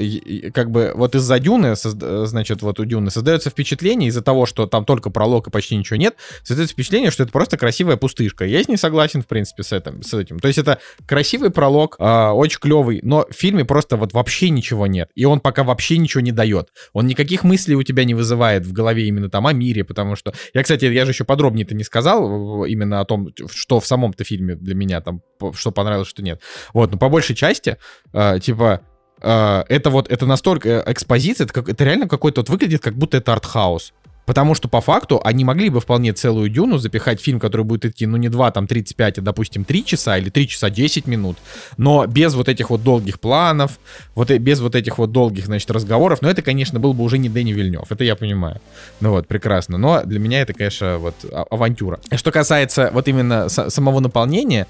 как 0.53 0.71
бы 0.71 0.93
вот 0.95 1.15
из-за 1.15 1.39
Дюны, 1.39 1.73
созда- 1.73 2.27
значит, 2.27 2.63
вот 2.63 2.81
у 2.81 2.85
Дюны 2.85 3.11
создается 3.11 3.51
впечатление 3.51 4.09
из-за 4.09 4.23
того, 4.23 4.47
что 4.47 4.67
там 4.67 4.85
только 4.85 5.11
пролог 5.11 5.47
и 5.47 5.51
почти 5.51 5.77
ничего 5.77 5.97
нет, 5.97 6.17
создается 6.43 6.75
впечатление, 6.75 7.11
что 7.11 7.23
это 7.23 7.33
просто 7.33 7.57
красивая 7.57 7.97
пустышка. 7.97 8.45
Я 8.45 8.63
с 8.63 8.69
ней 8.69 8.77
согласен, 8.77 9.23
в 9.23 9.27
принципе, 9.27 9.63
с 9.63 9.73
этим. 9.73 10.03
С 10.03 10.15
этим. 10.15 10.39
То 10.39 10.49
есть 10.49 10.59
это 10.59 10.79
красивый 11.07 11.51
пролог, 11.51 11.97
а, 11.99 12.33
очень 12.33 12.59
клевый, 12.59 13.01
но 13.03 13.27
в 13.31 13.35
фильме 13.35 13.65
просто 13.65 13.97
вот 13.97 14.13
вообще 14.13 14.51
ничего 14.51 14.87
нет. 14.87 15.11
И 15.15 15.25
он 15.25 15.41
пока 15.41 15.65
вообще 15.65 15.99
ничего 15.99 16.21
не 16.21 16.33
дает. 16.33 16.69
Он 16.93 17.07
никаких 17.07 17.45
мыслей 17.45 17.75
у 17.77 17.83
тебя 17.83 18.05
не 18.05 18.15
вызывает 18.15 18.67
в 18.67 18.73
голове 18.73 19.07
именно 19.07 19.31
там 19.31 19.47
о 19.47 19.53
мире, 19.53 19.85
потому 19.85 20.17
что... 20.17 20.33
Я, 20.53 20.63
кстати, 20.63 20.85
я 20.85 21.05
же 21.05 21.13
еще 21.13 21.25
подробнее-то 21.25 21.75
не 21.75 21.85
сказал 21.85 22.65
э, 22.65 22.69
именно 22.71 23.01
о 23.01 23.05
том, 23.05 23.31
что 23.51 23.81
в 23.81 23.87
самом-то 23.87 24.25
фильме 24.25 24.55
для 24.55 24.75
меня 24.75 25.01
там, 25.01 25.23
что 25.55 25.71
понравилось, 25.71 26.09
что 26.09 26.23
нет. 26.23 26.41
Вот, 26.73 26.93
но 26.93 26.99
по 26.99 27.09
большей 27.09 27.35
части, 27.35 27.79
э, 28.13 28.39
типа, 28.41 28.81
э, 29.21 29.65
это 29.69 29.91
вот, 29.91 30.11
это 30.11 30.27
настолько 30.27 30.69
э, 30.69 30.83
экспозиция, 30.87 31.45
это, 31.45 31.53
как, 31.53 31.69
это 31.69 31.85
реально 31.85 32.09
какой-то 32.09 32.41
вот 32.41 32.51
выглядит, 32.51 32.83
как 32.83 32.95
будто 32.95 33.17
это 33.17 33.33
артхаус. 33.33 33.93
Потому 34.27 34.55
что 34.55 34.69
по 34.69 34.81
факту 34.81 35.21
они 35.23 35.45
могли 35.45 35.69
бы 35.69 35.81
вполне 35.81 36.13
целую 36.13 36.49
дюну 36.49 36.79
запихать 36.79 37.21
фильм, 37.21 37.39
который 37.39 37.63
будет 37.63 37.85
идти, 37.85 38.07
ну, 38.07 38.17
не 38.17 38.29
2, 38.29 38.51
там, 38.53 38.67
35, 38.67 39.19
а, 39.19 39.23
допустим, 39.23 39.65
3 39.65 39.85
часа 39.85 40.17
или 40.17 40.31
3 40.31 40.49
часа 40.49 40.71
10 40.71 41.07
минут, 41.07 41.37
но 41.77 42.07
без 42.07 42.35
вот 42.35 42.49
этих 42.49 42.71
вот 42.71 42.83
долгих 42.83 43.21
планов, 43.21 43.79
вот 44.15 44.31
и 44.31 44.39
без 44.39 44.61
вот 44.61 44.75
этих 44.75 44.99
вот 44.99 45.13
долгих, 45.13 45.47
значит, 45.47 45.71
разговоров. 45.71 46.23
Но 46.23 46.31
это, 46.31 46.43
конечно, 46.43 46.81
был 46.81 46.95
бы 46.95 47.05
уже 47.05 47.19
не 47.19 47.29
Дэнни 47.29 47.53
Вильнев, 47.53 47.91
это 47.91 48.05
я 48.05 48.17
понимаю. 48.17 48.61
Ну 49.01 49.11
вот, 49.11 49.29
прекрасно. 49.29 49.77
Но 49.77 50.03
для 50.05 50.19
меня 50.19 50.41
это, 50.41 50.55
конечно, 50.55 50.99
вот 50.99 51.15
а- 51.31 51.45
авантюра. 51.51 52.01
Что 52.15 52.33
касается 52.33 52.91
вот 52.93 53.09
именно 53.09 53.47
са- 53.47 53.69
самого 53.69 54.01
наполнения, 54.01 54.67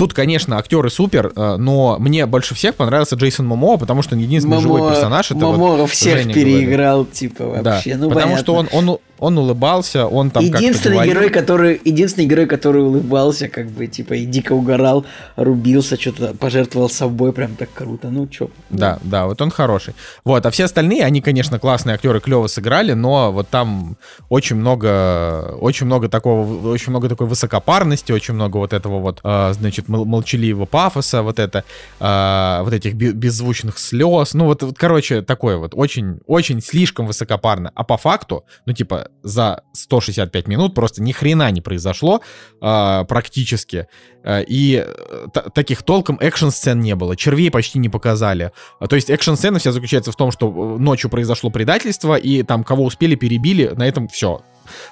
Тут, 0.00 0.14
конечно, 0.14 0.56
актеры 0.56 0.88
супер, 0.88 1.30
э, 1.36 1.56
но 1.58 1.96
мне 1.98 2.24
больше 2.24 2.54
всех 2.54 2.74
понравился 2.74 3.16
Джейсон 3.16 3.46
Момоа, 3.46 3.76
потому 3.76 4.00
что 4.00 4.14
он 4.14 4.22
единственный 4.22 4.58
живой 4.58 4.80
Мамо- 4.80 4.92
персонаж. 4.94 5.30
Это 5.30 5.44
вот 5.44 5.58
Маморо 5.58 5.86
всех 5.86 6.16
Женя 6.20 6.32
говорит. 6.32 6.54
переиграл, 6.56 7.04
типа, 7.04 7.60
Да, 7.62 7.72
вообще. 7.72 7.96
Ну, 7.96 8.08
потому 8.08 8.14
понятно. 8.34 8.38
что 8.42 8.54
он, 8.54 8.68
он, 8.72 8.98
он 9.20 9.38
улыбался, 9.38 10.06
он 10.06 10.30
там 10.30 10.42
единственный 10.44 11.06
герой, 11.06 11.30
который, 11.30 11.80
единственный 11.84 12.26
герой, 12.26 12.46
который 12.46 12.82
улыбался, 12.82 13.48
как 13.48 13.68
бы, 13.68 13.86
типа, 13.86 14.14
и 14.14 14.24
дико 14.24 14.54
угорал, 14.54 15.04
рубился, 15.36 16.00
что-то 16.00 16.34
пожертвовал 16.34 16.88
собой, 16.88 17.32
прям 17.32 17.54
так 17.54 17.68
круто. 17.72 18.08
Ну, 18.08 18.26
чё. 18.26 18.48
Да, 18.70 18.98
да, 19.02 19.26
вот 19.26 19.40
он 19.42 19.50
хороший. 19.50 19.94
Вот, 20.24 20.46
а 20.46 20.50
все 20.50 20.64
остальные, 20.64 21.04
они, 21.04 21.20
конечно, 21.20 21.58
классные 21.58 21.94
актеры, 21.94 22.20
клево 22.20 22.46
сыграли, 22.46 22.94
но 22.94 23.30
вот 23.30 23.48
там 23.48 23.96
очень 24.30 24.56
много, 24.56 25.54
очень 25.60 25.86
много 25.86 26.08
такого, 26.08 26.68
очень 26.72 26.90
много 26.90 27.08
такой 27.08 27.26
высокопарности, 27.26 28.12
очень 28.12 28.34
много 28.34 28.56
вот 28.56 28.72
этого 28.72 29.00
вот, 29.00 29.20
э, 29.22 29.52
значит, 29.52 29.88
мол- 29.88 30.06
молчаливого 30.06 30.64
пафоса, 30.66 31.22
вот 31.22 31.38
это, 31.38 31.64
э, 32.00 32.60
вот 32.64 32.72
этих 32.72 32.94
бе- 32.94 33.12
беззвучных 33.12 33.78
слез, 33.78 34.34
ну 34.34 34.46
вот, 34.46 34.62
вот, 34.62 34.78
короче, 34.78 35.20
такое 35.22 35.56
вот, 35.58 35.72
очень, 35.74 36.20
очень 36.26 36.62
слишком 36.62 37.06
высокопарно. 37.06 37.70
А 37.74 37.84
по 37.84 37.96
факту, 37.98 38.44
ну 38.66 38.72
типа, 38.72 39.08
за 39.22 39.62
165 39.74 40.48
минут 40.48 40.74
просто 40.74 41.02
ни 41.02 41.12
хрена 41.12 41.50
не 41.50 41.60
произошло 41.60 42.20
э, 42.62 43.04
практически. 43.06 43.86
И 44.26 44.84
э, 44.86 45.26
та- 45.32 45.42
таких 45.50 45.82
толком 45.82 46.16
экшн-сцен 46.20 46.80
не 46.80 46.94
было. 46.94 47.16
Червей 47.16 47.50
почти 47.50 47.78
не 47.78 47.88
показали. 47.88 48.52
А, 48.78 48.86
То 48.86 48.96
есть 48.96 49.10
экшн-сцена 49.10 49.58
вся 49.58 49.72
заключается 49.72 50.10
в 50.12 50.16
том, 50.16 50.30
что 50.32 50.46
э, 50.48 50.78
ночью 50.80 51.10
произошло 51.10 51.50
предательство, 51.50 52.14
и 52.14 52.42
там 52.42 52.64
кого 52.64 52.84
успели, 52.84 53.14
перебили, 53.14 53.72
на 53.76 53.86
этом 53.86 54.08
все. 54.08 54.40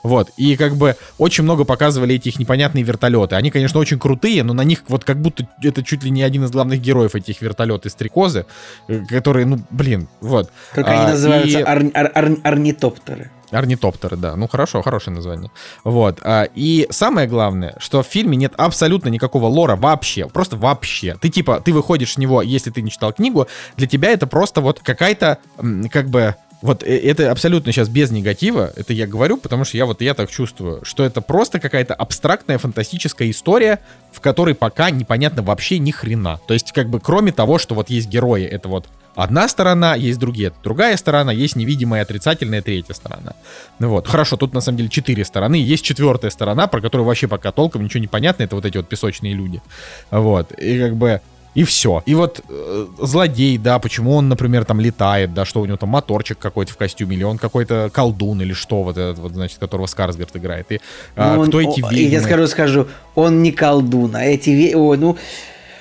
Вот, 0.02 0.30
и 0.36 0.56
как 0.56 0.74
бы 0.76 0.96
очень 1.18 1.44
много 1.44 1.64
показывали 1.64 2.16
эти 2.16 2.28
их 2.28 2.38
непонятные 2.40 2.82
вертолеты. 2.82 3.36
Они, 3.36 3.50
конечно, 3.50 3.78
очень 3.78 3.98
крутые, 3.98 4.42
но 4.42 4.52
на 4.52 4.62
них 4.64 4.82
вот 4.88 5.04
как 5.04 5.20
будто 5.22 5.46
это 5.62 5.84
чуть 5.84 6.02
ли 6.02 6.10
не 6.10 6.22
один 6.22 6.44
из 6.44 6.50
главных 6.50 6.80
героев 6.80 7.14
этих 7.14 7.40
вертолеты 7.42 7.88
стрекозы, 7.88 8.44
э, 8.88 9.04
которые, 9.08 9.46
ну, 9.46 9.58
блин, 9.70 10.08
вот. 10.20 10.50
Как 10.74 10.86
А, 10.88 10.90
они 10.90 11.12
называются? 11.12 11.60
и- 11.60 11.62
Ор- 11.62 11.92
ор- 11.94 12.12
ор- 12.14 12.38
орнитоптеры. 12.44 13.30
Орнитоптеры, 13.51 14.16
да. 14.16 14.36
Ну 14.36 14.49
хорошо, 14.49 14.82
хорошее 14.82 15.16
название. 15.16 15.51
Вот. 15.84 16.20
а, 16.22 16.44
И 16.55 16.86
самое 16.90 17.26
главное, 17.26 17.74
что 17.78 18.03
в 18.03 18.07
фильме 18.07 18.36
нет 18.36 18.53
абсолютно 18.57 19.09
никакого 19.09 19.46
лора 19.46 19.76
вообще. 19.76 20.26
Просто 20.28 20.57
вообще. 20.57 21.16
Ты 21.20 21.28
типа, 21.28 21.61
ты 21.64 21.72
выходишь 21.72 22.14
с 22.14 22.18
него, 22.18 22.42
если 22.42 22.70
ты 22.70 22.82
не 22.82 22.90
читал 22.90 23.12
книгу, 23.12 23.46
для 23.76 23.86
тебя 23.86 24.11
это 24.11 24.26
просто 24.26 24.61
вот 24.61 24.80
какая-то, 24.80 25.38
как 25.90 26.09
бы, 26.09 26.34
вот 26.61 26.82
э, 26.82 26.99
это 26.99 27.30
абсолютно 27.30 27.72
сейчас 27.72 27.88
без 27.88 28.11
негатива, 28.11 28.72
это 28.76 28.92
я 28.92 29.07
говорю, 29.07 29.36
потому 29.36 29.64
что 29.64 29.76
я 29.76 29.86
вот 29.86 30.01
я 30.03 30.14
так 30.14 30.30
чувствую, 30.30 30.84
что 30.84 31.05
это 31.05 31.20
просто 31.20 31.61
какая-то 31.61 31.94
абстрактная 31.94 32.59
фантастическая 32.59 33.30
история, 33.30 33.80
в 34.12 34.20
которой 34.20 34.55
пока 34.55 34.90
непонятно 34.90 35.42
вообще 35.42 35.78
ни 35.78 35.90
хрена. 35.90 36.40
То 36.46 36.55
есть 36.55 36.72
как 36.72 36.88
бы 36.88 37.01
кроме 37.01 37.32
того, 37.32 37.59
что 37.59 37.74
вот 37.74 37.90
есть 37.90 38.09
герои, 38.09 38.44
это 38.44 38.68
вот 38.68 38.86
одна 39.18 39.48
сторона, 39.48 39.96
есть 39.96 40.18
другие, 40.18 40.52
другая 40.62 40.96
сторона, 40.96 41.32
есть 41.32 41.56
невидимая 41.56 42.02
отрицательная 42.02 42.62
третья 42.62 42.94
сторона. 42.94 43.32
Ну 43.80 43.88
вот, 43.90 44.06
хорошо, 44.06 44.36
тут 44.36 44.54
на 44.54 44.60
самом 44.60 44.78
деле 44.78 44.88
четыре 44.88 45.24
стороны, 45.24 45.56
есть 45.56 45.84
четвертая 45.84 46.30
сторона, 46.30 46.66
про 46.68 46.80
которую 46.80 47.06
вообще 47.06 47.26
пока 47.26 47.50
толком 47.52 47.82
ничего 47.84 48.00
не 48.00 48.06
понятно, 48.06 48.44
это 48.44 48.54
вот 48.54 48.64
эти 48.64 48.76
вот 48.76 48.88
песочные 48.88 49.34
люди. 49.34 49.60
Вот, 50.10 50.52
и 50.52 50.78
как 50.78 50.96
бы... 50.96 51.20
И 51.54 51.64
все. 51.64 52.02
И 52.06 52.14
вот 52.14 52.40
э, 52.48 52.86
злодей, 53.00 53.58
да, 53.58 53.80
почему 53.80 54.14
он, 54.14 54.28
например, 54.28 54.64
там 54.64 54.80
летает, 54.80 55.34
да, 55.34 55.44
что 55.44 55.60
у 55.60 55.64
него 55.66 55.76
там 55.76 55.88
моторчик 55.88 56.38
какой-то 56.38 56.72
в 56.72 56.76
костюме, 56.76 57.16
или 57.16 57.24
он 57.24 57.38
какой-то 57.38 57.90
колдун, 57.92 58.40
или 58.42 58.52
что, 58.52 58.84
вот 58.84 58.96
этот 58.96 59.18
вот, 59.18 59.32
значит, 59.32 59.58
которого 59.58 59.86
Скарсгард 59.86 60.36
играет. 60.36 60.70
И 60.70 60.80
а, 61.16 61.34
Ну, 61.34 61.40
он- 61.40 61.48
кто 61.48 61.60
эти 61.60 61.80
о, 61.80 61.90
ведьмы? 61.90 62.12
Я 62.12 62.20
скажу, 62.20 62.46
скажу, 62.46 62.86
он 63.16 63.42
не 63.42 63.50
колдун, 63.50 64.14
а 64.14 64.24
эти 64.24 64.50
ве... 64.50 64.76
Ой, 64.76 64.98
ну... 64.98 65.16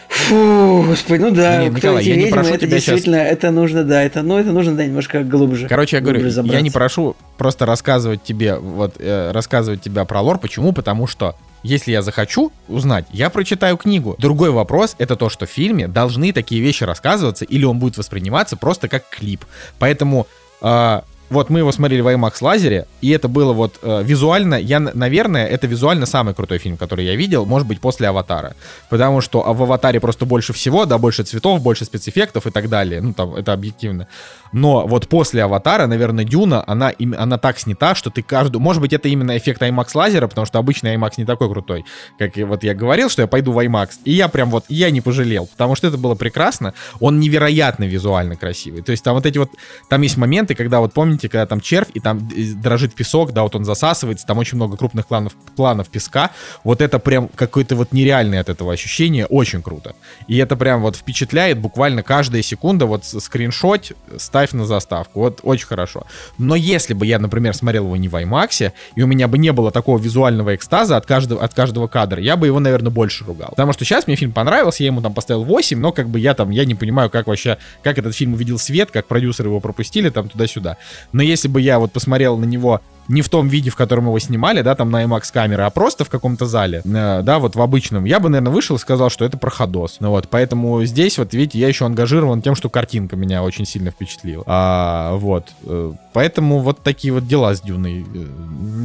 Фу, 0.09 0.83
господи, 0.87 1.21
ну 1.21 1.31
да, 1.31 1.57
Нет, 1.57 1.73
Николай, 1.73 2.03
я 2.03 2.15
не 2.15 2.25
ведьмы, 2.25 2.33
прошу 2.35 2.49
это 2.49 2.59
тебя 2.65 2.77
действительно, 2.77 3.15
это 3.15 3.51
нужно, 3.51 3.83
да, 3.83 4.03
это, 4.03 4.21
ну, 4.23 4.37
это 4.37 4.51
нужно, 4.51 4.75
да, 4.75 4.85
немножко 4.85 5.23
глубже. 5.23 5.67
Короче, 5.67 5.97
я 5.97 6.01
говорю, 6.01 6.27
я 6.27 6.61
не 6.61 6.71
прошу 6.71 7.15
просто 7.37 7.65
рассказывать 7.65 8.23
тебе, 8.23 8.55
вот, 8.55 8.95
э, 8.99 9.31
рассказывать 9.31 9.81
тебе 9.81 10.03
про 10.05 10.21
лор. 10.21 10.37
Почему? 10.39 10.71
Потому 10.71 11.07
что 11.07 11.35
если 11.63 11.91
я 11.91 12.01
захочу 12.01 12.51
узнать, 12.67 13.05
я 13.11 13.29
прочитаю 13.29 13.77
книгу. 13.77 14.15
Другой 14.17 14.51
вопрос— 14.51 14.95
это 14.97 15.15
то, 15.15 15.29
что 15.29 15.45
в 15.45 15.49
фильме 15.49 15.87
должны 15.87 16.31
такие 16.31 16.61
вещи 16.61 16.83
рассказываться, 16.83 17.45
или 17.45 17.65
он 17.65 17.79
будет 17.79 17.97
восприниматься 17.97 18.55
просто 18.55 18.87
как 18.87 19.09
клип. 19.09 19.43
Поэтому 19.79 20.27
э, 20.61 21.01
вот 21.29 21.49
мы 21.49 21.59
его 21.59 21.71
смотрели 21.71 22.01
в 22.01 22.07
IMAX 22.07 22.33
лазере, 22.41 22.85
и 23.01 23.09
это 23.09 23.27
было 23.27 23.53
вот 23.53 23.79
э, 23.81 24.01
визуально, 24.03 24.55
я, 24.55 24.79
наверное, 24.79 25.45
это 25.45 25.67
визуально 25.67 26.05
самый 26.05 26.33
крутой 26.33 26.57
фильм, 26.57 26.77
который 26.77 27.05
я 27.05 27.15
видел, 27.15 27.45
может 27.45 27.67
быть, 27.67 27.79
после 27.81 28.07
«Аватара». 28.07 28.55
Потому 28.89 29.21
что 29.21 29.47
а 29.47 29.53
в 29.53 29.63
«Аватаре» 29.63 29.99
просто 29.99 30.25
больше 30.25 30.53
всего, 30.53 30.85
да, 30.85 30.97
больше 30.97 31.23
цветов, 31.23 31.61
больше 31.61 31.85
спецэффектов 31.85 32.47
и 32.47 32.51
так 32.51 32.69
далее. 32.69 33.01
Ну, 33.01 33.13
там, 33.13 33.35
это 33.35 33.53
объективно. 33.53 34.07
Но 34.53 34.87
вот 34.87 35.07
после 35.07 35.43
«Аватара», 35.43 35.87
наверное, 35.87 36.23
«Дюна», 36.23 36.63
она, 36.65 36.89
им- 36.89 37.15
она 37.17 37.37
так 37.37 37.59
снята, 37.59 37.95
что 37.95 38.09
ты 38.09 38.21
каждую... 38.21 38.61
Может 38.61 38.81
быть, 38.81 38.93
это 38.93 39.09
именно 39.09 39.37
эффект 39.37 39.61
IMAX 39.61 39.89
лазера, 39.93 40.27
потому 40.27 40.45
что 40.45 40.59
обычный 40.59 40.95
IMAX 40.95 41.13
не 41.17 41.25
такой 41.25 41.49
крутой. 41.49 41.85
Как 42.17 42.35
вот 42.37 42.63
я 42.63 42.73
говорил, 42.73 43.09
что 43.09 43.21
я 43.21 43.27
пойду 43.27 43.51
в 43.51 43.59
IMAX. 43.59 43.89
И 44.05 44.13
я 44.13 44.27
прям 44.27 44.49
вот, 44.49 44.65
я 44.69 44.89
не 44.91 45.01
пожалел, 45.01 45.47
потому 45.47 45.75
что 45.75 45.87
это 45.87 45.97
было 45.97 46.15
прекрасно. 46.15 46.73
Он 46.99 47.19
невероятно 47.19 47.83
визуально 47.83 48.35
красивый. 48.35 48.81
То 48.81 48.91
есть 48.91 49.03
там 49.03 49.15
вот 49.15 49.25
эти 49.25 49.37
вот... 49.37 49.49
Там 49.89 50.01
есть 50.01 50.17
моменты, 50.17 50.55
когда 50.55 50.79
вот, 50.79 50.93
помните, 50.93 51.16
помните, 51.17 51.29
когда 51.29 51.45
там 51.45 51.61
червь, 51.61 51.89
и 51.95 51.99
там 51.99 52.29
э, 52.35 52.53
дрожит 52.53 52.93
песок, 52.93 53.33
да, 53.33 53.43
вот 53.43 53.55
он 53.55 53.65
засасывается, 53.65 54.25
там 54.27 54.37
очень 54.37 54.55
много 54.55 54.77
крупных 54.77 55.07
планов, 55.07 55.33
планов 55.55 55.89
песка. 55.89 56.29
Вот 56.63 56.81
это 56.81 56.99
прям 56.99 57.27
какое-то 57.27 57.75
вот 57.75 57.91
нереальное 57.91 58.41
от 58.41 58.49
этого 58.49 58.73
ощущение, 58.73 59.25
очень 59.25 59.61
круто. 59.61 59.95
И 60.27 60.37
это 60.37 60.55
прям 60.55 60.81
вот 60.81 60.95
впечатляет 60.95 61.57
буквально 61.57 62.03
каждая 62.03 62.43
секунда, 62.43 62.85
вот 62.85 63.03
скриншот, 63.05 63.93
ставь 64.17 64.53
на 64.53 64.65
заставку, 64.65 65.21
вот 65.21 65.39
очень 65.43 65.67
хорошо. 65.67 66.05
Но 66.37 66.55
если 66.55 66.93
бы 66.93 67.05
я, 67.05 67.19
например, 67.19 67.53
смотрел 67.53 67.85
его 67.85 67.97
не 67.97 68.07
в 68.07 68.15
IMAX, 68.15 68.71
и 68.95 69.01
у 69.01 69.07
меня 69.07 69.27
бы 69.27 69.37
не 69.37 69.51
было 69.51 69.71
такого 69.71 69.97
визуального 69.97 70.53
экстаза 70.53 70.97
от 70.97 71.05
каждого, 71.05 71.43
от 71.43 71.53
каждого 71.53 71.87
кадра, 71.87 72.21
я 72.21 72.35
бы 72.35 72.47
его, 72.47 72.59
наверное, 72.59 72.91
больше 72.91 73.25
ругал. 73.25 73.49
Потому 73.49 73.73
что 73.73 73.85
сейчас 73.85 74.07
мне 74.07 74.15
фильм 74.15 74.31
понравился, 74.31 74.83
я 74.83 74.87
ему 74.87 75.01
там 75.01 75.13
поставил 75.13 75.43
8, 75.43 75.79
но 75.79 75.91
как 75.91 76.09
бы 76.09 76.19
я 76.19 76.33
там, 76.33 76.51
я 76.51 76.65
не 76.65 76.75
понимаю, 76.75 77.09
как 77.09 77.27
вообще, 77.27 77.57
как 77.83 77.97
этот 77.97 78.15
фильм 78.15 78.33
увидел 78.33 78.59
свет, 78.59 78.91
как 78.91 79.07
продюсеры 79.07 79.49
его 79.49 79.59
пропустили 79.59 80.09
там 80.09 80.29
туда-сюда. 80.29 80.77
Но 81.11 81.23
если 81.23 81.47
бы 81.47 81.61
я 81.61 81.79
вот 81.79 81.91
посмотрел 81.91 82.37
на 82.37 82.45
него 82.45 82.81
не 83.07 83.21
в 83.21 83.29
том 83.29 83.47
виде, 83.47 83.69
в 83.69 83.75
котором 83.75 84.05
его 84.05 84.19
снимали, 84.19 84.61
да, 84.61 84.75
там 84.75 84.91
на 84.91 85.03
IMAX 85.03 85.31
камеры, 85.31 85.63
а 85.63 85.69
просто 85.69 86.03
в 86.03 86.09
каком-то 86.09 86.45
зале, 86.45 86.81
э, 86.83 87.21
да, 87.23 87.39
вот 87.39 87.55
в 87.55 87.61
обычном, 87.61 88.05
я 88.05 88.19
бы, 88.19 88.29
наверное, 88.29 88.51
вышел 88.51 88.75
и 88.75 88.79
сказал, 88.79 89.09
что 89.09 89.25
это 89.25 89.37
проходос. 89.37 89.97
Ну 89.99 90.09
вот, 90.09 90.27
поэтому 90.29 90.83
здесь, 90.83 91.17
вот, 91.17 91.33
видите, 91.33 91.59
я 91.59 91.67
еще 91.67 91.85
ангажирован 91.85 92.41
тем, 92.41 92.55
что 92.55 92.69
картинка 92.69 93.15
меня 93.15 93.43
очень 93.43 93.65
сильно 93.65 93.91
впечатлила. 93.91 94.43
А, 94.45 95.15
вот, 95.15 95.47
э, 95.63 95.93
поэтому 96.13 96.59
вот 96.59 96.83
такие 96.83 97.13
вот 97.13 97.27
дела 97.27 97.53
с 97.55 97.61
Дюной. 97.61 98.01
Э, 98.01 98.25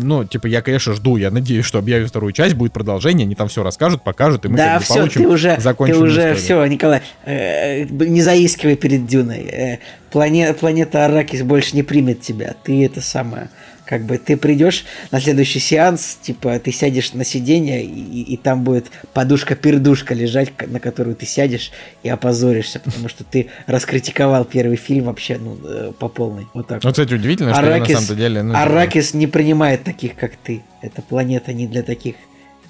ну, 0.03 0.25
типа, 0.25 0.47
я, 0.47 0.63
конечно, 0.63 0.95
жду, 0.95 1.17
я 1.17 1.31
надеюсь, 1.31 1.65
что 1.65 1.79
объявят 1.79 2.09
вторую 2.09 2.33
часть, 2.33 2.55
будет 2.55 2.73
продолжение, 2.73 3.25
они 3.25 3.35
там 3.35 3.49
все 3.49 3.63
расскажут, 3.63 4.03
покажут, 4.03 4.45
и 4.45 4.49
мы 4.49 4.57
да, 4.57 4.73
как 4.73 4.79
бы 4.79 4.85
все, 4.85 4.95
получим 4.95 5.23
ты 5.23 5.29
уже, 5.29 5.57
ты 5.57 5.97
уже, 5.97 6.35
историю. 6.35 6.37
все, 6.37 6.67
Николай, 6.67 7.03
э, 7.25 7.85
не 7.85 8.23
заискивай 8.23 8.77
перед 8.77 9.07
Дюной. 9.07 9.41
Э, 9.41 9.79
планета, 10.11 10.55
планета 10.55 11.07
Аракис 11.07 11.43
больше 11.43 11.75
не 11.75 11.83
примет 11.83 12.21
тебя, 12.21 12.55
ты 12.63 12.85
это 12.85 13.01
самое 13.01 13.49
как 13.87 14.05
бы 14.05 14.19
ты 14.19 14.37
придешь 14.37 14.85
на 15.11 15.21
следующий 15.21 15.59
сеанс, 15.59 16.19
типа 16.23 16.59
ты 16.59 16.73
сядешь 16.73 17.13
на 17.13 17.25
сиденье, 17.25 17.85
и, 17.85 18.23
и 18.23 18.37
там 18.37 18.65
будет 18.65 18.87
подушка-пердушка 19.13 20.15
лежать, 20.15 20.53
на 20.67 20.81
которую 20.81 21.17
ты 21.17 21.27
сядешь 21.27 21.73
и 22.03 22.09
опозоришься, 22.09 22.81
потому 22.81 23.09
что 23.09 23.25
ты 23.25 23.49
раскритиковал 23.67 24.45
первый 24.45 24.77
фильм 24.77 25.05
вообще 25.05 25.39
ну, 25.39 25.59
э, 25.65 25.93
по 25.99 26.09
полной. 26.09 26.47
Вот 26.55 26.69
так. 26.69 26.83
Ну, 26.85 26.91
кстати, 26.91 27.15
удивительно, 27.15 27.53
что 27.53 27.63
Аракис, 27.63 27.89
я 27.89 27.95
на 27.95 28.01
самом 28.01 28.19
деле... 28.19 28.43
Ну, 28.43 28.55
Аракис 28.55 29.15
не 29.15 29.27
принимает 29.27 29.85
таких, 29.85 30.17
как 30.17 30.33
ты. 30.37 30.63
Эта 30.81 31.03
планета 31.03 31.53
не 31.53 31.67
для 31.67 31.83
таких. 31.83 32.17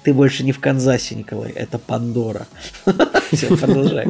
Ты 0.03 0.13
больше 0.13 0.43
не 0.43 0.51
в 0.51 0.59
Канзасе, 0.59 1.15
Николай, 1.15 1.51
это 1.51 1.79
Пандора. 1.79 2.45
Продолжай, 2.85 4.07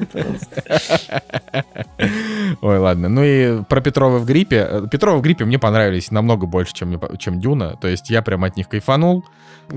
Ой, 2.62 2.78
ладно. 2.80 3.10
Ну 3.10 3.24
и 3.24 3.64
про 3.64 3.80
Петрова 3.80 4.18
в 4.18 4.26
гриппе. 4.26 4.88
Петрова 4.92 5.18
в 5.18 5.22
гриппе 5.22 5.46
мне 5.46 5.60
понравились 5.60 6.10
намного 6.10 6.48
больше, 6.48 6.74
чем, 6.74 7.00
чем 7.20 7.40
Дюна. 7.40 7.78
То 7.78 7.88
есть 7.88 8.10
я 8.10 8.22
прям 8.22 8.44
от 8.44 8.58
них 8.58 8.68
кайфанул. 8.70 9.24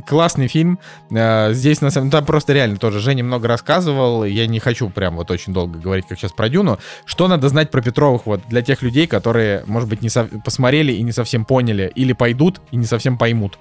Классный 0.07 0.49
фильм. 0.49 0.79
Э, 1.11 1.53
здесь, 1.53 1.81
на 1.81 1.91
самом 1.91 2.09
деле, 2.09 2.21
там 2.21 2.27
просто 2.27 2.53
реально 2.55 2.79
тоже 2.79 3.01
Женя 3.01 3.23
много 3.23 3.47
рассказывал. 3.47 4.25
Я 4.25 4.47
не 4.47 4.59
хочу 4.59 4.89
прям 4.89 5.17
вот 5.17 5.31
очень 5.31 5.53
долго 5.53 5.79
говорить, 5.79 6.07
как 6.09 6.19
сейчас 6.19 6.33
про 6.33 6.49
Дюну. 6.49 6.79
Что 7.05 7.29
надо 7.29 7.49
знать 7.49 7.71
про 7.71 7.83
Петровых 7.83 8.27
вот 8.27 8.41
для 8.49 8.63
тех 8.63 8.83
людей, 8.83 9.07
которые, 9.07 9.65
может 9.67 9.89
быть, 9.89 10.03
не 10.03 10.09
со... 10.09 10.25
посмотрели 10.25 10.93
и 10.93 11.03
не 11.03 11.13
совсем 11.13 11.45
поняли, 11.45 11.93
или 11.95 12.15
пойдут 12.15 12.61
и 12.71 12.77
не 12.77 12.87
совсем 12.87 13.19
поймут. 13.19 13.59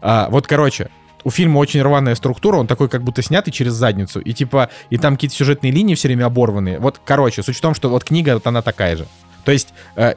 А, 0.00 0.28
вот, 0.30 0.46
короче, 0.46 0.90
у 1.24 1.30
фильма 1.30 1.58
очень 1.58 1.82
рваная 1.82 2.14
структура, 2.14 2.56
он 2.56 2.66
такой 2.66 2.88
как 2.88 3.02
будто 3.02 3.22
снятый 3.22 3.52
через 3.52 3.72
задницу, 3.72 4.20
и 4.20 4.32
типа, 4.32 4.70
и 4.90 4.96
там 4.96 5.14
какие-то 5.14 5.36
сюжетные 5.36 5.72
линии 5.72 5.94
все 5.94 6.08
время 6.08 6.26
оборванные. 6.26 6.78
Вот, 6.78 7.00
короче, 7.04 7.42
суть 7.42 7.56
в 7.56 7.60
том, 7.60 7.74
что 7.74 7.88
вот 7.88 8.04
книга, 8.04 8.34
вот 8.34 8.46
она 8.46 8.62
такая 8.62 8.96
же. 8.96 9.06
То 9.44 9.52
есть, 9.52 9.68
э, 9.96 10.14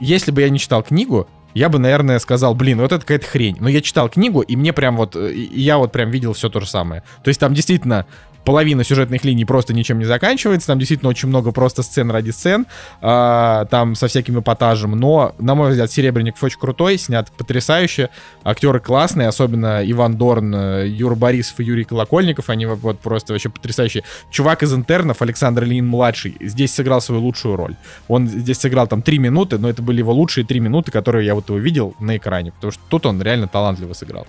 если 0.00 0.30
бы 0.30 0.40
я 0.40 0.48
не 0.48 0.58
читал 0.58 0.82
книгу, 0.82 1.28
я 1.54 1.70
бы, 1.70 1.78
наверное, 1.78 2.18
сказал, 2.18 2.54
блин, 2.54 2.80
вот 2.80 2.92
это 2.92 3.00
какая-то 3.00 3.26
хрень. 3.26 3.56
Но 3.60 3.68
я 3.68 3.80
читал 3.80 4.10
книгу, 4.10 4.42
и 4.42 4.56
мне 4.56 4.74
прям 4.74 4.96
вот, 4.96 5.16
и 5.16 5.48
я 5.54 5.78
вот 5.78 5.90
прям 5.90 6.10
видел 6.10 6.34
все 6.34 6.50
то 6.50 6.60
же 6.60 6.66
самое. 6.66 7.02
То 7.22 7.28
есть 7.28 7.40
там 7.40 7.54
действительно 7.54 8.04
половина 8.46 8.84
сюжетных 8.84 9.24
линий 9.24 9.44
просто 9.44 9.74
ничем 9.74 9.98
не 9.98 10.04
заканчивается, 10.04 10.68
там 10.68 10.78
действительно 10.78 11.10
очень 11.10 11.28
много 11.28 11.50
просто 11.50 11.82
сцен 11.82 12.10
ради 12.12 12.30
сцен, 12.30 12.66
э, 13.02 13.64
там 13.68 13.96
со 13.96 14.06
всяким 14.06 14.38
эпатажем, 14.38 14.92
но, 14.92 15.34
на 15.38 15.56
мой 15.56 15.70
взгляд, 15.70 15.90
Серебряник 15.90 16.40
очень 16.40 16.58
крутой, 16.58 16.96
снят 16.96 17.30
потрясающе, 17.32 18.08
актеры 18.44 18.78
классные, 18.78 19.26
особенно 19.26 19.82
Иван 19.84 20.16
Дорн, 20.16 20.54
э, 20.54 20.88
Юр 20.88 21.16
Борисов 21.16 21.58
и 21.58 21.64
Юрий 21.64 21.82
Колокольников, 21.82 22.48
они 22.48 22.66
вот 22.66 23.00
просто 23.00 23.32
вообще 23.32 23.48
потрясающие. 23.48 24.04
Чувак 24.30 24.62
из 24.62 24.72
интернов, 24.72 25.22
Александр 25.22 25.64
Ильин-младший, 25.64 26.36
здесь 26.40 26.72
сыграл 26.72 27.00
свою 27.00 27.22
лучшую 27.22 27.56
роль. 27.56 27.74
Он 28.06 28.28
здесь 28.28 28.58
сыграл 28.58 28.86
там 28.86 29.02
три 29.02 29.18
минуты, 29.18 29.58
но 29.58 29.68
это 29.68 29.82
были 29.82 29.98
его 29.98 30.12
лучшие 30.12 30.46
три 30.46 30.60
минуты, 30.60 30.92
которые 30.92 31.26
я 31.26 31.34
вот 31.34 31.48
его 31.48 31.58
видел 31.58 31.96
на 31.98 32.16
экране, 32.16 32.52
потому 32.52 32.70
что 32.70 32.82
тут 32.88 33.06
он 33.06 33.20
реально 33.20 33.48
талантливо 33.48 33.92
сыграл. 33.92 34.28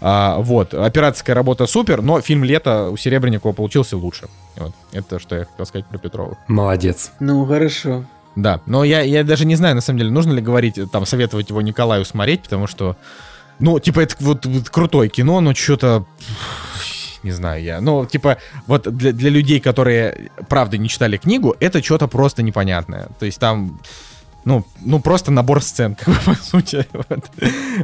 А, 0.00 0.38
вот, 0.38 0.74
операторская 0.74 1.34
работа 1.34 1.66
супер, 1.66 2.02
но 2.02 2.20
фильм 2.20 2.44
«Лето» 2.44 2.90
у 2.90 2.96
Серебренникова 2.96 3.52
получился 3.52 3.96
лучше. 3.96 4.28
Вот, 4.56 4.72
это 4.92 5.18
что 5.18 5.36
я 5.36 5.44
хотел 5.44 5.66
сказать 5.66 5.86
про 5.86 5.98
Петрова. 5.98 6.36
Молодец. 6.48 7.12
Ну, 7.20 7.44
хорошо. 7.46 8.04
Да, 8.34 8.60
но 8.66 8.84
я, 8.84 9.00
я 9.00 9.24
даже 9.24 9.46
не 9.46 9.56
знаю, 9.56 9.74
на 9.74 9.80
самом 9.80 9.98
деле, 9.98 10.10
нужно 10.10 10.32
ли 10.32 10.42
говорить, 10.42 10.78
там, 10.92 11.06
советовать 11.06 11.48
его 11.48 11.62
Николаю 11.62 12.04
смотреть, 12.04 12.42
потому 12.42 12.66
что, 12.66 12.96
ну, 13.58 13.78
типа, 13.78 14.00
это 14.00 14.14
вот, 14.20 14.44
вот 14.44 14.68
крутое 14.68 15.08
кино, 15.08 15.40
но 15.40 15.54
что-то 15.54 16.04
не 17.22 17.32
знаю 17.32 17.62
я. 17.62 17.80
Ну, 17.80 18.06
типа, 18.06 18.36
вот 18.66 18.82
для, 18.96 19.12
для 19.12 19.30
людей, 19.30 19.58
которые, 19.60 20.30
правда, 20.48 20.78
не 20.78 20.88
читали 20.88 21.16
книгу, 21.16 21.56
это 21.58 21.82
что-то 21.82 22.06
просто 22.06 22.42
непонятное. 22.42 23.08
То 23.18 23.26
есть 23.26 23.40
там 23.40 23.80
ну, 24.46 24.64
ну 24.80 25.00
просто 25.00 25.32
набор 25.32 25.60
сцен, 25.60 25.94
как 25.98 26.14
бы, 26.14 26.20
по 26.24 26.34
сути. 26.34 26.86
Вот, 26.92 27.24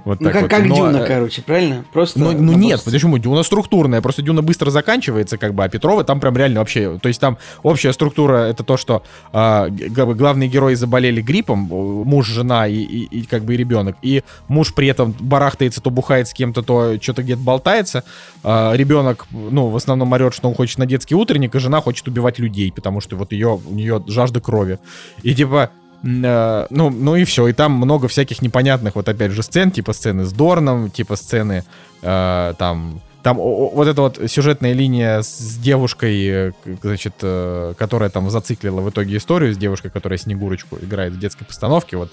вот 0.05 0.21
ну, 0.21 0.27
так 0.27 0.33
как, 0.33 0.43
вот. 0.43 0.51
как 0.51 0.65
Но, 0.65 0.77
Дюна, 0.77 0.97
э, 0.99 1.07
короче, 1.07 1.43
правильно? 1.43 1.85
Просто 1.93 2.21
ну, 2.21 2.31
ну 2.31 2.53
нет, 2.53 2.81
сцен. 2.81 2.93
почему? 2.93 3.19
Дюна 3.19 3.43
структурная, 3.43 4.01
просто 4.01 4.23
Дюна 4.23 4.43
быстро 4.43 4.71
заканчивается, 4.71 5.39
как 5.39 5.55
бы, 5.55 5.65
а 5.65 5.69
Петрова 5.69 6.05
там 6.05 6.21
прям 6.21 6.37
реально 6.37 6.61
вообще, 6.61 7.01
то 7.03 7.09
есть 7.09 7.21
там 7.21 7.37
общая 7.65 7.93
структура 7.93 8.45
это 8.45 8.63
то, 8.63 8.77
что 8.77 9.03
э, 9.33 9.69
главные 9.71 10.49
герои 10.49 10.75
заболели 10.75 11.21
гриппом, 11.21 11.59
муж, 11.59 12.29
жена 12.29 12.69
и, 12.69 12.77
и, 12.77 13.05
и 13.07 13.23
как 13.25 13.43
бы 13.43 13.55
и 13.55 13.57
ребенок, 13.57 13.97
и 14.01 14.23
муж 14.47 14.73
при 14.73 14.87
этом 14.87 15.17
барахтается, 15.19 15.81
то 15.81 15.91
бухает 15.91 16.29
с 16.29 16.33
кем-то, 16.33 16.63
то 16.63 16.97
что-то 17.01 17.25
где-то 17.25 17.41
болтается, 17.41 18.05
э, 18.45 18.77
ребенок, 18.77 19.27
ну, 19.33 19.67
в 19.67 19.75
основном 19.75 20.13
орет, 20.13 20.33
что 20.33 20.49
он 20.49 20.55
хочет 20.55 20.79
на 20.79 20.87
детский 20.87 21.17
утренник, 21.17 21.57
и 21.57 21.59
жена 21.59 21.81
хочет 21.81 22.07
убивать 22.07 22.39
людей, 22.39 22.71
потому 22.71 23.01
что 23.01 23.17
вот 23.17 23.33
ее, 23.33 23.61
у 23.67 23.75
нее 23.75 24.01
жажда 24.07 24.41
крови. 24.41 24.79
И 25.25 25.35
типа, 25.35 25.71
ну, 26.03 26.91
ну 26.91 27.17
и 27.17 27.25
все. 27.25 27.49
И 27.49 27.53
там 27.53 27.73
много 27.73 28.09
всяких 28.09 28.43
непонятных, 28.43 28.97
вот 28.97 29.09
опять 29.09 29.33
же, 29.33 29.43
сцен, 29.43 29.71
типа 29.71 29.93
сцены 29.93 30.25
с 30.25 30.33
Дорном, 30.33 30.91
типа 30.91 31.17
сцены 31.17 31.65
э, 32.03 32.55
там... 32.59 33.01
Там 33.23 33.37
вот 33.37 33.87
эта 33.87 34.03
вот 34.03 34.19
сюжетная 34.27 34.73
линия 34.73 35.23
с 35.23 35.57
девушкой, 35.57 36.27
э, 36.27 36.53
значит, 36.83 37.15
э, 37.23 37.75
которая 37.79 38.11
там 38.11 38.31
зациклила 38.31 38.81
в 38.81 38.91
итоге 38.91 39.17
историю 39.17 39.55
с 39.55 39.57
девушкой, 39.57 39.91
которая 39.91 40.19
Снегурочку 40.19 40.77
играет 40.83 41.13
в 41.13 41.21
детской 41.21 41.45
постановке, 41.45 41.97
вот, 41.97 42.11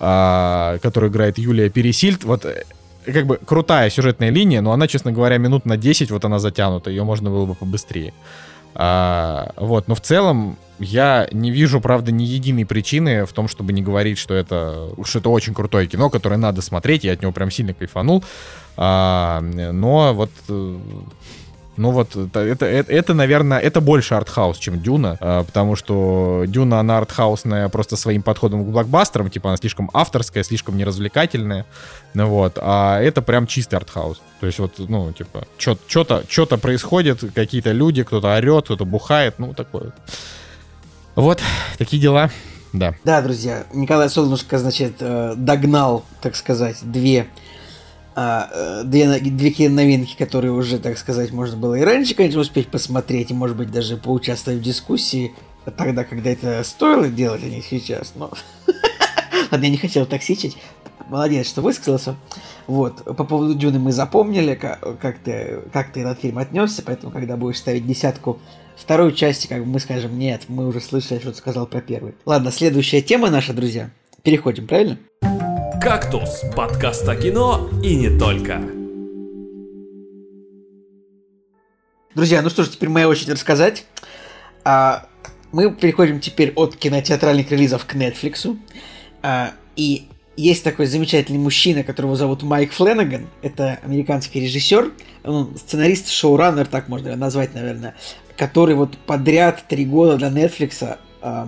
э, 0.00 0.78
которую 0.80 1.12
играет 1.12 1.36
Юлия 1.36 1.68
Пересильд, 1.68 2.24
вот 2.24 2.46
э, 2.46 2.64
как 3.04 3.26
бы 3.26 3.36
крутая 3.36 3.90
сюжетная 3.90 4.30
линия, 4.30 4.62
но 4.62 4.72
она, 4.72 4.88
честно 4.88 5.12
говоря, 5.12 5.36
минут 5.38 5.66
на 5.66 5.76
10 5.76 6.10
вот 6.10 6.24
она 6.24 6.38
затянута, 6.38 6.88
ее 6.88 7.04
можно 7.04 7.28
было 7.28 7.44
бы 7.44 7.54
побыстрее. 7.54 8.14
А, 8.78 9.52
вот, 9.56 9.88
но 9.88 9.94
в 9.94 10.02
целом 10.02 10.58
я 10.78 11.26
не 11.32 11.50
вижу, 11.50 11.80
правда, 11.80 12.12
ни 12.12 12.24
единой 12.24 12.66
причины 12.66 13.24
в 13.24 13.32
том, 13.32 13.48
чтобы 13.48 13.72
не 13.72 13.80
говорить, 13.80 14.18
что 14.18 14.34
это, 14.34 14.90
что 15.04 15.18
это 15.18 15.30
очень 15.30 15.54
крутое 15.54 15.86
кино, 15.86 16.10
которое 16.10 16.36
надо 16.36 16.60
смотреть. 16.60 17.04
Я 17.04 17.14
от 17.14 17.22
него 17.22 17.32
прям 17.32 17.50
сильно 17.50 17.72
кайфанул. 17.72 18.22
А, 18.76 19.40
но 19.40 20.12
вот 20.12 20.30
э, 20.50 20.78
ну 21.76 21.90
вот, 21.90 22.16
это, 22.16 22.40
это, 22.40 22.66
это, 22.66 23.14
наверное, 23.14 23.58
это 23.58 23.80
больше 23.80 24.14
артхаус, 24.14 24.58
чем 24.58 24.80
Дюна, 24.80 25.16
а, 25.20 25.44
потому 25.44 25.76
что 25.76 26.44
Дюна, 26.46 26.80
она 26.80 26.98
артхаусная 26.98 27.68
просто 27.68 27.96
своим 27.96 28.22
подходом 28.22 28.64
к 28.64 28.68
блокбастерам, 28.68 29.30
типа 29.30 29.50
она 29.50 29.56
слишком 29.56 29.90
авторская, 29.92 30.42
слишком 30.42 30.76
неразвлекательная, 30.76 31.66
ну 32.14 32.26
вот, 32.28 32.58
а 32.60 33.00
это 33.00 33.22
прям 33.22 33.46
чистый 33.46 33.76
артхаус. 33.76 34.20
То 34.40 34.46
есть 34.46 34.58
вот, 34.58 34.74
ну, 34.78 35.12
типа, 35.12 35.46
что-то 35.58 36.24
что 36.28 36.46
происходит, 36.58 37.22
какие-то 37.34 37.72
люди, 37.72 38.02
кто-то 38.02 38.36
орет, 38.36 38.64
кто-то 38.64 38.84
бухает, 38.84 39.34
ну, 39.38 39.54
такое. 39.54 39.92
Вот, 41.14 41.40
такие 41.78 42.00
дела. 42.00 42.30
Да. 42.72 42.94
Да, 43.04 43.22
друзья, 43.22 43.64
Николай 43.72 44.10
Солнышко, 44.10 44.58
значит, 44.58 44.96
э, 45.00 45.34
догнал, 45.36 46.04
так 46.20 46.36
сказать, 46.36 46.76
две 46.82 47.26
а, 48.18 48.48
э, 48.50 48.84
две, 48.84 49.20
две 49.20 49.50
киноновинки, 49.50 50.16
которые 50.16 50.50
уже, 50.52 50.78
так 50.78 50.96
сказать, 50.96 51.32
можно 51.32 51.58
было 51.58 51.74
и 51.74 51.82
раньше, 51.82 52.14
конечно, 52.14 52.40
успеть 52.40 52.68
посмотреть, 52.68 53.30
и, 53.30 53.34
может 53.34 53.58
быть, 53.58 53.70
даже 53.70 53.98
поучаствовать 53.98 54.60
в 54.60 54.62
дискуссии 54.62 55.34
тогда, 55.76 56.02
когда 56.02 56.30
это 56.30 56.64
стоило 56.64 57.08
делать, 57.08 57.42
а 57.44 57.46
не 57.46 57.60
сейчас, 57.60 58.14
но... 58.14 58.30
Ладно, 59.50 59.64
я 59.64 59.70
не 59.70 59.76
хотел 59.76 60.06
токсичить. 60.06 60.56
Молодец, 61.08 61.46
что 61.46 61.60
высказался. 61.60 62.16
Вот, 62.66 63.04
по 63.04 63.24
поводу 63.24 63.54
Дюны 63.54 63.78
мы 63.78 63.92
запомнили, 63.92 64.54
как, 64.54 64.98
как, 64.98 65.18
ты, 65.18 65.60
как 65.70 65.92
ты 65.92 66.00
этот 66.00 66.18
фильм 66.18 66.38
отнесся, 66.38 66.82
поэтому, 66.82 67.12
когда 67.12 67.36
будешь 67.36 67.58
ставить 67.58 67.86
десятку 67.86 68.40
второй 68.76 69.12
части, 69.12 69.46
как 69.46 69.60
бы 69.60 69.66
мы 69.66 69.78
скажем, 69.78 70.18
нет, 70.18 70.44
мы 70.48 70.66
уже 70.66 70.80
слышали, 70.80 71.18
что 71.18 71.32
ты 71.32 71.36
сказал 71.36 71.66
про 71.66 71.82
первый. 71.82 72.14
Ладно, 72.24 72.50
следующая 72.50 73.02
тема 73.02 73.28
наша, 73.28 73.52
друзья. 73.52 73.90
Переходим, 74.22 74.66
правильно? 74.66 74.98
Правильно. 75.20 75.55
«Кактус»– 75.80 76.42
подкаст 76.56 77.08
о 77.08 77.16
кино 77.16 77.68
и 77.82 77.94
не 77.96 78.18
только. 78.18 78.60
Друзья, 82.14 82.42
ну 82.42 82.50
что 82.50 82.64
ж, 82.64 82.70
теперь 82.70 82.88
моя 82.88 83.08
очередь 83.08 83.30
рассказать. 83.30 83.84
А, 84.64 85.06
мы 85.52 85.74
переходим 85.74 86.20
теперь 86.20 86.52
от 86.54 86.76
кинотеатральных 86.76 87.50
релизов 87.50 87.84
к 87.84 87.94
Netflix. 87.94 88.56
А, 89.22 89.52
и 89.76 90.08
есть 90.36 90.64
такой 90.64 90.86
замечательный 90.86 91.38
мужчина, 91.38 91.82
которого 91.82 92.16
зовут 92.16 92.42
Майк 92.42 92.72
Фленнеган. 92.72 93.28
Это 93.42 93.78
американский 93.82 94.40
режиссер, 94.40 94.92
он 95.24 95.56
сценарист, 95.56 96.08
шоураннер, 96.10 96.66
так 96.66 96.88
можно 96.88 97.14
назвать, 97.16 97.54
наверное, 97.54 97.94
который 98.36 98.74
вот 98.74 98.96
подряд 98.98 99.64
три 99.68 99.84
года 99.84 100.16
для 100.16 100.28
Netflix 100.28 100.98
э, 101.22 101.46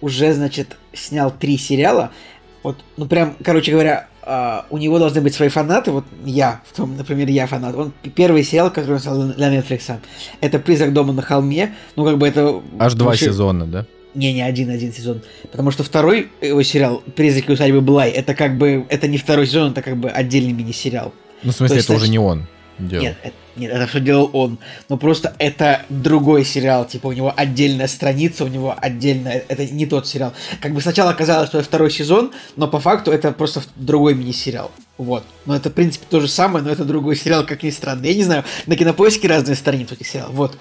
уже, 0.00 0.32
значит, 0.32 0.76
снял 0.92 1.30
три 1.30 1.58
сериала. 1.58 2.12
Вот, 2.62 2.76
ну 2.96 3.06
прям, 3.06 3.36
короче 3.44 3.72
говоря, 3.72 4.08
э, 4.22 4.60
у 4.70 4.78
него 4.78 4.98
должны 4.98 5.20
быть 5.20 5.34
свои 5.34 5.48
фанаты. 5.48 5.90
Вот 5.90 6.04
я, 6.24 6.60
в 6.70 6.76
том, 6.76 6.96
например, 6.96 7.28
я 7.28 7.46
фанат. 7.46 7.74
Он 7.76 7.92
первый 8.14 8.42
сериал, 8.42 8.70
который 8.70 8.94
он 8.94 9.00
снял 9.00 9.22
для 9.32 9.54
Netflix, 9.54 9.98
это 10.40 10.58
«Призрак 10.58 10.92
дома 10.92 11.12
на 11.12 11.22
холме». 11.22 11.74
Ну 11.96 12.04
как 12.04 12.18
бы 12.18 12.26
это... 12.26 12.60
Аж 12.78 12.94
два 12.94 13.16
сезона, 13.16 13.66
да? 13.66 13.86
Не, 14.14 14.32
не 14.32 14.42
один, 14.42 14.70
один 14.70 14.92
сезон. 14.92 15.22
Потому 15.50 15.70
что 15.70 15.84
второй 15.84 16.28
его 16.40 16.62
сериал 16.62 17.02
«Призраки 17.14 17.52
усадьбы 17.52 17.80
Блай» 17.80 18.10
это 18.10 18.34
как 18.34 18.58
бы, 18.58 18.84
это 18.88 19.06
не 19.06 19.18
второй 19.18 19.46
сезон, 19.46 19.72
это 19.72 19.82
как 19.82 19.96
бы 19.96 20.08
отдельный 20.10 20.52
мини-сериал. 20.52 21.12
Ну, 21.42 21.52
в 21.52 21.54
смысле, 21.54 21.76
есть, 21.76 21.86
это 21.86 21.94
значит, 21.94 22.02
уже 22.02 22.10
не 22.10 22.18
он 22.18 22.46
делал. 22.78 23.04
Нет, 23.04 23.16
это, 23.22 23.34
нет, 23.56 23.72
это 23.72 23.86
все 23.86 24.00
делал 24.00 24.30
он. 24.32 24.58
Но 24.88 24.96
просто 24.96 25.34
это 25.38 25.82
другой 25.88 26.44
сериал. 26.44 26.86
Типа 26.86 27.08
у 27.08 27.12
него 27.12 27.32
отдельная 27.36 27.88
страница, 27.88 28.44
у 28.44 28.48
него 28.48 28.74
отдельная... 28.76 29.44
Это 29.48 29.66
не 29.66 29.86
тот 29.86 30.06
сериал. 30.06 30.32
Как 30.60 30.72
бы 30.74 30.80
сначала 30.80 31.12
казалось, 31.12 31.48
что 31.48 31.58
это 31.58 31.66
второй 31.66 31.90
сезон, 31.90 32.32
но 32.56 32.68
по 32.68 32.80
факту 32.80 33.10
это 33.10 33.32
просто 33.32 33.62
другой 33.76 34.14
мини-сериал. 34.14 34.70
Вот. 34.96 35.24
Но 35.46 35.56
это, 35.56 35.70
в 35.70 35.72
принципе, 35.72 36.06
то 36.08 36.20
же 36.20 36.28
самое, 36.28 36.64
но 36.64 36.70
это 36.70 36.84
другой 36.84 37.16
сериал, 37.16 37.44
как 37.46 37.62
ни 37.62 37.70
странно. 37.70 38.04
Я 38.04 38.14
не 38.14 38.24
знаю, 38.24 38.44
на 38.66 38.76
кинопоиске 38.76 39.28
разные 39.28 39.56
страницы 39.56 39.94
этих 39.94 40.08
сериалов. 40.08 40.34
Вот. 40.34 40.58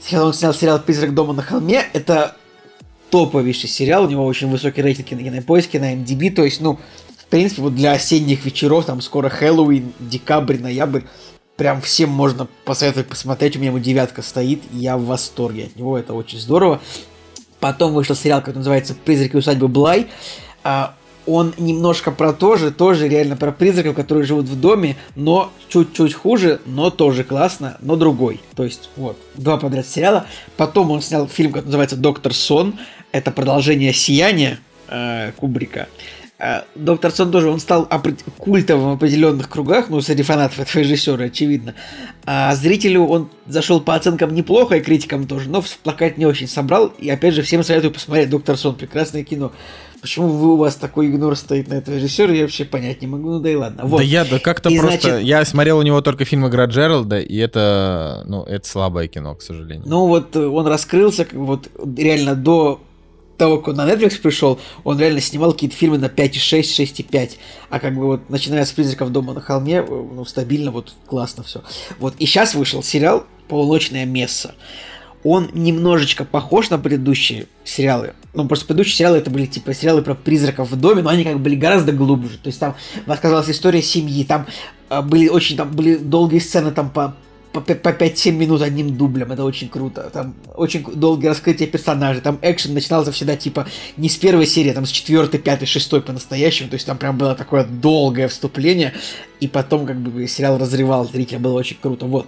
Сначала 0.00 0.28
он 0.28 0.34
снял 0.34 0.54
сериал 0.54 0.78
«Призрак 0.80 1.14
дома 1.14 1.32
на 1.32 1.42
холме». 1.42 1.84
Это 1.92 2.36
топовейший 3.10 3.68
сериал, 3.68 4.04
у 4.04 4.08
него 4.08 4.24
очень 4.26 4.48
высокий 4.48 4.82
рейтинг 4.82 5.10
на 5.12 5.22
кинопоиске, 5.22 5.80
на 5.80 5.94
MDB, 5.94 6.30
то 6.30 6.44
есть, 6.44 6.60
ну, 6.60 6.78
принципе, 7.28 7.62
вот 7.62 7.74
для 7.74 7.92
осенних 7.92 8.44
вечеров, 8.44 8.84
там 8.84 9.00
скоро 9.00 9.28
Хэллоуин, 9.28 9.92
декабрь, 9.98 10.58
ноябрь, 10.58 11.02
прям 11.56 11.80
всем 11.80 12.10
можно 12.10 12.48
посоветовать 12.64 13.08
посмотреть, 13.08 13.56
у 13.56 13.58
меня 13.58 13.70
ему 13.70 13.80
девятка 13.80 14.22
стоит, 14.22 14.62
и 14.72 14.78
я 14.78 14.96
в 14.96 15.04
восторге 15.04 15.64
от 15.64 15.76
него, 15.76 15.98
это 15.98 16.14
очень 16.14 16.38
здорово. 16.38 16.80
Потом 17.60 17.92
вышел 17.92 18.14
сериал, 18.14 18.40
который 18.40 18.58
называется 18.58 18.94
«Призраки 18.94 19.36
усадьбы 19.36 19.68
Блай», 19.68 20.06
а, 20.62 20.94
он 21.28 21.52
немножко 21.58 22.10
про 22.10 22.32
то 22.32 22.56
же, 22.56 22.70
тоже 22.70 23.06
реально 23.08 23.36
про 23.36 23.52
призраков, 23.52 23.94
которые 23.94 24.24
живут 24.24 24.46
в 24.46 24.58
доме, 24.58 24.96
но 25.14 25.52
чуть-чуть 25.68 26.14
хуже, 26.14 26.60
но 26.64 26.90
тоже 26.90 27.22
классно, 27.22 27.76
но 27.80 27.96
другой. 27.96 28.40
То 28.56 28.64
есть, 28.64 28.88
вот, 28.96 29.18
два 29.34 29.58
подряд 29.58 29.86
сериала. 29.86 30.26
Потом 30.56 30.90
он 30.90 31.02
снял 31.02 31.28
фильм, 31.28 31.52
который 31.52 31.66
называется 31.66 31.96
«Доктор 31.96 32.32
Сон», 32.32 32.78
это 33.12 33.30
продолжение 33.30 33.92
«Сияния» 33.92 34.58
э, 34.88 35.32
Кубрика. 35.36 35.80
Э, 35.80 36.17
Доктор 36.76 37.10
Сон 37.10 37.32
тоже, 37.32 37.48
он 37.50 37.58
стал 37.58 37.88
культовым 38.36 38.90
в 38.90 38.92
определенных 38.94 39.48
кругах, 39.48 39.88
ну, 39.88 40.00
среди 40.00 40.22
фанатов 40.22 40.60
этого 40.60 40.82
режиссера, 40.82 41.24
очевидно. 41.24 41.74
А 42.26 42.54
зрителю 42.54 43.06
он 43.06 43.28
зашел 43.46 43.80
по 43.80 43.96
оценкам 43.96 44.32
неплохо, 44.32 44.76
и 44.76 44.80
критикам 44.80 45.26
тоже, 45.26 45.48
но 45.48 45.60
в 45.62 45.78
плакат 45.78 46.16
не 46.16 46.26
очень 46.26 46.46
собрал. 46.46 46.92
И 46.98 47.10
опять 47.10 47.34
же, 47.34 47.42
всем 47.42 47.64
советую 47.64 47.92
посмотреть 47.92 48.30
«Доктор 48.30 48.56
Сон», 48.56 48.76
прекрасное 48.76 49.24
кино. 49.24 49.50
Почему 50.00 50.28
вы, 50.28 50.52
у 50.52 50.56
вас 50.56 50.76
такой 50.76 51.08
игнор 51.08 51.34
стоит 51.34 51.66
на 51.66 51.74
этого 51.74 51.96
режиссера, 51.96 52.32
я 52.32 52.42
вообще 52.42 52.64
понять 52.64 53.02
не 53.02 53.08
могу, 53.08 53.30
ну 53.30 53.40
да 53.40 53.50
и 53.50 53.56
ладно. 53.56 53.84
Вот. 53.84 53.96
Да 53.96 54.04
я 54.04 54.24
да 54.24 54.38
как-то 54.38 54.68
и 54.68 54.78
просто... 54.78 55.10
Значит... 55.10 55.26
Я 55.26 55.44
смотрел 55.44 55.78
у 55.78 55.82
него 55.82 56.00
только 56.02 56.24
фильм 56.24 56.46
«Игра 56.46 56.66
Джералда», 56.66 57.18
и 57.18 57.36
это, 57.36 58.22
ну, 58.28 58.44
это 58.44 58.68
слабое 58.68 59.08
кино, 59.08 59.34
к 59.34 59.42
сожалению. 59.42 59.82
Ну 59.86 60.06
вот 60.06 60.36
он 60.36 60.68
раскрылся, 60.68 61.26
вот 61.32 61.68
реально 61.96 62.36
до 62.36 62.80
того, 63.38 63.58
как 63.58 63.68
он 63.68 63.76
на 63.76 63.90
Netflix 63.90 64.20
пришел, 64.20 64.58
он 64.84 64.98
реально 64.98 65.20
снимал 65.20 65.52
какие-то 65.52 65.76
фильмы 65.76 65.96
на 65.96 66.06
5,6, 66.06 66.60
6,5. 66.60 67.30
А 67.70 67.80
как 67.80 67.94
бы 67.94 68.04
вот, 68.04 68.28
начиная 68.28 68.64
с 68.64 68.72
«Призраков 68.72 69.10
дома 69.10 69.32
на 69.32 69.40
холме», 69.40 69.76
э, 69.76 69.86
ну, 69.88 70.24
стабильно, 70.24 70.70
вот, 70.70 70.92
классно 71.06 71.44
все. 71.44 71.62
Вот, 71.98 72.14
и 72.18 72.26
сейчас 72.26 72.54
вышел 72.54 72.82
сериал 72.82 73.24
«Полуночное 73.48 74.04
место». 74.04 74.54
Он 75.24 75.50
немножечко 75.52 76.24
похож 76.24 76.70
на 76.70 76.78
предыдущие 76.78 77.46
сериалы. 77.64 78.14
Ну, 78.34 78.46
просто 78.46 78.66
предыдущие 78.66 78.96
сериалы 78.96 79.18
это 79.18 79.30
были 79.30 79.46
типа 79.46 79.74
сериалы 79.74 80.02
про 80.02 80.14
призраков 80.14 80.70
в 80.70 80.76
доме, 80.76 81.02
но 81.02 81.10
они 81.10 81.24
как 81.24 81.34
бы 81.34 81.40
были 81.40 81.56
гораздо 81.56 81.92
глубже. 81.92 82.38
То 82.38 82.48
есть 82.48 82.60
там 82.60 82.76
рассказывалась 83.06 83.50
история 83.50 83.82
семьи, 83.82 84.24
там 84.24 84.46
э, 84.90 85.02
были 85.02 85.28
очень 85.28 85.56
там 85.56 85.70
были 85.70 85.96
долгие 85.96 86.38
сцены 86.38 86.70
там 86.70 86.90
по 86.90 87.16
по, 87.52 87.60
по 87.60 87.88
5-7 87.88 88.32
минут 88.32 88.62
одним 88.62 88.96
дублем, 88.96 89.32
это 89.32 89.44
очень 89.44 89.68
круто. 89.68 90.10
Там 90.12 90.34
очень 90.54 90.84
долгое 90.84 91.28
раскрытие 91.28 91.68
персонажей, 91.68 92.20
там 92.20 92.38
экшен 92.42 92.74
начинался 92.74 93.12
всегда 93.12 93.36
типа 93.36 93.66
не 93.96 94.08
с 94.08 94.16
первой 94.16 94.46
серии, 94.46 94.72
там 94.72 94.86
с 94.86 94.90
четвертой, 94.90 95.40
пятой, 95.40 95.66
шестой 95.66 96.00
по-настоящему, 96.00 96.68
то 96.68 96.74
есть 96.74 96.86
там 96.86 96.98
прям 96.98 97.16
было 97.16 97.34
такое 97.34 97.64
долгое 97.64 98.28
вступление, 98.28 98.92
и 99.40 99.48
потом 99.48 99.86
как 99.86 99.96
бы 99.98 100.26
сериал 100.28 100.58
разрывал 100.58 101.08
зрителя, 101.08 101.38
было 101.38 101.54
очень 101.58 101.78
круто, 101.80 102.06
вот. 102.06 102.26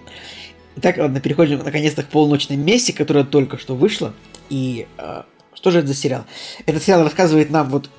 Итак, 0.76 0.97
ладно, 0.98 1.20
переходим 1.20 1.59
наконец-то 1.59 2.02
к 2.02 2.06
полночной 2.06 2.56
мессе, 2.56 2.92
которая 2.92 3.24
только 3.24 3.59
что 3.59 3.74
вышла, 3.74 4.14
и 4.48 4.86
э, 4.98 5.22
что 5.52 5.70
же 5.70 5.80
это 5.80 5.88
за 5.88 5.94
сериал? 5.94 6.24
Этот 6.64 6.82
сериал 6.82 7.02
рассказывает 7.02 7.51
нам 7.51 7.68
вот 7.68 7.90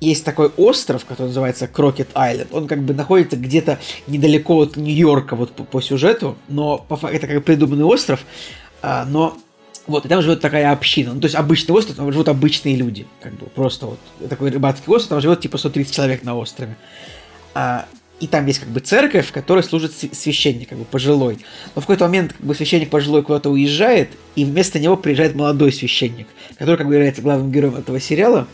есть 0.00 0.24
такой 0.24 0.48
остров, 0.56 1.04
который 1.04 1.28
называется 1.28 1.68
Крокет 1.68 2.08
Айленд. 2.14 2.52
Он 2.52 2.66
как 2.66 2.82
бы 2.82 2.94
находится 2.94 3.36
где-то 3.36 3.78
недалеко 4.06 4.56
от 4.58 4.76
Нью-Йорка 4.76 5.36
вот 5.36 5.52
по, 5.52 5.64
по 5.64 5.80
сюжету, 5.82 6.36
но 6.48 6.78
по 6.78 6.98
это 7.06 7.26
как 7.26 7.44
придуманный 7.44 7.84
остров, 7.84 8.24
а, 8.82 9.04
но 9.04 9.36
вот, 9.86 10.06
и 10.06 10.08
там 10.08 10.22
живет 10.22 10.40
такая 10.40 10.72
община. 10.72 11.12
Ну, 11.14 11.20
то 11.20 11.26
есть 11.26 11.34
обычный 11.34 11.72
остров, 11.72 11.96
там 11.96 12.10
живут 12.12 12.28
обычные 12.28 12.76
люди. 12.76 13.06
Как 13.20 13.34
бы 13.34 13.46
просто 13.46 13.86
вот 13.86 13.98
такой 14.28 14.50
рыбацкий 14.50 14.92
остров, 14.92 15.08
там 15.10 15.20
живет 15.20 15.40
типа 15.40 15.58
130 15.58 15.94
человек 15.94 16.22
на 16.22 16.36
острове. 16.36 16.76
А, 17.54 17.86
и 18.20 18.26
там 18.26 18.46
есть 18.46 18.60
как 18.60 18.68
бы 18.68 18.80
церковь, 18.80 19.26
в 19.26 19.32
которой 19.32 19.62
служит 19.64 19.92
священник, 19.92 20.68
как 20.68 20.78
бы 20.78 20.84
пожилой. 20.84 21.38
Но 21.74 21.80
в 21.80 21.84
какой-то 21.84 22.04
момент 22.04 22.34
как 22.34 22.46
бы 22.46 22.54
священник 22.54 22.90
пожилой 22.90 23.22
куда-то 23.22 23.50
уезжает, 23.50 24.10
и 24.36 24.44
вместо 24.44 24.78
него 24.78 24.96
приезжает 24.96 25.34
молодой 25.34 25.72
священник, 25.72 26.28
который 26.56 26.76
как 26.76 26.86
бы 26.86 26.94
является 26.94 27.22
главным 27.22 27.50
героем 27.50 27.76
этого 27.76 27.98
сериала 27.98 28.46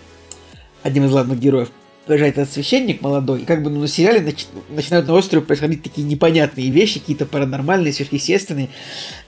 одним 0.82 1.04
из 1.04 1.10
главных 1.10 1.38
героев, 1.38 1.70
приезжает 2.06 2.38
этот 2.38 2.54
священник 2.54 3.02
молодой, 3.02 3.42
и 3.42 3.44
как 3.44 3.62
бы 3.62 3.70
ну, 3.70 3.80
на 3.80 3.88
сериале 3.88 4.20
нач... 4.20 4.46
начинают 4.68 5.08
на 5.08 5.14
острове 5.14 5.44
происходить 5.44 5.82
такие 5.82 6.06
непонятные 6.06 6.70
вещи, 6.70 7.00
какие-то 7.00 7.26
паранормальные, 7.26 7.92
сверхъестественные. 7.92 8.68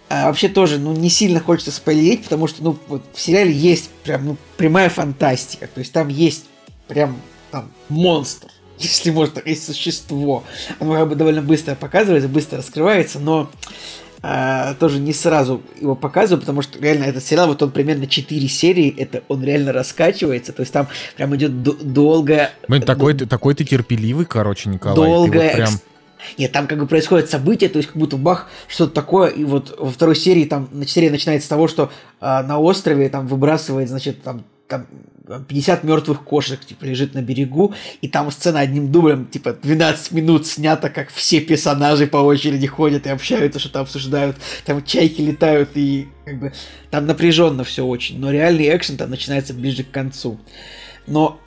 А 0.08 0.26
вообще 0.26 0.48
тоже, 0.48 0.78
ну, 0.78 0.92
не 0.94 1.10
сильно 1.10 1.40
хочется 1.40 1.72
спойлерить, 1.72 2.24
потому 2.24 2.46
что, 2.46 2.62
ну, 2.62 2.78
вот 2.86 3.02
в 3.12 3.20
сериале 3.20 3.52
есть 3.52 3.90
прям, 4.04 4.26
ну, 4.26 4.36
прямая 4.56 4.88
фантастика. 4.88 5.66
То 5.66 5.80
есть 5.80 5.92
там 5.92 6.08
есть 6.08 6.46
прям, 6.86 7.20
там, 7.50 7.70
монстр, 7.88 8.48
если 8.78 9.10
можно 9.10 9.42
есть 9.44 9.66
существо. 9.66 10.44
Оно 10.78 10.94
как 10.94 11.08
бы 11.08 11.14
довольно 11.16 11.42
быстро 11.42 11.74
показывается, 11.74 12.28
быстро 12.28 12.58
раскрывается, 12.58 13.18
но 13.18 13.50
а, 14.22 14.74
тоже 14.74 14.98
не 14.98 15.12
сразу 15.12 15.62
его 15.80 15.94
показываю, 15.94 16.40
потому 16.40 16.62
что 16.62 16.78
реально 16.80 17.04
этот 17.04 17.24
сериал, 17.24 17.48
вот 17.48 17.62
он 17.62 17.70
примерно 17.70 18.06
4 18.06 18.48
серии, 18.48 18.94
это 18.96 19.22
он 19.28 19.44
реально 19.44 19.72
раскачивается, 19.72 20.52
то 20.52 20.60
есть 20.62 20.72
там 20.72 20.88
прям 21.16 21.34
идет 21.36 21.62
долгое... 21.62 22.50
Блин, 22.66 22.82
такой, 22.82 23.14
ты, 23.14 23.26
такой 23.26 23.54
ты 23.54 23.64
терпеливый, 23.64 24.26
короче, 24.26 24.68
Николай. 24.68 24.96
Долгое... 24.96 25.46
Вот 25.48 25.52
прям... 25.52 25.70
Нет, 26.36 26.50
там 26.52 26.66
как 26.66 26.78
бы 26.78 26.86
происходит 26.86 27.30
событие, 27.30 27.70
то 27.70 27.78
есть 27.78 27.88
как 27.90 27.96
будто 27.96 28.16
бах, 28.16 28.48
что-то 28.66 28.92
такое, 28.92 29.28
и 29.28 29.44
вот 29.44 29.76
во 29.78 29.90
второй 29.90 30.16
серии 30.16 30.44
там, 30.44 30.68
серия 30.84 31.10
начинается 31.10 31.46
с 31.46 31.48
того, 31.48 31.68
что 31.68 31.92
а, 32.20 32.42
на 32.42 32.58
острове 32.58 33.08
там 33.08 33.28
выбрасывает, 33.28 33.88
значит, 33.88 34.22
там, 34.22 34.44
там 34.68 34.86
50 35.48 35.84
мертвых 35.84 36.22
кошек, 36.22 36.60
типа, 36.64 36.84
лежит 36.84 37.14
на 37.14 37.22
берегу, 37.22 37.74
и 38.00 38.08
там 38.08 38.30
сцена 38.30 38.60
одним 38.60 38.90
дублем, 38.90 39.26
типа, 39.26 39.52
12 39.52 40.12
минут 40.12 40.46
снята, 40.46 40.88
как 40.88 41.10
все 41.10 41.40
персонажи 41.40 42.06
по 42.06 42.18
очереди 42.18 42.66
ходят 42.66 43.06
и 43.06 43.10
общаются, 43.10 43.58
что-то 43.58 43.80
обсуждают, 43.80 44.36
там 44.64 44.84
чайки 44.84 45.20
летают, 45.20 45.70
и 45.74 46.08
как 46.24 46.38
бы 46.38 46.52
там 46.90 47.06
напряженно 47.06 47.64
все 47.64 47.84
очень, 47.84 48.18
но 48.18 48.30
реальный 48.30 48.74
экшен 48.74 48.96
там 48.96 49.10
начинается 49.10 49.54
ближе 49.54 49.84
к 49.84 49.90
концу. 49.90 50.38
Но 51.06 51.40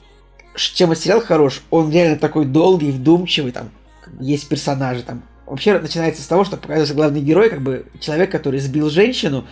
чем 0.56 0.94
сериал 0.94 1.20
хорош, 1.20 1.62
он 1.70 1.90
реально 1.92 2.18
такой 2.18 2.44
долгий, 2.44 2.90
вдумчивый, 2.90 3.52
там 3.52 3.70
есть 4.20 4.48
персонажи, 4.48 5.02
там 5.02 5.22
Вообще 5.52 5.78
начинается 5.78 6.22
с 6.22 6.26
того, 6.26 6.44
что 6.44 6.56
показывается 6.56 6.94
главный 6.94 7.20
герой, 7.20 7.50
как 7.50 7.60
бы 7.60 7.84
человек, 8.00 8.30
который 8.30 8.58
сбил 8.58 8.88
женщину 8.88 9.44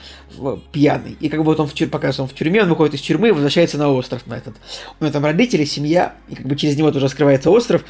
пьяный, 0.73 1.15
и 1.21 1.29
как 1.29 1.41
бы 1.41 1.45
вот 1.45 1.61
он 1.61 1.67
в 1.67 1.75
тюр... 1.75 1.91
показывается 1.91 2.23
он 2.23 2.29
в 2.29 2.33
тюрьме, 2.33 2.63
он 2.63 2.71
выходит 2.71 2.95
из 2.95 3.03
тюрьмы 3.03 3.29
и 3.29 3.33
возвращается 3.33 3.77
на 3.77 3.91
остров 3.91 4.27
на 4.27 4.33
этот. 4.33 4.55
У 4.99 5.05
него 5.05 5.13
там 5.13 5.27
родители, 5.27 5.67
семья, 5.67 6.15
и 6.31 6.37
как 6.37 6.47
бы 6.47 6.57
через 6.57 6.79
него 6.79 6.91
тоже 6.91 7.05
раскрывается 7.05 7.51
остров. 7.51 7.85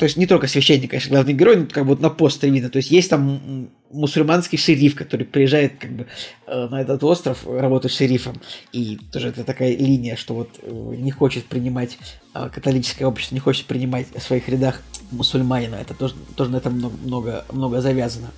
То 0.00 0.04
есть 0.04 0.16
не 0.16 0.26
только 0.26 0.46
священник, 0.46 0.88
конечно, 0.88 1.10
главный 1.10 1.34
герой, 1.34 1.56
но 1.56 1.66
как 1.66 1.84
бы 1.84 1.90
вот 1.90 2.00
на 2.00 2.08
постере 2.08 2.54
видно. 2.54 2.70
То 2.70 2.78
есть 2.78 2.90
есть 2.90 3.10
там 3.10 3.68
мусульманский 3.90 4.56
шериф, 4.56 4.94
который 4.94 5.26
приезжает 5.26 5.74
как 5.78 5.92
бы 5.92 6.06
э, 6.46 6.68
на 6.68 6.80
этот 6.80 7.04
остров 7.04 7.46
работать 7.46 7.92
шерифом. 7.92 8.40
И 8.72 8.98
тоже 9.12 9.28
это 9.28 9.44
такая 9.44 9.76
линия, 9.76 10.16
что 10.16 10.32
вот 10.32 10.58
э, 10.62 10.94
не 10.96 11.10
хочет 11.10 11.44
принимать, 11.44 11.98
э, 12.32 12.48
католическое 12.48 13.06
общество 13.06 13.34
не 13.34 13.40
хочет 13.40 13.66
принимать 13.66 14.06
в 14.16 14.22
своих 14.22 14.48
рядах 14.48 14.80
мусульманина. 15.10 15.74
Это 15.74 15.92
тоже, 15.92 16.14
тоже 16.34 16.50
на 16.50 16.56
этом 16.56 16.78
много, 16.78 16.96
много, 17.04 17.44
много 17.52 17.80
завязано. 17.82 18.30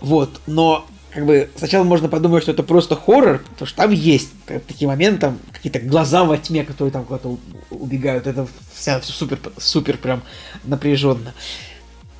Вот, 0.00 0.40
но 0.48 0.88
как 1.14 1.26
бы 1.26 1.48
сначала 1.54 1.84
можно 1.84 2.08
подумать, 2.08 2.42
что 2.42 2.50
это 2.50 2.64
просто 2.64 2.96
хоррор, 2.96 3.38
потому 3.38 3.68
что 3.68 3.76
там 3.76 3.92
есть 3.92 4.30
такие 4.46 4.88
моменты, 4.88 5.20
там 5.20 5.38
какие-то 5.52 5.78
глаза 5.78 6.24
во 6.24 6.36
тьме, 6.36 6.64
которые 6.64 6.92
там 6.92 7.04
куда-то 7.04 7.38
убегают. 7.70 8.26
Это 8.26 8.48
все 8.74 9.00
супер, 9.00 9.38
супер 9.56 9.96
прям 9.96 10.24
напряженно. 10.64 11.32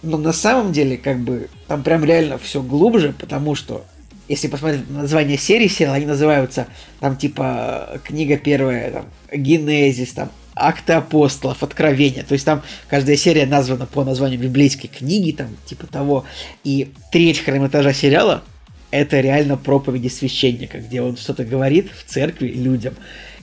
Но 0.02 0.16
на 0.16 0.32
самом 0.32 0.72
деле, 0.72 0.96
как 0.96 1.18
бы, 1.18 1.48
там 1.66 1.82
прям 1.82 2.04
реально 2.04 2.38
все 2.38 2.62
глубже, 2.62 3.12
потому 3.18 3.56
что 3.56 3.84
если 4.28 4.46
посмотреть 4.46 4.88
на 4.88 5.02
название 5.02 5.38
серии 5.38 5.66
сериала, 5.66 5.96
они 5.96 6.06
называются 6.06 6.68
там 7.00 7.16
типа 7.16 8.00
книга 8.04 8.38
первая, 8.38 8.92
там, 8.92 9.06
Генезис, 9.32 10.12
там, 10.12 10.30
акты 10.54 10.92
апостолов, 10.92 11.64
откровения. 11.64 12.22
То 12.22 12.34
есть 12.34 12.44
там 12.44 12.62
каждая 12.88 13.16
серия 13.16 13.44
названа 13.44 13.86
по 13.86 14.04
названию 14.04 14.38
библейской 14.38 14.86
книги, 14.86 15.32
там, 15.32 15.48
типа 15.66 15.88
того. 15.88 16.24
И 16.62 16.92
треть 17.10 17.40
хронометража 17.40 17.92
сериала 17.92 18.44
это 18.94 19.20
реально 19.20 19.56
проповеди 19.56 20.06
священника, 20.06 20.78
где 20.78 21.02
он 21.02 21.16
что-то 21.16 21.44
говорит 21.44 21.90
в 21.90 22.08
церкви 22.08 22.48
людям. 22.48 22.94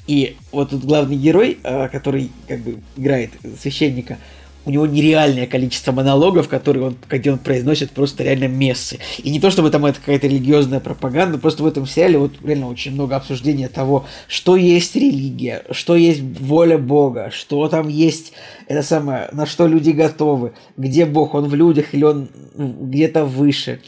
И 0.08 0.38
вот 0.54 0.70
тут 0.70 0.86
главный 0.86 1.18
герой, 1.18 1.58
э, 1.62 1.90
который 1.90 2.32
как 2.48 2.62
бы 2.62 2.80
играет 2.96 3.32
священника, 3.60 4.18
у 4.64 4.70
него 4.70 4.86
нереальное 4.86 5.48
количество 5.48 5.92
монологов, 5.92 6.48
которые 6.48 6.86
он, 6.86 6.98
где 7.10 7.34
он 7.34 7.40
произносит 7.40 7.92
просто 7.92 8.24
реально 8.24 8.48
мессы. 8.48 9.00
И 9.18 9.30
не 9.30 9.42
то, 9.42 9.52
чтобы 9.52 9.72
там 9.72 9.86
это 9.86 10.00
какая-то 10.00 10.28
религиозная 10.28 10.80
пропаганда, 10.80 11.38
просто 11.38 11.64
в 11.64 11.68
этом 11.68 11.86
сериале 11.86 12.20
вот 12.20 12.34
реально 12.44 12.70
очень 12.70 12.94
много 12.94 13.18
обсуждения 13.18 13.68
того, 13.68 14.06
что 14.30 14.56
есть 14.56 14.96
религия, 14.96 15.64
что 15.72 15.98
есть 15.98 16.22
воля 16.22 16.78
Бога, 16.78 17.30
что 17.34 17.68
там 17.68 17.90
есть 17.90 18.32
это 18.68 18.84
самое, 18.84 19.28
на 19.34 19.46
что 19.46 19.68
люди 19.68 19.90
готовы, 19.90 20.54
где 20.78 21.06
Бог, 21.06 21.34
он 21.34 21.50
в 21.50 21.56
людях 21.56 21.94
или 21.94 22.06
он 22.06 22.30
где-то 22.56 23.26
выше. 23.26 23.82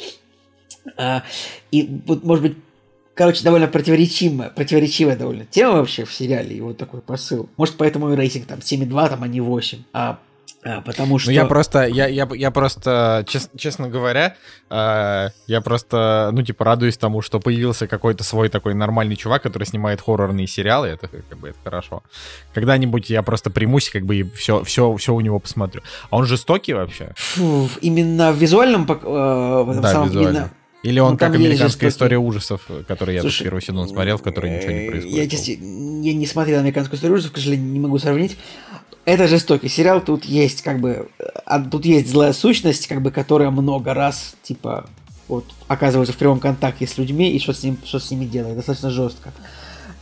А, 0.97 1.23
и 1.71 2.01
вот, 2.05 2.23
может 2.23 2.43
быть, 2.43 2.57
короче, 3.13 3.43
довольно 3.43 3.67
противоречивая, 3.67 4.49
противоречивая 4.49 5.15
довольно 5.15 5.45
тема 5.45 5.77
вообще 5.77 6.05
в 6.05 6.13
сериале, 6.13 6.55
и 6.55 6.61
вот 6.61 6.77
такой 6.77 7.01
посыл. 7.01 7.49
Может, 7.57 7.75
поэтому 7.77 8.11
и 8.11 8.15
рейтинг 8.15 8.47
там 8.47 8.59
7,2, 8.59 9.09
там, 9.09 9.23
а 9.23 9.27
не 9.27 9.41
8. 9.41 9.79
А 9.93 10.19
а, 10.65 10.81
потому 10.81 11.19
что... 11.19 11.29
Ну, 11.29 11.35
я 11.35 11.45
просто, 11.45 11.85
я, 11.85 12.07
я, 12.07 12.27
я 12.33 12.51
просто, 12.51 13.25
чест, 13.27 13.49
честно 13.57 13.89
говоря, 13.89 14.35
э, 14.69 15.29
я 15.47 15.61
просто, 15.61 16.29
ну, 16.31 16.41
типа, 16.41 16.63
радуюсь 16.63 16.97
тому, 16.97 17.21
что 17.21 17.39
появился 17.39 17.85
какой-то 17.85 18.23
свой 18.23 18.47
такой 18.47 18.73
нормальный 18.73 19.15
чувак, 19.15 19.43
который 19.43 19.65
снимает 19.65 19.99
хоррорные 19.99 20.47
сериалы, 20.47 20.87
это 20.87 21.07
как 21.07 21.37
бы 21.37 21.49
это 21.49 21.57
хорошо. 21.63 22.03
Когда-нибудь 22.53 23.09
я 23.09 23.23
просто 23.23 23.49
примусь, 23.49 23.89
как 23.89 24.05
бы, 24.05 24.15
и 24.15 24.23
все, 24.23 24.63
все, 24.63 24.95
все 24.95 25.13
у 25.13 25.19
него 25.19 25.39
посмотрю. 25.39 25.81
А 26.09 26.17
он 26.17 26.25
жестокий 26.25 26.73
вообще? 26.73 27.11
Фу, 27.17 27.69
именно 27.81 28.31
в 28.31 28.37
визуальном... 28.37 28.87
Э, 28.89 29.63
в 29.63 29.81
да, 29.81 29.91
самом, 29.91 30.09
визуально. 30.09 30.29
Именно 30.29 30.49
или 30.83 30.99
он 30.99 31.13
ну, 31.13 31.17
как 31.17 31.33
американская 31.33 31.89
история 31.89 32.17
ужасов, 32.17 32.67
который 32.87 33.15
я 33.15 33.21
Слушай, 33.21 33.43
первый 33.43 33.61
сезон 33.61 33.87
смотрел, 33.87 34.17
в 34.17 34.21
которой 34.21 34.57
ничего 34.57 34.71
не 34.71 34.85
э, 34.85 34.89
происходит. 34.89 35.17
Я, 35.17 35.29
честно, 35.29 35.51
я 35.51 36.13
не 36.13 36.25
смотрел 36.27 36.59
американскую 36.59 36.97
историю 36.97 37.15
ужасов, 37.15 37.31
к 37.31 37.37
сожалению, 37.37 37.71
не 37.71 37.79
могу 37.79 37.97
сравнить. 37.99 38.37
Это 39.05 39.29
жестокий 39.29 39.69
сериал, 39.69 40.01
тут 40.01 40.25
есть 40.25 40.61
как 40.61 40.79
бы, 40.79 41.07
а, 41.45 41.61
тут 41.61 41.85
есть 41.85 42.09
злая 42.09 42.33
сущность, 42.33 42.87
как 42.87 43.01
бы, 43.01 43.11
которая 43.11 43.49
много 43.49 43.93
раз, 43.93 44.35
типа, 44.43 44.85
вот, 45.29 45.45
оказывается 45.69 46.13
в 46.13 46.17
прямом 46.17 46.39
контакте 46.39 46.85
с 46.85 46.97
людьми 46.97 47.31
и 47.31 47.39
что 47.39 47.53
с, 47.53 47.63
ним, 47.63 47.77
что 47.85 47.99
с 47.99 48.11
ними 48.11 48.25
делает, 48.25 48.57
достаточно 48.57 48.89
жестко. 48.89 49.33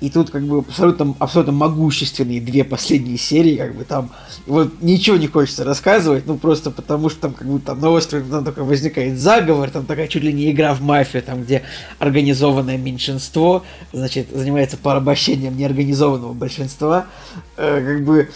И 0.02 0.10
тут 0.10 0.32
как 0.32 0.44
бы 0.44 0.58
абсолютно, 0.58 1.16
абсолютно 1.20 1.54
могущественные 1.54 2.42
две 2.42 2.64
последние 2.64 3.20
серии, 3.20 3.56
как 3.56 3.76
бы 3.76 3.84
там 3.84 4.10
вот 4.48 4.82
ничего 4.82 5.16
не 5.16 5.28
хочется 5.28 5.64
рассказывать, 5.64 6.26
ну 6.26 6.38
просто 6.38 6.72
потому 6.72 7.10
что 7.10 7.22
там 7.22 7.34
как 7.34 7.48
бы 7.48 7.60
там 7.60 7.80
на 7.80 7.92
острове 7.92 8.26
там 8.30 8.44
только 8.44 8.64
возникает 8.64 9.20
заговор, 9.20 9.70
там 9.70 9.86
такая 9.86 10.08
чуть 10.08 10.24
ли 10.24 10.34
не 10.34 10.50
игра 10.50 10.74
в 10.74 10.82
мафию, 10.82 11.22
там 11.22 11.44
где 11.44 11.62
организованное 12.00 12.80
меньшинство, 12.80 13.64
значит, 13.94 14.30
занимается 14.34 14.76
порабощением 14.76 15.56
неорганизованного 15.56 16.34
большинства, 16.34 17.06
э, 17.58 17.86
как 17.86 18.04
бы 18.04 18.30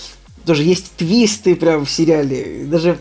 тоже 0.46 0.62
есть 0.62 0.92
твисты 0.98 1.56
прям 1.56 1.84
в 1.84 1.90
сериале, 1.90 2.66
даже 2.66 3.00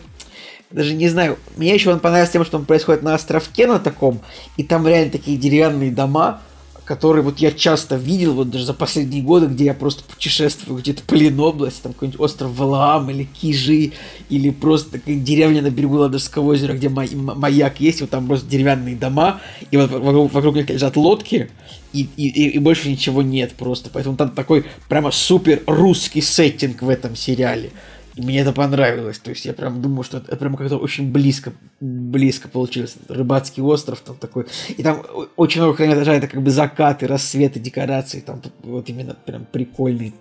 даже 0.71 0.95
не 0.95 1.07
знаю, 1.07 1.37
мне 1.55 1.73
еще 1.73 1.91
он 1.91 1.99
понравился 1.99 2.33
тем, 2.33 2.45
что 2.45 2.57
он 2.57 2.65
происходит 2.65 3.03
на 3.03 3.13
островке 3.13 3.67
на 3.67 3.79
таком, 3.79 4.19
и 4.57 4.63
там 4.63 4.87
реально 4.87 5.11
такие 5.11 5.37
деревянные 5.37 5.91
дома, 5.91 6.41
который 6.85 7.23
вот 7.23 7.39
я 7.39 7.51
часто 7.51 7.95
видел, 7.95 8.33
вот 8.33 8.51
даже 8.51 8.65
за 8.65 8.73
последние 8.73 9.23
годы, 9.23 9.47
где 9.47 9.65
я 9.65 9.73
просто 9.73 10.03
путешествую 10.03 10.79
где-то 10.79 11.01
по 11.03 11.15
Ленобласти, 11.15 11.81
там 11.81 11.93
какой-нибудь 11.93 12.19
остров 12.19 12.55
Валаам 12.55 13.09
или 13.09 13.23
Кижи, 13.23 13.93
или 14.29 14.49
просто 14.51 14.99
деревня 15.05 15.63
на 15.63 15.71
берегу 15.71 15.95
Ладожского 15.95 16.51
озера, 16.51 16.73
где 16.73 16.89
маяк 16.89 17.79
есть, 17.79 18.01
вот 18.01 18.11
там 18.11 18.27
просто 18.27 18.47
деревянные 18.47 18.95
дома, 18.95 19.41
и 19.71 19.77
вот 19.77 19.89
вокруг, 19.89 20.31
вокруг 20.31 20.55
них 20.55 20.69
лежат 20.69 20.95
лодки, 20.95 21.49
и, 21.91 22.07
и, 22.17 22.49
и 22.49 22.59
больше 22.59 22.89
ничего 22.89 23.21
нет 23.21 23.53
просто. 23.53 23.89
Поэтому 23.91 24.17
там 24.17 24.29
такой 24.31 24.65
прямо 24.87 25.11
супер 25.11 25.63
русский 25.65 26.21
сеттинг 26.21 26.81
в 26.81 26.89
этом 26.89 27.15
сериале. 27.15 27.71
И 28.15 28.21
мне 28.21 28.39
это 28.39 28.53
понравилось. 28.53 29.19
То 29.19 29.29
есть 29.31 29.45
я 29.45 29.53
прям 29.53 29.81
думаю, 29.81 30.03
что 30.03 30.17
это, 30.17 30.35
прям 30.35 30.55
как-то 30.55 30.77
очень 30.77 31.11
близко, 31.11 31.51
близко 31.79 32.47
получилось. 32.47 32.95
Рыбацкий 33.09 33.61
остров 33.61 33.99
там 33.99 34.15
такой. 34.15 34.45
И 34.69 34.83
там 34.83 35.03
очень 35.35 35.61
много 35.61 35.75
хронометража, 35.75 36.13
это 36.13 36.27
как 36.27 36.41
бы 36.41 36.49
закаты, 36.49 37.07
рассветы, 37.07 37.59
декорации. 37.59 38.21
Там 38.21 38.41
вот 38.63 38.89
именно 38.89 39.15
прям 39.25 39.45
прикольный. 39.45 40.13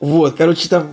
Вот, 0.00 0.36
короче, 0.36 0.68
там 0.68 0.88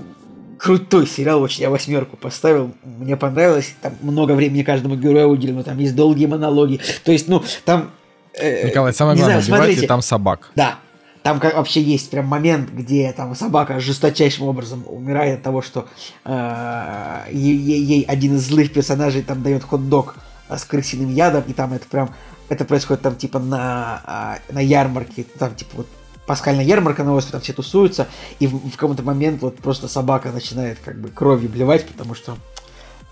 крутой 0.61 1.07
сериал, 1.07 1.41
очень 1.41 1.63
я 1.63 1.69
восьмерку 1.69 2.17
поставил, 2.17 2.71
мне 2.83 3.17
понравилось, 3.17 3.73
там 3.81 3.93
много 4.01 4.33
времени 4.33 4.61
каждому 4.61 4.95
герою 4.95 5.29
уделено, 5.29 5.63
там 5.63 5.79
есть 5.79 5.95
долгие 5.95 6.27
монологи, 6.27 6.79
то 7.03 7.11
есть, 7.11 7.27
ну, 7.27 7.43
там... 7.65 7.91
Э, 8.35 8.67
Николай, 8.67 8.93
самое 8.93 9.17
главное, 9.17 9.41
знаю, 9.41 9.63
убивайте 9.63 9.87
там 9.87 10.03
собак. 10.03 10.51
Да, 10.55 10.77
там 11.23 11.39
как 11.39 11.55
вообще 11.55 11.81
есть 11.81 12.09
прям 12.09 12.25
момент, 12.25 12.69
где 12.71 13.11
там 13.13 13.35
собака 13.35 13.79
жесточайшим 13.79 14.47
образом 14.47 14.83
умирает 14.87 15.37
от 15.37 15.43
того, 15.43 15.61
что 15.61 15.87
э, 16.25 17.25
ей, 17.31 17.57
ей 17.57 18.03
один 18.03 18.35
из 18.35 18.47
злых 18.47 18.73
персонажей 18.73 19.21
там 19.21 19.43
дает 19.43 19.63
хот-дог 19.63 20.15
э, 20.49 20.57
с 20.57 20.63
крысиным 20.65 21.13
ядом, 21.13 21.43
и 21.47 21.53
там 21.53 21.73
это 21.73 21.87
прям 21.87 22.09
это 22.49 22.65
происходит 22.65 23.03
там 23.03 23.15
типа 23.15 23.39
на, 23.39 24.39
э, 24.49 24.53
на 24.53 24.59
ярмарке, 24.59 25.23
там 25.37 25.53
типа 25.55 25.71
вот 25.77 25.87
пасхальная 26.25 26.65
ярмарка 26.65 27.03
на 27.03 27.13
острове, 27.13 27.33
там 27.33 27.41
все 27.41 27.53
тусуются, 27.53 28.07
и 28.39 28.47
в, 28.47 28.69
в 28.69 28.77
какой-то 28.77 29.03
момент 29.03 29.41
вот 29.41 29.57
просто 29.57 29.87
собака 29.87 30.31
начинает 30.31 30.79
как 30.83 30.99
бы 30.99 31.09
кровью 31.09 31.49
блевать, 31.49 31.85
потому 31.87 32.15
что 32.15 32.37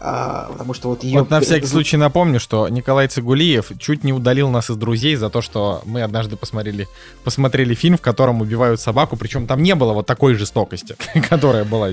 а, 0.01 0.49
потому 0.51 0.73
что 0.73 0.89
вот 0.89 1.03
ее... 1.03 1.19
Вот 1.19 1.30
на 1.30 1.41
всякий 1.41 1.67
случай 1.67 1.97
напомню, 1.97 2.39
что 2.39 2.69
Николай 2.69 3.07
Цигулиев 3.07 3.71
чуть 3.80 4.03
не 4.03 4.13
удалил 4.13 4.49
нас 4.49 4.69
из 4.69 4.77
друзей 4.77 5.15
за 5.15 5.30
то, 5.30 5.41
что 5.41 5.81
мы 5.85 6.01
однажды 6.01 6.38
посмотрели, 6.38 6.88
посмотрели 7.23 7.73
фильм, 7.73 7.97
в 7.97 8.01
котором 8.01 8.41
убивают 8.41 8.80
собаку, 8.80 9.17
причем 9.17 9.45
там 9.45 9.61
не 9.61 9.76
было 9.76 9.93
вот 9.93 10.05
такой 10.05 10.35
жестокости, 10.35 10.95
которая 11.30 11.65
была. 11.65 11.89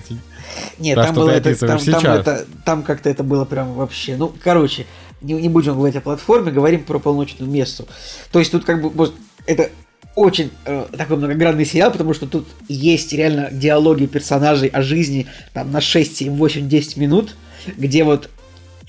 Нет, 0.79 0.97
там 0.97 1.15
было 1.15 1.31
это, 1.31 1.55
там, 1.59 1.79
там, 1.79 2.05
это, 2.05 2.47
там 2.65 2.83
как-то 2.83 3.11
это 3.11 3.25
было 3.25 3.45
прям 3.45 3.75
вообще, 3.75 4.17
ну, 4.17 4.33
короче, 4.43 4.87
не, 5.21 5.35
не 5.35 5.49
будем 5.49 5.75
говорить 5.75 5.97
о 5.97 6.01
платформе, 6.01 6.53
говорим 6.53 6.85
про 6.85 6.99
полночную 6.99 7.51
месту. 7.51 7.89
То 8.31 8.39
есть 8.39 8.53
тут 8.53 8.65
как 8.65 8.83
бы 8.83 8.91
вот, 8.91 9.15
это 9.47 9.71
очень 10.15 10.51
э, 10.65 10.87
такой 10.97 11.17
многогранный 11.19 11.67
сериал, 11.67 11.91
потому 11.91 12.15
что 12.15 12.27
тут 12.27 12.47
есть 12.69 13.13
реально 13.13 13.51
диалоги 13.51 14.07
персонажей 14.07 14.69
о 14.69 14.83
жизни 14.83 15.27
там 15.53 15.71
на 15.73 15.81
6, 15.81 16.17
7, 16.17 16.37
8, 16.37 16.69
10 16.69 16.97
минут, 16.97 17.37
где 17.77 18.05
вот 18.05 18.31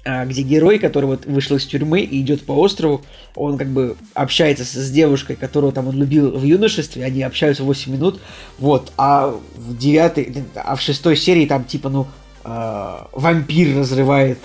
а, 0.08 0.26
где 0.26 0.42
герой, 0.42 0.80
который 0.80 1.06
вот 1.06 1.26
вышел 1.26 1.58
из 1.58 1.66
тюрьмы 1.66 2.00
и 2.00 2.22
идет 2.22 2.46
по 2.46 2.54
острову, 2.54 3.04
он 3.36 3.58
как 3.58 3.68
бы 3.68 3.98
общается 4.14 4.64
с 4.64 4.90
девушкой, 4.90 5.36
которую 5.36 5.74
там 5.74 5.90
он 5.90 5.98
любил 5.98 6.32
в 6.32 6.44
юношестве, 6.44 7.04
они 7.04 7.24
общаются 7.24 7.64
8 7.64 7.92
минут, 7.92 8.22
вот, 8.58 8.94
а 8.96 9.38
в 9.56 9.78
девятой, 9.78 10.46
а 10.56 10.78
в 10.78 10.82
шестой 10.82 11.18
серии 11.18 11.46
там 11.46 11.66
типа, 11.66 11.90
ну, 11.90 12.08
э, 12.46 12.98
вампир 13.12 13.80
разрывает 13.80 14.40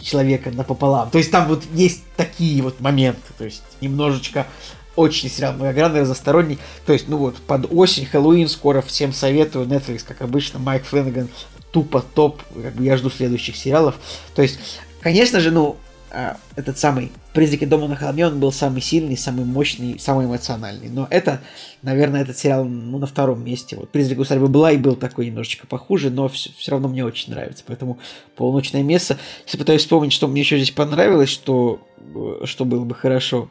человека 0.00 0.52
напополам. 0.52 1.10
То 1.10 1.18
есть 1.18 1.32
там 1.32 1.48
вот 1.48 1.64
есть 1.72 2.04
такие 2.16 2.62
вот 2.62 2.80
моменты, 2.80 3.32
то 3.36 3.44
есть 3.44 3.64
немножечко 3.80 4.46
очень 4.96 5.28
сериал 5.28 5.54
многогранный, 5.54 6.02
разносторонний. 6.02 6.58
То 6.86 6.92
есть, 6.92 7.08
ну 7.08 7.16
вот, 7.16 7.36
под 7.38 7.66
осень, 7.72 8.06
Хэллоуин 8.06 8.48
скоро, 8.48 8.80
всем 8.80 9.12
советую. 9.12 9.66
Netflix, 9.66 10.04
как 10.06 10.22
обычно, 10.22 10.60
Майк 10.60 10.84
Флэннеган 10.84 11.28
тупо 11.74 12.04
топ. 12.14 12.40
Как 12.62 12.74
бы 12.74 12.84
я 12.84 12.96
жду 12.96 13.10
следующих 13.10 13.56
сериалов. 13.56 13.96
То 14.36 14.42
есть, 14.42 14.60
конечно 15.02 15.40
же, 15.40 15.50
ну, 15.50 15.76
а, 16.12 16.36
этот 16.54 16.78
самый 16.78 17.10
«Призраки 17.32 17.64
дома 17.64 17.88
на 17.88 17.96
холме», 17.96 18.28
он 18.28 18.38
был 18.38 18.52
самый 18.52 18.80
сильный, 18.80 19.16
самый 19.16 19.44
мощный, 19.44 19.98
самый 19.98 20.26
эмоциональный. 20.26 20.88
Но 20.88 21.08
это, 21.10 21.40
наверное, 21.82 22.22
этот 22.22 22.38
сериал 22.38 22.64
ну, 22.64 22.98
на 22.98 23.06
втором 23.06 23.44
месте. 23.44 23.74
Вот 23.74 23.90
«Призрак 23.90 24.20
усадьбы 24.20 24.46
была» 24.46 24.70
и 24.70 24.76
был 24.76 24.94
такой 24.94 25.26
немножечко 25.26 25.66
похуже, 25.66 26.10
но 26.10 26.28
все, 26.28 26.50
все 26.56 26.70
равно 26.70 26.86
мне 26.86 27.04
очень 27.04 27.32
нравится. 27.32 27.64
Поэтому 27.66 27.98
«Полуночное 28.36 28.84
место». 28.84 29.18
Если 29.44 29.58
пытаюсь 29.58 29.82
вспомнить, 29.82 30.12
что 30.12 30.28
мне 30.28 30.42
еще 30.42 30.56
здесь 30.56 30.70
понравилось, 30.70 31.30
что, 31.30 31.80
э, 31.98 32.46
что 32.46 32.64
было 32.64 32.84
бы 32.84 32.94
хорошо 32.94 33.48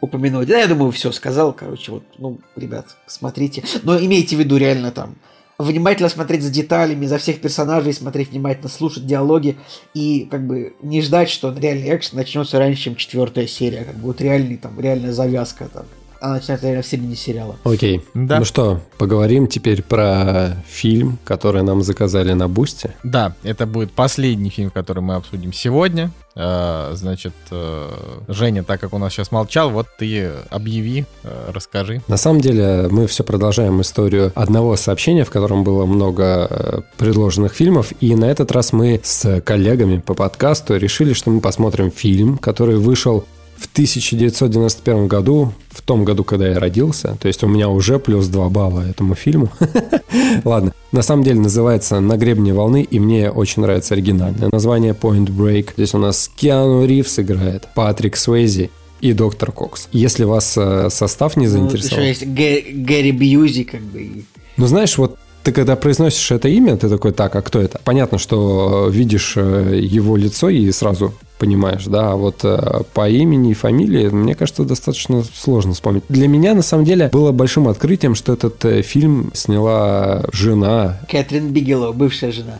упомянуть. 0.00 0.48
Да, 0.48 0.58
я 0.58 0.66
думаю, 0.66 0.90
все 0.90 1.12
сказал. 1.12 1.52
Короче, 1.52 1.92
вот, 1.92 2.02
ну, 2.18 2.40
ребят, 2.56 2.96
смотрите. 3.06 3.62
Но 3.84 3.96
имейте 3.96 4.34
в 4.34 4.40
виду 4.40 4.56
реально 4.56 4.90
там 4.90 5.14
внимательно 5.60 6.08
смотреть 6.08 6.42
за 6.42 6.50
деталями, 6.50 7.06
за 7.06 7.18
всех 7.18 7.40
персонажей, 7.40 7.92
смотреть 7.92 8.30
внимательно, 8.30 8.68
слушать 8.68 9.06
диалоги 9.06 9.56
и 9.94 10.26
как 10.30 10.46
бы 10.46 10.74
не 10.82 11.02
ждать, 11.02 11.28
что 11.28 11.52
реальный 11.52 11.94
экшен 11.94 12.16
начнется 12.16 12.58
раньше, 12.58 12.84
чем 12.84 12.96
четвертая 12.96 13.46
серия. 13.46 13.84
Как 13.84 13.96
вот 13.96 14.20
реальный 14.20 14.56
там, 14.56 14.78
реальная 14.80 15.12
завязка 15.12 15.68
там. 15.72 15.84
Она 16.20 16.34
начинается 16.34 16.66
реально 16.66 16.82
в 16.82 16.86
середине 16.86 17.16
сериала. 17.16 17.56
Окей. 17.64 18.04
Да. 18.14 18.38
Ну 18.38 18.44
что, 18.44 18.80
поговорим 18.98 19.46
теперь 19.46 19.82
про 19.82 20.56
фильм, 20.68 21.18
который 21.24 21.62
нам 21.62 21.82
заказали 21.82 22.32
на 22.32 22.48
Бусте. 22.48 22.94
Да, 23.02 23.34
это 23.42 23.66
будет 23.66 23.92
последний 23.92 24.50
фильм, 24.50 24.70
который 24.70 25.02
мы 25.02 25.14
обсудим 25.14 25.52
сегодня. 25.52 26.10
Э, 26.36 26.90
Значит, 26.94 27.32
э, 27.50 27.90
Женя, 28.28 28.62
так 28.62 28.80
как 28.80 28.92
у 28.92 28.98
нас 28.98 29.12
сейчас 29.12 29.32
молчал, 29.32 29.70
вот 29.70 29.86
ты 29.98 30.30
объяви, 30.50 31.06
э, 31.22 31.50
расскажи. 31.52 32.02
На 32.08 32.16
самом 32.16 32.40
деле 32.40 32.88
мы 32.90 33.06
все 33.06 33.24
продолжаем 33.24 33.80
историю 33.80 34.32
одного 34.34 34.76
сообщения, 34.76 35.24
в 35.24 35.30
котором 35.30 35.64
было 35.64 35.86
много 35.86 36.46
э, 36.50 36.80
предложенных 36.98 37.54
фильмов, 37.54 37.92
и 38.00 38.14
на 38.14 38.26
этот 38.26 38.52
раз 38.52 38.72
мы 38.72 39.00
с 39.02 39.40
коллегами 39.40 39.98
по 39.98 40.14
подкасту 40.14 40.76
решили, 40.76 41.14
что 41.14 41.30
мы 41.30 41.40
посмотрим 41.40 41.90
фильм, 41.90 42.38
который 42.38 42.76
вышел 42.76 43.24
в 43.60 43.66
1991 43.72 45.06
году, 45.06 45.52
в 45.70 45.82
том 45.82 46.04
году, 46.04 46.24
когда 46.24 46.48
я 46.48 46.58
родился, 46.58 47.16
то 47.20 47.28
есть 47.28 47.44
у 47.44 47.46
меня 47.46 47.68
уже 47.68 47.98
плюс 47.98 48.26
2 48.28 48.48
балла 48.48 48.80
этому 48.88 49.14
фильму. 49.14 49.50
Ладно, 50.44 50.72
на 50.92 51.02
самом 51.02 51.22
деле 51.24 51.40
называется 51.40 52.00
«На 52.00 52.16
гребне 52.16 52.54
волны», 52.54 52.82
и 52.82 52.98
мне 52.98 53.30
очень 53.30 53.62
нравится 53.62 53.94
оригинальное 53.94 54.48
название 54.50 54.92
«Point 54.98 55.26
Break». 55.26 55.72
Здесь 55.76 55.94
у 55.94 55.98
нас 55.98 56.30
Киану 56.36 56.86
Ривз 56.86 57.18
играет, 57.18 57.68
Патрик 57.74 58.16
Суэйзи 58.16 58.70
и 59.02 59.12
доктор 59.12 59.52
Кокс. 59.52 59.88
Если 59.92 60.24
вас 60.24 60.54
э, 60.56 60.88
состав 60.90 61.36
не 61.36 61.46
Ну, 61.46 61.52
заинтересовал... 61.52 61.98
еще 62.04 62.08
есть 62.08 62.26
Гэ- 62.26 62.72
Гэри 62.72 63.12
Бьюзи, 63.12 63.64
как 63.64 63.80
бы. 63.82 64.24
Ну, 64.56 64.66
знаешь, 64.66 64.96
вот 64.98 65.18
ты 65.42 65.52
когда 65.52 65.76
произносишь 65.76 66.30
это 66.30 66.48
имя, 66.48 66.76
ты 66.76 66.88
такой, 66.88 67.12
так, 67.12 67.34
а 67.36 67.42
кто 67.42 67.60
это? 67.60 67.80
Понятно, 67.84 68.18
что 68.18 68.88
э, 68.88 68.92
видишь 68.92 69.34
э, 69.36 69.78
его 69.82 70.16
лицо 70.16 70.48
и 70.48 70.70
сразу 70.70 71.14
понимаешь, 71.38 71.86
да, 71.86 72.12
а 72.12 72.16
вот 72.16 72.40
э, 72.44 72.82
по 72.92 73.08
имени 73.08 73.52
и 73.52 73.54
фамилии, 73.54 74.08
мне 74.08 74.34
кажется, 74.34 74.64
достаточно 74.64 75.24
сложно 75.34 75.72
вспомнить. 75.72 76.04
Для 76.08 76.28
меня, 76.28 76.54
на 76.54 76.62
самом 76.62 76.84
деле, 76.84 77.08
было 77.08 77.32
большим 77.32 77.68
открытием, 77.68 78.14
что 78.14 78.34
этот 78.34 78.84
фильм 78.84 79.30
сняла 79.34 80.24
жена 80.32 81.00
Кэтрин 81.08 81.48
Бигелоу, 81.48 81.94
бывшая 81.94 82.32
жена. 82.32 82.58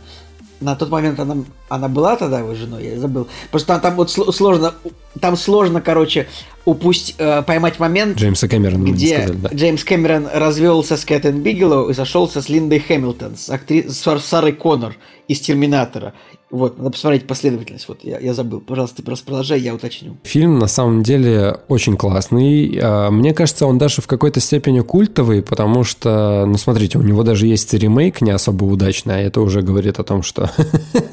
На 0.61 0.77
тот 0.77 0.91
момент 0.91 1.19
она, 1.19 1.37
она 1.70 1.89
была 1.89 2.16
тогда 2.16 2.41
его 2.41 2.55
женой, 2.55 2.85
я 2.87 2.99
забыл. 3.01 3.27
Просто 3.51 3.69
там, 3.69 3.81
там 3.81 3.97
вот 3.97 4.09
сло- 4.09 4.31
сложно, 4.32 4.74
там 5.19 5.37
сложно, 5.37 5.81
короче, 5.81 6.28
упустить, 6.66 7.15
э, 7.19 7.43
поймать 7.43 7.78
момент, 7.78 8.19
Джеймса 8.19 8.47
Кэмерона, 8.47 8.91
где 8.91 9.19
сказали, 9.20 9.37
да. 9.39 9.49
Джеймс 9.55 9.85
Кэмерон 9.85 10.28
развелся 10.32 10.97
с 10.99 11.05
Кэтрин 11.07 11.43
Бигелоу 11.43 11.89
и 11.89 11.95
сошелся 11.95 12.43
с 12.43 12.49
Линдой 12.51 12.78
Хэмилтон, 12.81 13.37
с, 13.37 13.49
актри... 13.49 13.89
с 13.89 13.99
Сар- 14.01 14.20
Сарой 14.20 14.53
Коннор 14.53 14.97
из 15.28 15.41
Терминатора. 15.41 16.12
Вот, 16.51 16.78
надо 16.78 16.90
посмотреть 16.90 17.27
последовательность. 17.27 17.89
Вот, 17.89 18.01
я, 18.02 18.18
я 18.18 18.35
забыл. 18.35 18.60
Пожалуйста, 18.60 19.02
ты 19.02 19.16
продолжай, 19.24 19.60
я 19.60 19.74
уточню. 19.74 20.16
Фильм 20.24 20.59
на 20.59 20.66
самом 20.66 21.02
деле 21.02 21.60
очень 21.68 21.97
классный. 21.97 22.78
А, 22.82 23.10
Мне 23.10 23.32
кажется, 23.32 23.66
он 23.66 23.78
даже 23.78 24.02
в 24.02 24.09
какой-то 24.09 24.40
степени 24.40 24.81
культовый, 24.81 25.43
потому 25.43 25.85
что, 25.85 26.44
ну 26.47 26.56
смотрите, 26.56 26.98
у 26.98 27.02
него 27.02 27.22
даже 27.22 27.47
есть 27.47 27.72
ремейк 27.72 28.20
не 28.20 28.32
особо 28.32 28.64
удачный, 28.64 29.16
а 29.16 29.18
это 29.18 29.40
уже 29.40 29.62
говорит 29.62 30.01
о 30.01 30.05
том, 30.05 30.22
что 30.22 30.51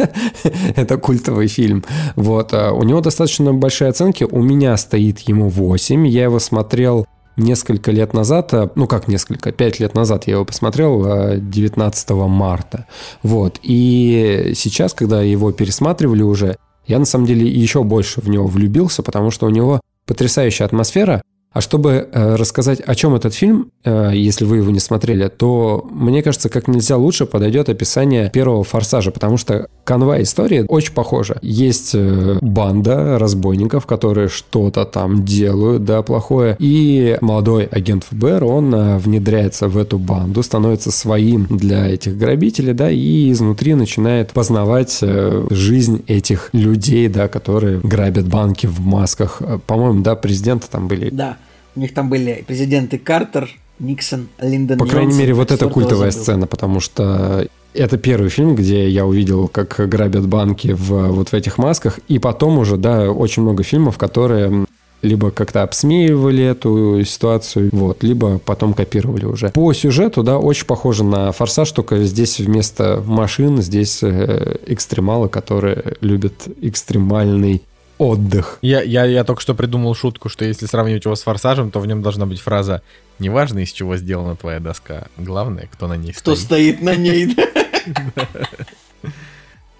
это 0.76 0.98
культовый 0.98 1.48
фильм. 1.48 1.84
Вот. 2.16 2.54
а 2.54 2.72
У 2.72 2.84
него 2.84 3.02
достаточно 3.02 3.54
большие 3.54 3.90
оценки. 3.90 4.24
У 4.24 4.42
меня 4.42 4.76
стоит 4.78 5.20
ему 5.20 5.50
8. 5.50 6.08
Я 6.08 6.24
его 6.24 6.40
смотрел 6.40 7.06
несколько 7.38 7.92
лет 7.92 8.14
назад, 8.14 8.54
а, 8.54 8.70
ну 8.76 8.88
как 8.88 9.08
несколько, 9.08 9.52
5 9.52 9.80
лет 9.80 9.94
назад 9.94 10.28
я 10.28 10.34
его 10.34 10.46
посмотрел 10.46 11.04
а, 11.06 11.38
19 11.38 12.10
марта. 12.12 12.86
Вот. 13.24 13.60
И 13.64 14.54
сейчас, 14.56 14.94
когда 14.94 15.22
его 15.22 15.52
пересматривали 15.52 16.24
уже, 16.24 16.58
я 16.88 17.00
на 17.00 17.06
самом 17.06 17.26
деле 17.26 17.48
еще 17.48 17.84
больше 17.84 18.22
в 18.22 18.30
него 18.30 18.48
влюбился, 18.48 19.04
потому 19.04 19.32
что 19.32 19.46
у 19.46 19.50
него 19.50 19.82
потрясающая 20.06 20.66
атмосфера. 20.66 21.22
А 21.52 21.62
чтобы 21.62 22.08
э, 22.12 22.36
рассказать, 22.36 22.82
о 22.82 22.94
чем 22.94 23.16
этот 23.16 23.34
фильм, 23.34 23.72
э, 23.84 24.12
если 24.14 24.46
вы 24.46 24.58
его 24.58 24.70
не 24.70 24.80
смотрели, 24.80 25.28
то 25.28 25.88
мне 25.92 26.22
кажется, 26.22 26.50
как 26.50 26.68
нельзя 26.68 26.98
лучше 26.98 27.26
подойдет 27.26 27.68
описание 27.70 28.30
первого 28.30 28.64
форсажа, 28.64 29.12
потому 29.12 29.38
что 29.38 29.68
канва 29.88 30.22
истории 30.22 30.66
очень 30.68 30.94
похожа. 30.94 31.38
Есть 31.42 31.92
э, 31.94 32.38
банда 32.42 33.18
разбойников, 33.18 33.86
которые 33.86 34.28
что-то 34.28 34.84
там 34.84 35.24
делают, 35.24 35.86
да, 35.86 36.02
плохое, 36.02 36.58
и 36.60 37.18
молодой 37.22 37.64
агент 37.66 38.04
ФБР, 38.04 38.44
он 38.44 38.76
э, 38.76 38.98
внедряется 38.98 39.70
в 39.70 39.78
эту 39.78 39.98
банду, 39.98 40.44
становится 40.44 40.92
своим 40.92 41.48
для 41.50 41.88
этих 41.88 42.18
грабителей, 42.18 42.74
да, 42.74 42.92
и 42.92 43.32
изнутри 43.32 43.76
начинает 43.76 44.34
познавать 44.34 45.00
э, 45.02 45.48
жизнь 45.52 46.04
этих 46.08 46.50
людей, 46.52 47.08
да, 47.08 47.30
которые 47.30 47.80
грабят 47.80 48.28
банки 48.28 48.68
в 48.68 48.82
масках. 48.82 49.42
По-моему, 49.68 50.02
да, 50.02 50.16
президенты 50.16 50.68
там 50.70 50.90
были. 50.90 51.10
Да, 51.12 51.38
у 51.78 51.80
них 51.80 51.94
там 51.94 52.10
были 52.10 52.44
президенты 52.46 52.98
Картер, 52.98 53.50
Никсон, 53.80 54.28
Линдон 54.40 54.80
По 54.80 54.86
крайней 54.86 55.12
Йонсон, 55.12 55.22
мере, 55.22 55.34
вот 55.34 55.52
это 55.52 55.66
четвертого 55.66 55.74
культовая 55.74 56.12
забыл. 56.12 56.24
сцена, 56.24 56.48
потому 56.48 56.80
что 56.80 57.48
это 57.74 57.98
первый 57.98 58.30
фильм, 58.30 58.56
где 58.56 58.90
я 58.90 59.06
увидел, 59.06 59.48
как 59.48 59.76
грабят 59.90 60.28
банки 60.28 60.74
в, 60.74 61.10
вот 61.12 61.30
в 61.30 61.34
этих 61.34 61.58
масках. 61.58 62.00
И 62.08 62.20
потом 62.20 62.58
уже, 62.58 62.78
да, 62.78 63.12
очень 63.12 63.44
много 63.44 63.64
фильмов, 63.64 63.98
которые 63.98 64.66
либо 65.02 65.32
как-то 65.32 65.64
обсмеивали 65.64 66.44
эту 66.44 67.04
ситуацию, 67.06 67.70
вот, 67.72 68.04
либо 68.04 68.40
потом 68.40 68.74
копировали 68.74 69.26
уже. 69.26 69.50
По 69.50 69.72
сюжету, 69.74 70.24
да, 70.24 70.38
очень 70.40 70.66
похоже 70.66 71.04
на 71.04 71.32
«Форсаж», 71.32 71.72
только 71.72 72.04
здесь 72.04 72.40
вместо 72.40 73.04
машин, 73.06 73.62
здесь 73.62 74.00
э, 74.02 74.56
экстремалы, 74.66 75.30
которые 75.30 75.98
любят 76.02 76.48
экстремальный 76.62 77.62
отдых. 77.98 78.60
Я, 78.62 78.82
я, 78.82 79.06
я 79.06 79.24
только 79.24 79.42
что 79.42 79.56
придумал 79.56 79.96
шутку, 79.96 80.30
что 80.30 80.46
если 80.46 80.66
сравнивать 80.66 81.06
его 81.06 81.16
с 81.16 81.24
форсажем, 81.24 81.72
то 81.72 81.80
в 81.80 81.88
нем 81.88 82.02
должна 82.02 82.26
быть 82.26 82.40
фраза 82.40 82.82
«Неважно, 83.20 83.60
из 83.60 83.72
чего 83.72 83.98
сделана 83.98 84.36
твоя 84.36 84.60
доска, 84.60 85.08
главное, 85.18 85.68
кто 85.72 85.88
на 85.88 85.98
ней 85.98 86.14
Кто 86.14 86.36
стоит». 86.36 86.78
стоит 86.78 86.82
на 86.82 86.96
ней, 86.96 87.34
да? 87.34 87.48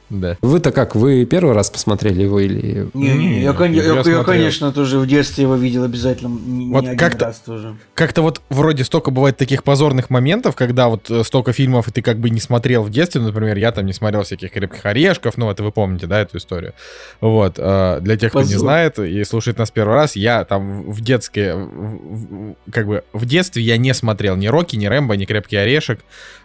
Да. 0.10 0.38
Вы-то 0.42 0.72
как, 0.72 0.96
вы 0.96 1.26
первый 1.26 1.54
раз 1.54 1.70
посмотрели 1.70 2.24
его 2.24 2.40
или... 2.40 2.88
Не-не, 2.94 3.42
я, 3.42 3.48
Нет, 3.50 3.56
кон- 3.58 3.72
я 3.74 3.82
я- 3.84 3.88
я, 3.88 3.94
смотрел. 3.96 4.24
конечно, 4.24 4.72
тоже 4.72 5.00
в 5.00 5.06
детстве 5.08 5.44
его 5.44 5.56
видел 5.56 5.84
обязательно. 5.84 6.30
Не, 6.30 6.72
Вот 6.72 6.82
не 6.84 6.88
один 6.90 7.00
как-то- 7.00 7.26
раз 7.26 7.40
тоже. 7.40 7.76
Как-то 7.94 8.22
вот 8.22 8.42
вроде 8.50 8.84
столько 8.86 9.12
бывает 9.12 9.36
таких 9.38 9.64
позорных 9.64 10.10
моментов, 10.10 10.56
когда 10.56 10.88
вот 10.88 11.10
э, 11.12 11.24
столько 11.26 11.52
фильмов, 11.52 11.88
и 11.88 11.92
ты 11.92 12.02
как 12.02 12.20
бы 12.20 12.30
не 12.30 12.40
смотрел 12.40 12.84
в 12.84 12.90
детстве, 12.90 13.20
например, 13.22 13.58
я 13.58 13.72
там 13.72 13.86
не 13.86 13.94
смотрел 13.94 14.24
всяких 14.24 14.52
крепких 14.52 14.86
орешков, 14.86 15.36
ну 15.38 15.52
это 15.52 15.64
вы 15.64 15.72
помните, 15.74 16.08
да, 16.08 16.22
эту 16.22 16.38
историю. 16.38 16.74
Вот, 17.20 17.56
э, 17.58 18.00
для 18.02 18.16
тех, 18.18 18.30
кто 18.30 18.40
не 18.40 18.46
Позор. 18.46 18.60
знает 18.60 19.00
и 19.00 19.24
слушает 19.26 19.58
нас 19.58 19.72
первый 19.72 19.96
раз, 19.96 20.16
я 20.16 20.46
там 20.46 20.84
в 20.90 21.02
в- 21.02 22.56
как 22.72 22.88
бы 22.88 23.04
в 23.14 23.26
детстве 23.26 23.62
я 23.64 23.78
не 23.78 23.94
смотрел 23.94 24.36
ни 24.36 24.48
Рокки, 24.48 24.76
ни 24.76 24.86
Рэмбо, 24.86 25.16
ни 25.18 25.26
Крепкий 25.26 25.58
орешек, 25.58 26.00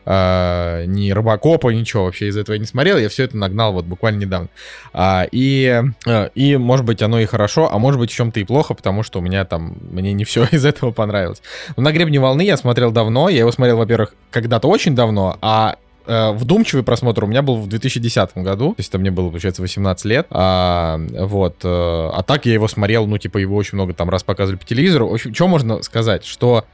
э, 0.05 0.85
ни 0.87 1.11
Робокопа, 1.11 1.69
ничего 1.71 2.05
вообще 2.05 2.29
из 2.29 2.37
этого 2.37 2.55
я 2.55 2.61
не 2.61 2.67
смотрел, 2.67 2.99
я 2.99 3.09
все 3.09 3.25
это 3.25 3.37
нагнал 3.53 3.73
вот 3.73 3.85
буквально 3.85 4.21
недавно. 4.21 4.49
А, 4.93 5.27
и, 5.31 5.83
э, 6.07 6.29
и, 6.35 6.57
может 6.57 6.85
быть, 6.87 7.03
оно 7.03 7.21
и 7.21 7.27
хорошо, 7.27 7.69
а 7.73 7.79
может 7.79 8.01
быть, 8.01 8.11
в 8.11 8.15
чем-то 8.15 8.41
и 8.41 8.45
плохо, 8.45 8.75
потому 8.75 9.03
что 9.03 9.19
у 9.19 9.23
меня 9.23 9.45
там, 9.45 9.77
мне 9.91 10.13
не 10.13 10.25
все 10.25 10.45
из 10.53 10.65
этого 10.65 10.91
понравилось. 10.91 11.43
Но 11.77 11.83
«На 11.83 11.93
гребне 11.93 12.19
волны» 12.19 12.43
я 12.43 12.57
смотрел 12.57 12.91
давно, 12.91 13.29
я 13.29 13.41
его 13.41 13.53
смотрел, 13.53 13.77
во-первых, 13.77 14.15
когда-то 14.31 14.69
очень 14.69 14.95
давно, 14.95 15.37
а 15.43 15.77
э, 16.07 16.33
вдумчивый 16.33 16.83
просмотр 16.83 17.25
у 17.25 17.27
меня 17.27 17.43
был 17.43 17.57
в 17.57 17.69
2010 17.69 18.39
году, 18.39 18.71
то 18.71 18.81
есть 18.81 18.89
это 18.89 18.99
мне 18.99 19.11
было, 19.11 19.29
получается, 19.29 19.63
18 19.63 20.05
лет, 20.07 20.27
а, 20.31 20.99
вот, 21.19 21.57
э, 21.63 21.69
а 21.69 22.23
так 22.27 22.47
я 22.47 22.55
его 22.55 22.69
смотрел, 22.69 23.07
ну, 23.07 23.19
типа, 23.19 23.39
его 23.39 23.57
очень 23.57 23.77
много 23.77 23.93
там 23.93 24.09
раз 24.09 24.23
показывали 24.23 24.59
по 24.59 24.67
телевизору. 24.67 25.09
В 25.09 25.15
общем, 25.15 25.35
что 25.35 25.49
можно 25.49 25.83
сказать, 25.83 26.25
что 26.25 26.65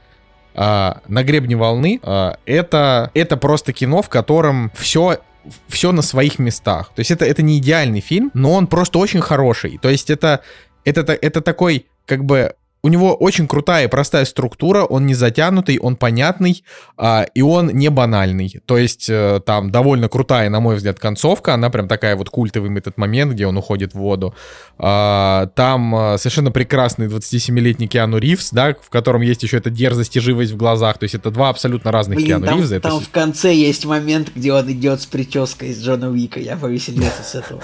а, 0.55 1.01
на 1.07 1.23
гребне 1.23 1.55
волны 1.55 1.99
а, 2.03 2.37
это, 2.45 3.11
это 3.13 3.37
просто 3.37 3.71
кино, 3.71 4.01
в 4.01 4.09
котором 4.09 4.71
все 4.75 5.19
все 5.67 5.91
на 5.91 6.01
своих 6.01 6.39
местах. 6.39 6.91
То 6.95 6.99
есть 6.99 7.11
это, 7.11 7.25
это 7.25 7.41
не 7.41 7.57
идеальный 7.57 8.01
фильм, 8.01 8.31
но 8.33 8.53
он 8.53 8.67
просто 8.67 8.99
очень 8.99 9.21
хороший. 9.21 9.77
То 9.81 9.89
есть 9.89 10.09
это, 10.09 10.41
это, 10.85 11.13
это 11.13 11.41
такой, 11.41 11.87
как 12.05 12.25
бы, 12.25 12.55
у 12.81 12.87
него 12.87 13.13
очень 13.13 13.47
крутая 13.47 13.85
и 13.85 13.89
простая 13.89 14.25
структура, 14.25 14.83
он 14.83 15.05
не 15.05 15.13
затянутый, 15.13 15.79
он 15.79 15.95
понятный, 15.95 16.63
а, 16.97 17.25
и 17.33 17.41
он 17.41 17.67
не 17.67 17.89
банальный. 17.89 18.61
То 18.65 18.77
есть 18.77 19.09
э, 19.09 19.41
там 19.45 19.69
довольно 19.69 20.07
крутая, 20.07 20.49
на 20.49 20.59
мой 20.59 20.77
взгляд, 20.77 20.99
концовка, 20.99 21.53
она 21.53 21.69
прям 21.69 21.87
такая 21.87 22.15
вот 22.15 22.29
культовый 22.29 22.75
этот 22.77 22.97
момент, 22.97 23.33
где 23.33 23.47
он 23.47 23.57
уходит 23.57 23.93
в 23.93 23.97
воду. 23.97 24.33
А, 24.77 25.47
там 25.55 25.93
а, 25.93 26.17
совершенно 26.17 26.51
прекрасный 26.51 27.07
27-летний 27.07 27.87
Киану 27.87 28.17
Ривз, 28.17 28.51
да, 28.51 28.75
в 28.81 28.89
котором 28.89 29.21
есть 29.21 29.43
еще 29.43 29.57
эта 29.57 29.69
дерзость 29.69 30.15
и 30.15 30.19
живость 30.21 30.53
в 30.53 30.57
глазах, 30.57 30.97
то 30.97 31.03
есть 31.03 31.15
это 31.15 31.31
два 31.31 31.49
абсолютно 31.49 31.91
разных 31.91 32.17
Блин, 32.17 32.27
Киану 32.27 32.45
там, 32.45 32.59
Ривза. 32.59 32.79
там 32.79 32.97
Это... 32.97 33.05
в 33.05 33.09
конце 33.09 33.53
есть 33.53 33.85
момент, 33.85 34.31
где 34.33 34.53
он 34.53 34.71
идет 34.71 35.01
с 35.01 35.05
прической 35.05 35.69
из 35.69 35.83
Джона 35.83 36.09
Уика, 36.09 36.39
я 36.39 36.55
повеселился 36.55 37.23
с 37.23 37.35
этого. 37.35 37.61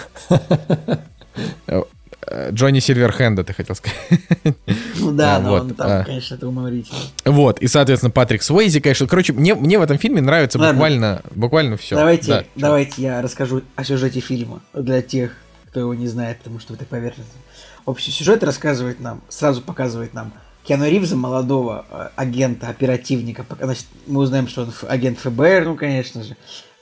Джонни 2.52 2.80
Сильверхенда, 2.80 3.44
ты 3.44 3.54
хотел 3.54 3.76
сказать. 3.76 3.98
Ну 4.98 5.12
да, 5.12 5.36
А, 5.36 5.40
но 5.40 5.50
вот, 5.50 5.62
он 5.62 5.74
там, 5.76 5.92
а. 5.92 6.04
конечно, 6.04 6.36
это 6.36 6.48
уморительно. 6.48 7.00
Вот, 7.26 7.60
и, 7.60 7.68
соответственно, 7.68 8.12
Патрик 8.12 8.42
Суэйзи, 8.42 8.80
конечно. 8.80 9.08
Короче, 9.08 9.34
мне, 9.34 9.54
мне 9.56 9.78
в 9.78 9.82
этом 9.82 9.98
фильме 9.98 10.22
нравится 10.22 10.58
Ладно. 10.58 10.74
буквально, 10.74 11.22
буквально 11.32 11.78
все. 11.78 11.96
давайте, 11.96 12.46
давайте 12.56 13.02
я 13.02 13.22
расскажу 13.22 13.62
о 13.76 13.84
сюжете 13.84 14.20
фильма 14.20 14.62
для 14.74 15.02
тех, 15.02 15.32
кто 15.70 15.80
его 15.82 15.94
не 15.94 16.08
знает, 16.08 16.38
потому 16.40 16.60
что 16.60 16.76
так 16.76 16.88
поверхностно. 16.88 17.40
Общий 17.86 18.12
сюжет 18.12 18.44
рассказывает 18.44 19.00
нам, 19.00 19.22
сразу 19.30 19.62
показывает 19.62 20.14
нам 20.14 20.34
Киану 20.64 20.90
Ривза, 20.90 21.16
молодого 21.16 21.86
э, 21.92 22.10
агента, 22.16 22.70
оперативника. 22.70 23.46
Значит, 23.62 23.86
мы 24.08 24.22
узнаем, 24.22 24.48
что 24.48 24.64
он 24.64 24.74
агент 24.88 25.20
ФБР, 25.20 25.66
ну, 25.66 25.76
конечно 25.76 26.24
же. 26.24 26.36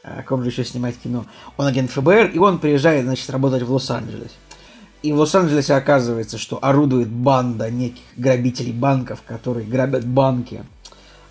О 0.03 0.21
ком 0.23 0.43
же 0.43 0.49
еще 0.49 0.63
снимать 0.63 0.97
кино? 0.97 1.25
Он 1.57 1.65
агент 1.65 1.91
ФБР, 1.91 2.31
и 2.33 2.37
он 2.37 2.59
приезжает, 2.59 3.05
значит, 3.05 3.29
работать 3.29 3.63
в 3.63 3.71
Лос-Анджелес. 3.71 4.31
И 5.03 5.11
в 5.11 5.17
Лос-Анджелесе 5.19 5.73
оказывается, 5.73 6.37
что 6.37 6.59
орудует 6.61 7.09
банда 7.09 7.69
неких 7.69 8.03
грабителей 8.15 8.71
банков, 8.71 9.21
которые 9.27 9.67
грабят 9.67 10.05
банки 10.05 10.63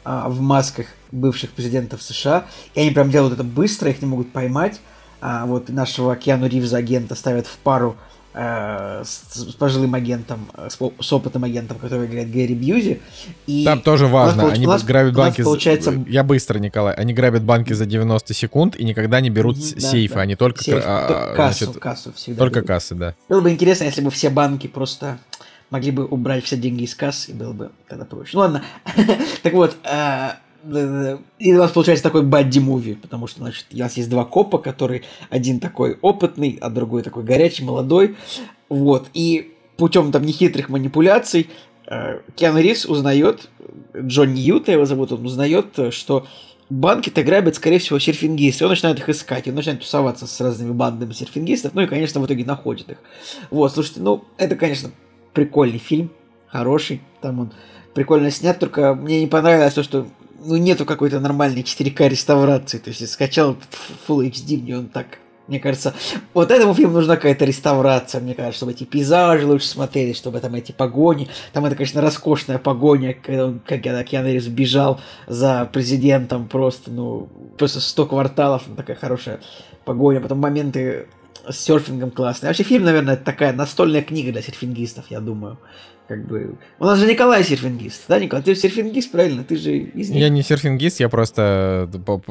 а, 0.05 0.28
в 0.28 0.43
масках 0.43 0.86
бывших 1.11 1.53
президентов 1.53 2.03
США. 2.03 2.44
И 2.74 2.81
они 2.81 2.90
прям 2.90 3.11
делают 3.11 3.32
это 3.32 3.44
быстро, 3.44 3.90
их 3.90 4.03
не 4.03 4.09
могут 4.09 4.31
поймать. 4.31 4.78
А, 5.23 5.47
вот 5.47 5.70
нашего 5.70 6.15
Киану 6.16 6.49
Ривза 6.49 6.77
агента 6.77 7.15
ставят 7.15 7.47
в 7.47 7.57
пару 7.59 7.97
с, 9.05 9.35
с 9.35 9.55
пожилым 9.55 9.95
агентом, 9.95 10.49
э, 10.55 10.69
с, 10.71 10.79
с 10.79 11.13
опытным 11.13 11.45
агентом, 11.45 11.79
который 11.79 12.07
играет 12.07 12.31
Гэри 12.31 12.55
Бьюзи. 12.55 13.01
И 13.47 13.65
Там 13.65 13.81
тоже 13.81 14.05
нас 14.05 14.13
важно, 14.13 14.51
они 14.51 14.67
нас- 14.67 14.85
грабят 14.85 15.13
нас 15.13 15.19
банки... 15.19 15.43
за- 15.43 15.45
Получается, 15.45 16.05
Я 16.09 16.25
быстро, 16.25 16.59
Николай. 16.59 16.95
Они 16.95 17.13
грабят 17.13 17.43
банки 17.43 17.73
за 17.73 17.85
90 17.85 18.33
секунд 18.35 18.77
и 18.77 18.85
никогда 18.85 19.21
не 19.21 19.31
берут 19.31 19.57
да, 19.59 19.81
сейфы, 19.81 20.15
да. 20.15 20.21
они 20.23 20.37
только... 20.37 20.65
сейф, 20.65 20.83
а, 20.87 21.35
кассу, 21.35 21.65
значит, 21.65 21.81
кассу 21.81 22.13
всегда. 22.15 22.39
только 22.39 22.61
берут. 22.61 22.69
кассы, 22.69 22.95
да. 22.95 23.15
Было 23.29 23.41
бы 23.41 23.51
интересно, 23.51 23.85
если 23.85 24.01
бы 24.01 24.11
все 24.11 24.31
банки 24.31 24.67
просто 24.67 25.19
могли 25.69 25.91
бы 25.91 26.05
убрать 26.07 26.45
все 26.45 26.57
деньги 26.57 26.85
из 26.85 26.95
касс, 26.95 27.29
и 27.29 27.33
было 27.33 27.53
бы 27.53 27.71
тогда 27.89 28.05
проще. 28.05 28.31
Ну 28.35 28.41
ладно. 28.41 28.63
так 29.43 29.53
вот, 29.55 29.77
э, 29.85 29.89
э, 29.89 30.31
и 31.39 31.55
у 31.55 31.59
нас 31.59 31.70
получается 31.72 32.05
такой 32.05 32.22
бадди-муви, 32.22 32.94
потому 32.94 33.26
что, 33.26 33.40
значит, 33.40 33.66
у 33.72 33.78
нас 33.78 33.97
есть 33.97 34.09
два 34.09 34.24
копа, 34.24 34.59
который 34.59 35.02
один 35.30 35.60
такой 35.60 35.98
опытный, 36.01 36.59
а 36.60 36.70
другой 36.70 37.02
такой 37.02 37.24
горячий, 37.24 37.64
молодой. 37.64 38.16
Вот, 38.68 39.09
и 39.14 39.55
путем 39.76 40.12
там 40.12 40.22
нехитрых 40.22 40.68
манипуляций 40.68 41.51
э, 41.86 42.20
Киану 42.36 42.60
Ривз 42.60 42.86
узнает, 42.86 43.48
Джонни 43.97 44.40
Юта 44.40 44.72
его 44.72 44.86
зовут, 44.86 45.12
он 45.12 45.26
узнает, 45.26 45.78
э, 45.78 45.90
что 45.90 46.26
банки-то 46.70 47.22
грабят, 47.22 47.56
скорее 47.56 47.78
всего, 47.78 47.98
серфингисты. 47.98 48.64
Он 48.64 48.70
начинает 48.70 48.98
их 48.98 49.09
искать, 49.09 49.47
он 49.48 49.55
начинает 49.55 49.80
тусоваться 49.80 50.26
с 50.26 50.40
разными 50.40 50.72
бандами 50.72 51.12
серфингистов, 51.12 51.74
ну 51.74 51.82
и, 51.82 51.86
конечно, 51.86 52.20
в 52.20 52.26
итоге 52.26 52.44
находит 52.44 52.90
их. 52.90 52.98
Вот, 53.51 53.72
слушайте, 53.72 54.01
ну, 54.01 54.24
это, 54.39 54.56
конечно, 54.56 54.90
прикольный 55.34 55.78
фильм, 55.78 56.10
хороший, 56.47 57.02
там 57.20 57.40
он 57.40 57.52
прикольно 57.94 58.30
снят, 58.30 58.59
только 58.59 58.94
мне 58.94 59.20
не 59.20 59.26
понравилось 59.26 59.74
то, 59.74 59.82
что 59.82 60.06
ну, 60.44 60.56
нету 60.56 60.85
какой-то 60.85 61.20
нормальной 61.20 61.62
4К 61.62 62.09
реставрации, 62.09 62.78
то 62.78 62.89
есть 62.89 63.01
я 63.01 63.06
скачал 63.06 63.56
Full 64.09 64.31
HD, 64.31 64.56
где 64.56 64.77
он 64.77 64.89
так 64.89 65.19
мне 65.48 65.59
кажется, 65.59 65.93
вот 66.35 66.51
этому 66.51 66.73
фильму 66.73 66.94
нужна 66.94 67.16
какая-то 67.16 67.44
реставрация, 67.44 68.20
мне 68.20 68.35
кажется, 68.35 68.59
чтобы 68.59 68.73
эти 68.73 68.85
пейзажи 68.85 69.47
лучше 69.47 69.66
смотрелись, 69.66 70.16
чтобы 70.16 70.39
там 70.40 70.55
эти 70.55 70.73
погони, 70.73 71.28
там 71.52 71.64
это, 71.64 71.74
конечно, 71.74 72.01
роскошная 72.01 72.59
погоня, 72.59 73.14
когда 73.14 73.47
он, 73.47 73.60
как 73.60 73.85
я, 73.85 74.02
Киану 74.05 74.32
Ривз 74.32 74.47
бежал 74.47 75.01
за 75.27 75.69
президентом 75.73 76.48
просто, 76.48 76.90
ну, 76.90 77.28
просто 77.59 77.81
100 77.81 78.06
кварталов, 78.06 78.62
ну, 78.69 78.77
такая 78.77 78.97
хорошая 78.97 79.40
погоня, 79.85 80.20
потом 80.20 80.39
моменты 80.39 81.09
с 81.48 81.59
серфингом 81.59 82.12
классные. 82.12 82.48
Вообще 82.48 82.62
фильм, 82.62 82.85
наверное, 82.85 83.16
такая 83.16 83.52
настольная 83.52 84.02
книга 84.02 84.32
для 84.32 84.43
серфингистов, 84.43 85.06
я 85.10 85.20
думаю. 85.20 85.59
Как 86.12 86.26
бы... 86.26 86.56
У 86.78 86.84
нас 86.84 86.98
же 86.98 87.06
Николай 87.06 87.43
серфингист, 87.43 88.02
да, 88.06 88.18
Николай? 88.18 88.43
Ты 88.43 88.55
же 88.55 88.60
серфингист, 88.60 89.10
правильно? 89.10 89.44
Ты 89.44 89.56
же 89.56 89.78
из 89.78 90.10
них. 90.10 90.20
Я 90.20 90.28
не 90.28 90.43
серфингист, 90.43 91.01
я 91.01 91.09
просто, 91.09 91.89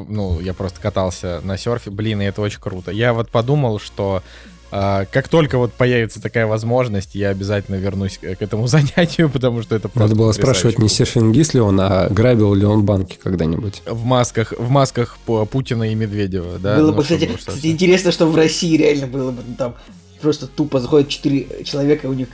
ну, 0.08 0.38
я 0.40 0.54
просто 0.54 0.80
катался 0.80 1.40
на 1.42 1.56
серфе. 1.56 1.90
Блин, 1.90 2.22
и 2.22 2.24
это 2.24 2.42
очень 2.42 2.60
круто. 2.60 2.92
Я 2.92 3.12
вот 3.12 3.28
подумал, 3.28 3.80
что 3.80 4.22
а, 4.70 5.04
как 5.06 5.26
только 5.26 5.58
вот 5.58 5.72
появится 5.72 6.22
такая 6.22 6.46
возможность, 6.46 7.16
я 7.16 7.30
обязательно 7.30 7.74
вернусь 7.74 8.18
к 8.18 8.40
этому 8.40 8.66
занятию, 8.68 9.28
потому 9.28 9.62
что 9.62 9.74
это 9.74 9.88
просто 9.88 10.10
Надо 10.10 10.14
было 10.14 10.30
спрашивать, 10.30 10.78
не 10.78 10.88
серфингист 10.88 11.54
ли 11.54 11.60
он, 11.60 11.80
а 11.80 12.08
грабил 12.08 12.54
ли 12.54 12.64
он 12.64 12.84
банки 12.84 13.18
когда-нибудь. 13.20 13.82
в 13.84 14.04
масках, 14.04 14.52
в 14.56 14.70
масках 14.70 15.18
Пу- 15.26 15.44
Путина 15.44 15.90
и 15.90 15.96
Медведева, 15.96 16.60
да? 16.60 16.76
было 16.76 16.92
Ну, 16.92 16.96
бы, 16.98 17.02
кстати, 17.02 17.24
уж 17.24 17.40
кстати, 17.40 17.66
интересно, 17.66 18.12
что 18.12 18.26
в 18.26 18.36
России 18.36 18.76
реально 18.76 19.08
было 19.08 19.32
бы 19.32 19.42
ну, 19.44 19.54
там 19.56 19.74
просто 20.20 20.46
тупо 20.46 20.78
заходят 20.78 21.08
четыре 21.08 21.64
человека, 21.64 22.06
и 22.06 22.10
у 22.10 22.14
них 22.14 22.28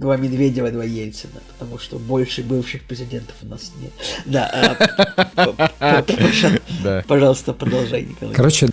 два 0.00 0.16
Медведева, 0.16 0.70
два 0.70 0.84
Ельцина, 0.84 1.40
потому 1.60 1.78
что 1.78 1.98
больше 1.98 2.42
бывших 2.42 2.82
президентов 2.82 3.34
у 3.42 3.46
нас 3.46 3.72
нет. 3.82 3.92
Да, 4.24 4.76
а, 5.78 6.02
пожалуйста, 7.06 7.52
продолжай, 7.52 8.02
Николай. 8.02 8.34
Короче, 8.34 8.70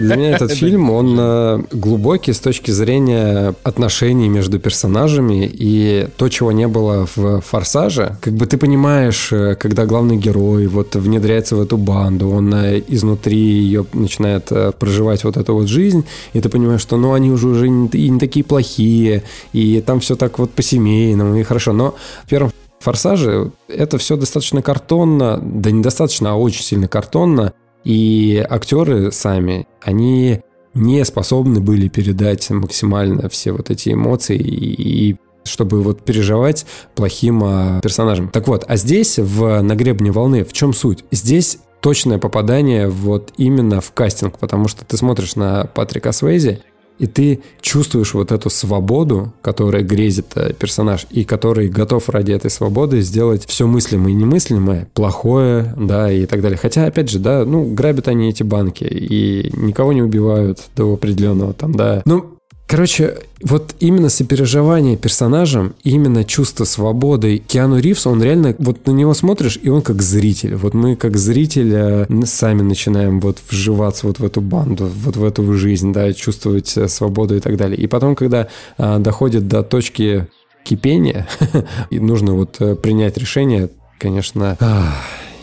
для 0.00 0.16
меня 0.16 0.30
этот 0.30 0.52
фильм, 0.60 0.90
он 0.90 1.16
э, 1.18 1.62
глубокий 1.72 2.32
с 2.32 2.40
точки 2.40 2.70
зрения 2.70 3.54
отношений 3.64 4.28
между 4.28 4.58
персонажами 4.58 5.50
и 5.52 6.08
то, 6.16 6.28
чего 6.28 6.52
не 6.52 6.68
было 6.68 7.08
в 7.16 7.40
«Форсаже». 7.40 8.16
Как 8.20 8.34
бы 8.34 8.46
ты 8.46 8.58
понимаешь, 8.58 9.32
э, 9.32 9.54
когда 9.54 9.86
главный 9.86 10.16
герой 10.16 10.66
вот 10.66 10.94
внедряется 10.94 11.56
в 11.56 11.60
эту 11.60 11.78
банду, 11.78 12.30
он 12.30 12.54
э, 12.54 12.82
изнутри 12.88 13.38
ее 13.38 13.86
начинает 13.94 14.52
проживать 14.78 15.24
вот 15.24 15.36
эту 15.36 15.54
вот 15.54 15.68
жизнь, 15.68 16.04
и 16.34 16.40
ты 16.40 16.48
понимаешь, 16.48 16.82
что 16.82 16.96
ну 16.96 17.14
они 17.14 17.30
уже, 17.30 17.48
уже 17.48 17.68
не, 17.68 17.88
и 17.88 18.10
не 18.10 18.20
такие 18.20 18.44
плохие, 18.44 19.22
и 19.52 19.80
там 19.80 20.00
все 20.00 20.16
так 20.16 20.38
вот 20.38 20.50
по-семейному, 20.50 21.36
и 21.36 21.42
хорошо. 21.42 21.72
Но 21.72 21.94
в 22.26 22.28
первом 22.28 22.50
«Форсаже» 22.80 23.52
это 23.68 23.98
все 23.98 24.16
достаточно 24.16 24.60
картонно, 24.60 25.38
да 25.40 25.70
недостаточно, 25.70 26.32
а 26.32 26.34
очень 26.34 26.64
сильно 26.64 26.88
картонно, 26.88 27.52
и 27.84 28.44
актеры 28.50 29.12
сами, 29.12 29.68
они 29.80 30.40
не 30.74 31.04
способны 31.04 31.60
были 31.60 31.86
передать 31.88 32.50
максимально 32.50 33.28
все 33.28 33.52
вот 33.52 33.70
эти 33.70 33.92
эмоции 33.92 34.36
и, 34.36 35.10
и 35.10 35.16
чтобы 35.44 35.80
вот 35.82 36.04
переживать 36.04 36.66
плохим 36.96 37.42
а, 37.44 37.80
персонажем. 37.80 38.28
Так 38.28 38.48
вот, 38.48 38.64
а 38.66 38.76
здесь 38.76 39.20
в 39.20 39.62
«На 39.62 39.76
гребне 39.76 40.10
волны» 40.10 40.44
в 40.44 40.52
чем 40.52 40.74
суть? 40.74 41.04
Здесь 41.12 41.58
точное 41.80 42.18
попадание 42.18 42.88
вот 42.88 43.32
именно 43.36 43.80
в 43.80 43.92
кастинг, 43.92 44.38
потому 44.38 44.66
что 44.66 44.84
ты 44.84 44.96
смотришь 44.96 45.36
на 45.36 45.66
Патрика 45.66 46.10
Свейзи, 46.10 46.64
и 46.98 47.06
ты 47.06 47.40
чувствуешь 47.60 48.14
вот 48.14 48.32
эту 48.32 48.50
свободу, 48.50 49.32
которая 49.42 49.82
грезит 49.82 50.26
э, 50.34 50.52
персонаж, 50.52 51.06
и 51.10 51.24
который 51.24 51.68
готов 51.68 52.08
ради 52.08 52.32
этой 52.32 52.50
свободы 52.50 53.00
сделать 53.00 53.46
все 53.46 53.66
мыслимое 53.66 54.12
и 54.12 54.14
немыслимое, 54.14 54.88
плохое, 54.94 55.74
да, 55.76 56.10
и 56.10 56.26
так 56.26 56.42
далее. 56.42 56.58
Хотя, 56.60 56.86
опять 56.86 57.10
же, 57.10 57.18
да, 57.18 57.44
ну, 57.44 57.64
грабят 57.64 58.08
они 58.08 58.28
эти 58.28 58.42
банки, 58.42 58.84
и 58.84 59.50
никого 59.56 59.92
не 59.92 60.02
убивают 60.02 60.60
до 60.76 60.94
определенного 60.94 61.52
там, 61.52 61.72
да. 61.74 62.02
Ну, 62.04 62.35
Короче, 62.66 63.18
вот 63.42 63.76
именно 63.78 64.08
сопереживание 64.08 64.96
персонажам, 64.96 65.76
именно 65.84 66.24
чувство 66.24 66.64
свободы. 66.64 67.38
Киану 67.38 67.78
Ривз, 67.78 68.08
он 68.08 68.20
реально, 68.20 68.56
вот 68.58 68.86
на 68.86 68.90
него 68.90 69.14
смотришь, 69.14 69.56
и 69.62 69.68
он 69.68 69.82
как 69.82 70.02
зритель. 70.02 70.56
Вот 70.56 70.74
мы 70.74 70.96
как 70.96 71.16
зритель 71.16 71.72
э, 71.72 72.06
сами 72.24 72.62
начинаем 72.62 73.20
вот 73.20 73.38
вживаться 73.48 74.08
вот 74.08 74.18
в 74.18 74.24
эту 74.24 74.40
банду, 74.40 74.90
вот 74.92 75.16
в 75.16 75.24
эту 75.24 75.52
жизнь, 75.52 75.92
да, 75.92 76.12
чувствовать 76.12 76.76
э, 76.76 76.88
свободу 76.88 77.36
и 77.36 77.40
так 77.40 77.56
далее. 77.56 77.78
И 77.78 77.86
потом, 77.86 78.16
когда 78.16 78.48
а, 78.78 78.98
доходит 78.98 79.46
до 79.46 79.62
точки 79.62 80.26
кипения, 80.64 81.28
и 81.90 82.00
нужно 82.00 82.34
вот 82.34 82.58
принять 82.82 83.16
решение, 83.16 83.70
конечно, 84.00 84.58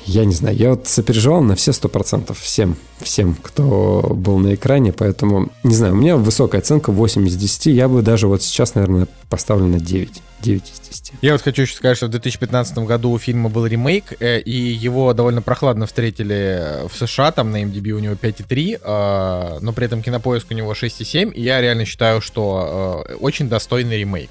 я 0.05 0.25
не 0.25 0.33
знаю, 0.33 0.55
я 0.55 0.69
вот 0.71 0.87
сопереживал 0.87 1.41
на 1.41 1.55
все 1.55 1.73
сто 1.73 1.89
процентов 1.89 2.39
всем, 2.39 2.75
всем, 3.01 3.35
кто 3.35 4.01
был 4.13 4.37
на 4.37 4.55
экране, 4.55 4.91
поэтому, 4.91 5.49
не 5.63 5.75
знаю, 5.75 5.93
у 5.93 5.97
меня 5.97 6.17
высокая 6.17 6.61
оценка 6.61 6.91
8 6.91 7.27
из 7.27 7.35
10, 7.35 7.67
я 7.67 7.87
бы 7.87 8.01
даже 8.01 8.27
вот 8.27 8.41
сейчас, 8.43 8.75
наверное, 8.75 9.07
поставлю 9.29 9.65
на 9.65 9.79
9, 9.79 10.21
9 10.41 10.63
из 10.63 10.79
10. 10.89 11.13
Я 11.21 11.33
вот 11.33 11.41
хочу 11.41 11.63
еще 11.63 11.75
сказать, 11.75 11.97
что 11.97 12.07
в 12.07 12.09
2015 12.09 12.77
году 12.79 13.11
у 13.11 13.17
фильма 13.17 13.49
был 13.49 13.65
ремейк, 13.65 14.13
э, 14.19 14.39
и 14.39 14.51
его 14.51 15.13
довольно 15.13 15.41
прохладно 15.41 15.85
встретили 15.85 16.87
в 16.87 16.95
США, 16.95 17.31
там 17.31 17.51
на 17.51 17.63
MDB 17.63 17.91
у 17.91 17.99
него 17.99 18.15
5,3, 18.15 18.79
э, 18.81 19.59
но 19.61 19.73
при 19.73 19.85
этом 19.85 20.01
кинопоиск 20.01 20.47
у 20.51 20.53
него 20.53 20.73
6,7, 20.73 21.33
и 21.33 21.41
я 21.41 21.61
реально 21.61 21.85
считаю, 21.85 22.21
что 22.21 23.05
э, 23.07 23.15
очень 23.15 23.49
достойный 23.49 23.99
ремейк. 23.99 24.29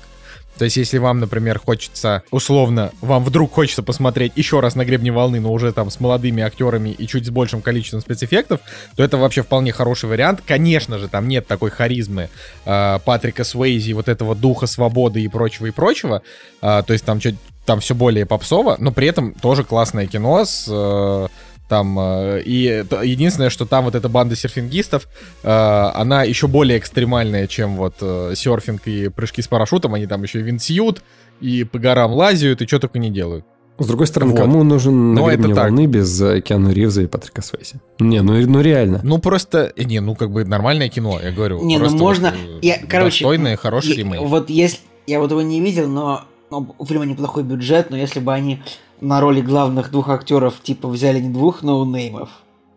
То 0.59 0.65
есть, 0.65 0.77
если 0.77 0.99
вам, 0.99 1.21
например, 1.21 1.59
хочется, 1.59 2.23
условно, 2.31 2.93
вам 3.01 3.25
вдруг 3.25 3.53
хочется 3.53 3.83
посмотреть 3.83 4.33
еще 4.37 4.61
раз 4.61 4.75
на 4.75 4.85
гребне 4.85 5.11
волны, 5.11 5.41
но 5.41 5.53
уже 5.53 5.73
там 5.73 5.91
с 5.91 5.99
молодыми 5.99 6.43
актерами 6.43 6.91
и 6.91 7.07
чуть 7.07 7.27
с 7.27 7.31
большим 7.31 7.63
количеством 7.63 8.01
спецэффектов, 8.01 8.61
то 8.97 9.03
это 9.03 9.17
вообще 9.17 9.43
вполне 9.43 9.73
хороший 9.73 10.09
вариант. 10.09 10.43
Конечно 10.47 10.99
же, 10.99 11.09
там 11.09 11.29
нет 11.29 11.47
такой 11.47 11.71
харизмы 11.71 12.29
э, 12.65 12.99
Патрика 13.05 13.45
Суэйзи, 13.45 13.93
вот 13.93 14.09
этого 14.09 14.35
духа 14.35 14.67
свободы 14.67 15.23
и 15.23 15.29
прочего, 15.29 15.67
и 15.67 15.71
прочего. 15.71 16.23
Э, 16.61 16.83
то 16.87 16.93
есть 16.93 17.05
там, 17.05 17.19
чуть, 17.19 17.37
там 17.65 17.81
все 17.81 17.95
более 17.95 18.27
попсово, 18.27 18.77
но 18.79 18.93
при 18.93 19.07
этом 19.07 19.33
тоже 19.35 19.65
классное 19.65 20.07
кино 20.07 20.45
с... 20.45 20.67
Э, 20.69 21.29
там, 21.73 21.99
э, 21.99 22.43
и 22.45 22.85
единственное, 23.03 23.49
что 23.49 23.65
там 23.65 23.87
вот 23.87 23.95
эта 23.95 24.11
банда 24.11 24.37
серфингистов, 24.37 25.09
э, 25.43 25.49
она 25.49 26.23
еще 26.23 26.47
более 26.47 26.79
экстремальная, 26.79 27.47
чем 27.47 27.77
вот 27.77 27.95
э, 28.03 28.35
серфинг 28.37 28.83
и 28.85 29.09
прыжки 29.09 29.41
с 29.41 29.49
парашютом. 29.49 29.95
Они 29.95 30.07
там 30.07 30.23
еще 30.23 30.41
и 30.41 30.43
винсьют, 30.43 31.03
и 31.41 31.65
по 31.65 31.79
горам 31.79 32.13
лазят, 32.13 32.61
и 32.61 32.67
что 32.67 32.79
только 32.79 32.99
не 32.99 33.09
делают. 33.09 33.47
С 33.79 33.87
другой 33.87 34.07
стороны, 34.07 34.33
вот. 34.33 34.41
кому 34.41 34.65
нужен 34.65 35.15
на 35.15 35.27
гребне 35.27 35.55
волны 35.55 35.87
без 35.87 36.19
Киану 36.43 36.73
Ривза 36.73 37.05
и 37.05 37.07
Патрика 37.07 37.41
Свейси? 37.41 37.81
Не, 38.01 38.21
ну, 38.21 38.35
ну 38.35 38.61
реально. 38.61 39.01
Ну 39.03 39.17
просто, 39.17 39.73
не, 39.79 40.01
ну 40.01 40.15
как 40.15 40.31
бы 40.31 40.45
нормальное 40.45 40.91
кино, 40.91 41.19
я 41.23 41.33
говорю. 41.33 41.65
Не, 41.65 41.79
ну 41.79 41.89
можно, 41.97 42.35
вот, 42.53 42.63
я, 42.63 42.81
короче, 42.87 43.25
достойный, 43.25 43.57
хороший 43.57 43.95
ремейк. 43.95 44.21
Вот 44.21 44.51
если, 44.51 44.81
я 45.07 45.21
вот 45.21 45.31
его 45.31 45.41
не 45.41 45.63
видел, 45.63 45.89
но, 45.89 46.25
но 46.51 46.75
у 46.79 46.85
фильма 46.85 47.07
неплохой 47.07 47.45
бюджет, 47.45 47.89
но 47.89 47.97
если 47.97 48.21
бы 48.21 48.35
они 48.35 48.61
на 49.03 49.21
роли 49.21 49.41
главных 49.41 49.91
двух 49.91 50.09
актеров 50.09 50.63
типа 50.63 50.89
взяли 50.89 51.21
не 51.21 51.31
двух 51.31 51.63
ноунеймов, 51.63 52.31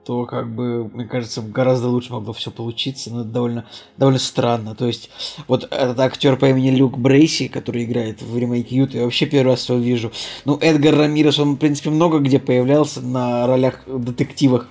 то 0.05 0.25
как 0.25 0.53
бы, 0.53 0.89
мне 0.91 1.05
кажется, 1.05 1.41
гораздо 1.41 1.87
лучше 1.87 2.13
могло 2.13 2.33
все 2.33 2.49
получиться, 2.49 3.11
но 3.11 3.21
это 3.21 3.29
довольно, 3.29 3.65
довольно 3.97 4.19
странно. 4.19 4.73
То 4.73 4.87
есть, 4.87 5.11
вот 5.47 5.65
этот 5.71 5.99
актер 5.99 6.35
по 6.37 6.49
имени 6.49 6.71
Люк 6.71 6.97
Брейси, 6.97 7.47
который 7.47 7.83
играет 7.83 8.23
в 8.23 8.37
ремейке 8.37 8.75
Юта, 8.75 8.97
я 8.97 9.03
вообще 9.03 9.27
первый 9.27 9.51
раз 9.51 9.69
его 9.69 9.77
вижу. 9.77 10.11
Ну, 10.45 10.57
Эдгар 10.59 10.95
Рамирес, 10.95 11.37
он, 11.37 11.53
в 11.53 11.57
принципе, 11.57 11.91
много 11.91 12.19
где 12.19 12.39
появлялся 12.39 13.01
на 13.01 13.45
ролях 13.45 13.83
детективах 13.87 14.67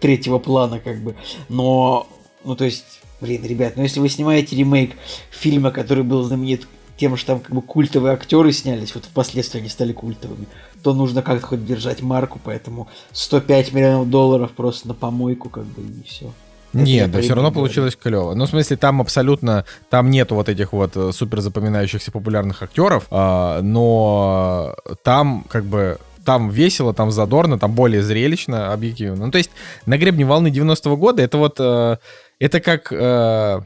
третьего 0.00 0.40
плана, 0.40 0.80
как 0.80 1.02
бы. 1.02 1.14
Но, 1.48 2.08
ну, 2.44 2.56
то 2.56 2.64
есть, 2.64 3.00
блин, 3.20 3.44
ребят, 3.44 3.74
ну 3.76 3.82
если 3.84 4.00
вы 4.00 4.08
снимаете 4.08 4.56
ремейк 4.56 4.96
фильма, 5.30 5.70
который 5.70 6.02
был 6.02 6.22
знаменит 6.24 6.66
тем, 6.96 7.16
что 7.16 7.28
там 7.28 7.40
как 7.40 7.54
бы 7.54 7.62
культовые 7.62 8.14
актеры 8.14 8.52
снялись, 8.52 8.94
вот 8.94 9.04
впоследствии 9.04 9.60
они 9.60 9.68
стали 9.68 9.92
культовыми, 9.92 10.46
то 10.82 10.92
нужно 10.92 11.22
как-то 11.22 11.46
хоть 11.46 11.66
держать 11.66 12.02
марку, 12.02 12.40
поэтому 12.42 12.88
105 13.12 13.72
миллионов 13.72 14.10
долларов 14.10 14.52
просто 14.52 14.88
на 14.88 14.94
помойку, 14.94 15.48
как 15.48 15.64
бы, 15.64 15.82
и 15.82 16.02
все. 16.06 16.32
Нет, 16.74 17.10
да 17.10 17.20
все 17.20 17.34
равно 17.34 17.50
говорю. 17.50 17.66
получилось 17.66 17.96
клево. 17.96 18.34
Ну, 18.34 18.46
в 18.46 18.48
смысле, 18.48 18.76
там 18.76 19.00
абсолютно, 19.00 19.64
там 19.90 20.10
нету 20.10 20.34
вот 20.34 20.48
этих 20.48 20.72
вот 20.72 20.96
э, 20.96 21.12
супер 21.12 21.40
запоминающихся 21.40 22.10
популярных 22.10 22.62
актеров, 22.62 23.06
а, 23.10 23.62
но 23.62 24.74
там 25.04 25.44
как 25.48 25.64
бы 25.64 25.98
там 26.24 26.50
весело, 26.50 26.92
там 26.92 27.10
задорно, 27.10 27.58
там 27.58 27.74
более 27.74 28.02
зрелищно, 28.02 28.72
объективно. 28.72 29.26
Ну, 29.26 29.30
то 29.30 29.38
есть 29.38 29.50
на 29.86 29.98
гребне 29.98 30.24
волны 30.24 30.48
90-го 30.48 30.96
года 30.96 31.22
это 31.22 31.38
вот, 31.38 31.56
э, 31.58 31.98
это 32.40 32.60
как, 32.60 32.92
э, 32.92 33.60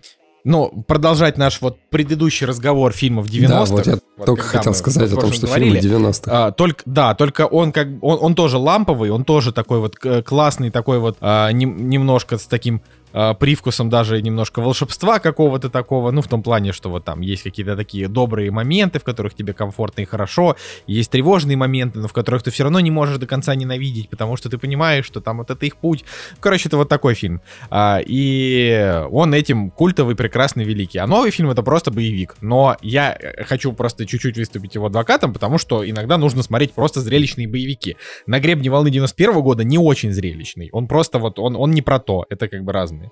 ну, 0.44 0.84
продолжать 0.86 1.36
наш 1.36 1.60
вот 1.60 1.78
предыдущий 1.90 2.46
разговор 2.46 2.92
фильмов 2.92 3.26
90-х. 3.26 3.48
Да, 3.48 3.64
вот 3.64 3.86
я 3.86 3.98
вот, 4.16 4.26
только 4.26 4.42
хотел 4.42 4.74
сказать 4.74 5.12
о 5.12 5.16
том, 5.16 5.32
что 5.32 5.46
говорили, 5.46 5.80
фильмы 5.80 6.08
90-х. 6.08 6.30
А, 6.30 6.52
только, 6.52 6.82
да, 6.86 7.14
только 7.14 7.46
он 7.46 7.72
как 7.72 7.88
он, 8.00 8.18
он 8.20 8.34
тоже 8.34 8.58
ламповый, 8.58 9.10
он 9.10 9.24
тоже 9.24 9.52
такой 9.52 9.80
вот 9.80 9.96
классный, 10.24 10.70
такой 10.70 10.98
вот 10.98 11.18
а, 11.20 11.50
не, 11.50 11.64
немножко 11.64 12.38
с 12.38 12.46
таким 12.46 12.82
э, 13.12 13.34
привкусом 13.34 13.90
даже 13.90 14.20
немножко 14.22 14.60
волшебства 14.60 15.18
какого-то 15.18 15.70
такого, 15.70 16.10
ну, 16.10 16.22
в 16.22 16.28
том 16.28 16.42
плане, 16.42 16.72
что 16.72 16.90
вот 16.90 17.04
там 17.04 17.20
есть 17.20 17.42
какие-то 17.42 17.76
такие 17.76 18.08
добрые 18.08 18.50
моменты, 18.50 18.98
в 18.98 19.04
которых 19.04 19.34
тебе 19.34 19.52
комфортно 19.52 20.02
и 20.02 20.04
хорошо, 20.04 20.56
есть 20.86 21.10
тревожные 21.10 21.56
моменты, 21.56 21.98
но 21.98 22.08
в 22.08 22.12
которых 22.12 22.42
ты 22.42 22.50
все 22.50 22.64
равно 22.64 22.80
не 22.80 22.90
можешь 22.90 23.18
до 23.18 23.26
конца 23.26 23.54
ненавидеть, 23.54 24.08
потому 24.08 24.36
что 24.36 24.48
ты 24.48 24.58
понимаешь, 24.58 25.04
что 25.04 25.20
там 25.20 25.38
вот 25.38 25.50
это 25.50 25.66
их 25.66 25.76
путь. 25.76 26.04
Короче, 26.40 26.68
это 26.68 26.76
вот 26.76 26.88
такой 26.88 27.14
фильм. 27.14 27.40
А, 27.70 28.00
и 28.04 29.04
он 29.10 29.34
этим 29.34 29.70
культовый, 29.70 30.16
прекрасный, 30.16 30.64
великий. 30.64 30.98
А 30.98 31.06
новый 31.06 31.30
фильм 31.30 31.50
это 31.50 31.62
просто 31.62 31.90
боевик. 31.90 32.36
Но 32.40 32.76
я 32.82 33.16
э, 33.18 33.44
хочу 33.44 33.72
просто 33.72 34.06
чуть-чуть 34.06 34.36
выступить 34.36 34.74
его 34.74 34.86
адвокатом, 34.86 35.32
потому 35.32 35.58
что 35.58 35.88
иногда 35.88 36.18
нужно 36.18 36.42
смотреть 36.42 36.72
просто 36.72 37.00
зрелищные 37.00 37.48
боевики. 37.48 37.96
На 38.26 38.40
гребне 38.40 38.70
волны 38.70 38.90
91 38.90 39.40
года 39.40 39.64
не 39.64 39.78
очень 39.78 40.12
зрелищный. 40.12 40.68
Он 40.72 40.86
просто 40.86 41.18
вот, 41.18 41.38
он, 41.38 41.56
он 41.56 41.70
не 41.70 41.82
про 41.82 41.98
то. 41.98 42.26
Это 42.28 42.48
как 42.48 42.64
бы 42.64 42.72
разные. 42.98 43.10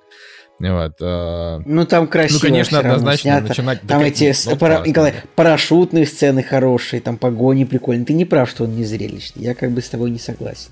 Вот, 0.59 0.95
э... 1.01 1.61
Ну 1.67 1.85
там 1.85 2.07
красиво. 2.07 2.39
Ну, 2.39 2.49
конечно, 2.49 2.79
однозначно 2.79 3.31
снято. 3.31 3.49
начинать. 3.49 3.81
Там 3.83 4.01
эти 4.01 4.35
ну, 4.47 4.57
пара... 4.57 4.83
Николай, 4.87 5.13
парашютные 5.35 6.07
сцены 6.07 6.43
хорошие, 6.43 7.03
там 7.03 7.19
погони 7.19 7.65
прикольные. 7.65 8.07
Ты 8.07 8.15
не 8.15 8.25
прав, 8.25 8.49
что 8.49 8.65
он 8.65 8.75
не 8.75 8.85
зрелищный. 8.85 9.43
Я 9.43 9.55
как 9.55 9.73
бы 9.73 9.83
с 9.83 9.89
тобой 9.91 10.11
не 10.11 10.19
согласен. 10.19 10.71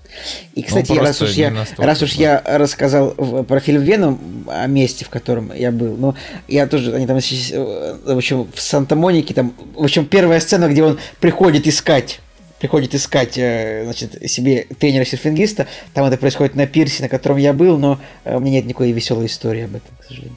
И, 0.54 0.60
ну, 0.60 0.66
кстати, 0.66 0.92
ну, 0.92 1.00
раз 1.00 1.20
уж 1.20 1.32
я, 1.32 1.52
раз 1.76 2.02
уж 2.02 2.12
я 2.12 2.42
рассказал 2.46 3.10
про 3.10 3.60
фильм 3.60 3.82
Веном 3.82 4.46
о 4.48 4.66
месте, 4.68 5.04
в 5.04 5.10
котором 5.10 5.52
я 5.54 5.70
был, 5.70 5.96
но 5.98 6.14
я 6.48 6.66
тоже, 6.66 6.94
они 6.94 7.06
там, 7.06 7.18
э, 7.18 7.96
в 8.06 8.16
общем, 8.16 8.48
в 8.54 8.60
Санта-Монике, 8.60 9.34
там, 9.34 9.52
в 9.74 9.84
общем, 9.84 10.06
первая 10.06 10.40
сцена, 10.40 10.68
где 10.68 10.82
он 10.82 10.98
приходит 11.20 11.66
искать 11.66 12.20
приходит 12.64 12.94
искать 12.94 13.36
э, 13.36 13.82
значит, 13.84 14.30
себе 14.30 14.66
тренера-серфингиста. 14.78 15.66
Там 15.92 16.06
это 16.06 16.16
происходит 16.16 16.54
на 16.54 16.66
пирсе, 16.66 17.02
на 17.02 17.10
котором 17.10 17.36
я 17.36 17.52
был, 17.52 17.76
но 17.76 18.00
э, 18.24 18.38
у 18.38 18.40
меня 18.40 18.52
нет 18.52 18.64
никакой 18.64 18.90
веселой 18.92 19.26
истории 19.26 19.64
об 19.64 19.74
этом, 19.76 19.90
к 20.00 20.04
сожалению. 20.04 20.36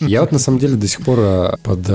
Я 0.00 0.20
вот 0.20 0.32
на 0.32 0.38
самом 0.38 0.58
деле 0.58 0.76
до 0.76 0.86
сих 0.86 1.02
пор 1.02 1.18
э, 1.20 1.56
под 1.62 1.88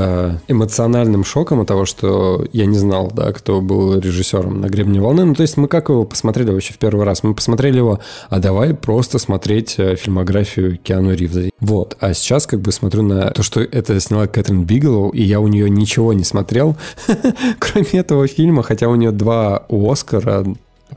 эмоциональным 0.48 1.24
шоком 1.24 1.60
от 1.60 1.68
того, 1.68 1.86
что 1.86 2.48
я 2.52 2.66
не 2.66 2.78
знал, 2.78 3.12
да, 3.14 3.32
кто 3.32 3.62
был 3.62 4.00
режиссером 4.00 4.60
на 4.60 4.70
«Гребне 4.70 5.00
волны». 5.00 5.24
Ну, 5.24 5.36
то 5.36 5.44
есть 5.44 5.58
мы 5.58 5.68
как 5.68 5.90
его 5.90 6.04
посмотрели 6.04 6.50
вообще 6.50 6.74
в 6.74 6.80
первый 6.80 7.06
раз? 7.06 7.22
Мы 7.22 7.36
посмотрели 7.36 7.78
его, 7.78 8.00
а 8.30 8.40
давай 8.40 8.74
просто 8.74 9.20
смотреть 9.20 9.76
фильмографию 9.76 10.78
Киану 10.78 11.14
Ривза. 11.14 11.50
Вот. 11.60 11.96
А 12.00 12.14
сейчас 12.14 12.48
как 12.48 12.62
бы 12.62 12.72
смотрю 12.72 13.04
на 13.04 13.30
то, 13.30 13.44
что 13.44 13.62
это 13.62 14.00
сняла 14.00 14.26
Кэтрин 14.26 14.64
Бигелоу, 14.64 15.10
и 15.10 15.22
я 15.22 15.40
у 15.40 15.48
нее 15.48 15.70
ничего 15.70 16.14
не 16.14 16.24
смотрел, 16.24 16.76
кроме 17.60 17.88
этого 17.92 18.28
фильма, 18.28 18.64
хотя 18.64 18.88
у 18.88 18.96
нее 18.96 19.12
два 19.12 19.43
у 19.70 19.90
Оскара. 19.90 20.46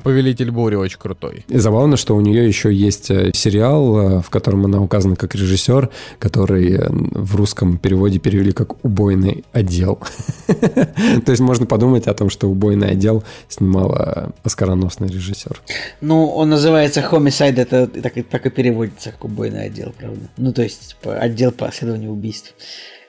Повелитель 0.03 0.51
бури 0.51 0.75
очень 0.75 0.99
крутой. 0.99 1.45
И 1.49 1.59
забавно, 1.59 1.97
что 1.97 2.17
у 2.17 2.21
нее 2.21 2.47
еще 2.47 2.73
есть 2.73 3.11
э, 3.11 3.31
сериал, 3.35 3.99
э, 3.99 4.21
в 4.21 4.31
котором 4.31 4.65
она 4.65 4.81
указана 4.81 5.17
как 5.17 5.35
режиссер, 5.35 5.91
который 6.19 6.75
э, 6.75 6.89
в 6.91 7.35
русском 7.37 7.79
переводе 7.79 8.19
перевели 8.19 8.53
как 8.53 8.85
«Убойный 8.85 9.45
отдел». 9.53 9.99
То 10.47 11.31
есть 11.33 11.41
можно 11.41 11.67
подумать 11.67 12.07
о 12.07 12.15
том, 12.15 12.31
что 12.31 12.49
«Убойный 12.49 12.91
отдел» 12.91 13.25
снимала 13.49 14.33
оскароносный 14.45 15.09
режиссер. 15.09 15.61
Ну, 16.01 16.27
он 16.27 16.51
называется 16.51 17.07
«Homicide», 17.11 17.61
это 17.61 17.87
так, 17.87 18.47
и 18.47 18.51
переводится 18.51 19.13
как 19.13 19.25
«Убойный 19.25 19.67
отдел», 19.67 19.95
правда. 19.97 20.29
Ну, 20.37 20.53
то 20.53 20.63
есть 20.63 20.91
типа, 20.91 21.15
отдел 21.15 21.53
по 21.53 21.67
расследованию 21.67 22.11
убийств. 22.11 22.55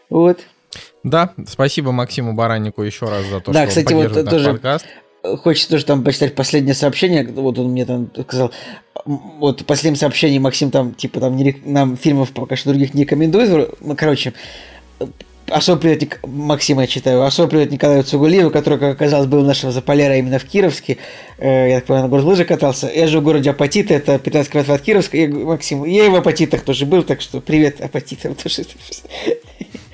Вот. 0.09 0.39
Да, 1.03 1.33
спасибо 1.47 1.91
Максиму 1.91 2.33
Бараннику 2.33 2.81
еще 2.83 3.05
раз 3.09 3.25
за 3.25 3.39
то, 3.39 3.51
да, 3.51 3.61
что 3.61 3.69
кстати, 3.69 3.93
он 3.93 4.07
вот 4.07 4.29
тоже 4.29 4.51
подкаст 4.51 4.85
хочется 5.35 5.69
тоже 5.69 5.85
там 5.85 6.03
почитать 6.03 6.35
последнее 6.35 6.75
сообщение. 6.75 7.27
Вот 7.27 7.59
он 7.59 7.71
мне 7.71 7.85
там 7.85 8.09
сказал, 8.27 8.51
вот 9.05 9.65
последнее 9.65 9.99
сообщение 9.99 10.39
Максим 10.39 10.71
там, 10.71 10.93
типа, 10.93 11.19
там 11.19 11.35
не, 11.35 11.55
нам 11.65 11.97
фильмов 11.97 12.31
пока 12.31 12.55
что 12.55 12.69
других 12.69 12.93
не 12.93 13.03
рекомендует. 13.03 13.75
Ну, 13.81 13.95
короче, 13.95 14.33
особый 15.49 15.95
привет 15.95 16.19
Максима 16.25 16.81
я 16.81 16.87
читаю, 16.87 17.23
особый 17.23 17.49
привет 17.49 17.71
Николаю 17.71 18.03
Цугулиеву, 18.03 18.51
который, 18.51 18.79
как 18.79 18.95
оказалось, 18.95 19.27
был 19.27 19.43
нашего 19.43 19.71
Заполера 19.71 20.17
именно 20.17 20.39
в 20.39 20.45
Кировске. 20.45 20.97
Э, 21.37 21.69
я 21.69 21.75
так 21.77 21.85
понимаю, 21.87 22.05
на 22.05 22.09
город 22.09 22.25
лыжи 22.25 22.45
катался. 22.45 22.91
Я 22.93 23.07
же 23.07 23.19
в 23.19 23.23
городе 23.23 23.51
Апатиты, 23.51 23.93
это 23.93 24.19
15 24.19 24.51
километров 24.51 24.75
от 24.75 24.81
Кировска. 24.81 25.17
Я, 25.17 25.29
Максим, 25.29 25.85
я 25.85 26.05
и 26.05 26.09
в 26.09 26.15
Апатитах 26.15 26.61
тоже 26.61 26.85
был, 26.85 27.03
так 27.03 27.21
что 27.21 27.41
привет 27.41 27.81
Апатитам 27.81 28.35
тоже. 28.35 28.63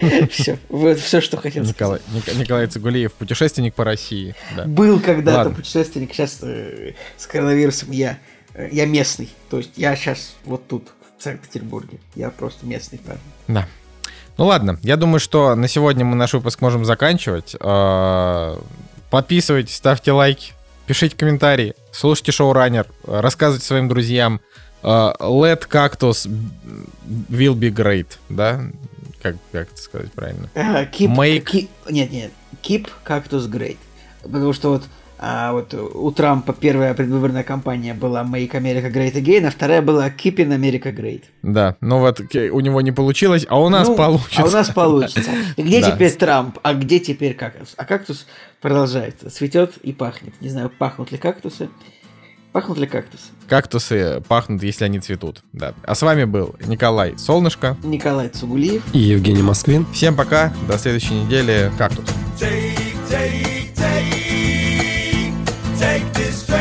Все, 0.31 0.57
вот 0.69 0.99
все, 0.99 1.21
что 1.21 1.37
хотел 1.37 1.63
Николай, 1.63 1.99
Николай 2.35 2.67
Цигулиев, 2.67 3.13
путешественник 3.13 3.73
по 3.73 3.83
России. 3.83 4.35
Да. 4.55 4.65
Был 4.65 4.99
когда-то 4.99 5.49
путешественник, 5.49 6.13
сейчас 6.13 6.39
э, 6.41 6.93
с 7.17 7.27
коронавирусом 7.27 7.91
я, 7.91 8.17
э, 8.53 8.69
я 8.71 8.85
местный. 8.85 9.29
То 9.49 9.57
есть 9.57 9.71
я 9.75 9.95
сейчас 9.95 10.35
вот 10.45 10.67
тут, 10.67 10.89
в 11.17 11.23
Санкт-Петербурге. 11.23 11.99
Я 12.15 12.29
просто 12.29 12.65
местный 12.65 12.99
парень. 12.99 13.19
Да. 13.47 13.67
Ну 14.37 14.45
ладно, 14.45 14.79
я 14.81 14.97
думаю, 14.97 15.19
что 15.19 15.55
на 15.55 15.67
сегодня 15.67 16.03
мы 16.03 16.15
наш 16.15 16.33
выпуск 16.33 16.61
можем 16.61 16.85
заканчивать. 16.85 17.55
Э, 17.59 18.57
подписывайтесь, 19.09 19.75
ставьте 19.75 20.11
лайки, 20.11 20.53
пишите 20.87 21.15
комментарии, 21.15 21.75
слушайте 21.91 22.31
шоу 22.31 22.53
Раннер, 22.53 22.87
рассказывайте 23.05 23.65
своим 23.65 23.87
друзьям. 23.87 24.41
Let 24.83 25.69
Cactus 25.69 26.29
will 27.29 27.55
be 27.55 27.71
great, 27.71 28.07
да? 28.27 28.65
Как, 29.23 29.35
как 29.51 29.71
это 29.71 29.81
сказать 29.81 30.11
правильно? 30.11 30.49
Uh, 30.53 30.87
keep, 30.91 31.15
Make... 31.15 31.45
keep, 31.45 31.69
нет, 31.89 32.11
нет, 32.11 32.31
keep 32.61 32.87
cactus 33.05 33.49
great. 33.49 33.77
Потому 34.21 34.53
что 34.53 34.69
вот 34.69 34.83
А 35.25 35.53
вот 35.53 35.73
у 35.73 36.11
Трампа 36.11 36.51
первая 36.53 36.93
предвыборная 36.93 37.43
кампания 37.43 37.93
была 37.93 38.23
Make 38.23 38.51
America 38.51 38.91
Great 38.91 39.13
Again, 39.13 39.45
а 39.47 39.51
вторая 39.51 39.81
была 39.81 40.09
Keeping 40.09 40.49
America 40.49 40.93
Great. 40.93 41.23
Да, 41.41 41.77
ну 41.79 41.99
вот 41.99 42.19
у 42.19 42.59
него 42.59 42.81
не 42.81 42.91
получилось, 42.91 43.45
а 43.47 43.59
у 43.61 43.69
нас 43.69 43.87
Ну, 43.87 43.95
получится. 43.95 44.41
А 44.41 44.45
у 44.45 44.49
нас 44.51 44.69
получится. 44.75 45.31
И 45.55 45.61
Где 45.63 45.79
Да. 45.81 45.91
теперь 45.91 46.11
Трамп, 46.11 46.59
а 46.61 46.73
где 46.73 46.99
теперь 46.99 47.35
кактус? 47.35 47.73
А 47.77 47.85
кактус 47.85 48.27
продолжается, 48.59 49.29
цветет 49.29 49.77
и 49.77 49.93
пахнет. 49.93 50.33
Не 50.41 50.49
знаю, 50.49 50.69
пахнут 50.69 51.11
ли 51.13 51.17
кактусы. 51.17 51.69
Пахнут 52.53 52.77
ли 52.77 52.85
кактусы? 52.85 53.23
Кактусы 53.49 54.21
пахнут, 54.27 54.61
если 54.61 54.85
они 54.85 54.99
цветут. 54.99 55.43
Да. 55.53 55.73
А 55.83 55.95
с 55.95 56.03
вами 56.03 56.25
был 56.25 56.55
Николай 56.67 57.17
Солнышко. 57.17 57.75
Николай 57.83 58.29
Цугулиев. 58.29 58.83
И 58.93 58.99
Евгений 58.99 59.41
Москвин. 59.41 59.87
Всем 59.91 60.15
пока, 60.15 60.53
до 60.67 60.77
следующей 60.77 61.15
недели. 61.15 61.71
Кактус. 61.79 62.05
Take, 62.39 62.77
take, 63.09 63.73
take, 63.75 65.33
take 65.79 66.13
this 66.13 66.52